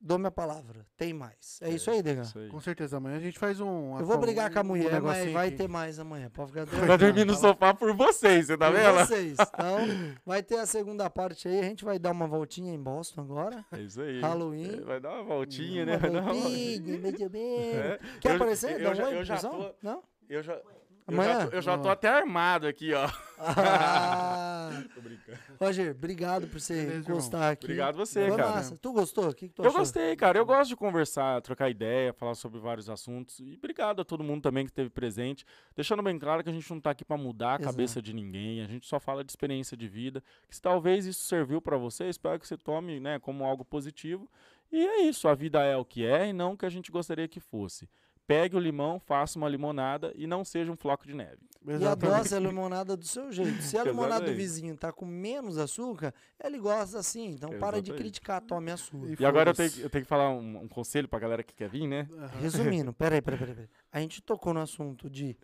[0.00, 1.58] dou minha palavra, tem mais.
[1.62, 2.22] É, isso aí, Dega.
[2.22, 2.48] Isso aí.
[2.48, 3.98] Com certeza, amanhã a gente faz um.
[3.98, 5.56] Eu vou brigar com a um mulher, mas negocinho vai aqui.
[5.56, 6.30] ter mais amanhã.
[6.30, 8.94] Pode ficar Vai dormir no sofá por vocês, você tá Por vendo?
[9.06, 9.36] vocês.
[9.40, 9.78] Então,
[10.24, 11.60] vai ter a segunda parte aí.
[11.60, 13.64] A gente vai dar uma voltinha em Boston agora.
[13.72, 14.20] É isso aí.
[14.20, 14.76] Halloween.
[14.76, 15.98] É, Vai dar uma voltinha, Uma né?
[15.98, 17.28] Vai dar uma voltinha, voltinha.
[17.28, 17.74] menos.
[17.74, 17.98] É.
[18.20, 18.80] Quer Eu- aparecer?
[18.80, 20.02] eu um já- eu já tô- Não?
[20.28, 20.60] Eu já,
[21.08, 21.40] eu Amanhã?
[21.40, 23.08] já, tô, eu já tô até armado aqui, ó.
[23.38, 25.38] Ah, Tô brincando.
[25.60, 27.10] Roger, obrigado por você Beleza, irmão.
[27.18, 27.64] encostar aqui.
[27.66, 28.50] Obrigado você, Foi cara.
[28.50, 28.76] massa.
[28.76, 29.28] Tu gostou?
[29.28, 29.80] O que, que tu Eu achou?
[29.80, 30.38] gostei, cara.
[30.38, 33.38] Eu gosto de conversar, trocar ideia, falar sobre vários assuntos.
[33.40, 35.44] E obrigado a todo mundo também que esteve presente.
[35.74, 37.64] Deixando bem claro que a gente não tá aqui pra mudar a Exato.
[37.64, 38.62] cabeça de ninguém.
[38.62, 40.22] A gente só fala de experiência de vida.
[40.48, 44.28] Que se talvez isso serviu pra você, espero que você tome, né, como algo positivo.
[44.72, 46.90] E é isso, a vida é o que é e não o que a gente
[46.90, 47.88] gostaria que fosse.
[48.26, 51.38] Pegue o limão, faça uma limonada e não seja um floco de neve.
[51.64, 52.14] E Exatamente.
[52.16, 53.62] adoce a limonada do seu jeito.
[53.62, 54.36] Se a limonada do Exatamente.
[54.36, 57.30] vizinho tá com menos açúcar, ele gosta assim.
[57.30, 57.96] Então para de Exatamente.
[58.02, 59.08] criticar, tome a sua.
[59.18, 61.54] E agora eu tenho, que- eu tenho que falar um, um conselho pra galera que
[61.54, 62.08] quer vir, né?
[62.40, 63.68] Resumindo, peraí, peraí, peraí, peraí.
[63.92, 65.36] A gente tocou no assunto de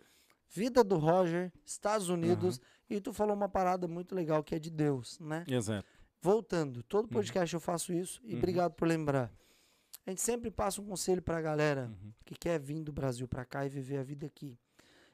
[0.49, 4.69] vida do Roger, Estados Unidos, e tu falou uma parada muito legal que é de
[4.69, 5.43] Deus, né?
[5.47, 5.87] Exato.
[6.21, 8.37] Voltando, todo podcast eu faço isso e Uhum.
[8.37, 9.31] obrigado por lembrar.
[10.05, 12.11] A gente sempre passa um conselho pra galera Uhum.
[12.25, 14.57] que quer vir do Brasil pra cá e viver a vida aqui.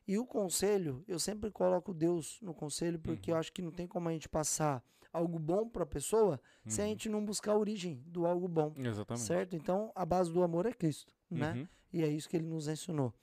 [0.07, 3.85] E o conselho, eu sempre coloco Deus no conselho porque eu acho que não tem
[3.87, 6.89] como a gente passar algo bom pra pessoa se a Uhum.
[6.89, 9.23] gente não buscar a origem do algo bom, Exatamente.
[9.25, 9.55] certo?
[9.55, 11.53] Então, a base do amor é Cristo, né?
[11.53, 11.67] Uhum.
[11.93, 13.13] E é isso que ele nos ensinou.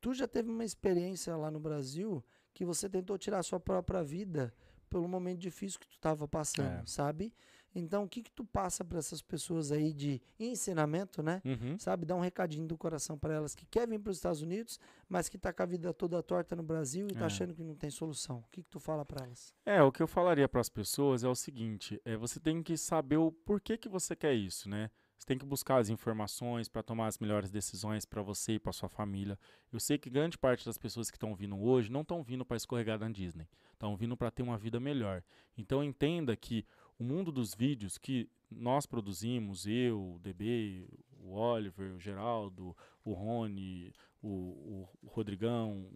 [0.00, 2.24] Tu já teve uma experiência lá no Brasil
[2.54, 4.52] que você tentou tirar a sua própria vida
[4.88, 6.86] pelo momento difícil que tu estava passando, É.
[6.86, 7.32] sabe?
[7.74, 11.40] Então, o que que tu passa para essas pessoas aí de ensinamento, né?
[11.44, 11.78] Uhum.
[11.78, 14.78] Sabe, dá um recadinho do coração para elas que querem vir para os Estados Unidos,
[15.08, 17.26] mas que tá com a vida toda torta no Brasil e tá É.
[17.26, 18.38] achando que não tem solução.
[18.38, 19.54] O que que tu fala para elas?
[19.64, 22.76] É, o que eu falaria para as pessoas é o seguinte: é, você tem que
[22.76, 24.90] saber o porquê que você quer isso, né?
[25.16, 28.72] Você tem que buscar as informações para tomar as melhores decisões para você e para
[28.72, 29.38] sua família.
[29.70, 32.56] Eu sei que grande parte das pessoas que estão vindo hoje não estão vindo para
[32.56, 35.22] escorregar na Disney, estão vindo para ter uma vida melhor.
[35.58, 36.64] Então entenda que
[37.00, 40.86] o mundo dos vídeos que nós produzimos, eu, o DB,
[41.18, 45.88] o Oliver, o Geraldo, o Rony, o, o- Rodrigão,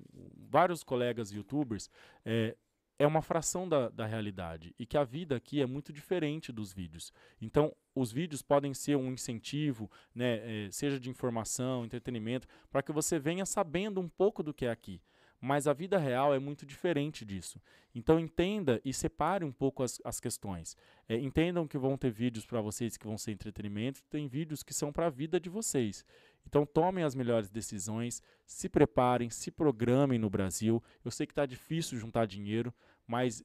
[0.51, 1.91] vários colegas youtubers,
[2.25, 2.57] é,
[2.99, 6.73] é uma fração da, da realidade e que a vida aqui é muito diferente dos
[6.73, 7.13] vídeos.
[7.41, 12.93] Então, os vídeos podem ser um incentivo, né, eh, seja de informação, entretenimento, para que
[12.93, 15.01] você venha sabendo um pouco do que é aqui.
[15.45, 17.61] Mas a vida real é muito diferente disso.
[17.95, 20.75] Então entenda e separe um pouco as, as questões.
[21.07, 24.73] É, entendam que vão ter vídeos para vocês que vão ser entretenimento, tem vídeos que
[24.73, 26.03] são para a vida de vocês.
[26.47, 30.83] Então tomem as melhores decisões, se preparem, se programem no Brasil.
[31.05, 32.73] Eu sei que está difícil juntar dinheiro,
[33.07, 33.45] mas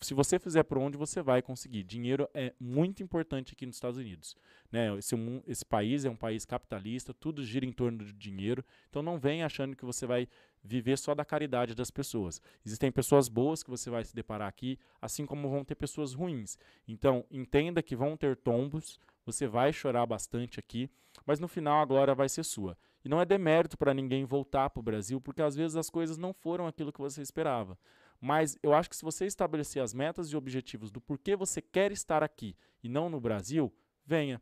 [0.00, 1.82] se você fizer por onde, você vai conseguir.
[1.84, 4.36] Dinheiro é muito importante aqui nos Estados Unidos.
[4.70, 4.96] Né?
[4.96, 5.14] Esse,
[5.46, 8.64] esse país é um país capitalista, tudo gira em torno do dinheiro.
[8.88, 10.28] Então não venha achando que você vai
[10.62, 12.40] viver só da caridade das pessoas.
[12.64, 16.58] Existem pessoas boas que você vai se deparar aqui, assim como vão ter pessoas ruins.
[16.86, 20.90] Então entenda que vão ter tombos, você vai chorar bastante aqui,
[21.26, 22.76] mas no final a glória vai ser sua.
[23.04, 26.18] E não é demérito para ninguém voltar para o Brasil, porque às vezes as coisas
[26.18, 27.78] não foram aquilo que você esperava.
[28.20, 31.90] Mas eu acho que se você estabelecer as metas e objetivos do porquê você quer
[31.90, 33.72] estar aqui e não no Brasil,
[34.04, 34.40] venha.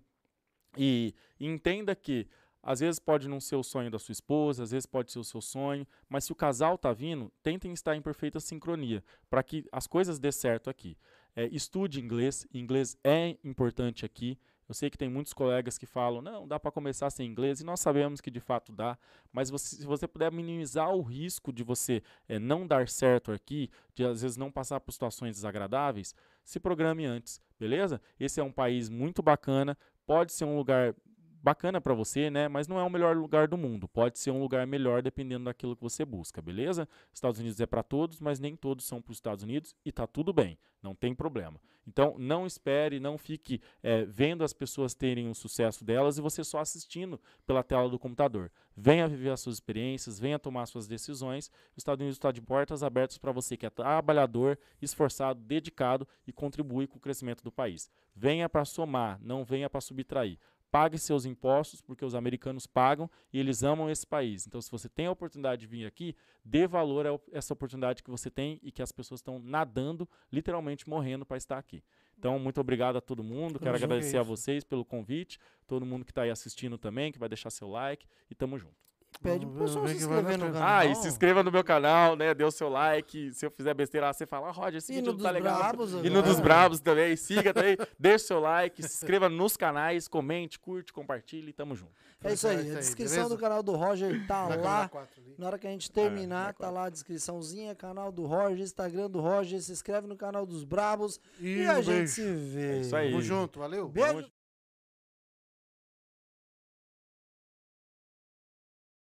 [0.76, 2.26] E, entenda que
[2.62, 5.24] às vezes pode não ser o sonho da sua esposa, às vezes pode ser o
[5.24, 9.64] seu sonho, mas se o casal está vindo, tentem estar em perfeita sincronia para que
[9.72, 10.96] as coisas dê certo aqui.
[11.36, 14.38] É, estude inglês, inglês é importante aqui.
[14.68, 17.64] Eu sei que tem muitos colegas que falam, não, dá para começar sem inglês, e
[17.64, 18.98] nós sabemos que de fato dá,
[19.32, 23.70] mas você, se você puder minimizar o risco de você é, não dar certo aqui,
[23.94, 26.14] de às vezes não passar por situações desagradáveis,
[26.44, 27.98] se programe antes, beleza?
[28.20, 30.94] Esse é um país muito bacana, pode ser um lugar
[31.42, 32.48] bacana para você, né?
[32.48, 33.88] Mas não é o melhor lugar do mundo.
[33.88, 36.88] Pode ser um lugar melhor dependendo daquilo que você busca, beleza?
[37.12, 40.06] Estados Unidos é para todos, mas nem todos são para os Estados Unidos e tá
[40.06, 41.60] tudo bem, não tem problema.
[41.86, 46.44] Então não espere, não fique é, vendo as pessoas terem o sucesso delas e você
[46.44, 48.52] só assistindo pela tela do computador.
[48.76, 51.50] Venha viver as suas experiências, venha tomar suas decisões.
[51.70, 56.32] Os Estados Unidos está de portas abertas para você que é trabalhador, esforçado, dedicado e
[56.32, 57.90] contribui com o crescimento do país.
[58.14, 60.38] Venha para somar, não venha para subtrair
[60.70, 64.46] pague seus impostos, porque os americanos pagam e eles amam esse país.
[64.46, 66.14] Então, se você tem a oportunidade de vir aqui,
[66.44, 70.88] dê valor a essa oportunidade que você tem e que as pessoas estão nadando, literalmente
[70.88, 71.82] morrendo para estar aqui.
[72.18, 73.58] Então, muito obrigado a todo mundo.
[73.58, 77.28] Quero agradecer a vocês pelo convite, todo mundo que está aí assistindo também, que vai
[77.28, 78.76] deixar seu like e tamo junto.
[79.20, 80.62] Pede pro pessoal se inscrever no canal.
[80.68, 82.32] Ah, e se inscreva no meu canal, né?
[82.34, 83.32] Dê o seu like.
[83.34, 85.58] Se eu fizer besteira, você fala, ah, Roger, esse E vídeo não tá dos legal.
[85.58, 86.38] brabos E no dos.
[86.38, 87.16] Brabos também.
[87.16, 87.76] Siga também.
[87.98, 91.52] Deixe seu like, se inscreva nos canais, comente, curte, compartilhe.
[91.52, 91.90] Tamo junto.
[92.22, 92.70] É isso aí.
[92.70, 94.88] A descrição do canal do Roger tá lá.
[95.36, 99.10] Na hora que a gente É, terminar, tá lá a descriçãozinha, canal do Roger, Instagram
[99.10, 102.12] do Roger, se inscreve no canal dos Brabos e, E a um gente beijo.
[102.12, 102.76] se vê.
[102.76, 103.10] É isso aí.
[103.10, 103.88] Tamo junto, valeu.
[103.88, 104.30] Beijo.